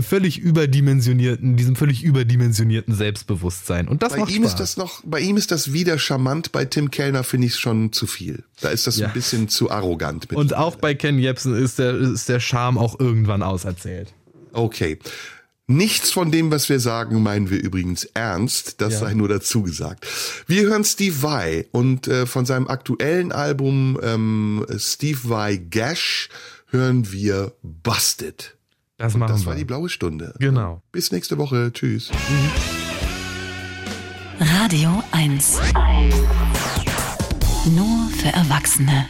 völlig 0.02 0.38
überdimensionierten, 0.38 1.56
diesem 1.56 1.76
völlig 1.76 2.02
überdimensionierten 2.02 2.94
Selbstbewusstsein. 2.94 3.88
Und 3.88 4.02
das 4.02 4.12
Bei 4.12 4.18
macht 4.20 4.30
ihm 4.30 4.42
Spaß. 4.42 4.52
ist 4.52 4.60
das 4.60 4.76
noch, 4.76 5.02
bei 5.04 5.20
ihm 5.20 5.36
ist 5.36 5.50
das 5.50 5.72
wieder 5.72 5.98
charmant. 5.98 6.52
Bei 6.52 6.64
Tim 6.64 6.90
Kellner 6.90 7.24
finde 7.24 7.46
ich 7.46 7.54
es 7.54 7.58
schon 7.58 7.92
zu 7.92 8.06
viel. 8.06 8.44
Da 8.60 8.68
ist 8.70 8.86
das 8.86 8.96
Ja. 8.98 9.08
ein 9.08 9.12
bisschen 9.12 9.48
zu 9.48 9.70
arrogant. 9.70 10.32
Und 10.32 10.54
auch 10.54 10.76
bei 10.76 10.94
Ken 10.94 11.18
Jebsen 11.18 11.54
ist 11.54 11.78
der, 11.78 11.94
ist 11.96 12.28
der 12.28 12.40
Charme 12.40 12.78
auch 12.78 12.98
irgendwann 13.00 13.42
auserzählt. 13.42 14.12
okay. 14.52 14.98
Nichts 15.72 16.10
von 16.10 16.32
dem, 16.32 16.50
was 16.50 16.68
wir 16.68 16.80
sagen, 16.80 17.22
meinen 17.22 17.48
wir 17.48 17.62
übrigens 17.62 18.02
ernst. 18.02 18.80
Das 18.80 18.94
Ja. 18.94 18.98
sei 19.00 19.14
nur 19.14 19.28
dazu 19.28 19.62
gesagt. 19.62 20.04
Wir 20.48 20.62
hören 20.62 20.82
Steve 20.82 21.22
Vai 21.22 21.66
und 21.70 22.08
äh, 22.08 22.26
von 22.26 22.44
seinem 22.44 22.66
aktuellen 22.66 23.30
Album 23.30 23.96
ähm, 24.02 24.66
Steve 24.78 25.20
Vai 25.22 25.58
Gash 25.58 26.28
hören 26.72 27.12
wir 27.12 27.52
Busted. 27.62 28.56
Das 29.00 29.16
machen 29.16 29.32
Das 29.32 29.40
wir. 29.42 29.46
war 29.46 29.54
die 29.56 29.64
blaue 29.64 29.88
Stunde. 29.88 30.34
genau. 30.38 30.82
Bis 30.92 31.10
nächste 31.10 31.38
Woche. 31.38 31.72
Tschüss. 31.72 32.10
Radio 34.38 35.02
1. 35.12 35.58
Nur 37.74 38.08
für 38.10 38.28
Erwachsene. 38.28 39.06